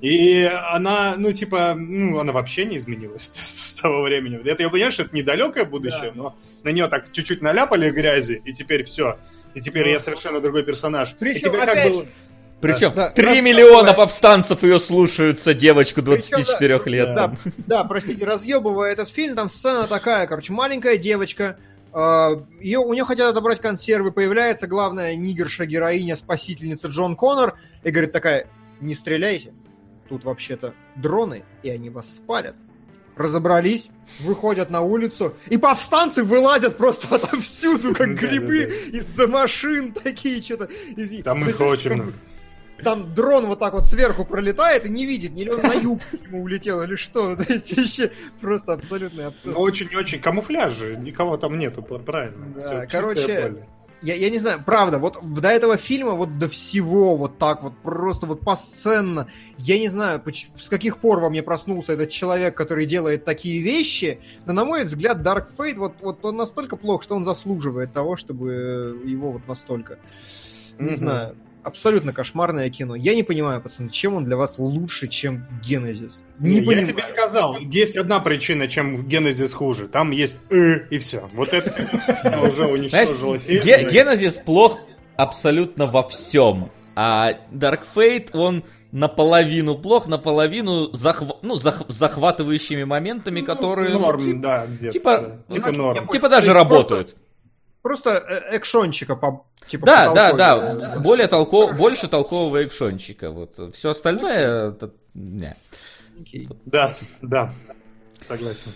[0.00, 4.38] И она, ну, типа, ну, она вообще не изменилась с, с того времени.
[4.44, 8.52] Это я понимаю, что это недалекое будущее, но на нее так чуть-чуть наляпали грязи, и
[8.52, 9.18] теперь все.
[9.54, 11.12] И теперь я совершенно другой персонаж.
[11.12, 12.08] и Причем, тебе опять бы- же,
[12.60, 17.06] Причем Да, 3 рассказывая- миллиона повстанцев ее слушаются, девочку Причем, 24 лет.
[17.14, 17.28] да.
[17.28, 17.34] Да,
[17.66, 21.58] да, простите, разъебывая этот фильм, там сцена такая, короче, маленькая девочка,
[22.60, 28.12] ее, у нее хотят отобрать консервы, появляется главная нигерша, героиня, спасительница Джон Коннор, и говорит
[28.12, 28.46] такая,
[28.80, 29.52] не стреляйте,
[30.08, 32.56] тут вообще-то дроны, и они вас спалят.
[33.16, 33.86] Разобрались,
[34.20, 38.26] выходят на улицу, и повстанцы вылазят просто отовсюду, как Да-да-да.
[38.26, 40.64] грибы, из-за машин такие, что-то.
[40.96, 42.12] из- Там их очень много.
[42.82, 46.42] Там дрон вот так вот сверху пролетает и не видит, или он на юг ему
[46.42, 47.36] улетел, или что.
[47.36, 49.56] То есть вообще просто абсолютный Ну, абсурд.
[49.56, 52.46] очень-очень камуфляж же, никого там нету, правильно.
[52.58, 53.66] Да, короче.
[54.02, 57.72] Я, я не знаю, правда, вот до этого фильма, вот до всего, вот так вот,
[57.82, 60.20] просто вот посценно, я не знаю,
[60.60, 64.84] с каких пор во мне проснулся этот человек, который делает такие вещи, но, на мой
[64.84, 69.48] взгляд, Dark Fate, вот, вот он настолько плох, что он заслуживает того, чтобы его вот
[69.48, 69.98] настолько,
[70.78, 70.96] не Мгм.
[70.96, 72.94] знаю, абсолютно кошмарное кино.
[72.94, 76.24] Я не понимаю, пацаны, чем он для вас лучше, чем Генезис?
[76.38, 76.86] Не я понимаю.
[76.86, 79.88] тебе сказал, есть одна причина, чем Генезис хуже.
[79.88, 81.28] Там есть «э» и все.
[81.32, 81.70] Вот это
[82.50, 83.62] уже уничтожило фильм.
[83.64, 84.78] Ге- Генезис плох
[85.16, 86.70] абсолютно во всем.
[86.96, 88.62] А Dark Fate, он
[88.92, 93.90] наполовину плох, наполовину захва- ну, зах- захватывающими моментами, которые...
[93.94, 94.92] ну, Норм, тип- да, где-то.
[94.92, 95.18] типа-
[95.48, 95.52] да.
[95.54, 96.04] Типа Ну, норм.
[96.04, 97.16] я типа даже есть просто- работают.
[97.84, 100.80] Просто э, экшончика по типа Да, да, потолковый.
[100.80, 101.76] да, более толков...
[101.76, 103.30] больше толкового экшончика.
[103.30, 103.74] Вот.
[103.74, 104.70] Все остальное...
[104.70, 105.54] это- не.
[106.18, 106.48] Окей.
[106.64, 107.52] Да, да.
[108.26, 108.72] Согласен.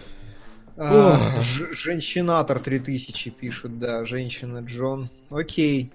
[0.77, 5.09] А, Женщинатор 3000 пишут, да, женщина Джон.
[5.31, 5.91] Окей.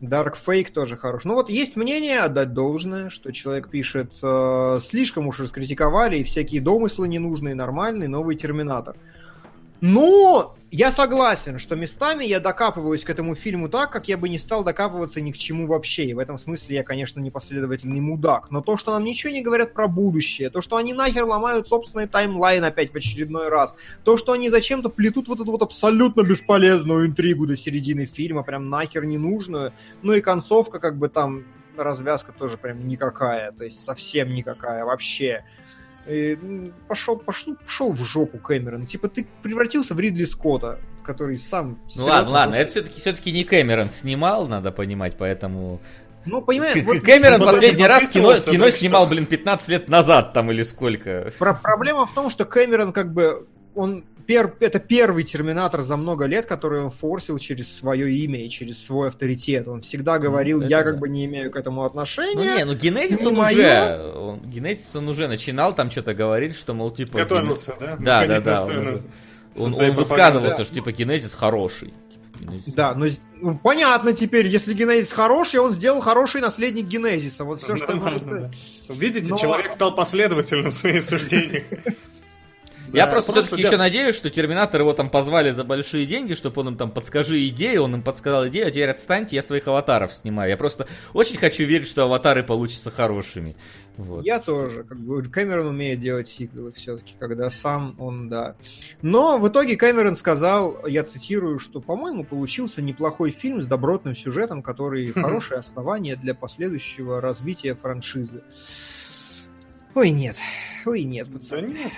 [0.00, 1.24] Dark Fake тоже хорош.
[1.24, 6.60] Ну вот есть мнение, отдать должное, что человек пишет, э, слишком уж раскритиковали, и всякие
[6.60, 8.94] домыслы ненужные, нормальный, новый Терминатор.
[9.80, 14.38] Но я согласен, что местами я докапываюсь к этому фильму так, как я бы не
[14.38, 16.06] стал докапываться ни к чему вообще.
[16.06, 18.50] И в этом смысле я, конечно, непоследовательный мудак.
[18.50, 22.08] Но то, что нам ничего не говорят про будущее, то, что они нахер ломают собственный
[22.08, 27.06] таймлайн опять в очередной раз, то, что они зачем-то плетут вот эту вот абсолютно бесполезную
[27.06, 29.74] интригу до середины фильма, прям нахер ненужную.
[30.00, 31.44] Ну и концовка, как бы там,
[31.76, 35.44] развязка тоже прям никакая, то есть совсем никакая вообще.
[36.06, 38.86] М, пошел, пошел, пошел в жопу Кэмерон.
[38.86, 41.78] Типа ты превратился в Ридли Скотта, который сам...
[41.96, 45.80] Ну ладно, ладно, то, это все-таки все-таки не Кэмерон снимал, надо понимать, поэтому...
[46.24, 50.50] Ну, понимаешь, вот Кэмерон он последний раз кино, кино снимал, блин, 15 лет назад там
[50.52, 51.32] или сколько.
[51.38, 56.26] Про- проблема в том, что Кэмерон как бы он пер- это первый терминатор за много
[56.26, 59.68] лет, который он форсил через свое имя и через свой авторитет.
[59.68, 60.84] Он всегда говорил, это я да.
[60.84, 62.34] как бы не имею к этому отношения.
[62.34, 63.58] Ну не, ну Генезис Не он моё.
[63.58, 67.18] уже, он, Генезис он уже начинал там что-то говорить, что, мол, типа...
[67.18, 67.96] Готовился, да?
[67.98, 68.64] Да, да, на да.
[68.64, 69.02] Он, уже-
[69.56, 70.64] он- он высказывался, Да.
[70.64, 71.92] что типа Генезис хороший.
[72.12, 73.06] Типа, Генезис- Да, но
[73.40, 77.44] ну, понятно теперь, если Генезис хороший, он сделал хороший наследник Генезиса.
[77.44, 78.50] Вот все, что Нормально, сказать.
[78.88, 78.94] да.
[78.94, 81.64] Видите, Но- человек стал последовательным в своих суждениях.
[82.92, 86.06] Я Да, просто, просто все-таки для- еще надеюсь, что Терминатор его там позвали за большие
[86.06, 89.42] деньги, чтобы он им там подскажи идею, он им подсказал идею, а теперь отстаньте, я
[89.42, 90.50] своих аватаров снимаю.
[90.50, 93.56] Я просто очень хочу верить, что аватары получатся хорошими.
[93.96, 94.24] Вот.
[94.24, 98.56] Я тоже, как бы Кэмерон умеет делать сиквелы все-таки, когда сам он, да.
[99.02, 104.62] Но в итоге Кэмерон сказал, я цитирую, что, по-моему, получился неплохой фильм с добротным сюжетом,
[104.62, 108.42] который хорошее основание для последующего развития франшизы.
[109.94, 110.36] Ой, нет.
[110.84, 111.66] Ой, нет, Да пацаны.
[111.68, 111.92] нет,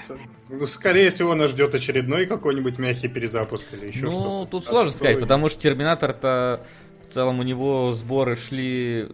[0.50, 4.50] ну, скорее всего, нас ждет очередной какой-нибудь мягкий перезапуск или еще ну, что-то.
[4.50, 6.66] тут А сложно сказать, и- потому что Терминатор-то
[7.08, 9.08] в целом у него сборы шли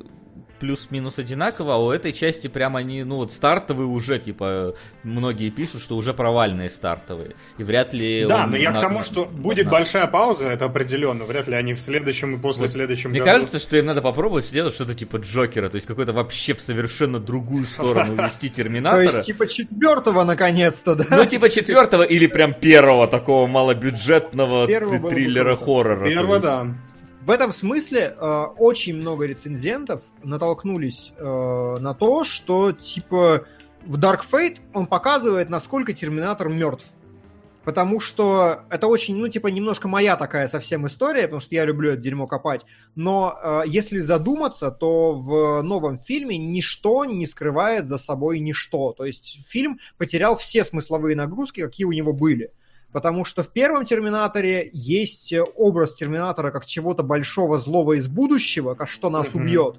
[0.61, 5.81] плюс-минус одинаково, а у этой части прям они, ну вот стартовые уже, типа, многие пишут,
[5.83, 7.35] что уже провальные стартовые.
[7.59, 8.27] И вряд ли...
[8.29, 11.25] Да, он но я на- к тому, что будет на- большая пауза, это определенно.
[11.25, 13.33] Вряд ли они в следующем и после Вот следующем Мне году.
[13.33, 17.19] кажется, что им надо попробовать сделать что-то типа Джокера, то есть какой-то вообще в совершенно
[17.19, 19.03] другую сторону вести То Терминатора.
[19.03, 21.05] есть, типа, четвертого, наконец-то, да?
[21.11, 25.65] Ну, типа четвертого или прям первого такого малобюджетного Первого было бы триллера круто.
[25.65, 26.09] хоррора.
[26.09, 26.67] Первое, да.
[27.21, 33.45] В этом смысле э, очень много рецензентов натолкнулись э, на то, что типа
[33.85, 36.87] в Dark Fate он показывает, насколько Терминатор мертв.
[37.63, 41.91] Потому что это очень, ну, типа, немножко моя такая совсем история, потому что я люблю
[41.91, 42.63] это дерьмо копать.
[42.95, 48.93] Но э, если задуматься, то в новом фильме ничто не скрывает за собой ничто.
[48.93, 52.55] То есть фильм потерял все смысловые нагрузки, какие у него были.
[52.93, 58.89] Потому что в первом Терминаторе есть образ Терминатора как чего-то большого злого из будущего, как
[58.89, 59.77] что нас убьет.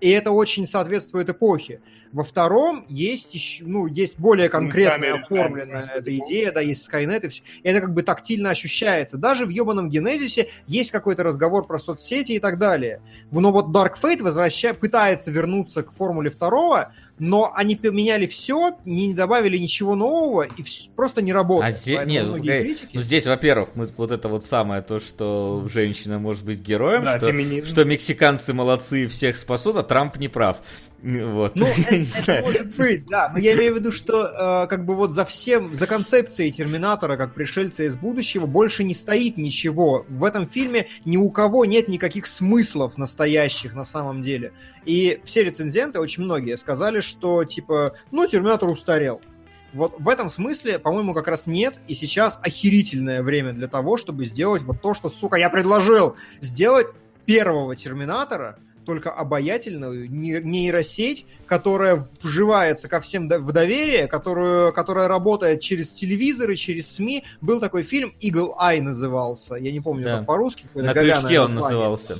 [0.00, 1.80] И это очень соответствует эпохе.
[2.12, 6.88] Во втором есть еще, ну, есть более конкретная Местами оформленная реально эта идея, да, есть
[6.90, 7.42] Skynet и все.
[7.62, 9.16] Это как бы тактильно ощущается.
[9.16, 13.02] Даже в ебаном Генезисе есть какой-то разговор про соцсети и так далее.
[13.30, 14.74] Но вот Dark Fate возвраща...
[14.74, 20.64] пытается вернуться к формуле второго, но они поменяли все, не добавили ничего нового и
[20.96, 21.74] просто не работает.
[21.74, 24.98] А здесь, нет, многие погоди, критики- ну здесь, во-первых, мы, вот это вот самое, то,
[24.98, 27.66] что женщина может быть героем, Да, что, феминизм.
[27.66, 30.58] что мексиканцы молодцы и всех спасут, а Трамп не прав.
[31.02, 31.56] Вот.
[31.56, 33.30] Ну, это, может быть, да.
[33.32, 37.16] Но я имею в виду, что э, как бы вот за всем, за концепцией Терминатора
[37.16, 40.04] как пришельца из будущего больше не стоит ничего.
[40.08, 44.52] В этом фильме ни у кого нет никаких смыслов настоящих на самом деле.
[44.84, 49.20] И все рецензенты, очень многие, сказали, что типа, ну, Терминатор устарел.
[49.72, 54.24] Вот в этом смысле, по-моему, как раз нет, и сейчас охерительное время для того, чтобы
[54.24, 56.16] сделать вот то, что, сука, я предложил.
[56.40, 56.88] Сделать
[57.24, 58.58] первого Терминатора,
[58.90, 66.56] только обаятельную не- нейросеть, которая вживается ко всем в доверие, которую, которая работает через телевизоры,
[66.56, 67.22] через СМИ.
[67.40, 70.16] Был такой фильм Eagle Eye назывался, я не помню, Да.
[70.18, 70.66] как по-русски.
[70.74, 72.18] На крючке он название назывался.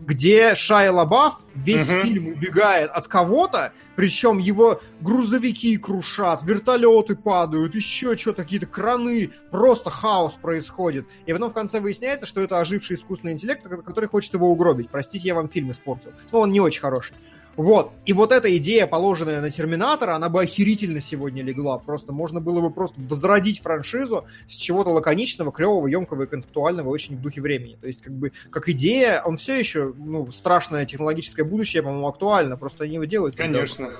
[0.00, 2.02] где Шайа Лабаф весь Мгм.
[2.02, 9.90] фильм убегает от кого-то, причем его грузовики крушат, вертолеты падают, еще что-то, какие-то краны, просто
[9.90, 11.08] хаос происходит.
[11.26, 14.88] И потом в конце выясняется, что это оживший искусственный интеллект, ко- который хочет его угробить.
[14.88, 16.12] Простите, я вам фильм испортил.
[16.30, 17.16] Но он не очень хороший.
[17.58, 17.90] Вот.
[18.06, 21.78] И вот эта идея, положенная на Терминатора, она бы охерительно сегодня легла.
[21.78, 27.16] Просто можно было бы просто возродить франшизу с чего-то лаконичного, клевого, емкого и концептуального очень
[27.16, 27.76] в духе времени.
[27.80, 32.56] То есть, как бы, как идея, он все еще, ну, страшное технологическое будущее, по-моему, актуально.
[32.56, 33.34] Просто они его делают.
[33.34, 33.90] Конечно.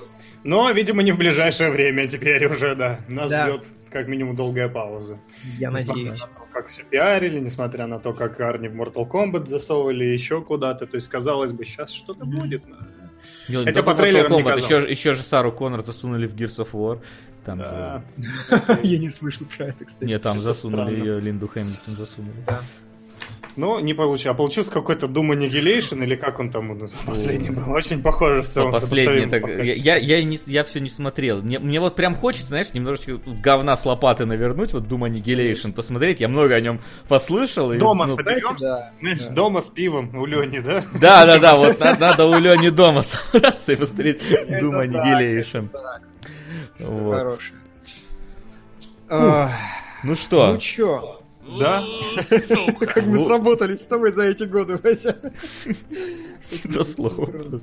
[0.45, 3.01] Но, видимо, не в ближайшее время теперь уже, да.
[3.09, 3.49] Нас Да.
[3.49, 5.19] ждет как минимум долгая пауза.
[5.57, 6.19] Я Несмотря надеюсь.
[6.21, 10.41] на то, как все пиарили, несмотря на то, как Арни в Mortal Kombat засовывали еще
[10.41, 10.85] куда-то.
[10.87, 12.39] То есть, казалось бы, сейчас что-то Мгм.
[12.39, 12.63] будет.
[12.67, 12.73] Не,
[13.49, 17.01] не Хотя по трейлерам не еще, еще же Сару Коннор засунули в Gears of War.
[17.45, 18.03] Там Да.
[18.17, 18.79] же...
[18.83, 20.05] Я не слышал про это, кстати.
[20.05, 22.35] Не, там засунули ее, Линду Хэмилтон засунули.
[23.59, 24.33] Но не получилось.
[24.33, 27.69] А получился какой-то Doom Annihilation, или как он там последний был.
[27.73, 28.71] Очень похоже в целом.
[28.71, 31.41] Ну, последний, так, по я, я, не, я все не смотрел.
[31.41, 35.73] Мне, мне вот прям хочется, знаешь, немножечко в говна с лопаты навернуть, вот Doom Annihilation
[35.73, 36.21] посмотреть.
[36.21, 36.79] Я много о нем
[37.09, 37.73] послышал.
[37.73, 38.65] и, Дома ну, соберемся?
[38.65, 38.91] Да.
[39.01, 39.29] Знаешь, да.
[39.29, 40.85] дома с пивом у Лени, да?
[40.93, 45.67] Да, да, да, вот надо, у Лени дома собраться и посмотреть Doom Annihilation.
[46.79, 47.55] Хороший.
[50.01, 51.18] Ну что, Ну чё,
[51.57, 51.83] Да?
[52.79, 55.17] как мы сработались с тобой за эти годы, Вася.
[56.63, 57.61] это слово.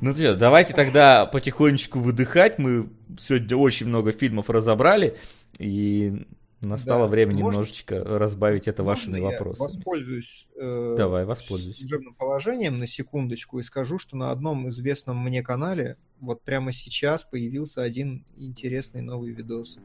[0.00, 2.58] Ну что, давайте тогда потихонечку выдыхать.
[2.58, 5.16] Мы сегодня очень много фильмов разобрали,
[5.58, 6.26] и
[6.60, 9.66] настало Да, время можно- немножечко разбавить это вашими Можно я вопросами.
[9.68, 11.80] воспользуюсь э, Давай, воспользуйся.
[11.80, 17.24] служебным положением на секундочку и скажу, что на одном известном мне канале вот прямо сейчас
[17.24, 19.78] появился один интересный новый видос,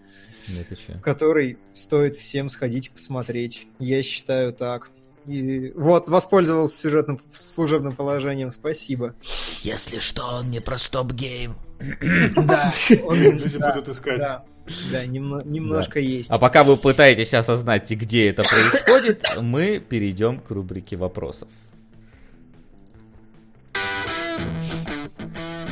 [0.47, 3.67] Ну, который стоит всем сходить посмотреть.
[3.79, 4.89] Я считаю так.
[5.27, 9.13] И вот, воспользовался сюжетным, служебным положением, спасибо.
[9.61, 11.55] Если что, он не про стоп-гейм.
[12.35, 12.71] Да,
[13.05, 14.17] он- Люди будут искать.
[14.19, 14.43] Да,
[14.91, 16.29] да, немно- немножко есть.
[16.31, 21.49] А пока вы пытаетесь осознать, где это происходит, мы перейдем к рубрике вопросов.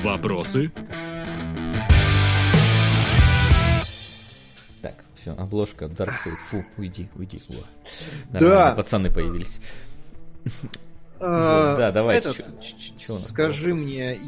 [0.03, 0.71] Вопросы?
[4.81, 6.35] Так, все, обложка Dark Side.
[6.51, 7.41] Фу, уйди, уйди.
[7.49, 7.63] Во.
[8.39, 8.73] Да.
[8.75, 9.59] Пацаны появились.
[11.19, 12.21] А, Да, давай.
[13.27, 14.19] Скажи мне,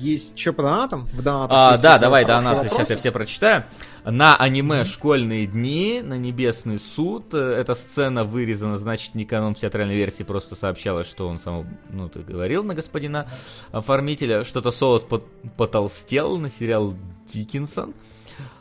[0.00, 1.06] есть что по донатам?
[1.12, 3.64] В донатах А, да, давай, донаты, сейчас я все прочитаю.
[4.04, 7.32] На аниме «Школьные дни» на Небесный суд.
[7.32, 11.66] э, Эта сцена вырезана, значит, не канон в театральной версии, просто сообщалось, что он сам,
[11.90, 13.26] ну, ты говорил на господина
[13.72, 14.44] оформителя.
[14.44, 15.26] Что-то Солод пот-
[15.56, 16.94] потолстел на сериал
[17.32, 17.94] Диккенсон.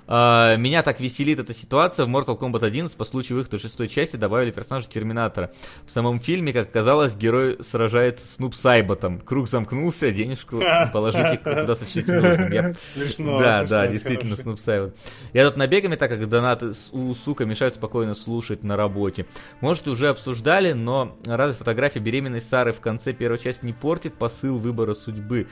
[0.05, 2.05] А, Меня так веселит эта ситуация.
[2.05, 5.51] В Mortal Kombat 11 по случаю выхода шестой части добавили персонажа Терминатора.
[5.85, 9.19] В самом фильме, как оказалось, герой сражается с Нуб Сайботом.
[9.19, 10.61] Круг замкнулся, денежку
[10.93, 12.51] положите куда сочтете нужным.
[12.51, 13.39] Я Смешно.
[13.39, 14.35] да, смешно, да, действительно.
[14.35, 14.93] Снуп Сайвен.
[15.31, 19.25] Я тут набегами, так как донаты у сука мешают спокойно слушать на работе.
[19.61, 24.57] Может, уже обсуждали, но разве фотография беременной Сары в конце первой части не портит посыл
[24.59, 25.47] выбора судьбы?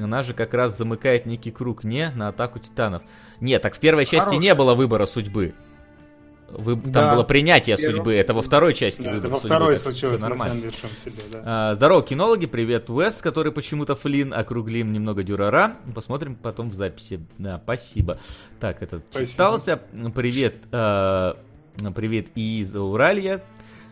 [0.00, 2.10] Она же как раз замыкает некий круг, не?
[2.16, 3.02] На атаку титанов.
[3.42, 4.40] Нет, так в первой части Хорош.
[4.42, 5.52] не было выбора судьбы.
[6.48, 9.36] Вы- Там Да, было принятие первом- судьбы, это во второй части Да, это выбор во
[9.38, 10.70] судьбы, второй так случилось нормально.
[10.70, 11.42] себе, да.
[11.44, 15.76] А, Здорово, кинологи, привет, Уэст, который почему-то Флин, округлим немного дюрара.
[15.94, 17.20] Посмотрим потом в записи.
[17.38, 18.18] Да, спасибо.
[18.60, 19.30] Так, этот Спасибо.
[19.30, 19.80] читался.
[20.14, 21.34] Привет, э,
[21.96, 23.42] привет из Уралья.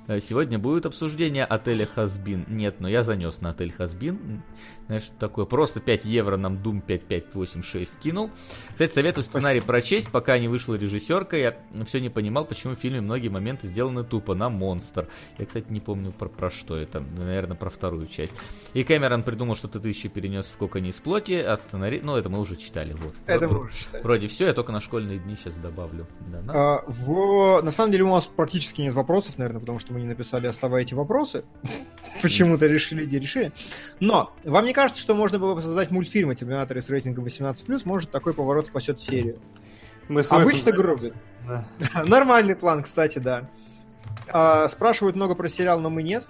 [0.07, 2.45] Э, Сегодня будет обсуждение отеля Хазбин.
[2.47, 4.43] Нет, но я занес на отель Хазбин.
[4.91, 5.45] Знаешь, что такое?
[5.45, 8.29] Просто 5 евро нам Doom 5586 скинул.
[8.73, 11.37] Кстати, советую сценарий прочесть, пока не вышла режиссерка.
[11.37, 15.07] Я все не понимал, почему в фильме многие моменты сделаны тупо на монстр.
[15.39, 16.99] Я, кстати, не помню про, про что это.
[16.99, 18.33] Наверное, про вторую часть.
[18.75, 22.01] И Кэмерон придумал, что ты еще перенес в коконе из плоти, а сценарий...
[22.03, 22.93] Ну, это мы уже читали.
[22.95, 23.15] Вот.
[23.27, 24.03] Это мы уже читали.
[24.03, 26.09] Вроде все, я только на школьные дни сейчас добавлю.
[26.27, 27.63] Да, на- А, в...
[27.63, 30.97] На самом деле у нас практически нет вопросов, наверное, потому что мы не написали «оставайте
[30.97, 31.45] вопросы».
[32.23, 33.53] Почему-то решили, где решили.
[34.01, 37.83] Но вам не кажется, что можно было бы создать мультфильм о Терминаторе с рейтингом 18+,
[37.85, 39.39] может, такой поворот спасет серию?
[40.09, 41.13] Мы Обычно грубит.
[41.47, 41.69] Да.
[42.07, 43.51] Нормальный план, кстати, да.
[44.33, 46.27] А, спрашивают много про сериал, но мы нет.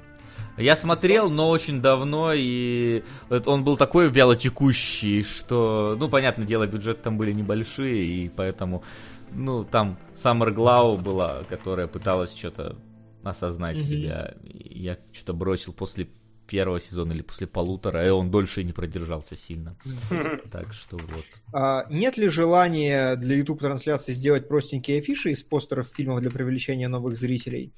[0.57, 3.05] Я смотрел, но очень давно, и
[3.47, 8.83] он был такой вялотекущий, что, ну, понятное дело, бюджеты там были небольшие, и поэтому,
[9.31, 12.77] ну, там Саммер Глау была, которая пыталась что-то
[13.23, 13.85] осознать Мгм.
[13.85, 14.35] себя.
[14.43, 16.09] Я что-то бросил после
[16.51, 19.77] первого сезона или после полутора, и он дольше и не продержался сильно.
[20.51, 21.25] Так что вот.
[21.53, 27.17] А, нет ли желания для YouTube-трансляции сделать простенькие афиши из постеров фильмов для привлечения новых
[27.17, 27.73] зрителей?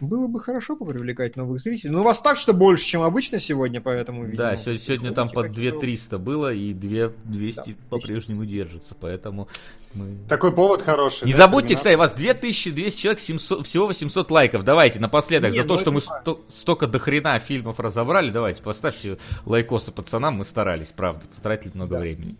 [0.00, 1.90] Было бы хорошо попривлекать новых зрителей.
[1.90, 4.50] Но у вас так, что больше, чем обычно сегодня, поэтому, видимо...
[4.50, 9.48] Да, се- сегодня там какие-то- 2300 было, и 2200 Да, по-прежнему держится, поэтому
[9.94, 10.18] мы...
[10.28, 11.24] Такой повод хороший.
[11.24, 11.76] Не да, забудьте, Терминатор?
[11.78, 14.64] кстати, у вас 2200 человек, 700, всего 800 лайков.
[14.64, 19.16] Давайте, напоследок, Не, за то, ну что мы сто- столько дохрена фильмов разобрали, давайте, поставьте
[19.46, 22.00] лайкосы пацанам, мы старались, правда, потратили много Да.
[22.00, 22.36] времени.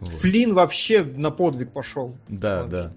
[0.00, 0.14] Вот.
[0.20, 2.16] Флин вообще на подвиг пошел.
[2.28, 2.70] Да, Вот.
[2.70, 2.92] да.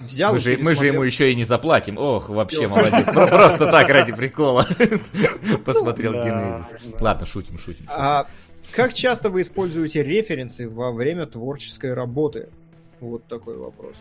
[0.00, 1.98] Взял Мы же, мы же ему еще и не заплатим.
[1.98, 3.04] Ох, вообще молодец.
[3.06, 4.66] Про- Просто так, ради прикола.
[5.64, 6.66] Посмотрел Генезис.
[7.00, 7.86] Ладно, шутим, шутим.
[7.88, 8.26] А
[8.72, 12.48] как часто вы используете референсы во время творческой работы?
[13.00, 13.96] Вот такой вопрос.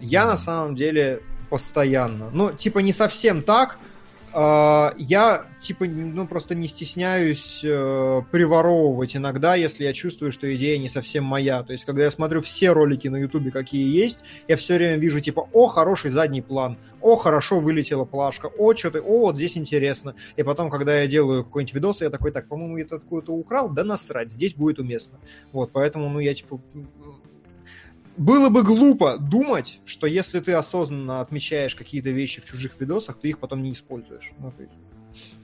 [0.00, 2.30] Я на самом деле постоянно.
[2.32, 3.78] Ну, типа не совсем так.
[4.36, 10.76] А, Я, типа, ну, просто не стесняюсь э, приворовывать иногда, если я чувствую, что идея
[10.78, 11.62] не совсем моя.
[11.62, 15.20] То есть, когда я смотрю все ролики на Ютубе, какие есть, я все время вижу,
[15.20, 20.16] типа, о, хороший задний план, о, хорошо вылетела плашка, о, что-то, о, вот здесь интересно.
[20.34, 23.68] И потом, когда я делаю какой-нибудь видос, я такой, так, по-моему, я это какое-то украл,
[23.68, 25.20] да насрать, здесь будет уместно.
[25.52, 26.60] Вот, поэтому, ну, я, типа,
[28.16, 33.28] было бы глупо думать, что если ты осознанно отмечаешь какие-то вещи в чужих видосах, ты
[33.28, 34.32] их потом не используешь.
[34.38, 34.74] Ну, то есть,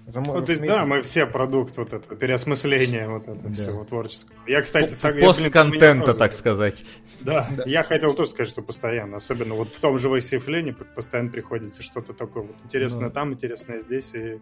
[0.06, 3.52] за- Ну, то есть, да, мы все продукт вот этого переосмысления вот этого Да.
[3.52, 4.34] всего творческого.
[4.46, 6.84] Я, кстати, блин, Пост-контента, так сказать.
[7.20, 7.64] Да, Да.
[7.66, 12.14] я хотел тоже сказать, что постоянно, особенно вот в том же Вейсейфлене постоянно приходится что-то
[12.14, 13.10] такое вот интересное Ну.
[13.10, 14.38] там, интересное здесь, и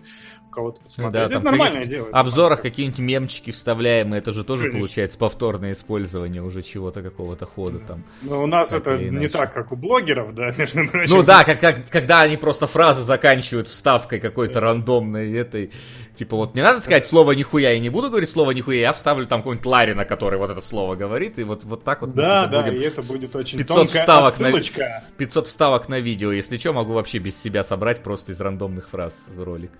[0.46, 1.12] у кого-то посмотреть.
[1.12, 2.08] Да, это там нормальное дело.
[2.12, 4.78] обзорах какие-нибудь мемчики вставляем, и это же тоже Конечно.
[4.80, 8.04] получается повторное использование уже чего-то, какого-то хода там.
[8.22, 11.16] Но у нас так это не так, как у блогеров, да, между прочим.
[11.16, 15.70] Ну да, как, как- когда они просто фразы заканчивают вставкой какой-то рандомной, это этой...
[16.14, 19.26] Типа вот не надо сказать слово нихуя, я не буду говорить слово нихуя, я вставлю
[19.26, 22.14] там какой-нибудь Ларина, который вот это слово говорит, и вот, вот так вот...
[22.14, 25.04] Да, да, будем- и это будет очень 500 тонкая вставок на- отсылочка.
[25.16, 29.20] 500 вставок на видео, если что, могу вообще без себя собрать просто из рандомных фраз
[29.36, 29.70] ролик.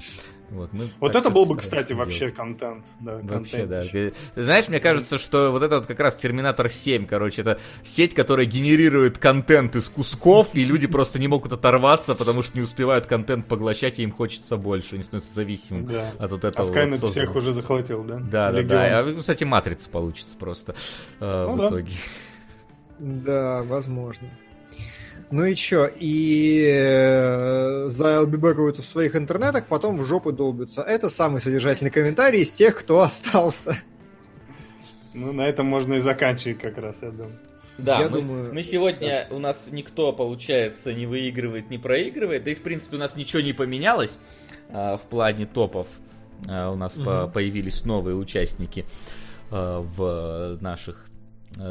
[0.50, 2.06] Вот, мы Вот это был бы, кстати, делать.
[2.06, 2.84] вообще контент.
[3.00, 3.82] Да, Вообще, да.
[3.82, 4.12] контентище.
[4.34, 8.46] Знаешь, мне кажется, что вот это вот как раз Терминатор 7, короче, это сеть, которая
[8.46, 13.46] генерирует контент из кусков, и люди просто не могут оторваться, потому что не успевают контент
[13.46, 16.12] поглощать, и им хочется больше, они становятся зависимым Да.
[16.18, 16.64] от вот А этого.
[16.64, 17.38] Скайнет вот всех созданного.
[17.38, 18.16] уже захватил, да?
[18.18, 18.68] Да, да, Легион.
[18.70, 18.98] да.
[19.00, 20.74] А, кстати, Матрица получится просто
[21.20, 21.66] э, Ну в да.
[21.68, 21.92] итоге.
[22.98, 24.28] Да, возможно.
[25.30, 30.80] Ну и чё, и э, заэлбибэкаются в своих интернетах, потом в жопу долбятся.
[30.80, 33.76] Это самый содержательный комментарий из тех, кто остался.
[35.12, 37.38] Ну, на этом можно и заканчивать как раз, я думаю.
[37.76, 42.50] Да, Я мы, думаю, мы сегодня, у нас никто, получается, не выигрывает, не проигрывает, да
[42.50, 44.18] и, в принципе, у нас ничего не поменялось
[44.70, 45.86] а, в плане топов.
[46.48, 47.32] А, у нас по- Мгм.
[47.32, 48.84] появились новые участники
[49.50, 51.07] а, в наших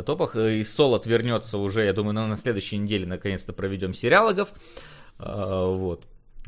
[0.05, 0.35] топах.
[0.35, 4.49] И Солод вернется уже, я думаю, на, на следующей неделе наконец-то проведем сериалогов.
[5.19, 6.05] А, вот.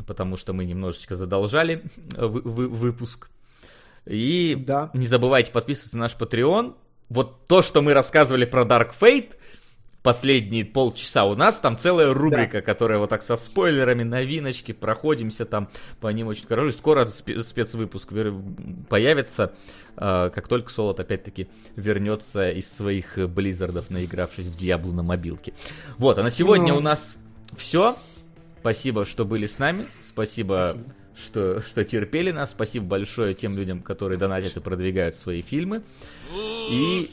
[0.07, 1.83] Потому что мы немножечко задолжали
[2.15, 3.29] вы- вы- выпуск.
[4.05, 4.89] И Да.
[4.93, 6.75] не забывайте подписываться на наш Patreon.
[7.09, 9.33] Вот то, что мы рассказывали про Dark Fate
[10.03, 15.69] последние полчаса, у нас там целая рубрика, которая вот так со спойлерами, новиночки, проходимся там
[15.99, 16.75] по ним очень короче.
[16.77, 18.13] Скоро спе- спецвыпуск
[18.87, 19.53] появится,
[19.97, 25.53] э, как только Солод опять-таки вернется из своих э, близзардов, наигравшись в Диаблу на мобилке.
[25.97, 26.79] Вот, а на сегодня Ну.
[26.79, 27.15] у нас
[27.57, 27.97] все.
[28.61, 29.85] Спасибо, что были с нами.
[30.05, 30.75] Спасибо,
[31.15, 32.51] что, что терпели нас.
[32.51, 35.83] Спасибо большое тем людям, которые донатят и продвигают свои фильмы.
[36.35, 37.07] И,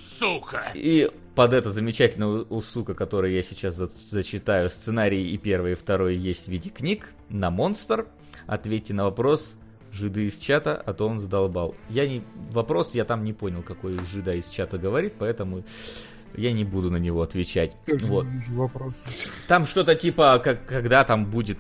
[0.75, 5.73] и под это замечательное у, у сука, который я сейчас за- зачитаю, сценарий и первый,
[5.73, 8.07] и второй есть в виде книг на Монстр.
[8.47, 9.57] Ответьте на вопрос
[9.92, 11.75] жиды из чата, а то он задолбал.
[11.89, 12.23] Я не...
[12.50, 15.65] Вопрос я там не понял, какой жида из чата говорит, поэтому
[16.36, 17.73] я не буду на него отвечать.
[18.02, 18.26] Вот.
[18.50, 18.92] Вопрос.
[19.49, 21.58] Там что-то типа, как, когда там будет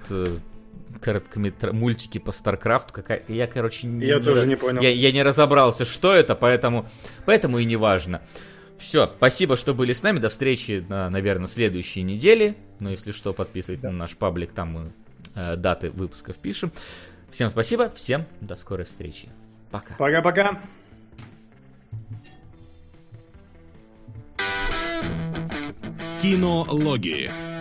[0.96, 1.72] э, короткометр...
[1.72, 2.92] мультики по Старкрафту.
[2.92, 3.22] Какая...
[3.28, 4.82] Я, короче, не, Я тоже не понял.
[4.82, 6.88] Я, я не разобрался, что это, поэтому,
[7.24, 8.22] поэтому и не важно.
[8.78, 10.18] Все, спасибо, что были с нами.
[10.18, 12.56] До встречи, на, наверное, следующей неделе.
[12.80, 14.92] Но если что, подписывайтесь на наш паблик, там мы
[15.34, 16.72] э, даты выпусков пишем.
[17.30, 19.28] Всем спасибо, всем до скорой встречи.
[19.70, 19.94] Пока.
[19.96, 20.60] Пока-пока.
[26.20, 27.55] Кинологии.